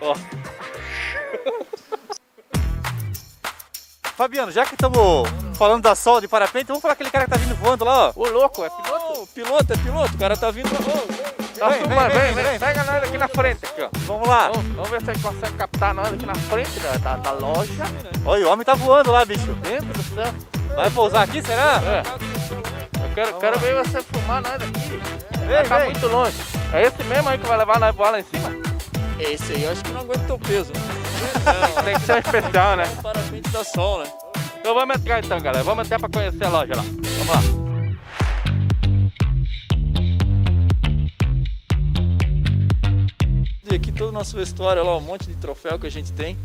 ó. 0.01 0.09
Ó, 0.11 0.15
Fabiano, 4.15 4.51
já 4.51 4.65
que 4.65 4.73
estamos 4.73 5.29
falando 5.55 5.81
da 5.83 5.95
sol 5.95 6.19
de 6.19 6.27
parapente, 6.27 6.65
vamos 6.67 6.81
falar 6.81 6.93
aquele 6.93 7.09
cara 7.09 7.23
que 7.25 7.31
tá 7.31 7.37
vindo 7.37 7.55
voando 7.55 7.85
lá, 7.85 8.09
ó. 8.09 8.13
o 8.15 8.29
louco, 8.29 8.65
é 8.65 8.69
piloto. 8.69 9.21
Ô, 9.21 9.27
piloto, 9.27 9.73
é 9.73 9.77
piloto, 9.77 10.13
o 10.13 10.17
cara 10.17 10.35
tá 10.37 10.51
vindo. 10.51 10.67
Ô, 10.67 10.69
Tá 10.69 11.39
Vem, 11.39 11.48
vem, 11.59 11.87
vem, 11.87 11.87
vem, 11.87 12.33
vem, 12.33 12.43
vem. 12.43 12.59
Pega 12.59 12.83
nós 12.83 13.03
aqui 13.03 13.17
na 13.17 13.27
frente, 13.27 13.65
aqui, 13.65 13.81
ó. 13.81 13.89
Vamos 14.05 14.27
lá. 14.27 14.49
Vamos, 14.53 14.75
vamos 14.75 14.89
ver 14.89 15.01
se 15.03 15.11
ele 15.11 15.19
consegue 15.19 15.53
captar 15.53 15.93
nós 15.93 16.13
aqui 16.13 16.25
na 16.25 16.35
frente 16.35 16.79
da, 16.79 16.91
da, 16.97 17.17
da 17.17 17.31
loja. 17.31 17.83
Olha, 18.25 18.47
o 18.47 18.51
homem 18.51 18.65
tá 18.65 18.75
voando 18.75 19.11
lá, 19.11 19.25
bicho. 19.25 19.53
Dentro 19.55 19.87
do 19.87 20.03
céu. 20.03 20.33
Vai 20.75 20.89
pousar 20.91 21.23
aqui, 21.23 21.41
será? 21.41 21.81
É. 21.83 22.03
Eu 23.03 23.13
quero, 23.15 23.33
quero 23.39 23.59
ver 23.59 23.75
você 23.75 24.01
filmar 24.03 24.41
nós 24.41 24.55
aqui. 24.55 24.99
Vem, 25.47 25.63
tá 25.65 25.79
vem. 25.79 25.91
muito 25.91 26.07
longe. 26.07 26.37
É 26.73 26.83
esse 26.83 27.03
mesmo 27.03 27.29
aí 27.29 27.37
que 27.37 27.47
vai 27.47 27.57
levar 27.57 27.79
nós 27.79 27.95
voar 27.95 28.11
lá 28.11 28.19
em 28.19 28.23
cima? 28.23 28.51
Esse 29.19 29.53
aí 29.53 29.63
eu 29.63 29.71
acho 29.71 29.83
que 29.83 29.91
não 29.91 30.01
aguenta 30.01 30.33
o 30.33 30.39
peso. 30.39 30.71
né? 30.73 31.83
Tem 31.83 31.93
que 31.95 32.05
ser 32.05 32.19
especial, 32.19 32.77
né? 32.77 32.85
Parapente 33.01 33.49
da 33.49 33.63
Sol, 33.63 34.03
né? 34.03 34.11
Então 34.59 34.73
vamos 34.73 34.95
entrar 34.95 35.19
então, 35.23 35.39
galera. 35.39 35.63
Vamos 35.63 35.85
entrar 35.85 35.99
pra 35.99 36.09
conhecer 36.09 36.45
a 36.45 36.49
loja 36.49 36.75
lá. 36.75 36.83
Vamos 36.83 37.27
lá. 37.27 37.68
E 43.71 43.75
aqui 43.75 43.91
todo 43.91 44.09
o 44.09 44.11
nosso 44.11 44.35
vestuário, 44.35 44.81
olha 44.81 44.91
lá, 44.91 44.97
um 44.97 45.01
monte 45.01 45.27
de 45.27 45.35
troféu 45.35 45.77
que 45.77 45.85
a 45.85 45.91
gente 45.91 46.11
tem. 46.11 46.35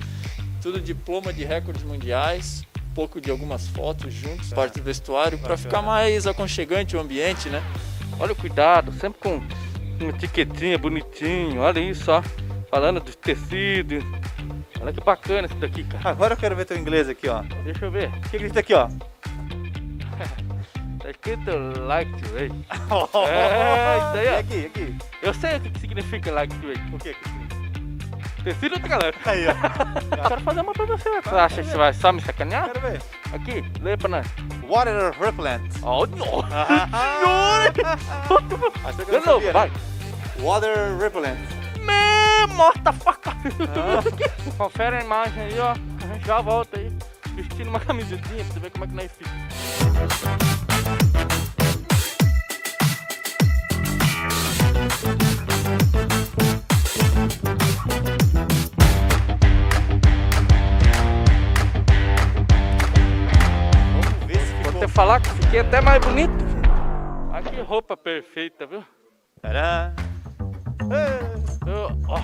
Tudo 0.60 0.78
diploma 0.78 1.32
de 1.32 1.42
recordes 1.42 1.82
mundiais, 1.82 2.62
um 2.90 2.94
pouco 2.94 3.18
de 3.18 3.30
algumas 3.30 3.66
fotos 3.68 4.12
juntos, 4.12 4.50
parte 4.50 4.78
do 4.78 4.84
vestuário, 4.84 5.38
para 5.38 5.56
ficar 5.56 5.80
mais 5.80 6.26
aconchegante 6.26 6.96
o 6.96 7.00
ambiente, 7.00 7.48
né? 7.48 7.62
Olha 8.20 8.32
o 8.32 8.36
cuidado, 8.36 8.92
sempre 8.92 9.20
com 9.20 9.42
uma 10.00 10.10
etiquetinha 10.10 10.76
bonitinho. 10.76 11.62
Olha 11.62 11.80
isso, 11.80 12.12
ó. 12.12 12.22
Falando 12.70 13.00
dos 13.00 13.16
tecidos. 13.16 14.04
Olha 14.80 14.92
que 14.92 15.00
bacana 15.00 15.46
isso 15.46 15.56
daqui, 15.56 15.82
cara. 15.82 16.10
Agora 16.10 16.34
eu 16.34 16.36
quero 16.36 16.54
ver 16.54 16.66
teu 16.66 16.76
inglês 16.76 17.08
aqui, 17.08 17.26
ó. 17.26 17.40
Deixa 17.64 17.86
eu 17.86 17.90
ver. 17.90 18.10
O 18.10 18.20
que 18.28 18.38
que 18.38 18.50
tá 18.50 18.60
aqui, 18.60 18.74
ó? 18.74 18.88
Tá 21.04 21.10
escrito 21.10 21.50
like 21.86 22.10
to 22.12 22.34
rate. 22.34 22.54
É, 23.28 23.98
isso 23.98 24.16
aí, 24.16 24.28
ó. 24.28 24.38
aqui, 24.38 24.66
aqui. 24.66 24.96
Eu 25.20 25.34
sei 25.34 25.56
o 25.56 25.60
que 25.60 25.70
que 25.70 25.80
significa 25.80 26.32
like 26.32 26.54
to 26.54 26.66
rate. 26.66 26.94
O 26.94 26.98
que 26.98 27.12
que 27.12 27.44
Tecido 28.42 28.78
de 28.80 28.88
galera. 28.88 29.14
Aí, 29.26 29.46
ó. 29.46 29.50
Eu 30.16 30.22
quero 30.28 30.40
fazer 30.40 30.60
uma 30.62 30.72
pra 30.72 30.86
você. 30.86 31.20
Você 31.20 31.34
acha 31.34 31.62
que 31.62 31.68
você 31.68 31.76
vai 31.76 31.92
só 31.92 32.10
me 32.10 32.22
sacanear? 32.22 32.70
Quero 32.70 32.80
ver. 32.80 33.02
Aqui, 33.34 33.62
lê 33.82 33.96
pra 33.98 34.08
nós. 34.08 34.26
Water 34.66 35.12
repellent. 35.20 35.62
Oh, 35.82 36.06
nossa 36.06 36.48
Ah, 36.92 37.64
Achei 38.86 39.04
que 39.04 39.10
eu 39.14 39.20
De 39.20 39.26
não 39.26 39.34
sabia, 39.34 39.52
vai. 39.52 39.68
né? 39.68 39.74
Water 40.40 40.98
repellent. 40.98 41.38
Me 41.80 42.46
morta 42.54 42.92
faca. 42.94 43.32
Confere 44.56 44.96
a 44.96 45.04
imagem 45.04 45.42
aí, 45.42 45.58
ó. 45.58 45.72
A 45.72 46.14
gente 46.14 46.26
já 46.26 46.40
volta 46.40 46.78
aí. 46.78 46.90
Vestindo 47.34 47.68
uma 47.68 47.80
camisetinha 47.80 48.42
pra 48.44 48.54
você 48.54 48.60
ver 48.60 48.70
como 48.70 48.84
é 48.84 48.88
que 48.88 48.94
nós 48.94 49.10
fica. 49.12 50.53
Falar 65.04 65.20
que 65.20 65.28
fiquei 65.28 65.60
até 65.60 65.82
mais 65.82 66.02
bonito. 66.02 66.32
Olha 67.30 67.42
que 67.42 67.60
roupa 67.60 67.94
perfeita, 67.94 68.66
viu? 68.66 68.82
Tcharam. 69.42 69.94
Eu, 71.66 71.90
ó. 72.08 72.20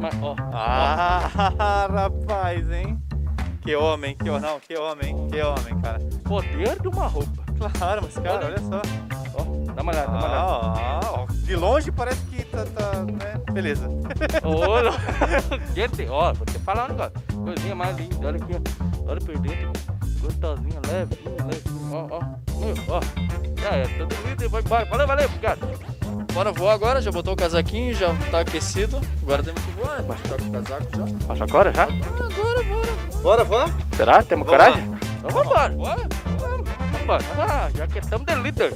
Mas, 0.00 0.14
ó. 0.22 0.36
Ah, 0.52 1.28
rapaz, 1.90 2.70
hein? 2.70 2.96
Que 3.62 3.74
homem, 3.74 4.16
que 4.16 4.30
homem, 4.30 4.40
não, 4.40 4.60
que 4.60 4.76
homem, 4.76 5.28
que 5.30 5.42
homem, 5.42 5.80
cara. 5.82 5.98
Poder 6.24 6.80
de 6.80 6.86
uma 6.86 7.08
roupa. 7.08 7.42
Claro, 7.58 8.02
mas 8.04 8.14
cara, 8.14 8.46
olha 8.46 8.58
só. 8.58 8.80
Ó, 9.34 9.72
dá 9.74 9.82
uma 9.82 9.92
olhada, 9.92 10.12
dá 10.12 10.18
uma 10.18 10.28
olhada. 10.28 10.46
Ah, 10.46 11.00
ó, 11.12 11.26
de 11.26 11.56
longe 11.56 11.90
parece 11.90 12.24
que 12.26 12.44
tá, 12.44 12.64
tá 12.66 13.02
né? 13.02 13.52
Beleza. 13.52 13.88
Olha, 14.44 14.92
gente, 15.74 16.08
ó, 16.08 16.32
vou 16.32 16.46
te 16.46 16.58
falar 16.60 16.84
um 16.84 16.88
negócio. 16.88 17.12
Coisinha 17.44 17.74
mais 17.74 17.96
linda, 17.96 18.28
olha 18.28 18.36
aqui, 18.36 18.52
ó. 18.54 19.10
Olha 19.10 19.20
por 19.20 19.38
dentro. 19.38 19.99
Gostosinha, 20.20 20.80
levinho, 20.86 21.36
levinho. 21.46 21.92
Ó, 21.92 22.08
ó. 22.10 22.20
Meu, 22.60 22.74
ó. 22.88 23.00
Já 23.60 23.70
é, 23.70 23.84
tudo 23.84 24.14
lindo 24.26 24.44
e 24.44 24.48
vai 24.48 24.60
embora. 24.62 24.84
Valeu, 24.84 25.06
valeu, 25.06 25.26
obrigado. 25.26 25.68
Bora 26.32 26.52
voar 26.52 26.74
agora, 26.74 27.02
já 27.02 27.10
botou 27.10 27.32
o 27.32 27.36
casaquinho, 27.36 27.94
já 27.94 28.14
tá 28.30 28.40
aquecido. 28.40 29.00
Agora 29.22 29.42
temos 29.42 29.62
que 29.62 29.70
voar, 29.72 30.02
né? 30.02 30.16
Tá 30.28 30.36
com 30.36 30.48
o 30.48 30.52
casaco 30.52 30.96
já. 30.96 31.26
Passa 31.26 31.44
agora 31.44 31.72
já? 31.72 31.84
Agora, 31.84 32.62
bora. 32.62 32.90
Bora, 33.22 33.44
bora? 33.44 33.74
Será? 33.96 34.22
Temos 34.22 34.46
Vamos 34.46 34.62
coragem? 34.62 35.00
Então 35.18 35.30
vambora. 35.30 35.68
Bora. 35.70 36.08
Vambora. 36.92 37.24
Ah, 37.38 37.70
já 37.76 37.86
que 37.86 37.98
estamos 37.98 38.26
de 38.26 38.34
líder. 38.36 38.72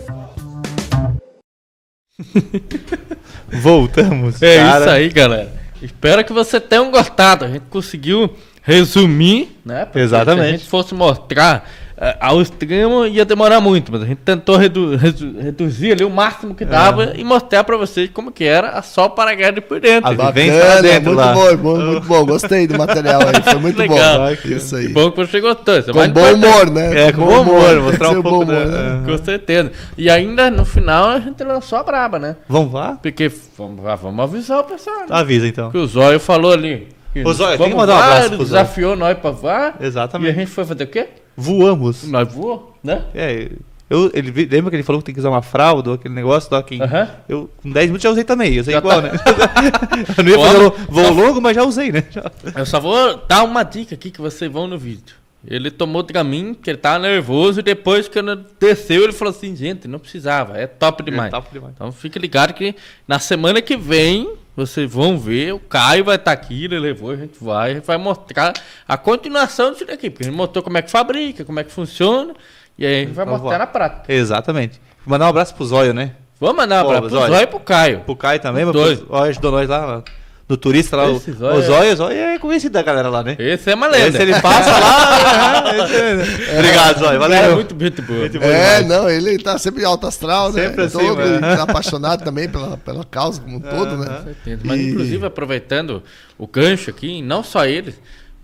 Voltamos. 3.63 4.43
É 4.43 4.57
cara. 4.57 4.81
isso 4.81 4.91
aí, 4.91 5.09
galera. 5.09 5.53
Espero 5.81 6.25
que 6.25 6.33
você 6.33 6.61
tenham 6.61 6.91
gostado. 6.91 7.45
A 7.45 7.49
gente 7.49 7.67
conseguiu 7.71 8.35
resumir, 8.65 9.57
né? 9.65 9.85
Porque 9.85 9.99
Exatamente. 10.01 10.43
Se 10.49 10.55
a 10.55 10.57
gente 10.59 10.69
fosse 10.69 10.95
mostrar 10.95 11.71
eh, 11.99 12.17
ao 12.19 12.41
extremo, 12.41 13.05
ia 13.07 13.25
demorar 13.25 13.61
muito, 13.61 13.93
mas 13.93 14.03
a 14.03 14.07
gente 14.07 14.19
tentou 14.25 14.57
redu- 14.57 14.97
redu- 14.97 15.39
reduzir 15.39 15.93
ali 15.93 16.03
o 16.03 16.09
máximo 16.11 16.55
que 16.55 16.65
dava 16.65 17.13
e 17.15 17.23
mostrar 17.23 17.63
pra 17.63 17.77
vocês 17.77 18.09
como 18.13 18.33
que 18.33 18.43
era 18.43 18.71
a 18.71 18.81
só 18.83 19.07
paraguedas 19.09 19.63
por 19.65 19.79
dentro. 19.81 20.11
A 20.11 20.31
vivência 20.31 20.65
lá 20.65 20.81
dentro 20.81 21.13
muito 21.13 21.17
lá. 21.19 21.33
bom, 21.35 21.57
bom, 21.59 21.77
muito 21.79 22.07
bom. 22.07 22.25
Gostei 22.27 22.67
do 22.67 22.77
material 22.79 23.21
aí, 23.21 23.43
foi 23.43 23.55
muito 23.61 23.79
Legal. 23.79 24.19
bom. 24.19 24.49
Isso 24.49 24.77
aí. 24.77 24.87
Que 24.87 24.93
bom 24.95 25.11
que 25.11 25.17
você 25.19 25.41
gostou. 25.43 25.79
Isso 25.79 25.91
é 25.91 25.93
Com 25.93 26.09
bom 26.09 26.33
humor, 26.33 26.71
né? 26.71 27.09
É, 27.09 27.13
com 27.13 27.21
bom 27.27 27.43
humor, 27.43 27.81
mostrar 27.83 28.11
um 28.11 28.23
pouco 28.23 28.45
humor, 28.45 28.67
né? 28.67 29.03
Com 29.05 29.19
certeza. 29.23 29.71
E 29.99 30.09
ainda 30.09 30.51
no 30.51 30.65
final 30.65 31.11
a 31.11 31.21
gente 31.21 31.45
lançou 31.45 31.79
a 31.79 31.83
braba, 31.83 32.19
né? 32.19 32.37
Vamos 32.49 32.73
lá? 32.73 32.99
Porque 33.03 33.31
vamos, 33.59 33.87
ah, 33.87 33.95
vamos 33.95 34.25
avisar 34.25 34.61
o 34.61 34.65
pessoal. 34.65 35.01
Né? 35.01 35.07
Avisa 35.11 35.47
então. 35.47 35.71
Que 35.71 35.77
o 35.79 35.87
Zóio 35.87 36.19
falou 36.19 36.51
ali. 36.53 36.89
Que 37.23 37.29
O 37.29 37.33
Zóio, 37.33 37.57
tem 37.57 37.69
que 37.69 37.75
vamos 37.75 37.77
mandar 37.77 37.95
um 37.95 37.99
abraço 38.13 38.37
desafiou 38.39 38.97
nós 38.97 39.17
pra 39.19 39.31
voar. 39.31 39.77
E 39.81 39.85
a 39.85 39.87
Exatamente. 39.87 40.35
gente 40.35 40.51
foi 40.51 40.65
fazer 40.65 40.85
o 40.85 40.87
quê? 40.89 41.09
Voamos. 41.37 42.05
Nós 42.05 42.31
voou, 42.33 42.77
né? 42.83 43.05
É, 43.15 43.51
eu, 43.89 44.11
ele, 44.15 44.31
lembra 44.47 44.71
que 44.71 44.77
ele 44.77 44.83
falou 44.83 45.01
que 45.01 45.07
tem 45.07 45.15
que 45.15 45.21
usar 45.21 45.31
uma 45.31 45.43
fralda 45.43 45.95
aquele 45.95 46.15
negócio 46.15 46.49
lá 46.53 46.63
que 46.63 46.81
Aham. 46.83 47.09
eu 47.29 47.51
com 47.63 47.71
10 47.71 47.87
minutos 47.87 48.03
já 48.03 48.11
usei 48.11 48.25
também, 48.25 48.55
eu 48.55 48.61
usei 48.63 48.73
Já 48.73 48.79
igual, 48.79 49.03
tá. 49.03 49.09
né? 49.09 49.19
eu 50.19 50.25
não 50.25 50.31
ia 50.31 50.39
fazer 50.39 50.59
Olha, 50.59 50.71
voo- 50.89 51.13
longo, 51.13 51.41
mas 51.41 51.55
já 51.55 51.63
usei, 51.65 51.93
né? 51.93 52.05
Já. 52.11 52.31
Eu 52.57 52.67
só 52.67 52.81
vou 52.81 53.17
dar 53.29 53.43
uma 53.45 53.63
dica 53.63 53.95
aqui 53.95 54.11
que 54.11 54.21
vocês 54.21 54.51
vão 54.51 54.67
no 54.67 54.79
vídeo. 54.79 55.15
Ele 55.47 55.71
tomou 55.71 56.03
Dramin, 56.03 56.55
que 56.55 56.71
ele 56.71 56.79
tava 56.79 57.01
nervoso, 57.01 57.61
e 57.61 57.63
depois 57.63 58.09
que 58.09 58.19
ele 58.19 58.35
desceu, 58.59 59.05
ele 59.05 59.13
falou 59.13 59.31
assim, 59.31 59.55
gente, 59.55 59.87
não 59.87 59.99
precisava, 59.99 60.57
é 60.57 60.67
top 60.67 61.03
demais. 61.03 61.31
top 61.31 61.49
demais. 61.53 61.75
Então 61.75 61.93
fique 61.93 62.19
ligado 62.19 62.55
que 62.55 62.75
na 63.07 63.19
semana 63.19 63.61
que 63.61 63.77
vem, 63.77 64.33
vocês 64.57 64.91
vão 64.91 65.19
ver, 65.19 65.53
o 65.53 65.59
Caio 65.59 66.05
vai 66.05 66.17
estar 66.17 66.33
aqui, 66.33 66.65
ele 66.65 66.79
levou, 66.79 67.11
a 67.11 67.17
gente 67.17 67.43
vai, 67.43 67.71
a 67.71 67.75
gente 67.75 67.85
vai 67.85 67.97
mostrar 67.97 68.53
a 68.87 68.97
continuação 68.97 69.73
disso 69.73 69.87
daqui, 69.87 70.09
porque 70.09 70.25
ele 70.25 70.37
mostrou 70.37 70.63
como 70.63 70.79
é 70.79 70.83
que 70.83 70.91
fabrica, 70.91 71.45
como 71.45 71.59
é 71.59 71.65
que 71.65 71.73
funciona, 71.73 72.35
e 72.79 72.87
aí 72.87 72.95
a 72.95 73.01
gente 73.07 73.15
vai 73.15 73.25
mostrar 73.25 73.49
voar. 73.49 73.59
na 73.59 73.67
prática. 73.67 74.13
Exatamente. 74.13 74.81
Vou 75.05 75.13
mandar 75.13 75.27
um 75.27 75.31
abraço 75.31 75.55
pro 75.55 75.65
Zóio, 75.65 75.93
né? 75.93 76.13
Vamos 76.41 76.57
mandar 76.57 76.85
um 76.85 76.89
abraço 76.89 77.09
pro 77.09 77.11
Zóio. 77.11 77.35
E 77.35 77.47
pro 77.47 77.61
Caio. 77.61 78.01
Pro 78.01 78.17
Caio 78.17 78.41
também, 78.41 78.65
mas 78.65 78.73
pro 78.73 78.97
Zóio 78.97 79.23
ajudou 79.25 79.53
nós 79.53 79.69
lá 79.69 80.03
no 80.49 80.57
turista 80.57 80.97
lá. 80.97 81.07
O, 81.11 81.17
Esse 81.17 81.31
o 81.31 81.51
é- 81.51 81.63
Zóio, 81.63 81.93
o 81.93 81.97
Zóio 81.97 82.19
é 82.19 82.39
conhecido 82.39 82.73
da 82.73 82.83
galera 82.83 83.09
lá, 83.09 83.23
né? 83.23 83.35
Esse 83.39 83.71
é 83.71 83.75
uma 83.75 83.87
lenda. 83.87 84.09
Esse 84.09 84.23
ele 84.23 84.41
passa 84.41 84.71
lá. 84.71 85.65
esse- 85.75 86.51
Obrigado, 86.59 86.99
Zóio. 86.99 87.17
É 87.17 87.19
Valeu. 87.19 87.55
muito, 87.57 87.75
muito 87.75 88.03
boa. 88.03 88.19
Muito 88.21 88.39
bom 88.39 88.45
É, 88.47 88.83
demais. 88.83 88.87
não, 88.87 89.09
ele 89.11 89.39
tá 89.39 89.59
sempre 89.59 89.85
alto 89.85 90.07
astral, 90.07 90.53
né? 90.53 90.65
Sempre 90.69 90.85
assim, 90.85 90.99
Todo 90.99 91.17
mano. 91.17 91.47
e 91.47 91.61
apaixonado 91.61 92.25
também 92.25 92.49
pela, 92.49 92.77
pela 92.77 93.05
causa 93.05 93.41
como 93.41 93.57
um 93.57 93.61
todo, 93.61 93.97
né? 93.97 94.21
certeza. 94.25 94.61
Mas, 94.65 94.81
E- 94.81 94.91
inclusive, 94.91 95.27
aproveitando 95.27 96.03
o 96.39 96.47
gancho 96.47 96.91
aqui, 96.91 97.23
não 97.23 97.43
só 97.43 97.65
eles, 97.65 97.95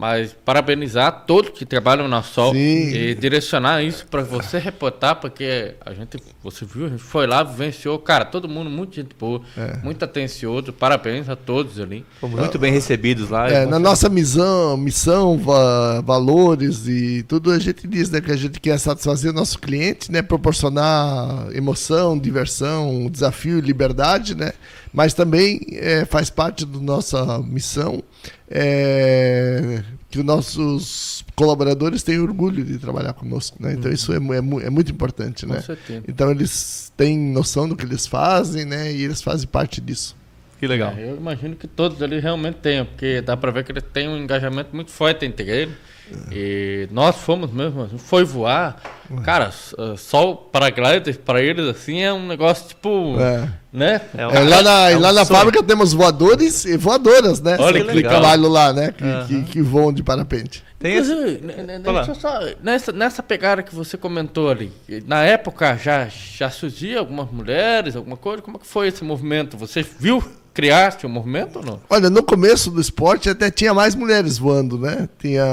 mas 0.01 0.35
parabenizar 0.47 1.25
todos 1.27 1.51
que 1.51 1.67
trabalham 1.67 2.09
na 2.09 2.23
Sol 2.23 2.55
Sim. 2.55 2.59
e 2.59 3.15
direcionar 3.15 3.83
isso 3.83 4.07
para 4.07 4.23
você 4.23 4.59
reportar, 4.59 5.17
porque 5.17 5.75
a 5.85 5.93
gente, 5.93 6.17
você 6.43 6.65
viu, 6.65 6.87
a 6.87 6.89
gente 6.89 7.03
foi 7.03 7.27
lá, 7.27 7.43
vivenciou, 7.43 7.99
cara, 7.99 8.25
todo 8.25 8.49
mundo, 8.49 8.71
muito 8.71 8.95
gente 8.97 9.15
boa, 9.19 9.43
É. 9.55 9.77
muito 9.85 10.03
atencioso, 10.03 10.73
parabéns 10.73 11.29
a 11.29 11.37
todos 11.37 11.79
ali. 11.79 12.03
Fomos 12.19 12.41
muito 12.41 12.59
bem 12.59 12.73
recebidos 12.73 13.29
lá. 13.29 13.51
É, 13.51 13.67
na 13.67 13.79
nossa 13.79 14.09
missão, 14.09 14.75
missão 14.79 15.37
va- 15.37 16.01
valores 16.01 16.89
e 16.89 17.23
tudo, 17.29 17.51
a 17.53 17.59
gente 17.59 17.87
diz 17.87 18.09
né, 18.09 18.23
que 18.23 18.33
a 18.33 18.37
gente 18.37 18.59
quer 18.59 18.79
satisfazer 18.79 19.31
o 19.31 19.35
nosso 19.35 19.59
cliente, 19.59 20.11
né, 20.11 20.23
proporcionar 20.23 21.49
emoção, 21.55 22.19
diversão, 22.19 23.07
desafio 23.11 23.59
e 23.59 23.61
liberdade, 23.61 24.35
né, 24.35 24.53
mas 24.93 25.15
também 25.15 25.61
é, 25.73 26.05
faz 26.05 26.31
parte 26.31 26.65
da 26.67 26.79
nossa 26.79 27.39
missão 27.41 28.03
é, 28.51 29.83
que 30.11 30.19
os 30.19 30.25
nossos 30.25 31.25
colaboradores 31.37 32.03
tenham 32.03 32.25
orgulho 32.25 32.65
de 32.65 32.79
trabalhar 32.79 33.13
conosco. 33.13 33.57
Né? 33.61 33.75
Então 33.75 33.91
isso 33.91 34.13
é, 34.13 34.17
é 34.17 34.67
é 34.67 34.71
muito 34.71 34.91
importante. 34.91 35.47
Com 35.47 35.53
Né? 35.53 35.61
certeza. 35.61 36.03
Então 36.09 36.31
eles 36.31 36.93
têm 36.97 37.17
noção 37.19 37.69
do 37.69 37.77
que 37.77 37.85
eles 37.85 38.07
fazem 38.07 38.65
né, 38.65 38.93
e 38.93 39.03
eles 39.05 39.23
fazem 39.23 39.47
parte 39.47 39.81
disso. 39.81 40.17
Que 40.59 40.67
legal. 40.67 40.93
É, 40.97 41.11
eu 41.11 41.17
imagino 41.17 41.57
que 41.57 41.67
todos 41.67 42.03
ali 42.03 42.19
realmente 42.19 42.57
tenham, 42.57 42.85
porque 42.85 43.23
dá 43.23 43.35
pra 43.37 43.51
ver 43.51 43.65
que 43.65 43.73
eles 43.73 43.85
têm 43.95 44.09
um 44.09 44.19
engajamento 44.19 44.75
muito 44.75 44.91
forte 44.91 45.25
entre 45.25 45.49
eles. 45.49 45.75
E 46.31 46.89
nós 46.91 47.17
fomos 47.17 47.51
mesmo, 47.51 47.89
foi 47.99 48.25
voar. 48.25 48.81
Cara, 49.25 49.51
uh, 49.79 49.97
só 49.97 50.31
o 50.31 50.37
paraglider 50.37 51.19
para 51.19 51.43
eles 51.43 51.67
assim 51.67 52.01
é 52.01 52.13
um 52.13 52.27
negócio 52.27 52.69
tipo. 52.69 53.17
É. 53.19 53.49
Né? 53.73 54.01
É 54.17 54.23
É, 54.23 54.41
lá 54.41 54.63
na, 54.63 54.91
é 54.91 54.97
um 54.97 55.01
lá 55.01 55.13
na 55.13 55.25
sonho. 55.25 55.39
fábrica 55.39 55.63
temos 55.63 55.93
voadores 55.93 56.65
e 56.65 56.77
voadoras, 56.77 57.41
né? 57.41 57.57
Olha 57.59 57.81
que 57.81 57.89
que 57.89 57.97
legal. 57.97 58.13
trabalham 58.13 58.49
lá, 58.49 58.73
né? 58.73 58.93
Que, 58.93 59.27
que, 59.27 59.43
que 59.53 59.63
voam 59.63 59.93
de 59.93 60.03
parapente. 60.03 60.65
Tem 60.81 60.95
esse... 60.95 61.15
Ne- 61.15 61.63
ne- 61.79 61.85
Fala. 61.85 62.05
deixa 62.05 62.11
eu 62.11 62.15
só, 62.15 62.41
nessa, 62.63 62.91
nessa 62.91 63.23
pegada 63.23 63.63
que 63.63 63.75
você 63.75 63.99
comentou 63.99 64.49
ali, 64.51 64.73
na 65.07 65.23
época 65.23 65.77
já, 65.77 66.09
já 66.09 66.49
surgia 66.51 66.99
algumas 66.99 67.31
mulheres, 67.31 67.95
alguma 67.95 68.17
coisa, 68.17 68.43
como 68.43 68.57
é 68.57 68.61
que 68.61 68.67
foi 68.67 68.89
esse 68.89 69.05
movimento? 69.05 69.59
Você 69.59 69.83
viu 69.83 70.25
criaste 70.55 71.05
o 71.05 71.09
movimento 71.09 71.59
ou 71.59 71.65
não? 71.65 71.81
Olha, 71.89 72.09
no 72.09 72.23
começo 72.23 72.71
do 72.71 72.81
esporte 72.81 73.29
até 73.29 73.51
tinha 73.51 73.75
mais 73.75 73.95
mulheres 73.95 74.39
voando, 74.39 74.79
né? 74.79 75.07
Tinha. 75.19 75.45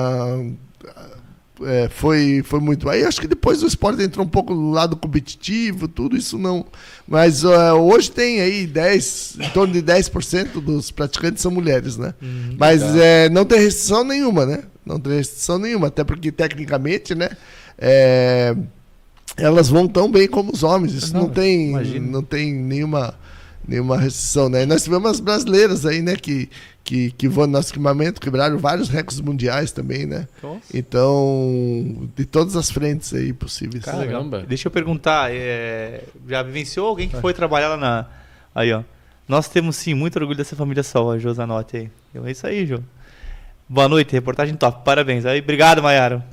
É, 1.63 1.89
foi, 1.89 2.41
foi 2.43 2.59
muito. 2.59 2.89
Aí 2.89 3.03
acho 3.03 3.19
que 3.21 3.27
depois 3.27 3.63
o 3.63 3.67
esporte 3.67 4.01
entrou 4.01 4.25
um 4.25 4.29
pouco 4.29 4.53
no 4.53 4.71
lado 4.71 4.95
competitivo, 4.95 5.87
tudo 5.87 6.15
isso 6.15 6.37
não. 6.37 6.65
Mas 7.07 7.43
é, 7.43 7.73
hoje 7.73 8.11
tem 8.11 8.41
aí 8.41 8.67
10, 8.67 9.37
em 9.39 9.49
torno 9.49 9.73
de 9.73 9.81
10% 9.81 10.61
dos 10.61 10.91
praticantes 10.91 11.41
são 11.41 11.51
mulheres, 11.51 11.97
né? 11.97 12.13
Mas 12.57 12.81
é, 12.95 13.29
não 13.29 13.45
tem 13.45 13.59
restrição 13.59 14.03
nenhuma, 14.03 14.45
né? 14.45 14.63
Não 14.85 14.99
tem 14.99 15.13
restrição 15.13 15.59
nenhuma, 15.59 15.87
até 15.87 16.03
porque 16.03 16.31
tecnicamente, 16.31 17.13
né? 17.13 17.29
é, 17.77 18.55
elas 19.35 19.69
vão 19.69 19.87
tão 19.87 20.09
bem 20.11 20.27
como 20.27 20.51
os 20.51 20.63
homens. 20.63 20.93
Isso 20.93 21.13
não, 21.13 21.23
Não, 21.23 21.29
tem, 21.29 21.69
imagino. 21.69 22.11
não 22.11 22.23
tem 22.23 22.51
nenhuma, 22.53 23.13
nenhuma 23.67 23.97
restrição, 23.97 24.47
né? 24.49 24.63
E 24.63 24.65
nós 24.65 24.83
tivemos 24.83 25.11
as 25.11 25.19
brasileiras 25.19 25.85
aí, 25.85 26.01
né? 26.01 26.15
Que, 26.15 26.49
que, 26.83 27.11
que 27.11 27.27
voam 27.27 27.47
no 27.47 27.53
nosso 27.53 27.71
equipamento, 27.73 28.21
quebraram 28.21 28.57
vários 28.57 28.87
recordes 28.87 29.19
mundiais 29.19 29.71
também, 29.71 30.05
né? 30.05 30.27
Nossa. 30.41 30.61
Então, 30.73 32.09
de 32.15 32.25
todas 32.25 32.55
as 32.55 32.71
frentes 32.71 33.13
aí 33.13 33.33
possíveis. 33.33 33.83
Caramba. 33.83 34.43
Deixa 34.47 34.67
eu 34.67 34.71
perguntar, 34.71 35.31
é, 35.31 36.03
já 36.27 36.41
vivenciou 36.41 36.87
alguém 36.87 37.09
que 37.09 37.17
foi 37.17 37.33
trabalhar 37.33 37.69
lá 37.69 37.77
na. 37.77 38.05
Aí, 38.55 38.71
ó. 38.71 38.83
Nós 39.27 39.49
temos 39.49 39.75
sim 39.75 39.93
muito 39.93 40.17
orgulho 40.17 40.37
dessa 40.37 40.55
família 40.55 40.81
só, 40.83 41.11
a 41.11 41.19
Josanote 41.19 41.75
aí. 41.75 41.89
Então, 42.11 42.25
É 42.25 42.31
isso 42.31 42.47
aí, 42.47 42.65
Jô. 42.65 42.79
Boa 43.67 43.89
noite, 43.89 44.13
reportagem 44.13 44.55
top, 44.55 44.85
parabéns. 44.85 45.25
Aí, 45.25 45.41
obrigado, 45.41 45.83
Maiara. 45.83 46.25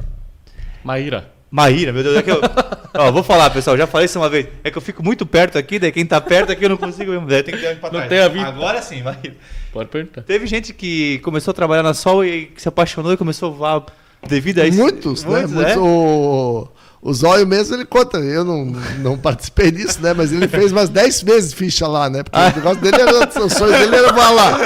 Maíra. 0.84 1.32
Maíra, 1.50 1.92
meu 1.92 2.04
Deus, 2.04 2.16
é 2.16 2.22
que 2.22 2.30
eu. 2.30 2.40
Ó, 2.96 3.10
vou 3.10 3.22
falar, 3.24 3.50
pessoal, 3.50 3.76
já 3.76 3.86
falei 3.88 4.04
isso 4.06 4.18
uma 4.20 4.28
vez. 4.28 4.46
É 4.62 4.70
que 4.70 4.78
eu 4.78 4.82
fico 4.82 5.02
muito 5.02 5.26
perto 5.26 5.58
aqui, 5.58 5.78
daí 5.80 5.90
quem 5.90 6.06
tá 6.06 6.20
perto 6.20 6.52
aqui 6.52 6.64
eu 6.64 6.68
não 6.68 6.76
consigo 6.76 7.10
mesmo. 7.10 7.26
Daí 7.26 7.42
tem 7.42 7.54
que 7.54 7.60
ter 7.60 7.76
pra 7.80 7.90
Não 7.90 7.96
trás. 7.98 8.08
tem 8.08 8.20
a 8.20 8.28
vida. 8.28 8.46
Agora 8.46 8.80
sim, 8.80 9.02
Maíra. 9.02 9.34
Pode 9.72 9.88
perguntar. 9.88 10.22
Teve 10.22 10.46
gente 10.46 10.72
que 10.72 11.18
começou 11.18 11.50
a 11.50 11.54
trabalhar 11.54 11.82
na 11.82 11.92
Sol 11.92 12.24
e 12.24 12.46
que 12.46 12.62
se 12.62 12.68
apaixonou 12.68 13.12
e 13.12 13.16
começou 13.16 13.52
a 13.52 13.56
voar 13.56 13.84
devido 14.28 14.60
a 14.60 14.66
isso. 14.66 14.78
Muitos, 14.78 15.24
né? 15.24 15.30
Muitos, 15.30 15.52
Muitos, 15.52 15.76
O, 15.76 16.68
o 17.04 17.12
Zóio 17.12 17.46
mesmo, 17.46 17.76
ele 17.76 17.84
conta. 17.84 18.16
Eu 18.16 18.42
não, 18.44 18.64
não 19.00 19.18
participei 19.18 19.70
disso, 19.70 19.98
né? 20.00 20.14
Mas 20.14 20.32
ele 20.32 20.48
fez 20.48 20.72
umas 20.72 20.88
10 20.88 21.20
vezes 21.22 21.52
ficha 21.52 21.86
lá, 21.86 22.08
né? 22.08 22.22
Porque 22.22 22.38
o 22.38 22.56
negócio 22.56 22.80
dele 22.80 22.96
era, 22.98 23.28
o 23.44 23.50
sonho 23.50 23.72
dele 23.78 23.94
era 23.94 24.10
voar 24.10 24.30
lá. 24.30 24.58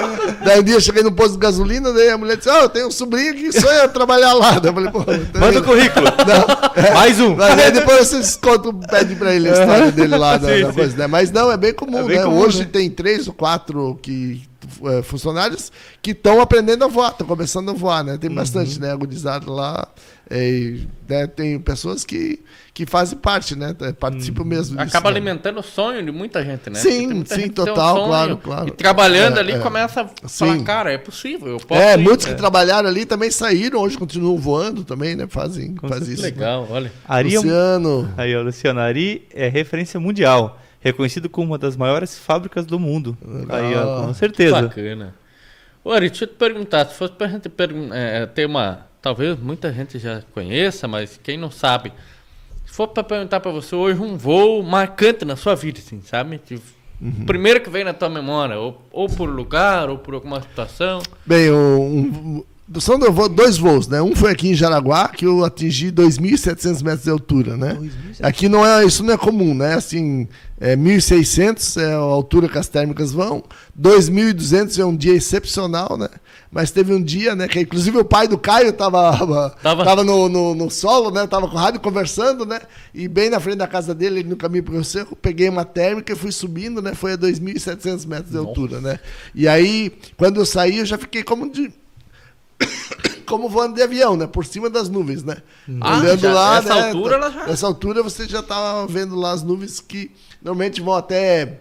Daí 0.45 0.61
um 0.61 0.63
dia 0.63 0.77
eu 0.77 0.81
cheguei 0.81 1.03
no 1.03 1.11
posto 1.11 1.33
de 1.33 1.39
gasolina, 1.39 1.93
daí 1.93 2.11
a 2.11 2.17
mulher 2.17 2.37
disse, 2.37 2.49
ah, 2.49 2.61
eu 2.63 2.69
tenho 2.69 2.87
um 2.87 2.91
sobrinho 2.93 3.35
que 3.35 3.51
sonha 3.61 3.89
trabalhar 3.89 4.35
lá. 4.35 4.61
Daí 4.61 4.71
eu 4.71 4.75
falei, 4.75 4.91
pô, 4.91 5.01
então 5.01 5.41
Manda 5.41 5.59
o 5.59 5.65
currículo. 5.65 6.07
Mais 6.95 7.21
um. 7.21 7.35
Mas 7.35 7.59
aí 7.59 7.73
depois 7.73 8.07
vocês 8.07 8.37
contam, 8.41 8.73
pede 8.73 9.17
pra 9.17 9.35
ele 9.35 9.49
a 9.49 9.53
história 9.53 9.91
dele 9.91 10.17
lá 10.17 10.37
da, 10.37 10.49
Sim, 10.49 10.63
da 10.63 10.69
sim. 10.69 10.75
coisa, 10.75 10.97
né? 10.97 11.07
Mas 11.09 11.33
não, 11.33 11.51
é 11.51 11.57
bem 11.57 11.73
comum, 11.75 11.99
É 11.99 12.03
bem 12.05 12.19
né? 12.19 12.25
comum, 12.25 12.39
Hoje 12.39 12.61
né? 12.61 12.69
tem 12.73 12.89
três 12.89 13.27
ou 13.27 13.35
quatro 13.35 13.99
que, 14.01 14.41
é, 14.87 15.03
funcionários 15.03 15.71
que 16.03 16.11
estão 16.11 16.41
aprendendo 16.41 16.85
a 16.85 16.89
voar, 16.89 17.11
estão 17.13 17.27
começando 17.27 17.71
a 17.71 17.73
voar, 17.73 18.03
né? 18.05 18.13
Uhum. 18.13 18.19
Tem 18.19 18.31
bastante, 18.31 18.81
né? 18.81 18.91
Agudizado 18.91 19.53
lá. 19.53 19.87
é, 20.31 20.49
e, 20.49 20.89
né, 21.09 21.27
Tem 21.27 21.59
pessoas 21.59 22.05
que, 22.05 22.41
que 22.75 22.85
fazem 22.85 23.17
parte, 23.19 23.57
né? 23.57 23.75
Participam 23.99 24.43
Uhum. 24.43 24.49
mesmo 24.49 24.77
disso. 24.77 24.89
Acaba 24.89 25.11
né? 25.11 25.17
alimentando 25.17 25.61
o 25.61 25.63
sonho 25.63 26.05
de 26.05 26.11
muita 26.13 26.45
gente, 26.45 26.69
né? 26.69 26.79
Sim, 26.79 27.25
sim, 27.25 27.45
um 27.47 27.49
total, 27.49 27.97
sonho 27.97 28.07
claro, 28.09 28.37
claro. 28.39 28.69
E 28.69 28.71
trabalhando 28.73 29.37
É, 29.39 29.41
ali 29.41 29.53
é. 29.53 29.59
começa 29.59 30.03
a 30.03 30.09
falar, 30.29 30.57
Sim. 30.59 30.65
cara, 30.65 30.93
é 30.93 30.99
possível, 30.99 31.49
eu 31.49 31.57
posso 31.59 31.81
É, 31.81 31.95
ir. 31.95 31.99
muitos 31.99 32.27
que 32.27 32.35
trabalharam 32.35 32.89
ali 32.89 33.07
também 33.07 33.31
saíram, 33.31 33.81
hoje 33.81 33.97
continuam 33.97 34.37
voando 34.37 34.85
também, 34.85 35.17
né? 35.17 35.27
Fazem, 35.29 35.75
fazem 35.89 36.13
isso. 36.15 36.23
Legal, 36.23 36.67
olha. 36.71 36.93
Ari 37.07 37.35
é 37.35 37.39
um- 37.39 37.43
Luciano. 37.43 38.13
Aí, 38.17 38.37
ó, 38.37 38.43
Luciano, 38.43 38.81
Ari 38.81 39.27
é 39.33 39.49
referência 39.49 39.99
mundial. 39.99 40.61
Reconhecido 40.89 41.29
como 41.29 41.49
uma 41.49 41.59
das 41.59 41.77
maiores 41.77 42.19
fábricas 42.19 42.67
do 42.67 42.79
mundo. 42.79 43.17
Aí, 43.49 43.75
ó, 43.75 44.07
com 44.07 44.15
certeza. 44.15 44.63
Bacana. 44.63 45.15
Ô, 45.85 45.93
Ari, 45.93 46.09
deixa 46.09 46.25
eu 46.25 46.29
te 46.29 46.35
perguntar, 46.35 46.87
se 46.87 46.95
fosse 46.95 47.13
pra 47.15 47.29
gente 47.29 47.51
é, 47.93 48.27
ter 48.27 48.47
uma. 48.47 48.87
Talvez 49.01 49.39
muita 49.39 49.73
gente 49.73 49.99
já 49.99 50.23
conheça, 50.35 50.87
mas 50.89 51.19
quem 51.23 51.39
não 51.39 51.51
sabe. 51.51 51.93
Se 52.67 52.73
for 52.73 52.89
pra 52.89 53.03
perguntar 53.03 53.41
pra 53.41 53.51
você 53.51 53.75
hoje 53.75 54.01
um 54.01 54.17
voo 54.17 54.63
marcante 54.63 55.25
na 55.25 55.37
sua 55.37 55.55
vida, 55.55 55.79
assim, 55.79 56.01
sabe? 56.03 56.39
Tipo, 56.39 56.79
Uhum. 57.01 57.13
O 57.23 57.27
primeiro 57.27 57.61
que 57.61 57.71
vem 57.71 57.85
na 57.85 57.93
tua 57.95 58.09
memória, 58.09 58.59
ou, 58.59 58.83
ou 58.91 59.09
por 59.09 59.29
lugar, 59.31 59.89
ou 59.89 59.99
por 59.99 60.15
alguma 60.15 60.41
situação. 60.43 61.01
Bem, 61.25 61.49
um, 61.49 61.81
um- 61.87 62.45
são 62.81 62.99
dois 63.29 63.57
voos, 63.57 63.89
né? 63.89 64.01
Um 64.03 64.15
foi 64.15 64.31
aqui 64.33 64.49
em 64.51 64.55
Jaraguá, 64.55 65.09
que 65.09 65.25
eu 65.27 65.45
atingi 65.45 65.91
2.700 65.91 66.83
metros 66.85 67.05
de 67.05 67.11
altura, 67.11 67.57
né? 67.57 67.79
Aqui 68.23 68.49
não 68.49 68.65
é, 68.67 68.85
isso 68.85 69.03
não 69.03 69.15
é 69.15 69.17
comum, 69.17 69.55
né? 69.55 69.75
Assim, 69.75 70.29
é 70.61 70.77
1.600 70.77 71.81
é 71.81 71.93
a 71.95 71.97
altura 71.97 72.49
que 72.49 72.59
as 72.59 72.69
térmicas 72.69 73.13
vão, 73.13 73.43
2.200 73.81 74.79
é 74.79 74.85
um 74.85 74.97
dia 74.97 75.15
excepcional, 75.15 75.97
né? 75.97 76.09
Mas 76.51 76.71
teve 76.71 76.95
um 76.95 77.03
dia, 77.03 77.35
né, 77.35 77.47
que 77.47 77.61
inclusive 77.61 77.99
o 77.99 78.05
pai 78.05 78.27
do 78.27 78.39
Caio 78.39 78.73
tava, 78.73 79.13
Tava- 79.63 79.85
tava 79.85 80.03
no, 80.05 80.29
no, 80.29 80.55
no 80.55 80.71
solo, 80.71 81.11
né? 81.11 81.27
Tava 81.27 81.47
com 81.49 81.55
o 81.55 81.59
rádio 81.59 81.81
conversando, 81.81 82.47
né? 82.47 82.61
E 82.95 83.07
bem 83.07 83.29
na 83.31 83.39
frente 83.39 83.59
da 83.59 83.67
casa 83.67 83.95
dele, 83.95 84.23
no 84.25 84.37
caminho 84.37 84.65
pro 84.65 84.75
Rio 84.75 84.85
Seco, 84.85 85.15
peguei 85.15 85.49
uma 85.49 85.65
térmica 85.65 86.13
e 86.13 86.17
fui 86.17 86.33
subindo, 86.33 86.81
né? 86.81 86.95
Foi 86.95 87.13
a 87.13 87.19
2.700 87.19 88.07
metros 88.07 88.31
de 88.31 88.39
altura, 88.39 88.81
né? 88.81 88.99
E 89.35 89.47
aí, 89.47 89.93
quando 90.17 90.41
eu 90.41 90.47
saí, 90.47 90.79
eu 90.79 90.87
já 90.87 90.97
fiquei 90.97 91.23
como 91.23 91.51
de 91.51 91.71
como 93.27 93.49
voando 93.49 93.75
de 93.75 93.83
avião, 93.83 94.17
né? 94.17 94.27
Por 94.27 94.45
cima 94.45 94.71
das 94.71 94.89
nuvens, 94.89 95.23
né? 95.23 95.37
Ah, 95.81 95.99
Olhando 95.99 96.21
já- 96.21 96.33
lá, 96.33 96.55
nessa 96.63 96.75
né? 96.75 96.87
altura 96.89 97.15
ela 97.17 97.31
já- 97.31 97.47
Nessa 97.47 97.67
altura 97.67 98.03
você 98.03 98.27
já 98.27 98.41
estava 98.41 98.87
vendo 98.87 99.15
lá 99.15 99.33
as 99.33 99.43
nuvens 99.43 99.81
que 99.81 100.11
normalmente 100.43 100.81
vão 100.81 100.95
até. 100.95 101.59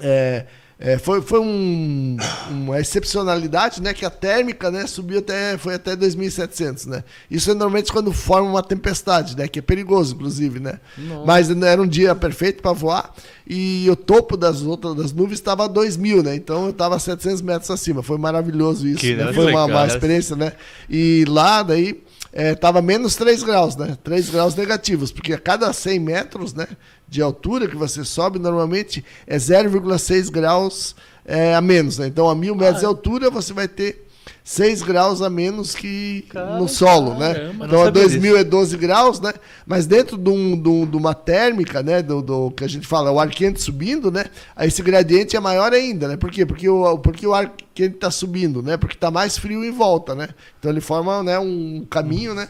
é, 0.00 0.46
é, 0.80 0.96
foi 0.96 1.20
foi 1.20 1.40
um- 1.40 2.16
uma 2.50 2.78
excepcionalidade, 2.80 3.82
né? 3.82 3.92
Que 3.92 4.04
a 4.04 4.10
térmica, 4.10 4.70
né? 4.70 4.86
Subiu 4.86 5.18
até 5.18 5.58
foi 5.58 5.74
até 5.74 5.96
2.700, 5.96 6.86
né? 6.86 7.02
Isso 7.30 7.50
é 7.50 7.54
normalmente 7.54 7.92
quando 7.92 8.12
forma 8.12 8.48
uma 8.48 8.62
tempestade, 8.62 9.36
né? 9.36 9.48
Que 9.48 9.58
é 9.58 9.62
perigoso, 9.62 10.14
inclusive, 10.14 10.60
né? 10.60 10.78
Mas 11.26 11.50
era 11.50 11.82
um 11.82 11.86
dia 11.86 12.14
perfeito 12.14 12.62
para 12.62 12.72
voar 12.72 13.12
e 13.46 13.88
o 13.90 13.96
topo 13.96 14.36
das 14.36 14.62
outras 14.62 14.94
das 14.94 15.12
nuvens 15.12 15.38
estava 15.38 15.64
a 15.64 15.68
2.000, 15.68 16.22
né? 16.22 16.34
Então 16.36 16.64
eu 16.64 16.70
estava 16.70 16.98
700 16.98 17.42
metros 17.42 17.70
acima. 17.70 18.02
Foi 18.02 18.18
maravilhoso 18.18 18.86
isso. 18.86 19.00
Né? 19.16 19.32
Foi 19.32 19.44
uma, 19.52 19.64
uma 19.64 19.86
experiência, 19.96 20.36
né? 20.36 20.52
E 20.88 21.24
lá 21.28 21.62
daí 21.62 22.00
é, 22.38 22.54
tava 22.54 22.80
menos 22.80 23.16
3 23.16 23.42
graus, 23.42 23.74
né? 23.74 23.98
3 24.04 24.30
graus 24.30 24.54
negativos, 24.54 25.10
porque 25.10 25.32
a 25.32 25.38
cada 25.40 25.72
100 25.72 25.98
metros, 25.98 26.54
né, 26.54 26.68
de 27.08 27.20
altura 27.20 27.66
que 27.66 27.74
você 27.74 28.04
sobe, 28.04 28.38
normalmente 28.38 29.04
é 29.26 29.36
0,6 29.36 30.30
graus 30.30 30.94
é, 31.24 31.56
a 31.56 31.60
menos, 31.60 31.98
né? 31.98 32.06
Então 32.06 32.30
a 32.30 32.36
mil 32.36 32.54
metros 32.54 32.78
de 32.78 32.86
altura 32.86 33.28
você 33.28 33.52
vai 33.52 33.66
ter 33.66 34.07
6 34.50 34.80
graus 34.82 35.20
a 35.20 35.28
menos 35.28 35.74
que 35.74 36.24
no 36.58 36.66
solo, 36.68 37.14
né? 37.18 37.34
caramba, 37.34 37.66
Então 37.66 37.68
não 37.78 37.82
a 37.82 37.84
sabia 37.84 38.02
2000 38.02 38.36
é 38.38 38.44
12 38.44 38.76
graus, 38.78 39.20
né? 39.20 39.34
Mas 39.66 39.86
dentro 39.86 40.16
de, 40.16 40.30
um- 40.30 40.58
de 40.58 40.68
um- 40.70 40.86
de 40.86 40.96
uma 40.96 41.12
térmica, 41.12 41.82
né? 41.82 42.00
Do, 42.00 42.22
do 42.22 42.50
que 42.52 42.64
a 42.64 42.68
gente 42.68 42.86
fala, 42.86 43.10
o 43.12 43.20
ar 43.20 43.28
quente 43.28 43.60
subindo, 43.60 44.10
né? 44.10 44.24
Aí 44.56 44.68
esse 44.68 44.80
gradiente 44.82 45.36
é 45.36 45.40
maior 45.40 45.74
ainda, 45.74 46.08
né? 46.08 46.16
Por 46.16 46.30
quê? 46.30 46.46
Porque 46.46 46.66
o, 46.66 46.96
porque 46.98 47.26
o 47.26 47.34
ar 47.34 47.52
quente 47.74 47.96
está 47.96 48.10
subindo, 48.10 48.62
né? 48.62 48.78
Porque 48.78 48.94
está 48.94 49.10
mais 49.10 49.36
frio 49.36 49.62
em 49.62 49.70
volta, 49.70 50.14
né? 50.14 50.28
Então 50.58 50.70
ele 50.70 50.80
forma 50.80 51.22
né, 51.22 51.38
um 51.38 51.84
caminho, 51.90 52.34
né? 52.34 52.48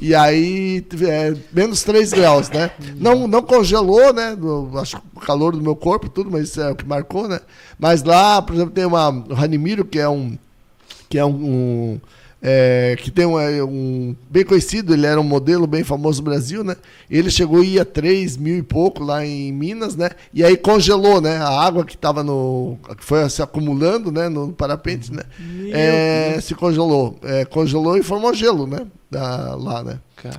E 0.00 0.16
aí, 0.16 0.84
é, 1.08 1.36
menos 1.52 1.84
3 1.84 2.12
graus, 2.12 2.48
né? 2.50 2.72
Não, 2.96 3.28
não 3.28 3.42
congelou, 3.42 4.12
né? 4.12 4.34
Do- 4.34 4.70
acho 4.76 4.96
que 4.96 5.02
o 5.14 5.20
calor 5.20 5.52
do 5.52 5.62
meu 5.62 5.76
corpo, 5.76 6.08
tudo, 6.08 6.30
mas 6.32 6.48
isso 6.48 6.60
é 6.60 6.70
o 6.72 6.74
que 6.74 6.84
marcou, 6.84 7.28
né? 7.28 7.38
Mas 7.78 8.02
lá, 8.02 8.42
por 8.42 8.54
exemplo, 8.56 8.72
tem 8.72 8.84
uma, 8.84 9.08
o 9.10 9.34
Ranimiro, 9.34 9.84
que 9.84 10.00
é 10.00 10.08
um, 10.08 10.36
que 11.08 11.18
é 11.18 11.24
um, 11.24 11.30
um, 11.30 12.00
é, 12.40 12.96
que 12.98 13.10
tem 13.10 13.26
um, 13.26 13.38
é, 13.38 13.62
um 13.64 14.14
bem 14.30 14.44
conhecido, 14.44 14.94
ele 14.94 15.06
era 15.06 15.20
um 15.20 15.24
modelo 15.24 15.66
bem 15.66 15.82
famoso 15.82 16.20
no 16.22 16.30
Brasil, 16.30 16.62
né? 16.62 16.76
Ele 17.10 17.30
chegou 17.30 17.60
a 17.60 17.64
ir 17.64 17.80
a 17.80 17.84
3 17.84 18.36
mil 18.36 18.56
e 18.56 18.62
pouco 18.62 19.02
lá 19.02 19.26
em 19.26 19.52
Minas, 19.52 19.96
né? 19.96 20.10
E 20.32 20.44
aí 20.44 20.56
congelou, 20.56 21.20
né? 21.20 21.38
A 21.38 21.48
água 21.48 21.84
que 21.84 21.96
estava 21.96 22.22
no. 22.22 22.78
que 22.96 23.04
foi 23.04 23.28
se 23.28 23.42
acumulando, 23.42 24.12
né? 24.12 24.28
No 24.28 24.52
parapente, 24.52 25.12
né? 25.12 25.22
É, 25.72 26.40
se 26.40 26.54
congelou. 26.54 27.18
É, 27.24 27.44
congelou 27.44 27.96
e 27.96 28.02
formou 28.02 28.32
gelo, 28.32 28.66
né? 28.66 28.86
Da, 29.10 29.56
lá, 29.56 29.82
né? 29.82 29.98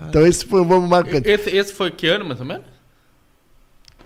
Então 0.10 0.26
esse 0.26 0.46
foi 0.46 0.62
um 0.62 0.66
voo 0.66 0.82
marcante. 0.82 1.30
Esse, 1.30 1.50
esse 1.50 1.74
foi 1.74 1.92
que 1.92 2.08
ano, 2.08 2.24
mais 2.24 2.40
ou 2.40 2.46
menos? 2.46 2.79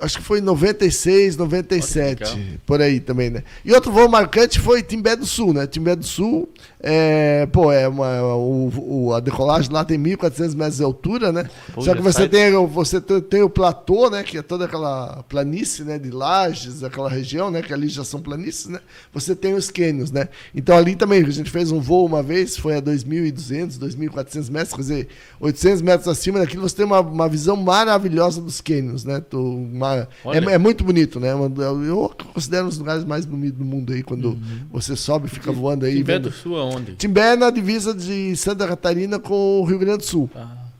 Acho 0.02 0.18
que 0.18 0.24
foi 0.24 0.40
em 0.40 0.41
96, 0.41 1.36
Olha 1.36 1.45
97, 1.45 2.24
que 2.24 2.38
legal. 2.40 2.48
por 2.65 2.82
aí 2.82 2.99
também, 2.99 3.30
né? 3.30 3.44
E 3.64 3.72
outro 3.74 3.91
voo 3.91 4.10
marcante 4.10 4.60
foi 4.60 4.84
Timbé 4.84 5.15
do 5.15 5.26
Sul, 5.26 5.53
né? 5.53 5.65
Timbé 5.65 5.95
do 5.95 6.06
Sul, 6.06 6.49
é, 6.82 7.45
pô, 7.45 7.72
é 7.72 7.88
uma, 7.88 8.22
o, 8.36 9.06
o- 9.07 9.14
a 9.14 9.22
decolagem 9.22 9.72
lá 9.72 9.86
tem 9.86 9.98
1.400 9.98 10.56
metros 10.56 10.78
de 10.78 10.84
altura, 10.84 11.32
né? 11.32 11.49
Pô, 11.74 11.82
Só 11.82 11.95
que 11.95 12.02
você 12.02 12.20
sai- 12.20 12.28
tem, 12.30 12.52
você 12.68 12.99
te- 12.99 13.22
tem 13.22 13.41
o 13.44 13.49
platô, 13.49 14.10
né? 14.10 14.24
Que 14.24 14.40
é 14.40 14.41
toda 14.41 14.65
aquela 14.65 15.24
planície, 15.30 15.86
né? 15.86 15.98
De 15.98 16.10
lajes, 16.11 16.84
aquela 16.84 17.10
região, 17.10 17.49
né? 17.49 17.61
Que 17.61 17.74
ali 17.74 17.88
já 17.88 18.03
são 18.03 18.22
planícies, 18.22 18.68
né? 18.68 18.80
Você 19.14 19.34
tem 19.34 19.53
os 19.53 19.72
cânions, 19.72 20.11
né? 20.11 20.28
Então 20.53 20.76
ali 20.76 20.95
também, 20.98 21.24
a 21.24 21.30
gente 21.30 21.49
fez 21.49 21.72
um 21.72 21.80
voo 21.80 22.06
uma 22.06 22.22
vez, 22.22 22.57
foi 22.57 22.76
a 22.76 22.82
2.200, 22.82 23.78
2.400 23.80 24.49
metros, 24.49 24.74
quer 24.76 24.82
dizer, 24.82 25.07
800 25.40 25.82
metros 25.82 26.07
acima 26.10 26.40
daquilo, 26.40 26.68
você 26.68 26.76
tem 26.76 26.86
uma, 26.86 26.99
uma 26.99 27.30
visão 27.30 27.56
maravilhosa 27.56 28.41
dos 28.41 28.60
cânions, 28.60 29.06
né? 29.06 29.22
Tu- 29.22 29.70
uma- 29.84 30.07
é, 30.35 30.55
é 30.55 30.57
muito 30.57 30.84
bonito, 30.84 31.19
né? 31.19 31.34
Uma- 31.34 31.51
Eu 31.85 32.11
considero 32.34 32.65
um 32.65 32.69
dos 32.69 32.77
lugares 32.77 33.03
mais 33.03 33.26
bonitos 33.26 33.57
do 33.60 33.65
mundo 33.65 33.93
aí, 33.93 34.01
quando 34.03 34.38
você 34.72 34.95
sobe, 34.95 35.27
fica 35.27 35.51
voando 35.51 35.85
aí. 35.85 35.97
Timbé 35.97 36.14
vendo- 36.14 36.30
do 36.30 36.31
Sul 36.35 36.57
aonde? 36.57 36.95
Timbé 36.95 37.34
é 37.34 37.35
na 37.35 37.49
divisa 37.49 37.93
de 37.93 38.35
Santa 38.35 38.68
Catarina 38.68 39.19
com 39.19 39.61
o 39.61 39.64
Rio 39.65 39.80
Grande 39.80 39.99
do 39.99 40.05
Sul. 40.05 40.30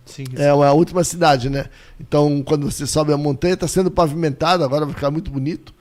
Sim, 0.05 0.25
É 0.35 0.49
a 0.49 0.73
última 0.73 1.03
cidade, 1.03 1.49
né? 1.49 1.65
Então, 1.99 2.43
quando 2.43 2.69
você 2.69 2.85
sobe 2.85 3.13
a 3.13 3.17
montanha, 3.17 3.53
está 3.53 3.67
sendo 3.67 3.89
pavimentado, 3.89 4.63
agora 4.63 4.85
vai 4.85 4.93
ficar 4.93 5.09
muito 5.09 5.31
bonito. 5.31 5.73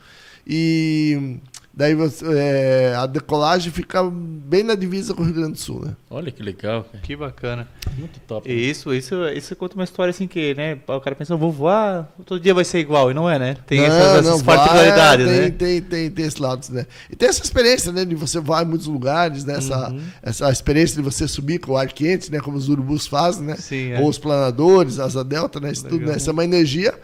E 0.47 1.39
daí 1.74 1.94
você, 1.94 2.24
é, 2.36 2.94
a 2.97 3.07
decolagem 3.07 3.73
fica 3.73 4.03
bem 4.05 4.62
na 4.62 4.74
divisa 4.74 5.15
com 5.15 5.23
o 5.23 5.24
Rio 5.24 5.35
Grande 5.35 5.53
do 5.53 5.59
Sul, 5.59 5.85
né? 5.85 5.97
Olha 6.11 6.31
que 6.31 6.43
legal, 6.43 6.85
cara. 6.85 6.99
Que 7.03 7.16
bacana. 7.16 7.69
Muito 7.97 8.20
top. 8.20 8.51
E 8.51 8.70
isso, 8.70 8.93
isso, 8.94 9.15
isso 9.28 9.57
conta 9.57 9.74
uma 9.74 9.85
história 9.85 10.11
assim 10.11 10.27
que, 10.27 10.55
né? 10.55 10.78
O 10.86 11.01
cara 11.01 11.16
pensa, 11.16 11.32
eu 11.32 11.39
vou 11.39 11.51
voar, 11.51 12.11
todo 12.24 12.40
dia 12.40 12.53
vai 12.55 12.65
ser 12.65 12.78
igual, 12.78 13.11
e 13.11 13.15
não 13.15 13.28
é, 13.28 13.39
né? 13.39 13.57
Tem 13.66 13.78
Não, 13.81 13.86
essas, 13.86 14.24
não, 14.24 14.31
essas 14.32 14.43
vai, 14.43 14.57
particularidades, 14.57 15.27
tem, 15.27 15.40
né? 15.40 15.51
Tem, 15.51 15.82
tem, 15.82 16.11
tem 16.11 16.24
esse 16.27 16.40
lado, 16.40 16.66
né? 16.70 16.86
E 17.11 17.16
tem 17.16 17.28
essa 17.28 17.43
experiência, 17.43 17.90
né? 17.93 18.05
De 18.05 18.15
você 18.15 18.39
voar 18.40 18.62
em 18.65 18.69
muitos 18.69 18.86
lugares, 18.86 19.44
né? 19.44 19.57
Essa, 19.57 19.90
Uhum. 19.90 20.01
essa 20.23 20.51
experiência 20.51 20.97
de 20.97 21.03
você 21.03 21.27
subir 21.27 21.59
com 21.59 21.73
o 21.73 21.77
ar 21.77 21.86
quente, 21.89 22.31
né? 22.31 22.40
Como 22.40 22.57
os 22.57 22.69
urubus 22.69 23.07
fazem, 23.07 23.44
né? 23.47 23.57
Sim, 23.57 23.93
é. 23.93 24.01
Ou 24.01 24.09
os 24.09 24.19
planadores, 24.19 24.99
asa 24.99 25.24
delta, 25.24 25.59
né? 25.61 25.73
Isso 25.73 25.82
tudo, 25.85 25.94
Legal. 25.94 26.11
né? 26.11 26.16
Essa 26.16 26.31
é 26.31 26.32
uma 26.32 26.44
energia 26.44 26.94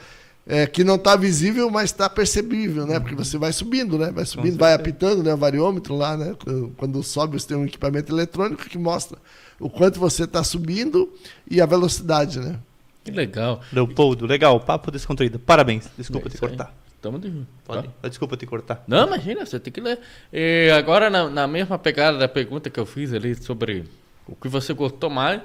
é, 0.49 0.66
que 0.66 0.83
não 0.83 0.95
está 0.97 1.15
visível, 1.15 1.70
mas 1.70 1.85
está 1.91 2.09
percebível, 2.09 2.87
né? 2.87 2.99
Porque 2.99 3.15
você 3.15 3.37
vai 3.37 3.53
subindo, 3.53 3.99
né? 3.99 4.11
Vai 4.11 4.25
subindo, 4.25 4.57
vai 4.59 4.73
apitando, 4.73 5.23
né? 5.23 5.35
O 5.35 5.37
variômetro 5.37 5.95
lá, 5.95 6.16
né? 6.16 6.35
Quando- 6.77 7.03
sobe, 7.03 7.39
você 7.39 7.49
tem 7.49 7.57
um 7.57 7.66
equipamento 7.66 8.12
eletrônico 8.12 8.65
que 8.65 8.79
mostra 8.79 9.19
o 9.61 9.69
quanto 9.69 10.01
você 10.01 10.25
está 10.25 10.43
subindo 10.43 11.12
e 11.51 11.61
a 11.61 11.66
velocidade, 11.66 12.41
né? 12.41 12.59
Que 13.05 13.11
legal. 13.11 13.61
Leopoldo, 13.73 14.27
legal, 14.27 14.59
papo 14.61 14.91
descontraído. 14.91 15.39
Parabéns. 15.39 15.89
Desculpa 15.97 16.29
É 16.29 16.31
te 16.31 16.37
isso 16.37 16.45
aí. 16.45 16.49
cortar. 16.51 16.75
Tamo 17.01 17.19
de... 17.19 17.31
Pode. 17.65 17.87
Tá. 17.87 17.95
Ah, 18.03 18.09
Desculpa 18.09 18.37
te 18.37 18.45
cortar. 18.47 18.83
Não, 18.89 19.07
imagina, 19.07 19.47
você 19.47 19.61
tem 19.61 19.73
que 19.73 19.81
ler. 19.81 19.99
E 20.33 20.69
agora, 20.77 21.09
na, 21.09 21.29
na 21.31 21.47
mesma 21.47 21.79
pegada 21.79 22.19
da 22.19 22.27
pergunta 22.29 22.69
que 22.70 22.81
eu 22.81 22.85
fiz 22.87 23.12
ali 23.12 23.35
sobre 23.37 23.85
o 24.27 24.35
que 24.35 24.49
você 24.49 24.73
gostou 24.75 25.09
mais, 25.09 25.41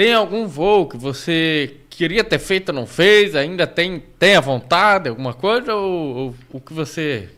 tem 0.00 0.14
algum 0.14 0.46
voo 0.48 0.88
que 0.88 0.96
você 0.96 1.74
queria 1.90 2.24
ter 2.24 2.38
feito 2.38 2.72
não 2.72 2.86
fez? 2.86 3.36
Ainda 3.36 3.66
tem, 3.66 4.02
tem 4.18 4.34
a 4.34 4.40
vontade, 4.40 5.10
alguma 5.10 5.34
coisa? 5.34 5.74
Ou, 5.74 6.16
ou 6.16 6.34
o 6.54 6.58
que 6.58 6.72
você. 6.72 7.28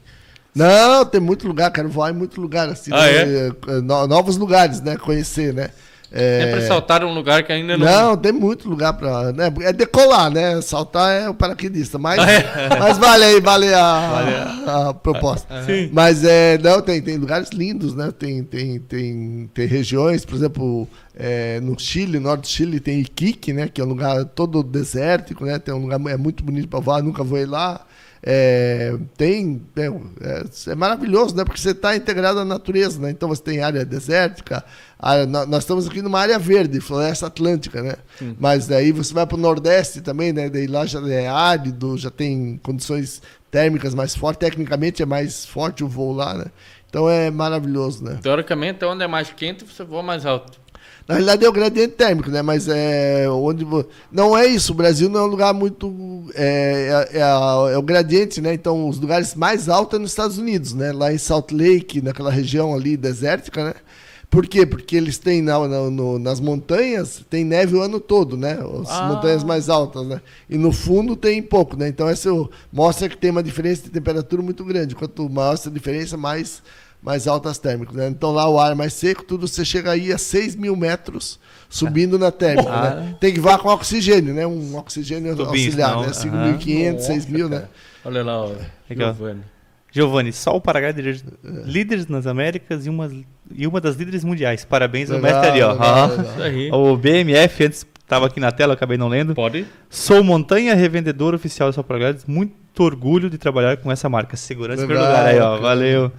Não, 0.55 1.05
tem 1.05 1.21
muito 1.21 1.45
lugar, 1.49 1.73
quero 1.73 1.89
voar 1.89 2.13
em 2.13 2.15
muito 2.17 2.41
lugar, 2.41 2.69
assim, 2.69 2.93
Ah, 2.95 3.05
né? 3.05 3.81
No- 3.83 4.07
novos 4.07 4.37
lugares, 4.37 4.81
né? 4.81 4.97
Conhecer, 4.97 5.53
né? 5.53 5.71
É, 6.15 6.45
Sempre 6.45 6.67
saltar 6.67 7.03
um 7.03 7.15
lugar 7.15 7.43
que 7.43 7.51
ainda 7.51 7.77
não. 7.79 7.87
Não, 7.87 8.17
tem 8.19 8.33
muito 8.33 8.69
lugar 8.69 8.93
pra. 8.93 9.33
Né? 9.33 9.51
É 9.63 9.73
decolar, 9.73 10.31
né? 10.31 10.61
Saltar 10.61 11.11
é 11.11 11.29
o 11.29 11.35
paraquedista. 11.35 11.99
Mas, 11.99 12.19
é? 12.29 12.79
mas 12.79 12.99
vale 12.99 13.25
aí, 13.25 13.41
vale 13.41 13.73
a, 13.73 14.89
a 14.89 14.95
proposta. 14.95 15.65
Sim. 15.65 15.89
Mas 15.91 16.23
é, 16.23 16.59
não, 16.59 16.83
tem, 16.83 17.01
tem 17.01 17.17
lugares 17.17 17.49
lindos, 17.49 17.95
né? 17.95 18.13
Tem, 18.17 18.45
tem, 18.45 18.79
tem, 18.79 19.51
tem 19.55 19.67
regiões, 19.67 20.23
por 20.27 20.35
exemplo, 20.35 20.87
é, 21.17 21.59
no 21.61 21.79
Chile, 21.79 22.19
no 22.19 22.29
norte 22.29 22.43
do 22.43 22.49
Chile, 22.49 22.79
tem 22.79 23.01
Iquique, 23.01 23.55
né? 23.55 23.67
Que 23.73 23.81
é 23.81 23.85
um 23.85 23.89
lugar 23.89 24.23
todo 24.27 24.63
desértico, 24.63 25.47
né? 25.47 25.59
Tem 25.59 25.73
um 25.73 25.79
lugar 25.79 25.99
é 26.13 26.17
muito 26.19 26.45
bonito 26.45 26.69
para 26.69 26.81
voar, 26.81 27.03
nunca 27.03 27.25
voei 27.25 27.47
lá. 27.47 27.87
É, 28.25 28.95
tem 29.17 29.61
é, 29.77 29.87
é, 29.87 30.71
é 30.71 30.75
maravilhoso, 30.77 31.35
né? 31.35 31.45
Porque 31.45 31.61
você 31.61 31.71
está 31.73 31.97
integrado 31.97 32.39
à 32.39 32.45
natureza, 32.45 33.01
né? 33.01 33.11
Então 33.11 33.29
você 33.29 33.43
tem 33.43 33.61
área 33.63 33.85
desértica, 33.85 34.65
área- 34.97 35.27
nó- 35.27 35.45
nós 35.45 35.65
estamos 35.65 35.89
aqui 35.89 36.01
numa 36.01 36.21
área 36.21 36.39
verde, 36.39 36.81
floresta 36.81 37.27
atlântica, 37.27 37.83
né? 37.83 37.95
Mas 38.39 38.69
daí 38.69 38.93
você 38.93 39.13
vai 39.13 39.27
para 39.27 39.37
o 39.37 39.41
nordeste 39.41 40.01
também, 40.01 40.33
né? 40.33 40.49
Daí 40.49 40.69
lá 40.69 40.87
já 40.87 41.01
é 41.09 41.27
árido, 41.27 41.99
já 41.99 42.11
tem 42.11 42.61
condições 42.63 43.21
térmicas 43.51 43.93
mais 43.93 44.15
fortes, 44.15 44.39
tecnicamente 44.39 45.03
é 45.03 45.07
mais 45.07 45.45
forte 45.45 45.83
o 45.83 45.89
voo 45.89 46.13
lá, 46.13 46.35
né? 46.35 46.45
Então 46.89 47.09
é 47.11 47.29
maravilhoso, 47.31 48.05
né? 48.05 48.21
Teoricamente, 48.23 48.85
onde 48.85 49.03
é 49.03 49.09
mais 49.09 49.33
quente, 49.33 49.65
você 49.65 49.83
voa 49.83 50.03
mais 50.03 50.25
alto. 50.25 50.62
Na 51.09 51.15
realidade 51.15 51.45
é 51.45 51.49
o 51.49 51.53
gradiente 51.53 51.95
térmico, 51.95 52.31
né? 52.31 52.43
Mas 52.43 52.69
é 52.69 53.29
onde 53.29 53.67
não 54.11 54.37
é 54.37 54.47
isso. 54.47 54.73
O 54.73 54.75
Brasil 54.77 55.09
não 55.09 55.21
é 55.21 55.23
um 55.25 55.27
lugar 55.27 55.53
muito 55.53 55.93
é, 56.35 57.09
é, 57.13 57.19
é 57.19 57.73
é 57.75 57.79
o 57.79 57.83
gradiente, 57.83 58.41
né? 58.41 58.55
Então 58.55 58.89
os 58.89 58.99
lugares 58.99 59.35
mais 59.35 59.69
altos 59.69 59.99
é 59.99 60.03
nos 60.03 60.11
Estados 60.13 60.39
Unidos, 60.39 60.75
né? 60.75 60.93
Lá 60.93 61.13
em 61.13 61.19
Salt 61.19 61.51
Lake, 61.53 62.01
naquela 62.01 62.31
região 62.31 62.75
ali 62.75 62.97
desértica, 62.97 63.65
né? 63.65 63.75
Por 64.31 64.47
quê? 64.47 64.65
Porque 64.65 64.97
eles 64.97 65.19
têm 65.19 65.43
na- 65.43 65.69
na- 65.69 65.91
no- 65.91 66.19
nas 66.19 66.41
montanhas 66.41 67.23
tem 67.29 67.45
neve 67.45 67.77
o 67.77 67.83
ano 67.83 68.01
todo, 68.01 68.35
né? 68.35 68.59
As 68.83 68.91
Ah. 68.91 69.09
montanhas 69.09 69.45
mais 69.45 69.69
altas, 69.69 70.07
né? 70.07 70.23
E 70.49 70.57
no 70.57 70.73
fundo 70.73 71.15
tem 71.15 71.43
pouco, 71.43 71.77
né? 71.77 71.89
Então 71.89 72.11
isso 72.11 72.49
mostra 72.73 73.11
que 73.11 73.17
tem 73.19 73.31
uma 73.31 73.43
diferença 73.43 73.83
de 73.83 73.91
temperatura 73.91 74.41
muito 74.41 74.65
grande. 74.65 74.95
Quanto 74.95 75.29
maior 75.29 75.53
essa 75.53 75.71
diferença, 75.71 76.17
mais 76.17 76.63
mais 77.03 77.27
altas 77.27 77.59
térmicas, 77.59 77.95
né? 77.97 78.09
Então 78.09 78.31
lá 78.33 78.49
o 78.49 78.59
ar 78.61 78.73
é 78.73 78.75
mais 78.75 78.93
seco, 78.93 79.25
tudo 79.25 79.49
você 79.49 79.65
chega 79.65 79.91
aí 79.91 80.13
a 80.13 80.19
6 80.19 80.55
mil 80.57 80.77
metros 80.77 81.39
subindo 81.69 82.19
na 82.19 82.31
térmica, 82.31 82.71
né? 82.71 83.15
Tem 83.21 83.33
que 83.35 83.41
voar 83.41 83.59
com 83.59 83.69
oxigênio, 83.69 84.33
né? 84.33 84.47
Um 84.47 84.77
oxigênio 84.77 85.35
Tubinho, 85.35 85.49
auxiliar, 85.67 86.15
senão, 86.15 86.37
né? 86.37 86.51
aham. 86.51 86.59
5.500, 86.59 87.01
6 87.01 87.27
mil, 87.27 87.49
né? 87.49 87.65
Olha 88.05 88.23
lá, 88.23 88.45
ó. 88.45 88.53
Legal. 88.89 89.15
Giovanni. 89.15 89.41
Giovanni, 89.95 90.33
só 90.33 90.57
o 90.57 90.61
paraglider 90.61 91.21
líderes 91.67 92.07
nas 92.07 92.27
Américas 92.27 92.87
e 92.87 92.89
uma, 92.89 93.11
e 93.55 93.67
uma 93.67 93.79
das 93.81 93.97
líderes 93.97 94.25
mundiais. 94.25 94.65
Parabéns 94.65 95.11
ao 95.11 95.19
mestre 95.21 95.49
ali, 95.51 95.61
ó. 95.63 95.73
legal, 95.73 95.87
Ah. 95.87 96.39
legal. 96.39 96.83
O 96.85 96.97
BMF, 96.97 97.65
antes 97.65 97.87
estava 98.01 98.27
aqui 98.27 98.41
na 98.41 98.51
tela, 98.53 98.73
acabei 98.75 98.97
não 98.97 99.09
lendo. 99.09 99.35
Pode? 99.35 99.67
Sou 99.91 100.23
montanha 100.25 100.75
revendedor 100.75 101.35
oficial 101.35 101.69
do 101.71 101.75
Só 101.75 101.83
Paraglides. 101.83 102.25
Muito 102.27 102.55
orgulho 102.83 103.29
de 103.29 103.37
trabalhar 103.37 103.77
com 103.77 103.91
essa 103.93 104.09
marca. 104.09 104.35
Segurança 104.37 104.83
em 104.83 104.87
primeiro 104.87 105.11
lugar 105.11 105.27
aí, 105.27 105.39
ó. 105.39 105.59
Valeu. 105.59 106.11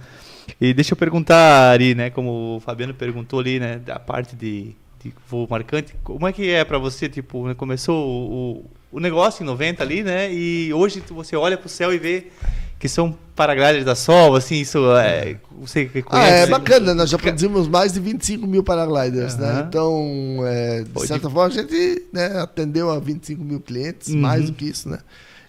E 0.60 0.72
deixa 0.74 0.92
eu 0.92 0.96
perguntar, 0.96 1.70
Ari, 1.70 1.94
né? 1.94 2.10
Como 2.10 2.56
o 2.56 2.60
Fabiano 2.60 2.94
perguntou 2.94 3.40
ali, 3.40 3.58
né? 3.58 3.78
Da 3.84 3.98
parte 3.98 4.36
de, 4.36 4.74
de 5.02 5.12
voo 5.28 5.46
marcante. 5.48 5.94
Como 6.02 6.26
é 6.26 6.32
que 6.32 6.50
é 6.50 6.64
pra 6.64 6.78
você, 6.78 7.08
tipo, 7.08 7.46
né, 7.48 7.54
começou 7.54 7.96
o, 8.06 8.70
o, 8.92 9.00
negócio 9.00 9.42
em 9.42 9.46
90 9.46 9.82
ali, 9.82 10.02
né? 10.02 10.32
E 10.32 10.72
hoje 10.72 11.02
você 11.08 11.36
olha 11.36 11.56
pro 11.56 11.68
céu 11.68 11.92
e 11.92 11.98
vê 11.98 12.28
que 12.78 12.88
são 12.88 13.16
paragliders 13.34 13.84
da 13.84 13.94
Sol, 13.94 14.36
assim, 14.36 14.56
isso 14.56 14.78
é... 14.96 15.36
Você 15.60 15.86
que 15.86 16.00
Ah, 16.00 16.02
conhece... 16.02 16.42
é 16.42 16.46
bacana, 16.46 16.94
nós 16.94 17.08
já 17.08 17.16
produzimos 17.18 17.66
mais 17.66 17.92
de 17.94 18.00
25 18.00 18.46
mil 18.46 18.62
paragliders, 18.62 19.36
né? 19.36 19.48
Aham. 19.48 19.66
Então, 19.68 20.38
é, 20.46 20.82
de 20.82 21.06
certa 21.06 21.30
forma, 21.30 21.46
a 21.46 21.50
gente 21.50 22.02
né, 22.12 22.38
atendeu 22.40 22.90
a 22.90 22.98
25 22.98 23.42
mil 23.42 23.60
clientes, 23.60 24.08
Uhum. 24.08 24.20
mais 24.20 24.46
do 24.46 24.52
que 24.52 24.66
isso, 24.66 24.88
né? 24.90 24.98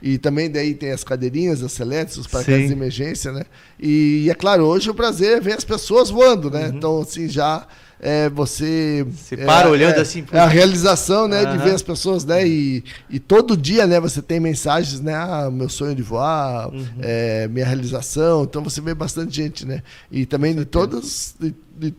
E 0.07 0.19
também 0.19 0.51
daí 0.51 0.75
tem 0.75 0.91
as 0.91 1.03
cadeirinhas, 1.03 1.63
as 1.63 1.71
seletes, 1.71 2.15
os 2.15 2.27
paraquedas 2.27 2.67
de 2.67 2.73
emergência, 2.73 3.31
né? 3.31 3.41
E, 3.79 4.27
é 4.29 4.35
claro, 4.35 4.63
hoje 4.65 4.87
o 4.87 4.93
prazer 4.93 5.37
é 5.37 5.39
ver 5.39 5.53
as 5.53 5.63
pessoas 5.63 6.11
voando, 6.11 6.51
né? 6.51 6.71
Então, 6.71 7.01
assim, 7.01 7.27
já 7.27 7.65
é, 7.99 8.29
você... 8.29 9.03
Você 9.09 9.33
é, 9.33 9.45
para 9.45 9.67
olhando 9.67 9.97
é, 9.97 10.01
assim, 10.01 10.21
pô. 10.21 10.35
É 10.37 10.39
a 10.39 10.45
realização, 10.45 11.27
né? 11.27 11.39
De 11.39 11.55
Aham. 11.55 11.57
ver 11.57 11.71
as 11.71 11.81
pessoas, 11.81 12.23
né? 12.23 12.47
E, 12.47 12.83
e 13.09 13.19
todo 13.19 13.57
dia, 13.57 13.87
né? 13.87 13.99
Você 13.99 14.21
tem 14.21 14.39
mensagens, 14.39 15.01
né? 15.01 15.15
Ah, 15.15 15.49
meu 15.51 15.69
sonho 15.69 15.95
de 15.95 16.03
voar, 16.03 16.71
Uhum. 16.71 16.85
é, 17.01 17.47
minha 17.47 17.65
realização. 17.65 18.43
Então, 18.43 18.63
você 18.63 18.79
vê 18.81 18.93
bastante 18.93 19.35
gente, 19.35 19.65
né? 19.65 19.81
E 20.11 20.23
também 20.27 20.53
de 20.53 20.65
todas... 20.65 21.33
De, 21.39 21.55
de- 21.79 21.95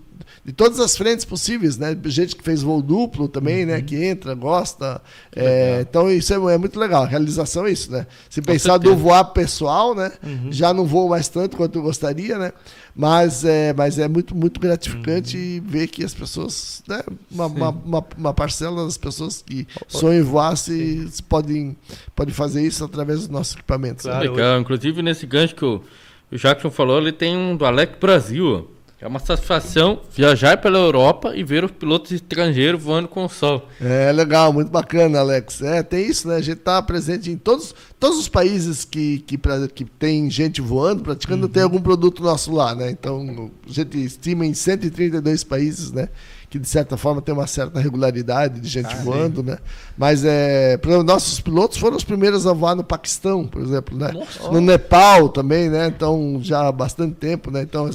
de 0.46 0.52
todas 0.52 0.78
as 0.78 0.96
frentes 0.96 1.24
possíveis, 1.24 1.76
né? 1.76 1.96
Gente 2.04 2.36
que 2.36 2.44
fez 2.44 2.62
voo 2.62 2.80
duplo 2.80 3.26
também, 3.26 3.62
Uhum. 3.64 3.70
né? 3.72 3.82
Que 3.82 3.96
entra, 4.04 4.32
gosta. 4.32 5.02
É, 5.34 5.80
então 5.80 6.08
isso 6.08 6.32
é, 6.32 6.54
é 6.54 6.56
muito 6.56 6.78
legal. 6.78 7.02
A 7.02 7.06
realização 7.06 7.66
é 7.66 7.72
isso, 7.72 7.90
né? 7.90 8.06
Se 8.30 8.40
pensar 8.40 8.78
do 8.78 8.94
voar 8.96 9.24
pessoal, 9.24 9.92
né? 9.92 10.12
Uhum. 10.22 10.52
Já 10.52 10.72
não 10.72 10.84
voo 10.86 11.08
mais 11.08 11.26
tanto 11.26 11.56
quanto 11.56 11.76
eu 11.80 11.82
gostaria, 11.82 12.38
né? 12.38 12.52
Mas 12.94 13.44
é, 13.44 13.74
mas 13.74 13.98
é 13.98 14.06
muito, 14.06 14.36
muito 14.36 14.60
gratificante 14.60 15.36
Uhum. 15.36 15.68
ver 15.68 15.88
que 15.88 16.04
as 16.04 16.14
pessoas, 16.14 16.80
né? 16.86 17.02
Uma, 17.28 17.46
uma, 17.46 17.68
uma, 17.70 18.04
uma 18.16 18.32
parcela 18.32 18.84
das 18.84 18.96
pessoas 18.96 19.42
que 19.42 19.66
sonham 19.88 20.20
em 20.20 20.22
voar 20.24 20.56
se, 20.56 21.08
se 21.10 21.22
podem, 21.24 21.76
podem 22.14 22.32
fazer 22.32 22.62
isso 22.64 22.84
através 22.84 23.18
dos 23.18 23.28
nossos 23.28 23.54
equipamentos. 23.54 24.04
né? 24.04 24.12
Claro. 24.12 24.30
Legal. 24.32 24.60
Inclusive, 24.60 25.02
nesse 25.02 25.26
gancho 25.26 25.56
que 25.56 25.64
o, 25.64 25.82
o 26.30 26.36
Jackson 26.36 26.70
falou, 26.70 26.98
ele 26.98 27.10
tem 27.12 27.36
um 27.36 27.56
do 27.56 27.64
Alec 27.66 27.98
Brasil. 28.00 28.70
É 28.98 29.06
uma 29.06 29.18
satisfação 29.18 30.00
viajar 30.10 30.56
pela 30.56 30.78
Europa 30.78 31.36
e 31.36 31.44
ver 31.44 31.62
os 31.62 31.70
pilotos 31.70 32.12
estrangeiros 32.12 32.82
voando 32.82 33.06
com 33.06 33.26
o 33.26 33.28
sol. 33.28 33.68
É 33.78 34.10
legal, 34.10 34.54
muito 34.54 34.70
bacana, 34.70 35.18
Alex. 35.20 35.60
É, 35.60 35.82
tem 35.82 36.06
isso, 36.06 36.26
né? 36.26 36.36
A 36.36 36.40
gente 36.40 36.56
tá 36.60 36.80
presente 36.80 37.30
em 37.30 37.36
todos, 37.36 37.74
todos 38.00 38.18
os 38.18 38.26
países 38.26 38.86
que, 38.86 39.18
que, 39.18 39.36
pra- 39.36 39.68
que 39.68 39.84
tem 39.84 40.30
gente 40.30 40.62
voando, 40.62 41.02
praticando, 41.02 41.46
tem 41.46 41.62
algum 41.62 41.80
produto 41.80 42.22
nosso 42.22 42.50
lá, 42.54 42.74
né? 42.74 42.90
Então, 42.90 43.50
a 43.68 43.70
gente 43.70 44.02
estima 44.02 44.46
em 44.46 44.54
132 44.54 45.44
países, 45.44 45.92
né? 45.92 46.08
Que 46.48 46.58
de 46.58 46.66
certa 46.66 46.96
forma 46.96 47.20
tem 47.20 47.34
uma 47.34 47.46
certa 47.46 47.78
regularidade 47.78 48.60
de 48.60 48.68
gente 48.68 48.94
voando, 49.04 49.42
né? 49.42 49.58
Mas 49.98 50.24
é, 50.24 50.78
por 50.78 50.88
exemplo, 50.88 51.04
nossos 51.06 51.38
pilotos 51.38 51.76
foram 51.76 51.98
os 51.98 52.04
primeiros 52.04 52.46
a 52.46 52.54
voar 52.54 52.74
no 52.74 52.82
Paquistão, 52.84 53.46
por 53.46 53.60
exemplo, 53.60 53.98
né? 53.98 54.10
No 54.50 54.60
Nepal 54.62 55.28
também, 55.28 55.68
né? 55.68 55.88
Então, 55.88 56.38
já 56.40 56.66
há 56.68 56.72
bastante 56.72 57.14
tempo, 57.16 57.50
né? 57.50 57.60
Então, 57.60 57.90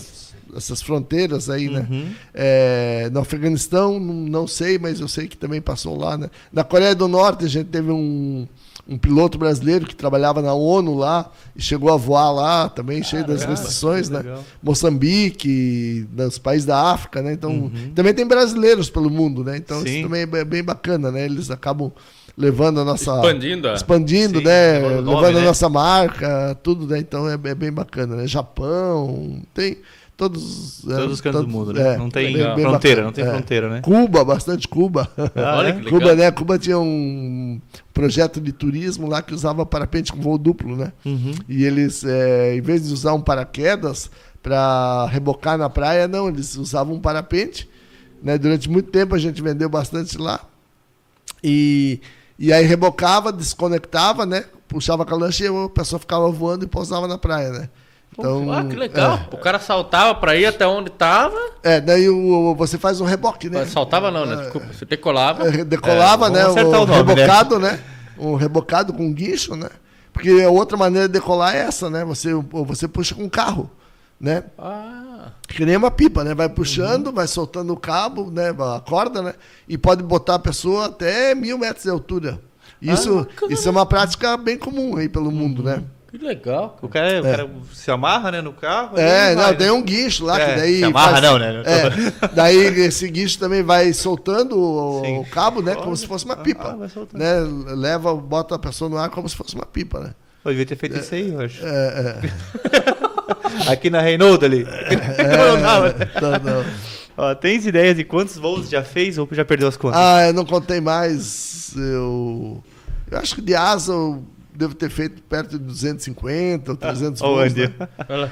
essas 0.56 0.82
fronteiras 0.82 1.50
aí, 1.50 1.70
né? 1.70 1.88
Uhum. 1.90 2.12
É, 2.34 3.10
no 3.12 3.20
Afeganistão, 3.20 4.00
não, 4.00 4.48
sei, 4.48 4.78
mas 4.78 5.00
eu 5.00 5.08
sei 5.08 5.28
que 5.28 5.38
também 5.38 5.62
passou 5.62 5.98
lá, 5.98 6.18
né? 6.18 6.30
Na 6.52 6.64
Coreia 6.64 6.94
do 6.96 7.08
Norte, 7.08 7.46
a 7.46 7.48
gente 7.48 7.68
teve 7.68 7.92
um, 7.92 8.48
um 8.88 8.98
piloto 8.98 9.38
brasileiro 9.38 9.86
que 9.86 9.96
trabalhava 9.96 10.42
na 10.42 10.54
ONU 10.54 10.96
lá 10.96 11.30
e 11.56 11.62
chegou 11.62 11.92
a 11.92 11.98
voar 11.98 12.32
lá 12.32 12.70
também, 12.70 13.02
cheio 13.04 13.26
das 13.26 13.44
restrições, 13.44 14.10
né? 14.10 14.20
legal. 14.20 14.44
Moçambique, 14.62 16.06
dos 16.12 16.38
países 16.38 16.66
da 16.66 16.92
África, 16.92 17.22
né? 17.22 17.34
Então, 17.34 17.72
também 17.96 18.14
tem 18.14 18.26
brasileiros 18.26 18.90
pelo 18.90 19.10
mundo, 19.10 19.44
né? 19.44 19.58
Então, 19.58 19.78
Uhum. 19.80 19.86
Sim. 19.86 19.94
isso 19.94 20.04
também 20.04 20.22
é 20.22 20.46
bem- 20.46 20.64
bacana, 20.64 21.12
né? 21.12 21.26
Eles 21.26 21.50
acabam 21.50 21.92
levando 22.38 22.80
a 22.80 22.86
nossa 22.86 23.12
Expandindo 23.16 23.68
a- 23.68 23.74
expandindo, 23.74 24.40
Sim, 24.40 24.46
né? 24.46 24.74
levando 24.80 24.86
o 24.86 24.96
Levando, 25.02 25.06
nome, 25.12 25.28
a 25.28 25.32
né? 25.40 25.46
nossa 25.46 25.70
marca, 25.70 26.58
tudo, 26.64 26.88
né? 26.88 27.00
Então 27.00 27.30
é, 27.30 27.34
é 27.34 27.56
bem 27.56 27.72
bacana, 27.72 28.16
né? 28.16 28.28
Japão, 28.28 29.42
tem 29.54 29.78
todos. 30.30 30.84
é, 30.88 30.96
Todos 30.96 31.14
os 31.14 31.22
cantos 31.22 31.42
do 31.42 31.48
todos- 31.48 31.54
mundo, 31.54 31.74
né? 31.74 31.94
é, 31.94 31.98
não 31.98 32.10
tem 32.10 32.34
bem- 32.34 32.56
bem 32.56 32.64
fronteira, 32.66 33.02
bacana, 33.02 33.04
não 33.06 33.12
tem 33.12 33.24
é. 33.26 33.30
fronteira, 33.30 33.70
né? 33.70 33.82
Cuba, 33.82 34.24
bastante 34.24 34.68
Cuba. 34.68 35.10
Ah, 35.36 35.58
Olha 35.58 35.68
é? 35.70 35.72
que 35.74 35.82
legal. 35.82 36.00
Cuba, 36.00 36.16
né? 36.16 36.32
Cuba 36.32 36.60
tinha 36.60 36.78
um 36.80 37.60
projeto 37.94 38.40
de 38.40 38.52
turismo 38.52 39.08
lá 39.08 39.22
que 39.22 39.34
usava 39.34 39.66
parapente 39.66 40.12
com 40.14 40.22
voo 40.22 40.38
duplo, 40.38 40.76
né? 40.76 40.92
Uhum. 41.06 41.34
E 41.50 41.64
eles, 41.64 42.04
é, 42.04 42.56
em 42.56 42.62
vez 42.62 42.88
de 42.88 42.94
usar 42.94 43.14
um 43.14 43.22
paraquedas 43.22 44.12
para 44.44 45.08
rebocar 45.08 45.58
na 45.58 45.70
praia, 45.70 46.08
não, 46.08 46.28
eles 46.28 46.56
usavam 46.56 46.96
um 46.96 47.00
parapente. 47.00 47.68
Né? 48.24 48.38
Durante 48.38 48.70
muito 48.70 48.92
tempo 48.92 49.16
a 49.16 49.18
gente 49.20 49.42
vendeu 49.42 49.68
bastante 49.70 50.18
lá. 50.18 50.42
E, 51.44 52.00
e 52.38 52.54
aí 52.54 52.66
rebocava, 52.66 53.32
desconectava, 53.32 54.26
né? 54.26 54.46
Puxava 54.68 55.06
com 55.06 55.14
a 55.14 55.18
lancha 55.18 55.44
e 55.44 55.48
a 55.48 55.70
pessoa 55.70 56.00
ficava 56.00 56.30
voando 56.32 56.64
e 56.66 56.68
pousava 56.68 57.08
na 57.08 57.18
praia, 57.18 57.50
né? 57.52 57.70
Então, 58.18 58.52
ah, 58.52 58.66
que 58.66 58.76
legal. 58.76 59.20
O 59.32 59.38
cara 59.38 59.58
saltava 59.60 60.14
pra 60.16 60.36
ir 60.36 60.46
até 60.46 60.68
onde 60.68 60.90
tava. 60.90 61.38
É, 61.64 61.76
é, 61.76 61.82
daí 61.82 62.10
o, 62.10 62.54
você 62.56 62.78
faz 62.78 63.00
um 63.00 63.06
reboque, 63.06 63.50
né? 63.50 63.66
Saltava 63.66 64.12
não, 64.12 64.26
né? 64.26 64.36
Desculpa. 64.36 64.68
Você 64.74 64.86
decolava. 64.86 65.48
É, 65.48 65.64
decolava, 65.64 66.28
É, 66.28 66.30
né? 66.30 66.48
O 66.48 66.52
o 66.52 66.72
nome, 66.72 66.92
né? 66.92 66.98
rebocado, 66.98 67.60
né? 67.60 67.80
Um 68.18 68.36
rebocado 68.36 68.94
com 68.94 69.12
guincho, 69.14 69.56
né? 69.56 69.70
Porque 70.12 70.30
a 70.46 70.50
outra 70.50 70.78
maneira 70.78 71.08
de 71.08 71.14
decolar 71.14 71.56
é 71.56 71.60
essa, 71.60 71.90
né? 71.90 72.04
Você, 72.04 72.34
você 72.34 72.88
puxa 72.88 73.16
com 73.16 73.24
o 73.24 73.30
carro, 73.30 73.72
né? 74.20 74.44
Ah, 74.60 75.32
Que 75.48 75.66
nem 75.66 75.78
uma 75.78 75.90
pipa, 75.90 76.24
né? 76.24 76.36
Vai 76.36 76.50
puxando, 76.50 77.14
vai 77.14 77.28
soltando 77.28 77.72
o 77.72 77.78
cabo, 77.78 78.30
né? 78.30 78.50
A 78.50 78.82
corda, 78.82 79.22
né? 79.22 79.34
E 79.68 79.78
pode 79.78 80.04
botar 80.04 80.36
a 80.36 80.40
pessoa 80.40 80.88
até 80.88 81.34
mil 81.34 81.58
metros 81.58 81.84
de 81.84 81.90
altura. 81.90 82.40
Isso, 82.82 83.28
isso 83.50 83.68
é 83.68 83.72
uma 83.72 83.86
prática 83.86 84.36
bem 84.36 84.58
comum 84.58 84.98
aí 84.98 85.08
pelo 85.08 85.32
mundo, 85.32 85.64
né? 85.64 85.84
Que 86.12 86.18
legal. 86.18 86.78
O 86.82 86.90
cara, 86.90 87.20
o 87.20 87.24
cara 87.24 87.50
se 87.74 87.90
amarra, 87.90 88.32
né, 88.32 88.42
no 88.42 88.52
carro. 88.52 88.98
É, 89.00 89.34
não, 89.34 89.44
vai, 89.44 89.56
tem 89.56 89.68
né? 89.68 89.74
um 89.74 89.82
guincho 89.82 90.26
lá 90.26 90.40
É, 90.40 90.46
que 90.54 90.60
daí. 90.60 90.78
se 90.80 90.84
amarra 90.84 91.22
não, 91.22 91.40
né? 91.40 91.64
É, 91.66 92.28
daí 92.36 92.58
esse 92.82 93.08
guincho 93.10 93.40
também 93.40 93.64
vai 93.64 93.94
soltando 93.94 94.60
o, 94.60 95.02
Sim. 95.06 95.18
o 95.20 95.26
cabo, 95.26 95.62
né? 95.62 95.74
Como 95.76 95.96
se 95.96 96.06
fosse 96.06 96.26
uma 96.26 96.36
pipa. 96.36 96.72
Ah, 96.72 96.76
vai 96.76 96.90
soltando. 96.90 97.20
né? 97.20 97.34
Leva, 97.76 98.14
bota 98.14 98.56
a 98.56 98.60
pessoa 98.60 98.90
no 98.90 98.98
ar 98.98 99.10
como 99.10 99.28
se 99.30 99.36
fosse 99.36 99.56
uma 99.56 99.66
pipa, 99.66 100.00
né? 100.02 100.14
Eu 100.44 100.52
devia 100.52 100.66
ter 100.66 100.76
feito 100.76 100.98
isso 101.00 101.14
aí, 101.16 101.32
eu 101.34 101.40
acho. 101.40 101.66
É, 101.66 102.20
é. 103.68 103.72
Aqui 103.72 103.90
na 103.90 104.02
Reynolds 104.02 104.44
ali. 104.44 104.66
Não 104.66 105.62
dava, 105.62 105.88
né? 105.94 106.10
Não, 106.22 106.32
não. 106.32 106.66
Ó, 107.18 107.36
tens 107.36 107.66
ideias 107.66 107.96
de 107.96 108.04
quantos 108.04 108.36
voos 108.38 108.70
já 108.70 108.84
fez 108.84 109.18
ou 109.18 109.28
já 109.32 109.46
perdeu 109.46 109.68
as 109.68 109.78
contas? 109.78 110.00
Ah, 110.00 110.28
eu 110.28 110.34
não 110.34 110.46
contei 110.46 110.82
mais. 110.82 111.74
Eu, 111.78 112.64
eu 113.10 113.18
acho 113.18 113.36
que 113.36 113.42
de 113.42 113.54
asa 113.56 113.92
eu 113.92 114.24
devo 114.62 114.76
ter 114.76 114.90
feito 114.90 115.22
perto 115.24 115.58
de 115.58 115.66
250 115.66 116.72
ou 116.72 116.78
300 116.78 117.22
Ó, 117.22 117.32
o 117.34 117.36
voos, 117.36 117.54
né? 117.54 117.72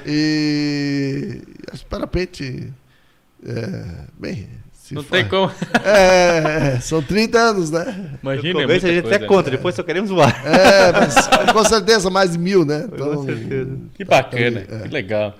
E 0.06 1.40
acho 1.72 1.82
que 1.84 1.88
parapente. 1.90 2.72
É, 3.46 3.84
bem. 4.18 4.48
Não 4.92 5.02
for- 5.04 5.10
tem 5.16 5.28
como. 5.28 5.52
É, 5.84 6.80
são 6.80 7.00
30 7.00 7.38
anos, 7.38 7.70
né? 7.70 8.18
Imagina. 8.22 8.48
É 8.48 8.52
começo 8.62 8.86
a 8.86 8.88
muita 8.90 9.02
gente 9.08 9.14
até 9.14 9.26
conta, 9.26 9.50
né? 9.50 9.56
depois 9.56 9.74
só 9.74 9.82
queremos 9.84 10.10
voar. 10.10 10.34
É, 10.44 10.92
mas 10.92 11.14
com 11.52 11.64
certeza 11.64 12.10
mais 12.10 12.32
de 12.32 12.38
mil, 12.38 12.64
né? 12.64 12.88
Com 12.98 13.24
certeza. 13.24 13.78
Que 13.94 14.04
bacana, 14.04 14.64
É. 14.68 14.78
que 14.82 14.88
legal. 14.88 15.36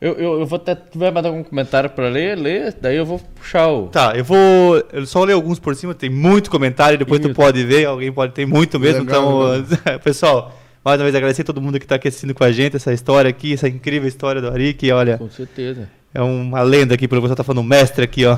Eu, 0.00 0.12
eu, 0.14 0.40
eu 0.40 0.46
vou 0.46 0.56
até. 0.56 0.74
Tu 0.74 0.98
vai 0.98 1.10
mandar 1.10 1.30
algum 1.30 1.42
comentário 1.42 1.88
pra 1.88 2.08
ler? 2.08 2.36
Ler, 2.36 2.74
daí 2.80 2.96
eu 2.96 3.06
vou 3.06 3.18
puxar 3.34 3.68
o. 3.68 3.86
Tá, 3.88 4.12
eu 4.14 4.22
vou. 4.24 4.76
Eu 4.92 5.06
só 5.06 5.24
ler 5.24 5.32
alguns 5.32 5.58
por 5.58 5.74
cima, 5.74 5.94
tem 5.94 6.10
muito 6.10 6.50
comentário, 6.50 6.98
depois 6.98 7.20
tu 7.20 7.32
pode 7.32 7.64
ver, 7.64 7.86
alguém 7.86 8.12
pode 8.12 8.32
ter 8.34 8.46
muito 8.46 8.78
mesmo. 8.78 9.04
Legal, 9.04 9.56
então, 9.56 9.98
pessoal, 10.04 10.54
mais 10.84 10.98
uma 11.00 11.04
vez 11.04 11.14
agradecer 11.14 11.42
a 11.42 11.44
todo 11.46 11.62
mundo 11.62 11.80
que 11.80 11.86
tá 11.86 11.94
aqui 11.94 12.08
assistindo 12.08 12.34
com 12.34 12.44
a 12.44 12.52
gente, 12.52 12.76
essa 12.76 12.92
história 12.92 13.28
aqui, 13.30 13.54
essa 13.54 13.68
incrível 13.68 14.06
história 14.06 14.40
do 14.42 14.48
Ari, 14.50 14.74
que 14.74 14.92
olha, 14.92 15.16
Com 15.16 15.30
certeza. 15.30 15.88
é 16.12 16.20
uma 16.20 16.60
lenda 16.60 16.94
aqui, 16.94 17.08
pelo 17.08 17.22
que 17.22 17.28
você 17.28 17.34
tá 17.34 17.42
falando, 17.44 17.64
mestre 17.64 18.04
aqui, 18.04 18.26
ó. 18.26 18.36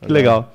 Que 0.00 0.10
legal. 0.10 0.50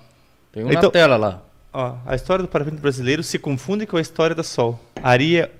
Tem 0.52 0.64
um 0.64 0.72
Então- 0.72 0.90
tela 0.90 1.18
lá. 1.18 1.42
Ó, 1.72 1.94
a 2.06 2.16
história 2.16 2.42
do 2.42 2.48
parapente 2.48 2.78
brasileiro 2.78 3.22
se 3.22 3.38
confunde 3.38 3.86
com 3.86 3.98
a 3.98 4.02
história 4.02 4.34
da 4.36 4.44
Sol. 4.44 4.80
Ari 5.04 5.38
é- 5.42 5.52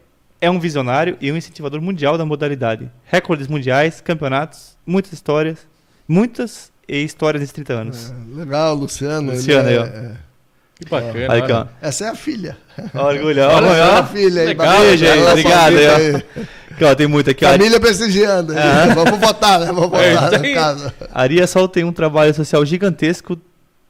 é 0.46 0.50
um 0.52 0.60
visionário 0.60 1.18
e 1.20 1.32
um 1.32 1.38
incentivador 1.38 1.82
mundial 1.82 2.18
da 2.18 2.26
modalidade. 2.26 2.90
Recordes 3.06 3.48
mundiais, 3.48 4.00
campeonatos, 4.02 4.78
muitas 4.86 5.12
histórias, 5.14 5.60
muitas 6.08 6.72
e 6.88 7.04
histórias 7.04 7.42
nesses 7.42 7.54
30 7.54 7.74
anos. 7.74 8.12
É, 8.12 8.38
legal, 8.40 8.76
Luciano. 8.76 9.30
ele 9.32 9.38
Luciano 9.38 9.68
aí, 9.70 9.78
ó. 9.78 9.84
é- 9.86 10.12
Que 10.80 10.90
bacana. 10.90 11.28
Olha 11.34 11.44
ó. 11.56 11.58
olha. 11.60 11.70
Essa 11.82 12.06
é 12.06 12.10
a 12.10 12.16
filha. 12.16 12.58
Orgulho, 12.94 13.44
ó, 13.44 13.56
Olha 13.56 13.66
é 13.68 13.82
ó. 13.82 14.00
a 14.00 14.06
filha 14.06 14.42
aí. 14.42 14.48
legal, 14.48 14.68
bacana. 14.68 14.90
aí, 14.92 15.04
Ela 15.06 15.32
obrigado 15.32 15.78
aí, 15.78 15.88
ó. 16.14 16.18
Aqui, 16.76 16.84
ó, 16.84 16.96
tem 16.96 17.08
muito 17.08 17.30
aqui. 17.30 17.46
ó. 17.46 17.52
Família 17.52 17.80
prestigiando. 17.80 18.54
aí. 18.54 18.94
Vamos 18.94 19.20
votar, 19.20 19.60
né? 19.62 19.68
Vamos 19.68 19.84
É, 20.00 20.14
votar 20.14 20.34
isso 20.34 20.42
na 20.42 20.48
aí. 20.48 20.54
casa. 20.54 20.94
Aria 21.14 21.48
Sol 21.48 21.68
tem 21.70 21.84
um 21.86 21.94
trabalho 21.94 22.34
social 22.34 22.66
gigantesco 22.66 23.38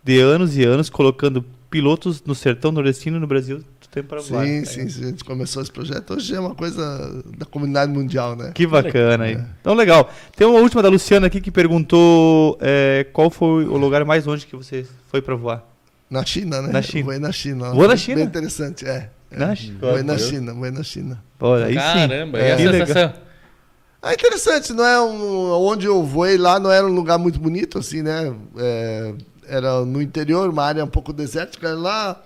de 0.04 0.20
anos 0.22 0.56
e 0.56 0.64
anos, 0.64 0.90
colocando 0.90 1.44
pilotos 1.72 2.22
no 2.24 2.36
sertão 2.36 2.72
nordestino 2.72 3.18
e 3.18 3.20
no 3.20 3.26
Brasil 3.28 3.62
tempo 3.96 4.10
para 4.10 4.22
voar. 4.22 4.46
Sim, 4.46 4.66
sim, 4.66 4.90
sim. 4.90 5.04
A 5.04 5.08
gente 5.08 5.24
começou 5.24 5.62
esse 5.62 5.72
projeto. 5.72 6.14
Hoje 6.14 6.36
é 6.36 6.40
uma 6.40 6.54
coisa 6.54 7.24
da 7.38 7.46
comunidade 7.46 7.92
mundial, 7.92 8.36
né? 8.36 8.52
Que 8.54 8.68
bacana 8.68 9.24
aí. 9.24 9.40
Então, 9.62 9.74
legal. 9.74 10.12
Tem 10.36 10.46
uma 10.46 10.60
última 10.60 10.84
da 10.84 10.90
Luciana 10.90 11.28
aqui 11.28 11.40
que 11.40 11.50
perguntou 11.50 12.58
é, 12.60 13.08
qual 13.14 13.30
foi 13.30 13.66
o 13.66 13.78
lugar 13.78 14.04
mais 14.04 14.26
longe 14.26 14.46
que 14.46 14.56
você 14.56 14.86
foi 15.08 15.22
para 15.22 15.36
voar. 15.36 15.64
Na 16.10 16.26
China, 16.26 16.62
né? 16.62 16.72
Na 16.72 16.82
China. 16.82 17.06
Foi 17.06 17.20
na 17.20 17.32
China. 17.32 17.72
Voou 17.72 17.84
na 17.84 17.90
Foi 17.90 17.98
China? 17.98 18.16
Bem 18.18 18.26
interessante, 18.26 18.86
é. 18.86 19.10
é. 19.32 19.38
Na 19.40 19.56
China? 19.56 19.78
Foi 19.80 20.04
na 20.04 20.18
China, 20.18 20.56
foi 20.56 20.72
na 20.72 20.84
China. 20.84 21.24
Olha, 21.40 21.66
aí 21.66 21.74
sim. 21.74 21.80
Caramba, 21.80 22.40
É. 22.40 22.56
Que 22.58 22.68
legal. 22.68 23.14
Ah, 24.02 24.14
interessante, 24.14 24.72
não 24.72 24.86
é 24.86 25.02
um, 25.02 25.50
onde 25.52 25.88
eu 25.88 26.04
voei 26.04 26.38
lá 26.38 26.60
não 26.60 26.72
era 26.72 26.86
um 26.86 26.94
lugar 26.94 27.18
muito 27.18 27.40
bonito, 27.40 27.80
assim, 27.80 28.04
né? 28.04 28.36
É, 28.56 29.14
era 29.48 29.84
no 29.84 30.00
interior, 30.00 30.48
uma 30.48 30.64
área 30.64 30.84
um 30.84 30.88
pouco 30.88 31.12
desértica, 31.12 31.70
era 31.70 31.76
lá 31.76 32.22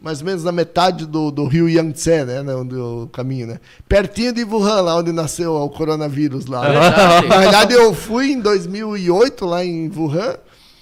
mais 0.00 0.20
ou 0.20 0.26
menos 0.26 0.44
na 0.44 0.52
metade 0.52 1.06
do, 1.06 1.30
do 1.30 1.46
rio 1.46 1.68
Yangtze, 1.68 2.24
né? 2.24 2.42
né, 2.42 2.54
Onde 2.54 2.76
o 2.76 3.08
caminho, 3.12 3.48
né? 3.48 3.60
Pertinho 3.88 4.32
de 4.32 4.44
Wuhan, 4.44 4.80
lá 4.82 4.96
onde 4.96 5.12
nasceu 5.12 5.54
o 5.54 5.68
coronavírus 5.68 6.46
lá. 6.46 6.68
né? 6.68 7.28
Na 7.28 7.38
verdade, 7.38 7.74
eu 7.74 7.92
fui 7.92 8.32
em 8.32 8.40
2008 8.40 9.44
lá 9.44 9.64
em 9.64 9.90
Wuhan. 9.90 10.36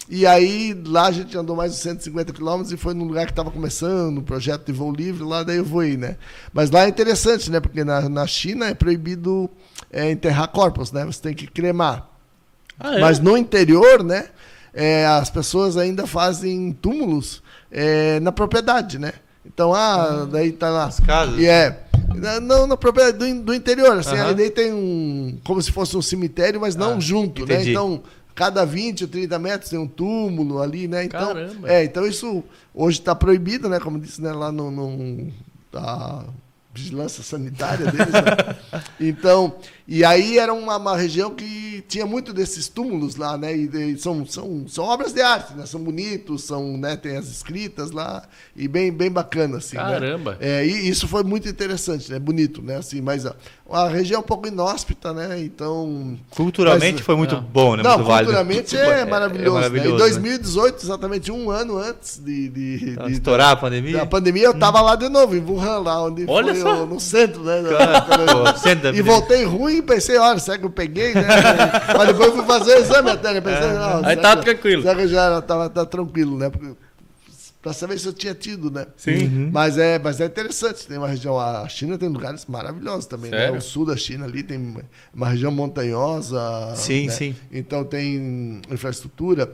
E 0.08 0.24
aí 0.24 0.72
lá 0.86 1.06
a 1.06 1.10
gente 1.10 1.36
andou 1.36 1.56
mais 1.56 1.72
de 1.72 1.78
150 1.78 2.32
quilômetros 2.32 2.72
e 2.72 2.76
foi 2.76 2.94
num 2.94 3.06
lugar 3.06 3.26
que 3.26 3.32
estava 3.32 3.50
começando, 3.50 4.18
um 4.18 4.22
projeto 4.22 4.66
de 4.66 4.72
voo 4.72 4.92
livre, 4.92 5.24
lá 5.24 5.42
daí 5.42 5.56
eu 5.56 5.64
voei, 5.64 5.96
né? 5.96 6.16
Mas 6.52 6.70
lá 6.70 6.84
é 6.84 6.88
interessante, 6.88 7.50
né? 7.50 7.58
Porque 7.58 7.82
na, 7.82 8.08
na 8.08 8.24
China 8.24 8.66
é 8.66 8.74
proibido 8.74 9.50
é, 9.90 10.08
enterrar 10.08 10.46
corpos, 10.48 10.92
né? 10.92 11.04
Você 11.04 11.20
tem 11.20 11.34
que 11.34 11.48
cremar. 11.48 12.08
Ah, 12.78 12.98
é? 12.98 13.00
Mas 13.00 13.18
no 13.18 13.36
interior, 13.36 14.04
né? 14.04 14.26
é, 14.76 15.06
as 15.06 15.30
pessoas 15.30 15.78
ainda 15.78 16.06
fazem 16.06 16.70
túmulos 16.70 17.42
é, 17.76 18.18
na 18.20 18.32
propriedade, 18.32 18.98
né? 18.98 19.12
Então, 19.44 19.74
ah, 19.74 20.26
daí 20.30 20.50
tá 20.50 20.70
lá. 20.70 20.86
As 20.86 20.98
casas. 20.98 21.38
E 21.38 21.46
é. 21.46 21.82
Não, 22.42 22.66
na 22.66 22.76
propriedade 22.76 23.18
do, 23.18 23.42
do 23.42 23.54
interior, 23.54 23.98
assim, 23.98 24.16
daí 24.34 24.50
tem 24.50 24.72
um. 24.72 25.38
Como 25.44 25.60
se 25.60 25.70
fosse 25.70 25.94
um 25.96 26.00
cemitério, 26.02 26.58
mas 26.58 26.74
não 26.74 26.94
Ah, 26.94 27.00
junto, 27.00 27.44
né? 27.44 27.56
entendi. 27.56 27.72
Então, 27.72 28.02
cada 28.34 28.64
20 28.64 29.04
ou 29.04 29.08
30 29.08 29.38
metros 29.38 29.70
tem 29.70 29.78
um 29.78 29.86
túmulo 29.86 30.62
ali, 30.62 30.88
né? 30.88 31.04
Então, 31.04 31.34
Caramba. 31.34 31.70
é, 31.70 31.84
então 31.84 32.06
isso 32.06 32.42
hoje 32.74 32.98
está 33.00 33.14
proibido, 33.14 33.68
né? 33.68 33.78
Como 33.78 34.00
disse, 34.00 34.22
né, 34.22 34.32
lá 34.32 34.50
no. 34.50 34.70
no 34.70 35.32
a 35.74 36.24
vigilância 36.72 37.22
sanitária 37.22 37.90
deles, 37.90 38.12
né? 38.12 38.56
Então, 38.98 39.54
e 39.88 40.04
aí 40.04 40.38
era 40.38 40.52
uma, 40.52 40.76
uma 40.76 40.96
região 40.96 41.30
que 41.30 41.84
tinha 41.88 42.04
muito 42.06 42.32
desses 42.32 42.68
túmulos 42.68 43.16
lá, 43.16 43.36
né? 43.36 43.56
E, 43.56 43.68
de- 43.68 43.98
são, 43.98 44.26
são, 44.26 44.64
são 44.68 44.84
obras 44.84 45.12
de 45.12 45.20
arte, 45.20 45.54
né? 45.54 45.64
São 45.66 45.80
bonitos, 45.80 46.42
são, 46.42 46.76
né? 46.76 46.96
Tem 46.96 47.16
as 47.16 47.28
escritas 47.28 47.90
lá 47.92 48.22
e 48.56 48.66
bem, 48.66 48.90
bem 48.90 49.10
bacana, 49.10 49.58
assim. 49.58 49.76
né? 49.76 49.82
Caramba. 49.82 50.36
É, 50.40 50.66
e 50.66 50.88
isso 50.88 51.06
foi 51.06 51.22
muito 51.22 51.48
interessante, 51.48 52.10
né? 52.10 52.18
Bonito, 52.18 52.60
né? 52.62 52.76
Assim, 52.76 53.00
mas 53.00 53.26
a, 53.26 53.36
a 53.70 53.88
região 53.88 54.18
é 54.18 54.20
um 54.20 54.26
pouco 54.26 54.48
inóspita, 54.48 55.12
né? 55.12 55.40
Então. 55.40 56.18
Culturamente 56.30 56.94
Mas- 56.96 57.04
foi 57.06 57.14
muito 57.16 57.36
bom, 57.40 57.76
né? 57.76 57.82
Não, 57.82 57.96
muito 57.96 58.06
válido. 58.08 58.32
culturalmente 58.32 58.76
é, 58.76 59.04
maravilhoso. 59.04 59.58
né? 59.60 59.66
Em 59.66 59.70
maravilhoso, 59.70 59.92
né? 59.92 59.98
2018, 59.98 60.82
exatamente 60.84 61.30
um 61.30 61.50
ano 61.50 61.76
antes 61.78 62.18
de, 62.18 62.48
de, 62.48 62.96
de- 62.96 63.12
estourar 63.12 63.50
a 63.52 63.56
pandemia. 63.56 63.98
da 63.98 64.06
pandemia, 64.06 64.44
eu 64.46 64.58
tava 64.58 64.80
lá 64.80 64.96
de 64.96 65.08
novo, 65.08 65.36
em 65.36 65.40
Wuhan, 65.40 65.78
lá 65.78 66.02
onde 66.02 66.24
Olha 66.26 66.54
foi 66.54 66.62
só. 66.62 66.82
o- 66.82 66.86
no 66.86 66.98
centro, 66.98 67.44
né? 67.44 67.62
Pô, 68.52 68.58
centro 68.58 68.90
da 68.92 68.98
e 68.98 69.02
voltei 69.02 69.44
ruim 69.44 69.75
pensei, 69.82 70.16
olha, 70.18 70.38
será 70.38 70.58
que 70.58 70.64
eu 70.64 70.70
peguei, 70.70 71.14
né? 71.14 71.26
Mas 71.96 72.08
depois 72.08 72.32
fui 72.32 72.44
fazer 72.44 72.76
o 72.76 72.78
exame 72.78 73.10
até, 73.10 73.32
né? 73.34 73.40
Pensei, 73.40 73.72
não, 73.72 74.04
Aí 74.04 74.16
tá 74.16 74.36
tranquilo. 74.36 74.82
Será 74.82 74.94
que 74.94 75.02
eu 75.02 75.08
já 75.08 75.42
tava, 75.42 75.70
tá 75.70 75.84
tranquilo, 75.84 76.38
né? 76.38 76.50
Porque, 76.50 76.74
pra 77.62 77.72
saber 77.72 77.98
se 77.98 78.06
eu 78.06 78.12
tinha 78.12 78.34
tido, 78.34 78.70
né? 78.70 78.86
Sim. 78.96 79.50
Mas 79.52 79.76
é, 79.76 79.98
mas 79.98 80.20
é 80.20 80.26
interessante, 80.26 80.86
tem 80.86 80.98
uma 80.98 81.08
região, 81.08 81.38
a 81.38 81.68
China 81.68 81.98
tem 81.98 82.08
lugares 82.08 82.46
maravilhosos 82.46 83.06
também, 83.06 83.30
né? 83.30 83.38
Sério? 83.38 83.58
O 83.58 83.60
sul 83.60 83.84
da 83.84 83.96
China 83.96 84.24
ali 84.24 84.42
tem 84.42 84.76
uma 85.12 85.28
região 85.28 85.50
montanhosa. 85.50 86.40
Sim, 86.76 87.06
né? 87.06 87.12
sim. 87.12 87.36
Então 87.50 87.84
tem 87.84 88.60
infraestrutura. 88.70 89.50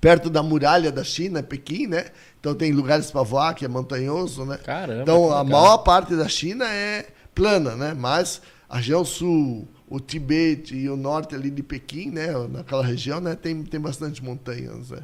Perto 0.00 0.28
da 0.28 0.42
muralha 0.42 0.90
da 0.90 1.04
China, 1.04 1.42
Pequim, 1.44 1.86
né? 1.86 2.06
Então 2.40 2.54
tem 2.54 2.72
lugares 2.72 3.10
para 3.10 3.22
voar, 3.22 3.54
que 3.54 3.64
é 3.64 3.68
montanhoso, 3.68 4.44
né? 4.44 4.58
Caramba, 4.58 5.02
Então 5.02 5.32
a 5.32 5.44
maior 5.44 5.78
parte 5.78 6.14
da 6.16 6.28
China 6.28 6.68
é 6.68 7.06
plana, 7.32 7.76
né? 7.76 7.94
Mas 7.96 8.42
a 8.68 8.76
região 8.78 9.04
sul, 9.04 9.68
o 9.88 10.00
Tibete 10.00 10.74
e 10.76 10.88
o 10.88 10.96
norte 10.96 11.34
ali 11.34 11.50
de 11.50 11.62
Pequim, 11.62 12.10
né? 12.10 12.28
Naquela 12.50 12.84
região, 12.84 13.20
né? 13.20 13.34
Tem, 13.34 13.62
tem 13.62 13.80
bastante 13.80 14.22
montanhas, 14.22 14.90
né? 14.90 15.02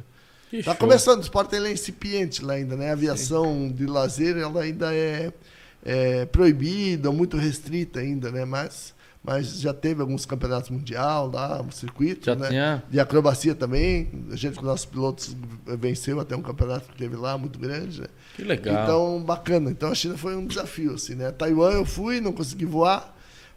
Que 0.50 0.62
Tá 0.62 0.72
show. 0.72 0.80
começando, 0.80 1.18
o 1.18 1.22
esporte 1.22 1.54
ele 1.56 1.68
é 1.68 1.72
incipiente 1.72 2.44
lá 2.44 2.54
ainda, 2.54 2.76
né? 2.76 2.90
A 2.90 2.92
aviação 2.92 3.70
de 3.70 3.86
lazer 3.86 4.36
ela 4.36 4.62
ainda 4.62 4.92
é, 4.94 5.32
é 5.84 6.26
proibida, 6.26 7.10
muito 7.10 7.36
restrita 7.36 8.00
ainda, 8.00 8.30
né? 8.30 8.44
Mas, 8.44 8.92
mas 9.24 9.60
já 9.60 9.72
teve 9.72 10.00
alguns 10.02 10.26
campeonatos 10.26 10.68
mundial 10.68 11.30
lá, 11.30 11.62
um 11.62 11.70
circuito, 11.70 12.26
Já 12.26 12.34
né? 12.34 12.48
tinha. 12.48 12.82
De 12.90 12.98
acrobacia 13.00 13.54
também. 13.54 14.10
A 14.30 14.36
gente 14.36 14.58
com 14.58 14.66
nossos 14.66 14.84
pilotos 14.84 15.34
venceu 15.78 16.20
até 16.20 16.36
um 16.36 16.42
campeonato 16.42 16.90
que 16.90 16.98
teve 16.98 17.16
lá, 17.16 17.38
muito 17.38 17.58
grande, 17.58 18.00
né? 18.02 18.08
Que 18.36 18.42
legal. 18.44 18.82
Então, 18.84 19.22
bacana. 19.22 19.70
Então 19.70 19.90
a 19.90 19.94
China 19.94 20.18
foi 20.18 20.36
um 20.36 20.44
desafio, 20.46 20.94
assim, 20.94 21.14
né? 21.14 21.30
Taiwan 21.30 21.70
eu 21.70 21.86
fui, 21.86 22.20
não 22.20 22.32
consegui 22.32 22.64
voar. 22.66 23.11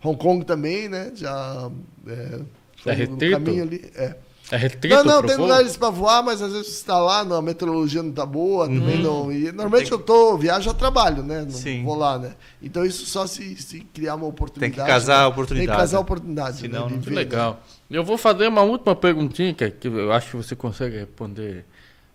Hong 0.06 0.18
Kong 0.18 0.46
também, 0.46 0.88
né? 0.90 1.12
Já 1.16 1.70
é, 2.08 2.40
foi 2.82 2.94
É 2.94 2.96
no 2.96 3.02
restrito? 3.16 3.32
caminho 3.32 3.64
ali. 3.64 3.92
É. 3.96 4.16
é 4.52 4.58
restrito 4.58 4.96
Não, 4.96 5.04
não, 5.04 5.24
tem 5.24 5.36
voo? 5.38 5.46
lugares 5.48 5.76
para 5.76 5.90
voar, 5.90 6.22
mas 6.24 6.42
às 6.42 6.52
vezes 6.52 6.68
você 6.68 6.74
está 6.74 7.00
lá, 7.00 7.20
a 7.22 7.42
meteorologia 7.42 8.04
não 8.04 8.12
tá 8.12 8.26
boa, 8.26 8.68
Uhum. 8.68 8.80
também 8.80 9.02
não. 9.02 9.32
E 9.32 9.52
normalmente 9.52 9.92
eu 9.92 9.98
tô, 10.00 10.38
viajo 10.38 10.70
a 10.70 10.74
trabalho, 10.74 11.24
né? 11.24 11.42
Não 11.44 11.50
Sim. 11.52 11.84
vou 11.84 11.96
lá, 11.96 12.20
né? 12.20 12.34
Então 12.62 12.86
isso 12.86 13.06
só 13.06 13.26
se, 13.26 13.56
se 13.56 13.80
criar 13.80 14.16
uma 14.16 14.28
oportunidade. 14.28 14.76
Tem 14.76 14.84
que 14.86 14.92
casar 14.92 15.18
a 15.18 15.22
né? 15.22 15.26
oportunidade, 15.28 15.68
Tem 15.68 15.76
que 15.76 15.82
casar 15.82 15.98
a 15.98 16.00
né? 16.00 16.04
oportunidade. 16.04 16.58
Senão 16.58 16.86
né? 16.90 16.96
não- 16.96 17.02
ver, 17.02 17.14
legal. 17.16 17.60
Eu 17.90 18.04
vou 18.04 18.18
fazer 18.18 18.48
uma 18.48 18.62
última 18.62 18.96
perguntinha, 18.96 19.54
que 19.54 19.88
eu 19.88 20.12
acho 20.12 20.32
que 20.32 20.38
você 20.38 20.56
consegue 20.56 20.98
responder 20.98 21.66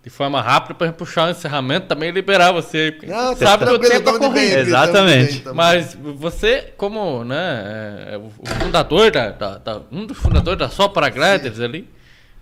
de 0.03 0.09
forma 0.09 0.41
rápida 0.41 0.75
para 0.75 0.93
puxar 0.93 1.29
o 1.29 1.31
encerramento 1.31 1.87
também 1.87 2.09
e 2.09 2.13
liberar 2.13 2.53
você. 2.53 2.97
Não, 3.07 3.35
você 3.37 3.45
sabe 3.45 3.67
que 3.67 3.71
o 3.73 3.79
tranquilo, 3.79 3.93
tempo 4.05 4.09
é 4.09 4.13
tamo 4.13 4.19
de 4.19 4.21
bem 4.41 4.51
corrido. 4.51 4.53
aqui, 4.53 4.55
tamo 4.55 4.65
de 4.65 4.71
Exatamente. 4.71 5.39
bem, 5.45 5.55
Mas 5.55 5.95
você, 6.17 6.73
como 6.77 7.23
né, 7.25 8.07
é, 8.09 8.15
é 8.15 8.19
o 8.19 8.31
fundador 8.61 9.11
da, 9.11 9.31
da- 9.31 9.59
da- 9.59 9.83
um 9.93 10.07
dos 10.07 10.17
fundadores 10.17 10.59
da 10.59 10.69
Só 10.71 10.89
Paragliders 10.89 11.61
ali, 11.61 11.87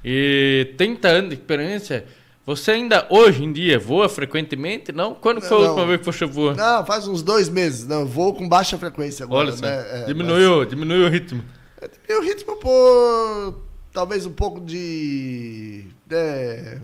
e 0.05 0.73
30 0.77 1.09
anos 1.09 1.31
de 1.31 1.35
experiência, 1.35 2.05
você 2.47 2.71
ainda 2.71 3.05
hoje 3.11 3.43
em 3.45 3.53
dia 3.53 3.77
voa 3.79 4.09
frequentemente? 4.09 4.93
Não? 4.93 5.13
Quando 5.15 5.41
foi 5.41 5.57
a 5.57 5.61
Não. 5.61 5.67
última 5.71 5.87
vez 5.87 5.99
que 5.99 6.07
você 6.07 6.25
voou? 6.25 6.55
Não, 6.55 6.87
faz 6.87 7.09
uns 7.09 7.23
dois 7.23 7.49
meses. 7.49 7.87
Não, 7.87 8.01
eu 8.03 8.07
vou 8.07 8.33
com 8.35 8.49
baixa 8.49 8.79
frequência 8.79 9.25
agora, 9.25 9.49
Olha 9.49 9.57
só, 9.57 9.67
né? 9.67 10.03
É, 10.03 10.05
diminuiu, 10.07 10.65
diminuiu 10.65 11.07
o 11.07 11.09
ritmo. 11.11 11.43
mas- 11.83 11.91
E 12.09 12.15
o 12.15 12.23
ritmo 12.23 12.57
por 12.57 13.61
talvez 13.93 14.25
um 14.25 14.33
pouco 14.33 14.61
de. 14.61 15.85
é, 16.11 16.79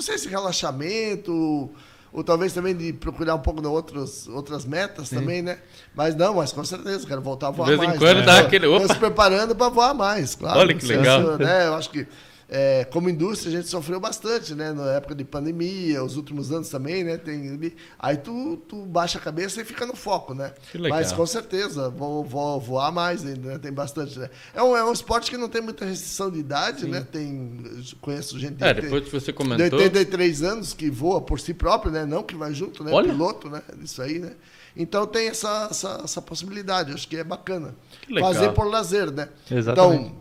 não 0.00 0.02
sei 0.06 0.16
se 0.16 0.28
relaxamento, 0.28 1.68
ou 2.10 2.24
talvez 2.24 2.54
também 2.54 2.74
de 2.74 2.90
procurar 2.90 3.34
um 3.34 3.38
pouco 3.40 3.60
de 3.60 3.66
outros, 3.66 4.26
outras 4.28 4.64
metas 4.64 5.10
também, 5.10 5.42
né? 5.42 5.58
Mas 5.94 6.16
não, 6.16 6.34
mas 6.36 6.52
com 6.52 6.64
certeza, 6.64 7.06
quero 7.06 7.20
voltar 7.20 7.48
a 7.48 7.50
voar 7.50 7.66
vez 7.66 7.80
em 7.82 7.86
mais. 7.86 7.98
quando 7.98 8.16
né? 8.20 8.22
dá 8.24 8.40
Tô- 8.40 8.46
aquele, 8.46 8.66
tô 8.66 8.76
opa. 8.76 8.88
se 8.94 8.98
preparando 8.98 9.54
para 9.54 9.68
voar 9.68 9.92
mais, 9.94 10.34
claro. 10.34 10.58
Olha 10.58 10.74
que 10.74 10.82
Isso, 10.82 10.92
legal. 10.94 11.20
né? 11.36 11.66
Eu 11.66 11.74
acho 11.74 11.90
que 11.90 12.06
é, 12.52 12.84
como 12.84 13.08
indústria 13.08 13.52
a 13.52 13.56
gente 13.56 13.68
sofreu 13.68 14.00
bastante, 14.00 14.56
né? 14.56 14.72
Na 14.72 14.94
época 14.94 15.14
de 15.14 15.22
pandemia, 15.24 16.02
os 16.02 16.16
últimos 16.16 16.50
anos 16.50 16.68
também, 16.68 17.04
né? 17.04 17.16
Tem, 17.16 17.72
aí 17.96 18.16
tu, 18.16 18.56
tu 18.68 18.84
baixa 18.86 19.18
a 19.18 19.20
cabeça 19.20 19.62
e 19.62 19.64
fica 19.64 19.86
no 19.86 19.94
foco, 19.94 20.34
né? 20.34 20.52
Mas 20.88 21.12
com 21.12 21.24
certeza, 21.24 21.88
vou, 21.88 22.24
vou 22.24 22.60
voar 22.60 22.90
mais 22.90 23.24
ainda, 23.24 23.52
né? 23.52 23.58
Tem 23.58 23.72
bastante, 23.72 24.18
né? 24.18 24.28
É 24.52 24.60
um, 24.60 24.76
é 24.76 24.84
um 24.84 24.92
esporte 24.92 25.30
que 25.30 25.36
não 25.36 25.48
tem 25.48 25.62
muita 25.62 25.84
restrição 25.84 26.28
de 26.28 26.40
idade, 26.40 26.88
né? 26.88 27.06
Tem, 27.12 27.60
eu 27.64 27.82
conheço 28.00 28.36
gente 28.36 28.62
É, 28.64 28.74
tem- 28.74 28.82
depois 28.82 29.04
que 29.04 29.10
você 29.12 29.26
de 29.26 29.32
comentou. 29.32 29.78
83 29.78 30.42
anos 30.42 30.74
que 30.74 30.90
voa 30.90 31.20
por 31.20 31.38
si 31.38 31.54
próprio, 31.54 31.92
né? 31.92 32.04
Não 32.04 32.24
que 32.24 32.34
vai 32.34 32.52
junto, 32.52 32.82
né? 32.82 32.90
Olha. 32.92 33.12
Piloto, 33.12 33.48
né? 33.48 33.62
Isso 33.80 34.02
aí, 34.02 34.18
né? 34.18 34.32
Então 34.76 35.06
tem 35.06 35.28
essa, 35.28 35.68
essa, 35.70 36.00
essa 36.04 36.22
possibilidade, 36.22 36.92
acho 36.92 37.06
que 37.06 37.16
é 37.16 37.24
bacana. 37.24 37.74
Que. 38.02 38.18
Fazer 38.18 38.52
por 38.52 38.66
lazer, 38.66 39.10
né? 39.10 39.28
Exatamente. 39.50 40.02
Então, 40.02 40.19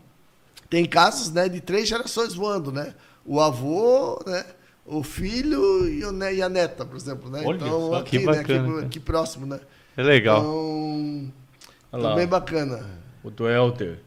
tem 0.70 0.86
casos 0.86 1.32
né, 1.32 1.50
de 1.50 1.60
três 1.62 1.88
gerações 1.88 2.34
voando, 2.34 2.72
né? 2.72 2.94
O 3.26 3.40
avô, 3.42 4.22
né? 4.26 4.46
O 4.86 5.04
filho 5.04 5.88
e, 5.88 6.04
o, 6.04 6.12
ne- 6.12 6.34
e 6.36 6.42
a 6.42 6.50
neta, 6.50 6.84
por 6.86 6.96
exemplo, 6.96 7.30
né? 7.30 7.44
Olha 7.46 7.58
então, 7.58 7.90
só, 7.90 7.96
aqui, 7.96 8.20
né? 8.20 8.26
bacana, 8.26 8.42
Aqui, 8.64 8.74
cara. 8.74 8.86
aqui 8.86 9.00
próximo, 9.00 9.46
né? 9.46 9.60
É 9.96 10.02
legal. 10.04 10.40
Então, 10.40 11.32
Olha 11.92 12.04
lá, 12.04 12.10
também 12.12 12.28
bacana. 12.28 12.86
o 13.24 13.30
do 13.30 13.48
Elder. 13.48 14.00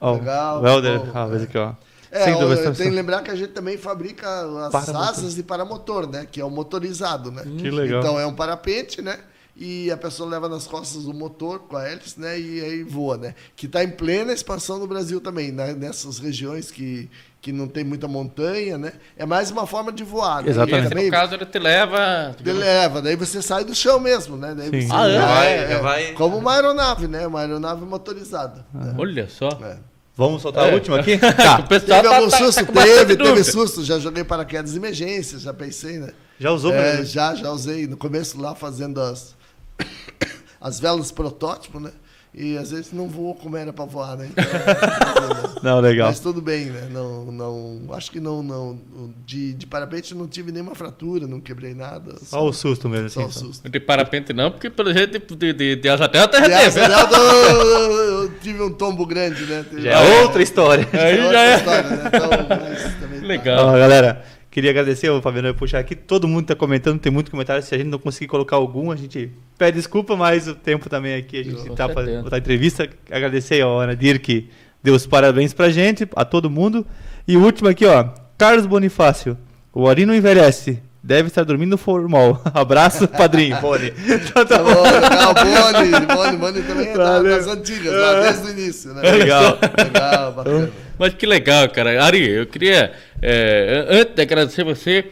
Ó, 0.00 0.12
legal, 0.14 0.62
o 0.62 0.66
Helder, 0.66 1.00
bom, 1.00 1.10
ó, 1.14 1.26
veja 1.26 1.44
aqui, 1.44 1.58
ó. 1.58 1.72
É, 2.10 2.24
Sem 2.24 2.38
dúvida, 2.38 2.72
tem 2.72 2.88
que 2.88 2.94
lembrar 2.94 3.22
que 3.22 3.30
a 3.30 3.34
gente 3.34 3.50
também 3.52 3.76
fabrica 3.76 4.26
as 4.66 4.72
Paramotor. 4.72 5.08
asas 5.08 5.34
de 5.34 5.42
paramotor, 5.42 6.06
né? 6.08 6.26
Que 6.30 6.40
é 6.40 6.44
o 6.44 6.48
motorizado, 6.50 7.30
né? 7.30 7.42
Que 7.58 7.70
legal. 7.70 8.00
Então 8.00 8.18
é 8.18 8.26
um 8.26 8.34
parapente, 8.34 9.02
né? 9.02 9.18
E 9.60 9.90
a 9.90 9.96
pessoa 9.96 10.28
leva 10.28 10.48
nas 10.48 10.68
costas 10.68 11.04
o 11.06 11.12
motor 11.12 11.58
com 11.60 11.76
a 11.76 11.82
hélice, 11.88 12.20
né? 12.20 12.38
E 12.38 12.60
aí 12.62 12.82
voa, 12.84 13.16
né? 13.16 13.34
Que 13.56 13.66
está 13.66 13.82
em 13.82 13.90
plena 13.90 14.32
expansão 14.32 14.78
no 14.78 14.86
Brasil 14.86 15.20
também, 15.20 15.50
né? 15.50 15.72
nessas 15.74 16.20
regiões 16.20 16.70
que, 16.70 17.10
que 17.40 17.50
não 17.50 17.66
tem 17.66 17.82
muita 17.82 18.06
montanha, 18.06 18.78
né? 18.78 18.92
É 19.16 19.26
mais 19.26 19.50
uma 19.50 19.66
forma 19.66 19.90
de 19.92 20.04
voar, 20.04 20.44
né? 20.44 20.50
Exatamente. 20.50 20.80
Esse, 20.82 20.88
também 20.90 21.04
no 21.06 21.10
caso, 21.10 21.34
ele 21.34 21.44
te 21.44 21.58
leva. 21.58 22.36
ele 22.40 22.52
leva, 22.52 23.02
daí 23.02 23.16
você 23.16 23.42
sai 23.42 23.64
do 23.64 23.74
chão 23.74 23.98
mesmo, 23.98 24.36
né? 24.36 24.54
Daí 24.56 24.70
Sim. 24.82 24.86
você- 24.86 24.94
Ah, 24.94 25.08
é? 25.08 25.18
Já 25.18 25.26
vai- 25.26 25.68
já 25.68 25.80
vai- 25.80 26.12
Como 26.12 26.36
uma 26.38 26.54
aeronave, 26.54 27.08
né? 27.08 27.26
Uma 27.26 27.40
aeronave 27.40 27.84
motorizada. 27.84 28.64
né? 28.72 28.94
Olha 28.96 29.28
só. 29.28 29.48
É. 29.60 29.76
Vamos 30.16 30.40
soltar 30.42 30.68
É. 30.68 30.70
a 30.70 30.74
última 30.74 31.00
aqui? 31.00 31.14
O 31.18 31.20
Tá. 31.34 31.62
pessoal 31.62 32.00
Teve 32.00 32.08
tá- 32.08 32.16
algum 32.16 32.28
tá- 32.30 32.38
tá 32.38 32.44
susto? 32.44 32.64
com 32.66 32.72
bastante 32.72 32.96
teve, 33.06 33.16
teve 33.16 33.44
susto. 33.44 33.84
Já 33.84 33.98
joguei 33.98 34.22
paraquedas 34.22 34.70
de 34.70 34.76
emergência, 34.78 35.36
já 35.38 35.52
pensei, 35.52 35.98
né? 35.98 36.10
Já 36.38 36.52
usou, 36.52 36.72
É, 36.72 37.04
já, 37.04 37.34
já 37.34 37.50
usei. 37.50 37.88
No 37.88 37.96
começo 37.96 38.40
lá 38.40 38.54
fazendo 38.54 39.00
as, 39.00 39.36
as 40.60 40.80
velas 40.80 41.10
protótipo, 41.10 41.78
né? 41.80 41.90
E 42.34 42.58
às 42.58 42.70
vezes 42.70 42.92
não 42.92 43.08
voou 43.08 43.34
como 43.34 43.56
era 43.56 43.72
para 43.72 43.86
voar, 43.86 44.16
né? 44.16 44.28
Então, 44.30 44.44
Não, 45.62 45.80
legal. 45.80 46.08
Mas 46.08 46.20
tudo 46.20 46.40
bem, 46.42 46.66
né? 46.66 46.86
Não, 46.90 47.32
não, 47.32 47.80
acho 47.94 48.10
que 48.12 48.20
não, 48.20 48.42
não. 48.42 48.78
De, 49.24 49.54
de 49.54 49.66
parapente 49.66 50.14
não 50.14 50.28
tive 50.28 50.52
nenhuma 50.52 50.74
fratura, 50.74 51.26
não 51.26 51.40
quebrei 51.40 51.74
nada. 51.74 52.14
Só 52.22 52.44
o 52.46 52.52
susto 52.52 52.88
mesmo, 52.88 53.08
só 53.08 53.22
assim. 53.22 53.28
o 53.28 53.32
só. 53.32 53.46
susto. 53.46 53.68
De 53.68 53.80
parapente 53.80 54.32
não, 54.34 54.50
porque 54.52 54.68
pelo 54.70 54.92
jeito 54.92 55.18
de, 55.18 55.36
de, 55.36 55.52
de, 55.54 55.76
de 55.76 55.88
asa 55.88 56.06
delta 56.06 56.38
já 56.38 56.44
Aliás, 56.44 56.74
teve. 56.74 56.86
aliás, 56.86 57.10
eu, 57.12 57.18
eu- 57.22 58.22
eu 58.22 58.38
tive 58.40 58.62
um 58.62 58.72
tombo 58.72 59.06
grande, 59.06 59.44
né? 59.46 59.64
Teve- 59.68 59.82
Já 59.82 59.98
é 60.00 60.22
outra 60.22 60.42
história. 60.42 60.86
Aí 60.92 61.18
outra 61.20 61.32
já 61.32 61.44
é. 61.44 61.56
história, 61.56 61.90
né? 61.90 62.02
Então, 62.06 62.28
tá. 62.28 63.26
Legal. 63.26 63.66
Ó, 63.68 63.72
galera, 63.72 64.24
queria 64.50 64.70
agradecer, 64.70 65.10
o 65.10 65.20
Fabiano 65.20 65.48
vai 65.48 65.58
puxar 65.58 65.78
aqui. 65.78 65.94
Todo 65.94 66.28
mundo 66.28 66.46
tá 66.46 66.54
comentando, 66.54 66.98
tem 66.98 67.12
muito 67.12 67.30
comentário. 67.30 67.62
Se 67.62 67.74
a 67.74 67.78
gente 67.78 67.88
não 67.88 67.98
conseguir 67.98 68.26
colocar 68.28 68.56
algum, 68.56 68.90
a 68.90 68.96
gente 68.96 69.30
pede 69.56 69.76
desculpa, 69.76 70.16
mas 70.16 70.48
o 70.48 70.54
tempo 70.54 70.88
também 70.88 71.14
aqui, 71.14 71.40
a 71.40 71.42
gente 71.44 71.56
tá 71.56 71.86
certeza. 71.86 71.94
fazendo 71.94 72.24
botar 72.24 72.38
entrevista. 72.38 72.88
Agradecer 73.10 73.60
ao 73.60 73.78
Ana 73.78 73.94
Dir 73.94 74.18
que 74.18 74.48
deu 74.82 74.94
os 74.94 75.06
parabéns 75.06 75.52
pra 75.52 75.70
gente, 75.70 76.08
a 76.14 76.24
todo 76.24 76.50
mundo. 76.50 76.86
E 77.26 77.36
o 77.36 77.44
último 77.44 77.68
aqui, 77.68 77.84
ó, 77.84 78.08
Carlos 78.36 78.66
Bonifácio. 78.66 79.36
O 79.72 79.86
Ari 79.86 80.06
não 80.06 80.14
envelhece. 80.14 80.82
Deve 81.08 81.28
estar 81.28 81.42
dormindo 81.42 81.70
no 81.70 81.78
formal. 81.78 82.42
Abraço, 82.52 83.08
padrinho. 83.08 83.56
Boni. 83.62 83.94
Então 83.96 84.44
tá 84.44 84.58
Tá 84.58 84.62
bom. 84.62 84.82
legal, 84.82 85.32
Boni, 85.34 86.06
Boni, 86.06 86.36
Boni 86.36 86.62
também 86.62 86.88
é 86.88 86.94
Valeu. 86.94 87.34
das 87.34 87.46
antigas, 87.46 87.94
lá 87.94 88.20
desde 88.20 88.46
o 88.46 88.50
início, 88.50 88.92
né? 88.92 89.10
Legal. 89.12 89.58
Legal, 89.84 90.32
bacana. 90.32 90.70
Mas 90.98 91.14
que 91.14 91.24
legal, 91.24 91.66
cara. 91.70 92.04
Ari, 92.04 92.28
eu 92.28 92.44
queria, 92.46 92.92
é, 93.22 93.86
antes 93.88 94.14
de 94.16 94.20
agradecer 94.20 94.64
você, 94.64 95.06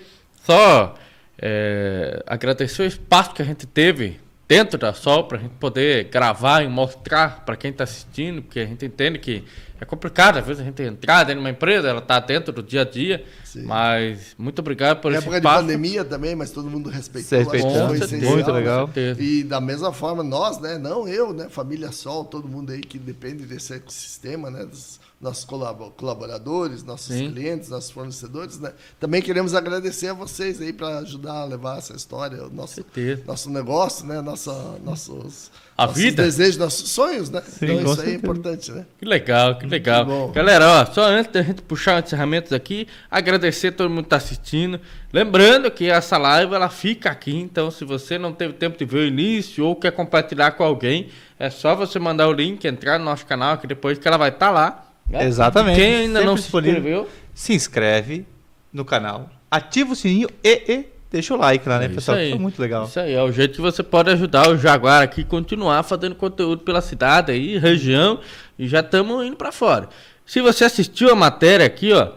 só 0.44 0.94
é, 1.40 2.22
agradecer 2.26 2.82
o 2.82 2.86
espaço 2.86 3.32
que 3.32 3.40
a 3.40 3.44
gente 3.46 3.66
teve 3.66 4.20
dentro 4.48 4.78
da 4.78 4.92
Sol 4.92 5.24
para 5.24 5.38
a 5.38 5.40
gente 5.40 5.54
poder 5.54 6.04
gravar 6.04 6.62
e 6.62 6.68
mostrar 6.68 7.44
para 7.44 7.56
quem 7.56 7.70
está 7.70 7.84
assistindo, 7.84 8.42
porque 8.42 8.60
a 8.60 8.66
gente 8.66 8.84
entende 8.84 9.18
que 9.18 9.44
é 9.78 9.84
complicado, 9.84 10.38
às 10.38 10.46
vezes 10.46 10.62
a 10.62 10.64
gente 10.64 10.82
entrar 10.82 11.24
dentro 11.24 11.40
de 11.40 11.40
uma 11.40 11.50
empresa, 11.50 11.88
ela 11.88 12.00
tá 12.00 12.18
dentro 12.18 12.52
do 12.52 12.62
dia 12.62 12.80
a 12.80 12.84
dia, 12.84 13.24
mas 13.56 14.34
muito 14.38 14.60
obrigado 14.60 15.00
por 15.00 15.12
Em 15.12 15.16
esse 15.16 15.24
época 15.24 15.40
de 15.40 15.46
espaço. 15.46 15.62
pandemia 15.62 16.04
também, 16.04 16.34
mas 16.34 16.50
todo 16.50 16.70
mundo 16.70 16.88
respeitou. 16.88 17.44
Foi 17.44 17.58
certeza, 17.58 18.04
essencial. 18.04 18.32
Muito 18.32 18.52
legal. 18.52 18.86
certeza. 18.86 19.22
E 19.22 19.44
da 19.44 19.60
mesma 19.60 19.92
forma, 19.92 20.22
nós, 20.22 20.58
né? 20.60 20.78
Não 20.78 21.06
eu, 21.06 21.34
né? 21.34 21.48
Família 21.50 21.92
Sol, 21.92 22.24
todo 22.24 22.48
mundo 22.48 22.72
aí 22.72 22.80
que 22.80 22.98
depende 22.98 23.44
desse 23.44 23.74
ecossistema, 23.74 24.50
né? 24.50 24.64
Dos 24.64 24.98
nossos 25.18 25.44
colabo- 25.46 25.90
colaboradores, 25.92 26.82
nossos 26.82 27.14
Sim. 27.16 27.32
clientes, 27.32 27.70
nossos 27.70 27.90
fornecedores, 27.90 28.60
né? 28.60 28.72
Também 29.00 29.22
queremos 29.22 29.54
agradecer 29.54 30.08
a 30.08 30.12
vocês 30.12 30.60
aí 30.60 30.74
para 30.74 30.98
ajudar 30.98 31.40
a 31.40 31.44
levar 31.46 31.78
essa 31.78 31.94
história, 31.94 32.44
o 32.44 32.50
nosso, 32.50 32.84
nosso 33.26 33.48
negócio, 33.48 34.04
né? 34.06 34.20
Nossa, 34.20 34.52
nossos, 34.84 35.50
A 35.76 35.86
nossos 35.86 36.02
vida. 36.02 36.22
desejos, 36.22 36.58
nossos 36.58 36.90
sonhos, 36.90 37.30
né? 37.30 37.40
Sim, 37.48 37.64
então 37.78 37.92
isso 37.92 38.02
aí 38.02 38.10
é 38.10 38.14
importante, 38.14 38.70
né? 38.72 38.84
Que 38.98 39.06
legal, 39.06 39.58
que 39.58 39.66
legal. 39.66 40.28
Galera, 40.32 40.68
ó, 40.82 40.86
só 40.92 41.04
antes 41.06 41.32
da 41.32 41.40
gente 41.42 41.62
puxar 41.62 41.98
os 41.98 42.06
encerramentos 42.06 42.52
aqui, 42.52 42.86
agradecer 43.10 43.68
a 43.68 43.72
todo 43.72 43.88
mundo 43.88 44.04
que 44.04 44.10
tá 44.10 44.16
assistindo. 44.16 44.78
Lembrando 45.10 45.70
que 45.70 45.88
essa 45.88 46.18
live 46.18 46.52
ela 46.54 46.68
fica 46.68 47.10
aqui, 47.10 47.34
então 47.34 47.70
se 47.70 47.86
você 47.86 48.18
não 48.18 48.34
teve 48.34 48.52
tempo 48.52 48.76
de 48.76 48.84
ver 48.84 48.98
o 48.98 49.06
início 49.06 49.64
ou 49.64 49.74
quer 49.74 49.92
compartilhar 49.92 50.50
com 50.52 50.62
alguém, 50.62 51.08
é 51.38 51.48
só 51.48 51.74
você 51.74 51.98
mandar 51.98 52.28
o 52.28 52.32
link, 52.34 52.66
entrar 52.66 52.98
no 52.98 53.06
nosso 53.06 53.24
canal, 53.24 53.56
que 53.56 53.66
depois 53.66 53.98
que 53.98 54.06
ela 54.06 54.18
vai 54.18 54.28
estar 54.28 54.50
lá. 54.50 54.82
Né? 55.08 55.24
Exatamente. 55.24 55.76
Quem 55.76 55.94
ainda 55.94 56.20
não 56.20 56.36
Sempre 56.36 56.36
se 56.36 56.42
disponível. 56.42 56.78
inscreveu, 56.78 57.08
Se 57.34 57.52
inscreve 57.54 58.26
no 58.72 58.84
canal, 58.84 59.28
ativa 59.50 59.92
o 59.92 59.96
sininho 59.96 60.28
e, 60.42 60.62
e 60.68 60.88
deixa 61.10 61.34
o 61.34 61.36
like 61.38 61.68
lá, 61.68 61.78
né, 61.78 61.84
É 61.84 61.86
isso 61.88 61.94
pessoal? 61.96 62.18
aí. 62.18 62.30
Foi 62.30 62.38
muito 62.38 62.60
legal. 62.60 62.84
Isso 62.84 63.00
aí, 63.00 63.12
é 63.14 63.22
o 63.22 63.30
jeito 63.32 63.54
que 63.56 63.60
você 63.60 63.82
pode 63.82 64.10
ajudar 64.10 64.48
o 64.48 64.56
Jaguar 64.58 65.02
aqui 65.02 65.22
a 65.22 65.24
continuar 65.24 65.82
fazendo 65.82 66.14
conteúdo 66.14 66.62
pela 66.62 66.80
cidade 66.80 67.32
aí, 67.32 67.58
região, 67.58 68.20
e 68.58 68.66
já 68.68 68.80
estamos 68.80 69.24
indo 69.24 69.36
para 69.36 69.52
fora. 69.52 69.88
Se 70.26 70.40
você 70.40 70.64
assistiu 70.64 71.10
a 71.10 71.14
matéria 71.14 71.64
aqui, 71.64 71.92
ó, 71.92 72.10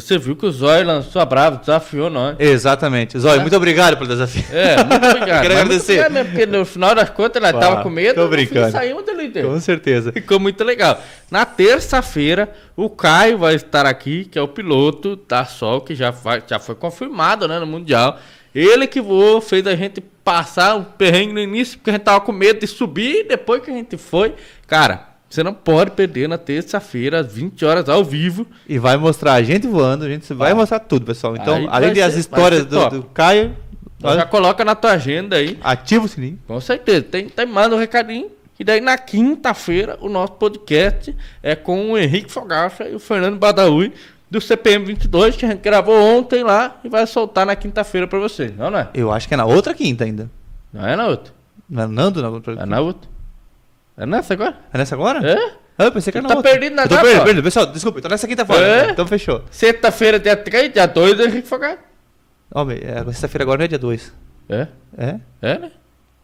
você 0.00 0.18
viu 0.18 0.36
que 0.36 0.46
o 0.46 0.50
Zóio 0.50 0.86
lançou 0.86 1.20
a 1.20 1.24
Bravo, 1.24 1.58
desafiou 1.58 2.10
nós. 2.10 2.36
Exatamente. 2.38 3.18
Zóio, 3.18 3.40
muito 3.40 3.56
obrigado 3.56 3.96
pelo 3.96 4.08
desafio. 4.08 4.44
É, 4.52 4.76
muito 4.84 5.06
obrigado. 5.06 5.42
Quero 5.42 5.54
agradecer. 5.54 6.00
muito 6.00 6.12
mesmo, 6.12 6.30
porque 6.30 6.46
no 6.46 6.64
final 6.64 6.94
das 6.94 7.10
contas 7.10 7.42
ela 7.42 7.52
Pá, 7.52 7.58
tava 7.60 7.82
com 7.82 7.90
medo, 7.90 8.14
tô 8.14 8.28
brincando. 8.28 8.72
saímos 8.72 9.04
do 9.04 9.12
líder. 9.12 9.44
Com 9.44 9.58
certeza. 9.60 10.12
Ficou 10.12 10.38
muito 10.38 10.62
legal. 10.64 11.00
Na 11.30 11.44
terça-feira, 11.44 12.52
o 12.76 12.88
Caio 12.90 13.38
vai 13.38 13.54
estar 13.54 13.86
aqui, 13.86 14.24
que 14.24 14.38
é 14.38 14.42
o 14.42 14.48
piloto 14.48 15.16
da 15.28 15.44
Sol, 15.44 15.80
que 15.80 15.94
já, 15.94 16.10
vai, 16.10 16.42
já 16.46 16.58
foi 16.58 16.74
confirmado 16.74 17.48
né, 17.48 17.58
no 17.58 17.66
Mundial. 17.66 18.18
Ele 18.54 18.86
que 18.86 19.00
voou, 19.00 19.40
fez 19.40 19.66
a 19.66 19.76
gente 19.76 20.00
passar 20.00 20.76
um 20.76 20.82
perrengue 20.82 21.32
no 21.32 21.40
início, 21.40 21.78
porque 21.78 21.90
a 21.90 21.92
gente 21.92 22.02
tava 22.02 22.20
com 22.20 22.32
medo 22.32 22.60
de 22.60 22.66
subir, 22.66 23.26
depois 23.28 23.62
que 23.62 23.70
a 23.70 23.74
gente 23.74 23.96
foi. 23.96 24.34
Cara, 24.66 25.15
você 25.28 25.42
não 25.42 25.52
pode 25.52 25.90
perder 25.92 26.28
na 26.28 26.38
terça-feira, 26.38 27.20
às 27.20 27.32
20 27.32 27.64
horas, 27.64 27.88
ao 27.88 28.04
vivo. 28.04 28.46
E 28.68 28.78
vai 28.78 28.96
mostrar 28.96 29.34
a 29.34 29.42
gente 29.42 29.66
voando, 29.66 30.04
a 30.04 30.08
gente 30.08 30.32
vai 30.32 30.54
mostrar 30.54 30.78
tudo, 30.80 31.04
pessoal. 31.06 31.36
Então, 31.36 31.66
além 31.70 31.92
das 31.92 32.14
ser- 32.14 32.20
histórias 32.20 32.64
do, 32.64 32.88
do 32.90 33.02
Caio, 33.04 33.56
Então 33.98 34.14
já 34.14 34.24
coloca 34.26 34.64
na 34.64 34.74
tua 34.74 34.92
agenda 34.92 35.36
aí. 35.36 35.58
ativa 35.62 36.04
o 36.04 36.08
sininho. 36.08 36.38
Com 36.46 36.60
certeza. 36.60 37.02
Tem, 37.02 37.28
tem 37.28 37.46
manda 37.46 37.74
um 37.74 37.78
recadinho. 37.78 38.30
E 38.58 38.64
daí 38.64 38.80
na 38.80 38.96
quinta-feira 38.96 39.98
o 40.00 40.08
nosso 40.08 40.32
podcast 40.34 41.14
é 41.42 41.54
com 41.54 41.92
o 41.92 41.98
Henrique 41.98 42.32
Fogaça 42.32 42.84
e 42.88 42.94
o 42.94 42.98
Fernando 42.98 43.36
Badaui 43.36 43.92
do 44.30 44.40
CPM 44.40 44.84
22, 44.86 45.36
que 45.36 45.44
a 45.44 45.50
gente 45.50 45.60
gravou 45.60 45.94
ontem 46.02 46.42
lá 46.42 46.78
e 46.82 46.88
vai 46.88 47.06
soltar 47.06 47.44
na 47.44 47.54
quinta-feira 47.54 48.06
pra 48.06 48.18
você. 48.18 48.52
Não, 48.56 48.70
não 48.70 48.78
é? 48.78 48.88
Eu 48.94 49.12
acho 49.12 49.28
que 49.28 49.34
é 49.34 49.36
na 49.36 49.44
outra 49.44 49.74
quinta 49.74 50.04
ainda. 50.04 50.30
Não 50.72 50.86
é 50.86 50.96
na 50.96 51.06
outra. 51.06 51.32
Não 51.68 51.82
é 51.82 51.86
Nando 51.86 52.22
na 52.22 52.28
outra 52.30 52.54
É 52.54 52.64
na 52.66 52.80
outra. 52.80 53.08
É 53.98 54.04
nessa 54.06 54.34
agora? 54.34 54.56
É 54.72 54.78
nessa 54.78 54.94
agora? 54.94 55.26
É? 55.26 55.52
Ah, 55.78 55.84
eu 55.84 55.92
pensei 55.92 56.10
que 56.10 56.18
era 56.18 56.26
Tá 56.26 56.34
na 56.34 56.38
outra. 56.38 56.52
perdido 56.52 56.74
na 56.76 56.82
Eu 56.84 56.88
tô 56.88 56.94
data, 56.94 57.02
perdido, 57.06 57.20
ó. 57.20 57.24
perdido. 57.24 57.44
Pessoal, 57.44 57.66
desculpa, 57.66 57.98
então 57.98 58.10
nessa 58.10 58.26
quinta-feira. 58.26 58.66
É? 58.66 58.90
Então 58.90 59.06
fechou. 59.06 59.42
Sexta-feira, 59.50 60.18
dia 60.18 60.36
3, 60.36 60.72
dia 60.72 60.86
2, 60.86 61.20
Henrique 61.20 61.48
Fogaça. 61.48 61.78
Ó, 62.54 62.64
meu, 62.64 62.76
é, 62.76 63.04
sexta-feira 63.06 63.44
agora 63.44 63.58
não 63.58 63.64
é 63.64 63.68
dia 63.68 63.78
2. 63.78 64.12
É? 64.48 64.66
É? 64.96 65.14
É, 65.42 65.58
né? 65.58 65.70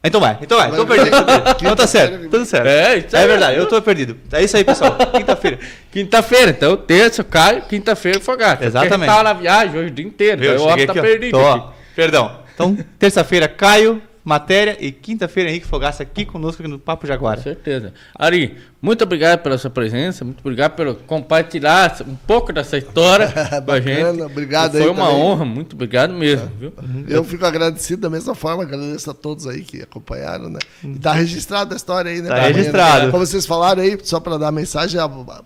Então 0.05 0.21
vai, 0.21 0.37
então 0.41 0.59
vai. 0.59 0.71
Tô 0.71 0.85
perdido. 0.87 1.17
Então 1.61 1.77
tá 1.77 1.87
certo, 1.87 2.29
tudo 2.29 2.45
certo. 2.45 2.67
É, 2.67 2.99
isso 2.99 3.17
É 3.17 3.27
verdade, 3.27 3.57
eu 3.57 3.69
tô 3.69 3.81
perdido. 3.81 4.17
É 4.33 4.43
isso 4.43 4.57
aí, 4.57 4.65
pessoal. 4.65 4.97
Quinta-feira. 4.97 5.59
Quinta-feira, 5.93 6.51
então 6.51 6.77
terça, 6.77 7.23
Caio, 7.23 7.63
quinta-feira, 7.63 8.19
Fogaça. 8.21 8.65
Exatamente. 8.65 8.99
Gente 9.01 9.07
tava 9.09 9.23
na 9.23 9.33
viagem 9.33 9.79
hoje 9.79 9.89
o 9.89 9.91
dia 9.93 10.05
inteiro. 10.07 10.41
Viu? 10.41 10.53
Então 10.55 10.65
o 10.65 10.69
homem 10.69 10.79
Cheguei 10.81 10.87
tá 10.87 10.93
aqui, 10.93 11.01
ó. 11.01 11.03
perdido. 11.03 11.39
Tô, 11.39 11.45
ó. 11.45 11.73
Perdão. 11.95 12.39
Então, 12.55 12.79
terça-feira, 12.99 13.47
Caio, 13.49 14.03
matéria 14.25 14.77
e 14.81 14.93
quinta-feira, 14.93 15.51
Henrique 15.51 15.67
Fogaça 15.67 16.03
aqui 16.03 16.25
conosco 16.25 16.63
aqui 16.63 16.71
no 16.71 16.79
Papo 16.79 17.07
Jaguar. 17.07 17.37
Com 17.37 17.43
certeza. 17.43 17.93
Ari, 18.15 18.57
muito 18.81 19.03
obrigado 19.03 19.41
pela 19.41 19.59
sua 19.59 19.71
presença, 19.71 20.25
muito 20.25 20.41
obrigado 20.41 20.73
por 20.73 20.95
compartilhar 21.07 21.97
um 22.07 22.15
pouco 22.15 22.53
dessa 22.53 22.79
história 22.79 23.33
com 23.65 23.73
a 23.73 23.81
gente. 23.81 24.23
obrigado 24.23 24.73
Foi 24.73 24.83
aí 24.83 24.89
uma 24.89 25.07
também. 25.07 25.21
honra, 25.23 25.45
muito 25.45 25.75
obrigado 25.75 26.13
mesmo, 26.13 26.51
viu? 26.59 26.73
Eu 27.09 27.25
fico 27.25 27.45
agradecido 27.45 28.03
da 28.03 28.11
mesma 28.11 28.35
forma, 28.35 28.63
agradeço 28.63 29.11
a 29.11 29.15
todos 29.15 29.47
aí 29.47 29.63
que 29.63 29.83
acompanharam, 29.83 30.49
né? 30.49 30.59
E 30.85 30.99
tá 30.99 31.13
registrada 31.13 31.75
a 31.75 31.77
história 31.77 32.11
aí, 32.11 32.23
né? 32.23 32.29
Tá 32.29 32.37
amanhã, 32.37 32.53
registrado. 32.53 33.07
né? 33.07 33.11
Como 33.11 33.27
vocês 33.27 33.45
falaram 33.47 33.83
aí, 33.83 33.99
só 34.03 34.21
para 34.21 34.39
dar 34.39 34.49
a 34.49 34.53
mensagem, 34.53 35.01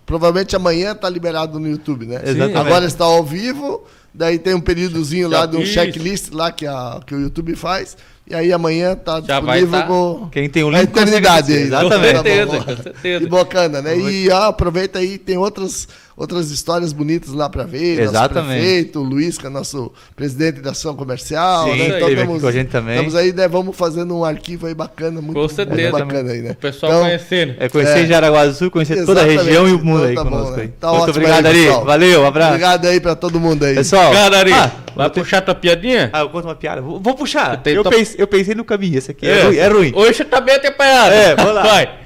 provavelmente 0.05 0.55
amanhã 0.55 0.93
tá 0.93 1.09
liberado 1.09 1.59
no 1.59 1.67
YouTube, 1.67 2.05
né? 2.05 2.21
Exatamente. 2.23 2.57
Agora 2.57 2.85
está 2.85 3.05
ao 3.05 3.23
vivo, 3.23 3.85
daí 4.13 4.37
tem 4.39 4.53
um 4.53 4.61
períodozinho 4.61 5.27
lá 5.27 5.45
do 5.45 5.61
Isso. 5.61 5.73
checklist 5.73 6.31
lá 6.31 6.51
que, 6.51 6.65
a, 6.65 6.99
que 7.05 7.13
o 7.15 7.19
YouTube 7.21 7.55
faz. 7.55 7.97
E 8.29 8.35
aí 8.35 8.51
amanhã 8.51 8.93
tá 8.93 9.21
Já 9.21 9.39
vai 9.39 9.61
disponível 9.61 9.79
tá- 9.79 9.87
com 9.87 10.29
Quem 10.29 10.49
tem 10.49 10.63
o 10.63 10.67
a 10.67 10.71
link 10.81 10.87
consegue 10.91 11.09
eternidade 11.15 11.53
aí. 11.53 11.61
Exatamente. 11.63 12.13
Tá 12.13 12.23
bom, 12.23 12.23
certeza, 12.23 12.75
com 12.75 12.83
certeza. 12.83 13.23
E 13.23 13.27
bacana, 13.29 13.81
né? 13.81 13.97
E 13.97 14.29
ah, 14.31 14.47
aproveita 14.47 14.99
aí, 14.99 15.17
tem 15.17 15.37
outras, 15.37 15.87
outras 16.17 16.49
histórias 16.49 16.91
bonitas 16.91 17.31
lá 17.31 17.47
para 17.47 17.63
ver. 17.63 17.97
Nosso 17.99 18.09
Exatamente. 18.09 18.59
prefeito, 18.59 18.99
o 18.99 19.03
Luiz, 19.03 19.37
que 19.37 19.45
é 19.45 19.49
nosso 19.49 19.91
presidente 20.15 20.59
da 20.61 20.71
ação 20.71 20.95
comercial. 20.95 21.65
Sim, 21.65 21.77
né? 21.77 21.99
esteve 21.99 22.21
aqui 22.21 22.39
com 22.39 22.47
a 22.47 22.51
gente 22.51 22.69
também. 22.69 22.95
Estamos 22.95 23.15
aí, 23.15 23.31
né? 23.31 23.47
Vamos 23.47 23.77
fazendo 23.77 24.17
um 24.17 24.25
arquivo 24.25 24.65
aí 24.65 24.73
bacana, 24.73 25.21
muito, 25.21 25.39
Com 25.39 25.47
certeza. 25.47 25.91
muito 25.91 26.05
bacana 26.07 26.31
aí, 26.31 26.41
né? 26.41 26.51
O 26.51 26.55
pessoal 26.55 26.91
Então, 26.91 27.03
conhecendo. 27.03 27.55
É 27.59 27.69
conhecer 27.69 27.99
É. 27.99 28.05
Jaraguá 28.07 28.45
do 28.47 28.53
Sul, 28.55 28.71
conhecer 28.71 29.05
toda 29.05 29.21
a 29.21 29.23
região 29.25 29.67
e 29.67 29.73
o 29.73 29.77
mundo 29.85 29.99
Então 29.99 30.09
aí 30.09 30.15
tá 30.15 30.23
bom, 30.23 30.29
conosco 30.31 30.55
né? 30.57 30.61
aí. 30.63 30.67
Tá 30.69 30.87
Muito 30.89 31.01
ótimo 31.03 31.17
obrigado, 31.17 31.45
aí, 31.45 31.69
Ari. 31.69 31.85
Valeu, 31.85 32.21
um 32.21 32.25
abraço. 32.25 32.49
Obrigado 32.49 32.85
aí 32.87 32.99
para 32.99 33.15
todo 33.15 33.39
mundo 33.39 33.63
aí. 33.63 33.75
Pessoal, 33.75 34.11
Cara, 34.11 34.39
Ari, 34.39 34.53
ah, 34.53 34.71
vai 34.95 35.09
puxar 35.11 35.41
tua 35.41 35.53
piadinha? 35.53 36.09
ah, 36.11 36.21
eu 36.21 36.29
conto 36.29 36.45
uma 36.47 36.55
piada. 36.55 36.81
Vou, 36.81 36.99
vou 36.99 37.13
puxar. 37.13 37.61
Eu 37.63 37.73
Eu, 37.75 37.83
to- 37.83 37.89
pensei, 37.91 38.15
eu 38.19 38.27
pensei 38.27 38.55
no 38.55 38.65
caminho. 38.65 38.97
Esse 38.97 39.11
aqui 39.11 39.27
é, 39.27 39.43
ruim. 39.43 39.55
É 39.57 39.67
ruim. 39.67 39.91
Hoje 39.95 40.23
tá 40.25 40.41
bem 40.41 40.55
atrapalhado. 40.55 41.13
É, 41.13 41.35
vamos 41.35 41.53
lá. 41.53 41.61
Vai. 41.61 41.99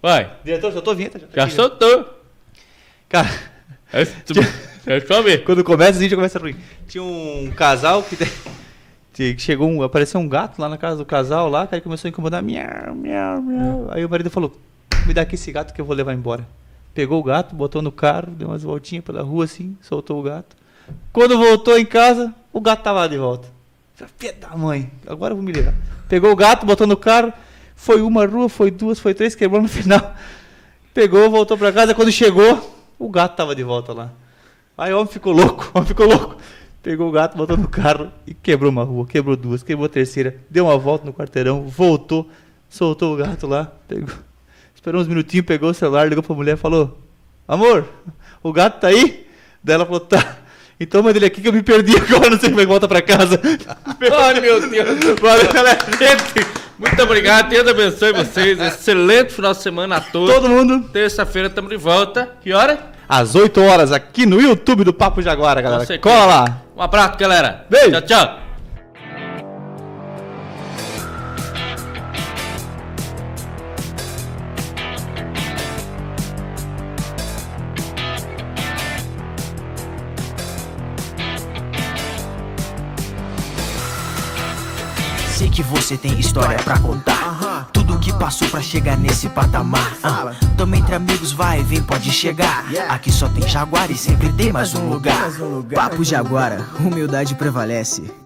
Vai. 0.00 0.30
Diretor, 0.44 0.72
soltou 0.72 0.92
a 0.92 0.94
vinheta. 0.96 1.18
Já, 1.18 1.26
tá 1.26 1.32
Já 1.34 1.42
aqui, 1.44 1.50
né? 1.52 1.56
soltou. 1.56 2.15
Cara, 3.08 3.28
É, 3.92 4.02
é 4.86 5.00
só 5.00 5.22
ver. 5.22 5.44
quando 5.44 5.62
começa, 5.64 5.98
a 5.98 6.02
gente 6.02 6.14
começa 6.14 6.38
ruim. 6.38 6.56
Tinha 6.88 7.02
um 7.02 7.50
casal 7.56 8.02
que, 9.12 9.36
chegou, 9.38 9.68
um, 9.68 9.82
apareceu 9.82 10.20
um 10.20 10.28
gato 10.28 10.60
lá 10.60 10.68
na 10.68 10.76
casa 10.76 10.96
do 10.96 11.04
casal 11.04 11.48
lá, 11.48 11.66
cara, 11.66 11.80
começou 11.82 12.08
a 12.08 12.10
incomodar. 12.10 12.42
Miau, 12.42 12.94
miau, 12.94 13.40
miau. 13.42 13.88
Aí 13.90 14.04
o 14.04 14.08
marido 14.10 14.30
falou: 14.30 14.56
Me 15.06 15.14
dá 15.14 15.22
aqui 15.22 15.34
esse 15.36 15.50
gato 15.52 15.72
que 15.72 15.80
eu 15.80 15.84
vou 15.84 15.94
levar 15.96 16.14
embora. 16.14 16.46
Pegou 16.94 17.20
o 17.20 17.22
gato, 17.22 17.54
botou 17.54 17.82
no 17.82 17.92
carro, 17.92 18.28
deu 18.32 18.48
umas 18.48 18.62
voltinhas 18.62 19.04
pela 19.04 19.22
rua 19.22 19.44
assim, 19.44 19.76
soltou 19.82 20.18
o 20.18 20.22
gato. 20.22 20.56
Quando 21.12 21.36
voltou 21.36 21.78
em 21.78 21.84
casa, 21.84 22.34
o 22.52 22.60
gato 22.60 22.82
tava 22.82 23.00
lá 23.00 23.06
de 23.08 23.18
volta. 23.18 23.48
Falei, 23.94 24.12
Filha 24.18 24.34
da 24.40 24.56
mãe, 24.56 24.90
agora 25.06 25.32
eu 25.32 25.36
vou 25.36 25.44
me 25.44 25.52
levar. 25.52 25.74
Pegou 26.08 26.30
o 26.30 26.36
gato, 26.36 26.64
botou 26.64 26.86
no 26.86 26.96
carro, 26.96 27.32
foi 27.74 28.00
uma 28.00 28.24
rua, 28.26 28.48
foi 28.48 28.70
duas, 28.70 28.98
foi 28.98 29.12
três, 29.14 29.34
quebrou 29.34 29.60
no 29.60 29.68
final. 29.68 30.14
Pegou, 30.94 31.28
voltou 31.30 31.58
pra 31.58 31.70
casa, 31.72 31.94
quando 31.94 32.10
chegou, 32.12 32.75
o 32.98 33.08
gato 33.08 33.36
tava 33.36 33.54
de 33.54 33.62
volta 33.62 33.92
lá. 33.92 34.10
Aí 34.76 34.92
o 34.92 34.96
homem 34.96 35.12
ficou 35.12 35.32
louco, 35.32 35.70
o 35.72 35.78
homem 35.78 35.88
ficou 35.88 36.06
louco. 36.06 36.36
Pegou 36.82 37.08
o 37.08 37.10
gato, 37.10 37.36
botou 37.36 37.56
no 37.56 37.66
carro 37.66 38.12
e 38.26 38.32
quebrou 38.32 38.70
uma 38.70 38.84
rua, 38.84 39.06
quebrou 39.06 39.36
duas, 39.36 39.62
quebrou 39.62 39.86
a 39.86 39.88
terceira, 39.88 40.36
deu 40.48 40.66
uma 40.66 40.78
volta 40.78 41.04
no 41.04 41.12
quarteirão, 41.12 41.62
voltou, 41.62 42.30
soltou 42.68 43.14
o 43.14 43.16
gato 43.16 43.46
lá, 43.46 43.72
pegou, 43.88 44.14
esperou 44.72 45.00
uns 45.00 45.08
minutinhos, 45.08 45.44
pegou 45.44 45.70
o 45.70 45.74
celular, 45.74 46.08
ligou 46.08 46.22
pra 46.22 46.36
mulher 46.36 46.54
e 46.54 46.56
falou: 46.56 46.96
Amor, 47.48 47.88
o 48.42 48.52
gato 48.52 48.80
tá 48.80 48.88
aí? 48.88 49.26
Daí 49.64 49.74
ela 49.74 49.84
falou: 49.84 50.00
Tá. 50.00 50.38
Então 50.78 51.02
manda 51.02 51.18
ele 51.18 51.26
aqui 51.26 51.40
que 51.40 51.48
eu 51.48 51.52
me 51.52 51.62
perdi 51.62 51.96
agora, 51.98 52.30
não 52.30 52.38
sei 52.38 52.50
como 52.50 52.60
é 52.60 52.64
que 52.64 52.68
volta 52.68 52.86
pra 52.86 53.02
casa. 53.02 53.40
Ai, 54.00 54.40
meu 54.40 54.60
Deus. 54.68 55.18
Valeu, 55.20 55.52
galera. 55.52 55.78
Muito 56.78 57.02
obrigado. 57.02 57.48
Deus 57.48 57.66
abençoe 57.66 58.12
vocês. 58.12 58.60
Excelente 58.60 59.32
final 59.32 59.52
de 59.52 59.62
semana 59.62 59.96
a 59.96 60.00
todos. 60.00 60.34
Todo 60.34 60.48
mundo 60.48 60.88
Terça-feira 60.92 61.48
estamos 61.48 61.70
de 61.70 61.76
volta. 61.76 62.30
Que 62.42 62.52
hora? 62.52 62.96
às 63.08 63.34
8 63.34 63.62
horas 63.62 63.92
aqui 63.92 64.26
no 64.26 64.40
YouTube 64.40 64.82
do 64.84 64.92
Papo 64.92 65.22
Jaguara, 65.22 65.60
galera. 65.62 65.98
Cola 65.98 66.24
lá. 66.26 66.62
Um 66.76 66.82
abraço, 66.82 67.16
galera. 67.18 67.64
Beijo. 67.70 67.92
Tchau, 67.92 68.02
tchau. 68.02 68.45
Que 85.56 85.62
você 85.62 85.96
tem 85.96 86.20
história 86.20 86.58
pra 86.58 86.78
contar. 86.78 87.70
Tudo 87.72 87.98
que 87.98 88.12
passou 88.12 88.46
pra 88.48 88.60
chegar 88.60 88.94
nesse 88.98 89.26
patamar. 89.30 89.96
Ah, 90.02 90.34
Tamo 90.54 90.74
entre 90.74 90.94
amigos, 90.94 91.32
vai, 91.32 91.62
vem, 91.62 91.82
pode 91.82 92.12
chegar. 92.12 92.66
Aqui 92.90 93.10
só 93.10 93.26
tem 93.26 93.48
Jaguar 93.48 93.90
e 93.90 93.96
sempre 93.96 94.30
tem 94.34 94.52
mais 94.52 94.74
um 94.74 94.86
lugar. 94.90 95.30
Papo 95.74 96.04
Jaguara, 96.04 96.66
humildade 96.78 97.34
prevalece. 97.34 98.25